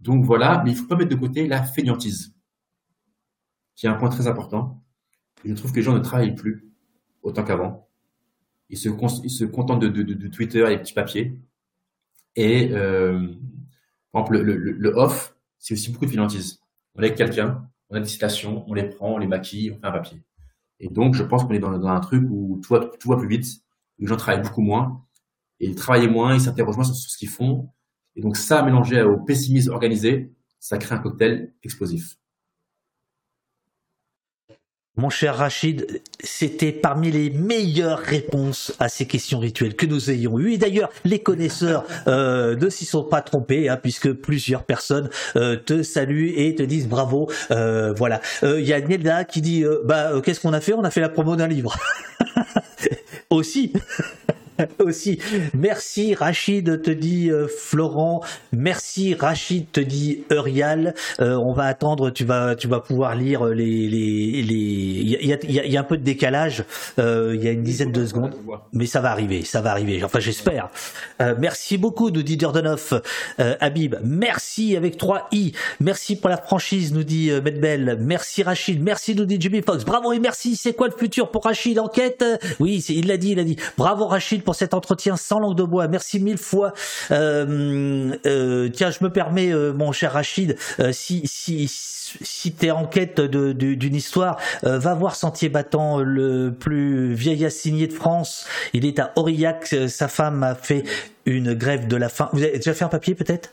Donc 0.00 0.24
voilà, 0.24 0.62
mais 0.64 0.72
il 0.72 0.76
faut 0.76 0.86
pas 0.86 0.96
mettre 0.96 1.10
de 1.10 1.14
côté 1.14 1.46
la 1.46 1.62
fainéantise, 1.62 2.34
qui 3.76 3.86
est 3.86 3.88
un 3.88 3.94
point 3.94 4.08
très 4.08 4.26
important. 4.26 4.82
Je 5.44 5.54
trouve 5.54 5.70
que 5.70 5.76
les 5.76 5.82
gens 5.82 5.94
ne 5.94 6.00
travaillent 6.00 6.34
plus 6.34 6.68
autant 7.22 7.44
qu'avant. 7.44 7.88
Ils 8.68 8.78
se, 8.78 8.88
ils 9.22 9.30
se 9.30 9.44
contentent 9.44 9.82
de, 9.82 9.88
de, 9.88 10.02
de, 10.02 10.28
Twitter 10.28 10.64
et 10.66 10.70
des 10.70 10.78
petits 10.78 10.94
papiers. 10.94 11.38
Et 12.36 12.70
euh, 12.72 13.28
par 14.12 14.22
exemple, 14.22 14.38
le, 14.42 14.56
le, 14.56 14.72
le 14.72 14.90
off, 14.96 15.36
c'est 15.58 15.74
aussi 15.74 15.92
beaucoup 15.92 16.06
de 16.06 16.10
fainéantise. 16.10 16.60
On 16.96 17.02
est 17.02 17.14
quelqu'un, 17.14 17.68
on 17.90 17.96
a 17.96 18.00
des 18.00 18.08
citations, 18.08 18.64
on 18.66 18.74
les 18.74 18.84
prend, 18.84 19.14
on 19.14 19.18
les 19.18 19.26
maquille, 19.26 19.70
on 19.70 19.78
fait 19.78 19.86
un 19.86 19.92
papier. 19.92 20.22
Et 20.82 20.88
donc, 20.88 21.14
je 21.14 21.22
pense 21.22 21.44
qu'on 21.44 21.52
est 21.52 21.60
dans, 21.60 21.86
un 21.86 22.00
truc 22.00 22.26
où 22.28 22.60
tout 22.62 22.74
va, 22.74 22.90
tout 23.00 23.08
va 23.08 23.16
plus 23.16 23.28
vite, 23.28 23.46
les 23.98 24.06
gens 24.08 24.16
travaillent 24.16 24.42
beaucoup 24.42 24.62
moins, 24.62 25.06
et 25.60 25.68
ils 25.68 25.76
travaillent 25.76 26.10
moins, 26.10 26.34
ils 26.34 26.40
s'interrogent 26.40 26.76
moins 26.76 26.84
sur 26.84 26.96
ce 26.96 27.16
qu'ils 27.16 27.28
font, 27.28 27.70
et 28.16 28.20
donc 28.20 28.36
ça, 28.36 28.62
mélangé 28.62 29.00
au 29.00 29.16
pessimisme 29.16 29.70
organisé, 29.70 30.34
ça 30.58 30.78
crée 30.78 30.96
un 30.96 30.98
cocktail 30.98 31.54
explosif. 31.62 32.18
Mon 34.96 35.08
cher 35.08 35.36
Rachid, 35.36 36.02
c'était 36.22 36.70
parmi 36.70 37.10
les 37.10 37.30
meilleures 37.30 37.98
réponses 37.98 38.74
à 38.78 38.90
ces 38.90 39.06
questions 39.06 39.38
rituelles 39.38 39.74
que 39.74 39.86
nous 39.86 40.10
ayons 40.10 40.38
eues. 40.38 40.52
Et 40.52 40.58
d'ailleurs, 40.58 40.90
les 41.06 41.18
connaisseurs 41.18 41.86
euh, 42.08 42.56
ne 42.56 42.68
s'y 42.68 42.84
sont 42.84 43.02
pas 43.02 43.22
trompés, 43.22 43.70
hein, 43.70 43.78
puisque 43.82 44.12
plusieurs 44.12 44.64
personnes 44.64 45.08
euh, 45.36 45.56
te 45.56 45.82
saluent 45.82 46.34
et 46.36 46.54
te 46.54 46.62
disent 46.62 46.88
bravo. 46.88 47.30
Euh, 47.50 47.94
voilà. 47.96 48.20
Il 48.42 48.60
y 48.60 48.74
a 48.74 48.80
Nelda 48.82 49.24
qui 49.24 49.40
dit 49.40 49.64
bah 49.84 50.20
qu'est-ce 50.22 50.40
qu'on 50.40 50.52
a 50.52 50.60
fait? 50.60 50.74
On 50.74 50.84
a 50.84 50.90
fait 50.90 51.00
la 51.00 51.08
promo 51.08 51.36
d'un 51.36 51.48
livre. 51.48 51.74
Aussi. 53.30 53.72
aussi. 54.84 55.18
Merci 55.54 56.14
Rachid, 56.14 56.82
te 56.82 56.90
dit 56.90 57.30
euh, 57.30 57.46
Florent. 57.48 58.22
Merci 58.52 59.14
Rachid, 59.14 59.70
te 59.72 59.80
dit 59.80 60.24
Eurial. 60.30 60.94
Euh, 61.20 61.36
on 61.36 61.52
va 61.52 61.64
attendre, 61.64 62.10
tu 62.10 62.24
vas, 62.24 62.54
tu 62.54 62.68
vas 62.68 62.80
pouvoir 62.80 63.14
lire 63.14 63.44
les, 63.46 63.88
les, 63.88 64.42
les. 64.42 64.54
Il 64.54 65.72
y 65.72 65.76
a, 65.76 65.80
un 65.80 65.84
peu 65.84 65.96
de 65.96 66.04
décalage. 66.04 66.64
Euh, 66.98 67.32
il 67.34 67.42
y 67.42 67.48
a 67.48 67.52
une 67.52 67.62
dizaine 67.62 67.92
de 67.92 68.06
secondes, 68.06 68.34
mais 68.72 68.86
ça 68.86 69.00
va 69.00 69.10
arriver, 69.10 69.42
ça 69.44 69.60
va 69.60 69.70
arriver. 69.70 70.02
Enfin, 70.04 70.20
j'espère. 70.20 70.68
merci 71.38 71.78
beaucoup, 71.78 72.10
nous 72.10 72.22
dit 72.22 72.38
Jordanov. 72.38 73.02
Habib, 73.38 73.96
merci 74.04 74.76
avec 74.76 74.96
3 74.96 75.28
i. 75.32 75.52
Merci 75.80 76.16
pour 76.16 76.30
la 76.30 76.36
franchise, 76.36 76.92
nous 76.92 77.04
dit 77.04 77.30
Medbel. 77.44 77.98
Merci 78.00 78.42
Rachid, 78.42 78.82
merci 78.82 79.14
nous 79.14 79.24
dit 79.24 79.36
Jimmy 79.40 79.62
Fox. 79.62 79.84
Bravo 79.84 80.12
et 80.12 80.18
merci. 80.18 80.56
C'est 80.56 80.74
quoi 80.74 80.88
le 80.88 80.94
futur 80.96 81.30
pour 81.30 81.44
Rachid? 81.44 81.78
Enquête? 81.78 82.24
Oui, 82.60 82.84
il 82.88 83.06
l'a 83.06 83.16
dit, 83.16 83.30
il 83.30 83.40
a 83.40 83.44
dit. 83.44 83.56
Bravo 83.76 84.06
Rachid 84.06 84.42
pour 84.42 84.51
cet 84.52 84.74
entretien 84.74 85.16
sans 85.16 85.38
langue 85.40 85.56
de 85.56 85.62
bois. 85.62 85.88
Merci 85.88 86.20
mille 86.20 86.38
fois. 86.38 86.72
Euh, 87.10 88.16
euh, 88.26 88.68
tiens, 88.68 88.90
je 88.90 89.02
me 89.02 89.10
permets, 89.10 89.52
euh, 89.52 89.72
mon 89.72 89.92
cher 89.92 90.12
Rachid, 90.12 90.56
si 90.92 91.22
si 91.26 91.68
si 91.68 92.52
tu 92.52 92.66
es 92.66 92.70
en 92.70 92.84
quête 92.84 93.20
d'une 93.20 93.94
histoire, 93.94 94.38
va 94.62 94.94
voir 94.94 95.14
Sentier 95.14 95.48
Battant, 95.48 96.00
le 96.00 96.50
plus 96.50 97.14
vieil 97.14 97.46
assigné 97.46 97.86
de 97.86 97.92
France. 97.94 98.44
Il 98.74 98.84
est 98.84 98.98
à 98.98 99.12
Aurillac. 99.16 99.74
Sa 99.88 100.08
femme 100.08 100.42
a 100.42 100.54
fait 100.54 100.84
une 101.24 101.54
grève 101.54 101.88
de 101.88 101.96
la 101.96 102.10
faim. 102.10 102.28
Vous 102.32 102.42
avez 102.42 102.56
déjà 102.58 102.74
fait 102.74 102.84
un 102.84 102.88
papier 102.88 103.14
peut-être? 103.14 103.50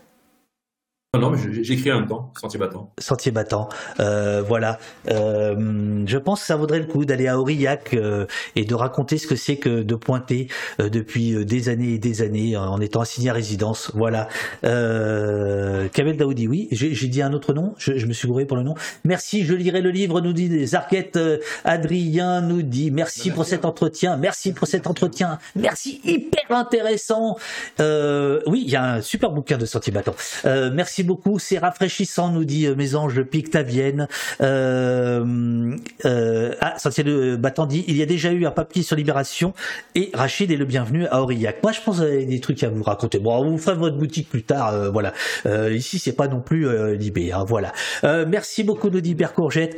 Non, 1.17 1.31
mais 1.31 1.39
j'écris 1.63 1.91
en 1.91 2.01
même 2.01 2.07
temps, 2.07 2.31
Sentier 2.39 2.59
battant. 2.59 2.91
Sentier 2.99 3.31
battant, 3.31 3.67
euh, 3.99 4.43
voilà. 4.43 4.77
Euh, 5.09 6.03
je 6.05 6.17
pense 6.19 6.41
que 6.41 6.45
ça 6.45 6.55
vaudrait 6.55 6.77
le 6.77 6.85
coup 6.85 7.03
d'aller 7.03 7.27
à 7.27 7.39
Aurillac 7.39 7.95
euh, 7.95 8.27
et 8.55 8.63
de 8.63 8.75
raconter 8.75 9.17
ce 9.17 9.25
que 9.25 9.35
c'est 9.35 9.57
que 9.57 9.81
de 9.81 9.95
pointer 9.95 10.49
depuis 10.77 11.43
des 11.45 11.67
années 11.69 11.95
et 11.95 11.97
des 11.97 12.21
années 12.21 12.55
en 12.55 12.79
étant 12.79 13.01
assigné 13.01 13.31
à 13.31 13.33
résidence. 13.33 13.91
Voilà. 13.95 14.27
Kamel 14.61 16.15
Daoudi, 16.15 16.47
oui. 16.47 16.67
J'ai 16.69 17.07
dit 17.07 17.23
un 17.23 17.33
autre 17.33 17.53
nom. 17.53 17.73
Je, 17.79 18.05
me 18.05 18.13
suis 18.13 18.27
gouré 18.27 18.45
pour 18.45 18.57
le 18.57 18.63
nom. 18.63 18.75
Merci. 19.03 19.45
Je 19.45 19.55
lirai 19.55 19.81
le 19.81 19.89
livre. 19.89 20.21
Nous 20.21 20.33
dit 20.33 20.67
Zarquette. 20.67 21.17
Adrien 21.63 22.41
nous 22.41 22.61
dit 22.61 22.91
merci 22.91 23.31
pour 23.31 23.45
cet 23.45 23.65
entretien. 23.65 24.15
Merci 24.15 24.53
pour 24.53 24.67
cet 24.67 24.85
entretien. 24.85 25.39
Merci 25.55 26.01
hyper 26.03 26.51
intéressant. 26.51 27.35
oui, 27.79 28.61
il 28.63 28.69
y 28.69 28.75
a 28.75 28.83
un 28.93 29.01
super 29.01 29.31
bouquin 29.31 29.57
de 29.57 29.65
Sentier 29.65 29.91
battant. 29.91 30.13
merci 30.45 30.98
beaucoup, 31.03 31.39
c'est 31.39 31.57
rafraîchissant, 31.57 32.31
nous 32.31 32.45
dit 32.45 32.65
euh, 32.65 32.75
mes 32.75 32.95
anges 32.95 33.21
Pictavienne. 33.23 34.07
Euh, 34.41 35.75
euh, 36.05 36.53
ah, 36.61 36.77
Sentier 36.77 37.03
de 37.03 37.35
Battant 37.35 37.65
dit, 37.65 37.85
il 37.87 37.97
y 37.97 38.01
a 38.01 38.05
déjà 38.05 38.31
eu 38.31 38.45
un 38.45 38.51
papier 38.51 38.83
sur 38.83 38.95
Libération 38.95 39.53
et 39.95 40.09
Rachid 40.13 40.51
est 40.51 40.57
le 40.57 40.65
bienvenu 40.65 41.05
à 41.07 41.21
Aurillac. 41.21 41.61
Moi, 41.63 41.71
je 41.71 41.81
pense 41.81 41.99
qu'il 41.99 42.21
y 42.21 42.23
a 42.23 42.25
des 42.25 42.39
trucs 42.39 42.63
à 42.63 42.69
vous 42.69 42.83
raconter. 42.83 43.19
Bon, 43.19 43.49
vous 43.49 43.57
ferez 43.57 43.77
votre 43.77 43.97
boutique 43.97 44.29
plus 44.29 44.43
tard, 44.43 44.73
euh, 44.73 44.89
voilà. 44.89 45.13
Euh, 45.45 45.73
ici, 45.73 45.99
c'est 45.99 46.15
pas 46.15 46.27
non 46.27 46.41
plus 46.41 46.67
Libé, 46.97 47.31
hein, 47.31 47.45
voilà. 47.47 47.71
merci 48.03 48.63
beaucoup, 48.63 48.89
nous 48.89 49.01
dit 49.01 49.15
Courgette. 49.35 49.77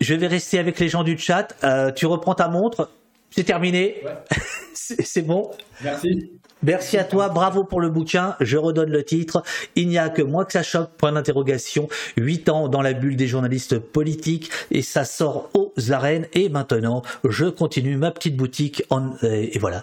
Je 0.00 0.14
vais 0.14 0.26
rester 0.26 0.58
avec 0.58 0.78
les 0.78 0.88
gens 0.88 1.02
du 1.02 1.18
chat. 1.18 1.48
tu 1.94 2.06
reprends 2.06 2.34
ta 2.34 2.48
montre. 2.48 2.90
C'est 3.30 3.44
terminé. 3.44 4.02
c'est 4.74 5.22
bon. 5.22 5.50
Merci. 5.82 6.39
Merci 6.62 6.98
à 6.98 7.04
toi, 7.04 7.30
bravo 7.30 7.64
pour 7.64 7.80
le 7.80 7.88
bouquin. 7.88 8.36
Je 8.40 8.58
redonne 8.58 8.90
le 8.90 9.02
titre. 9.02 9.42
Il 9.76 9.88
n'y 9.88 9.96
a 9.96 10.10
que 10.10 10.20
moi 10.20 10.44
que 10.44 10.52
ça 10.52 10.62
choque, 10.62 10.90
point 10.98 11.12
d'interrogation. 11.12 11.88
Huit 12.18 12.50
ans 12.50 12.68
dans 12.68 12.82
la 12.82 12.92
bulle 12.92 13.16
des 13.16 13.26
journalistes 13.26 13.78
politiques 13.78 14.50
et 14.70 14.82
ça 14.82 15.04
sort 15.04 15.48
aux 15.54 15.72
arènes. 15.90 16.26
Et 16.34 16.50
maintenant, 16.50 17.00
je 17.26 17.46
continue 17.46 17.96
ma 17.96 18.10
petite 18.10 18.36
boutique. 18.36 18.82
En... 18.90 19.12
Et 19.22 19.58
voilà. 19.58 19.82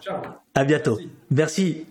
À 0.54 0.66
bientôt. 0.66 1.00
Merci. 1.32 1.88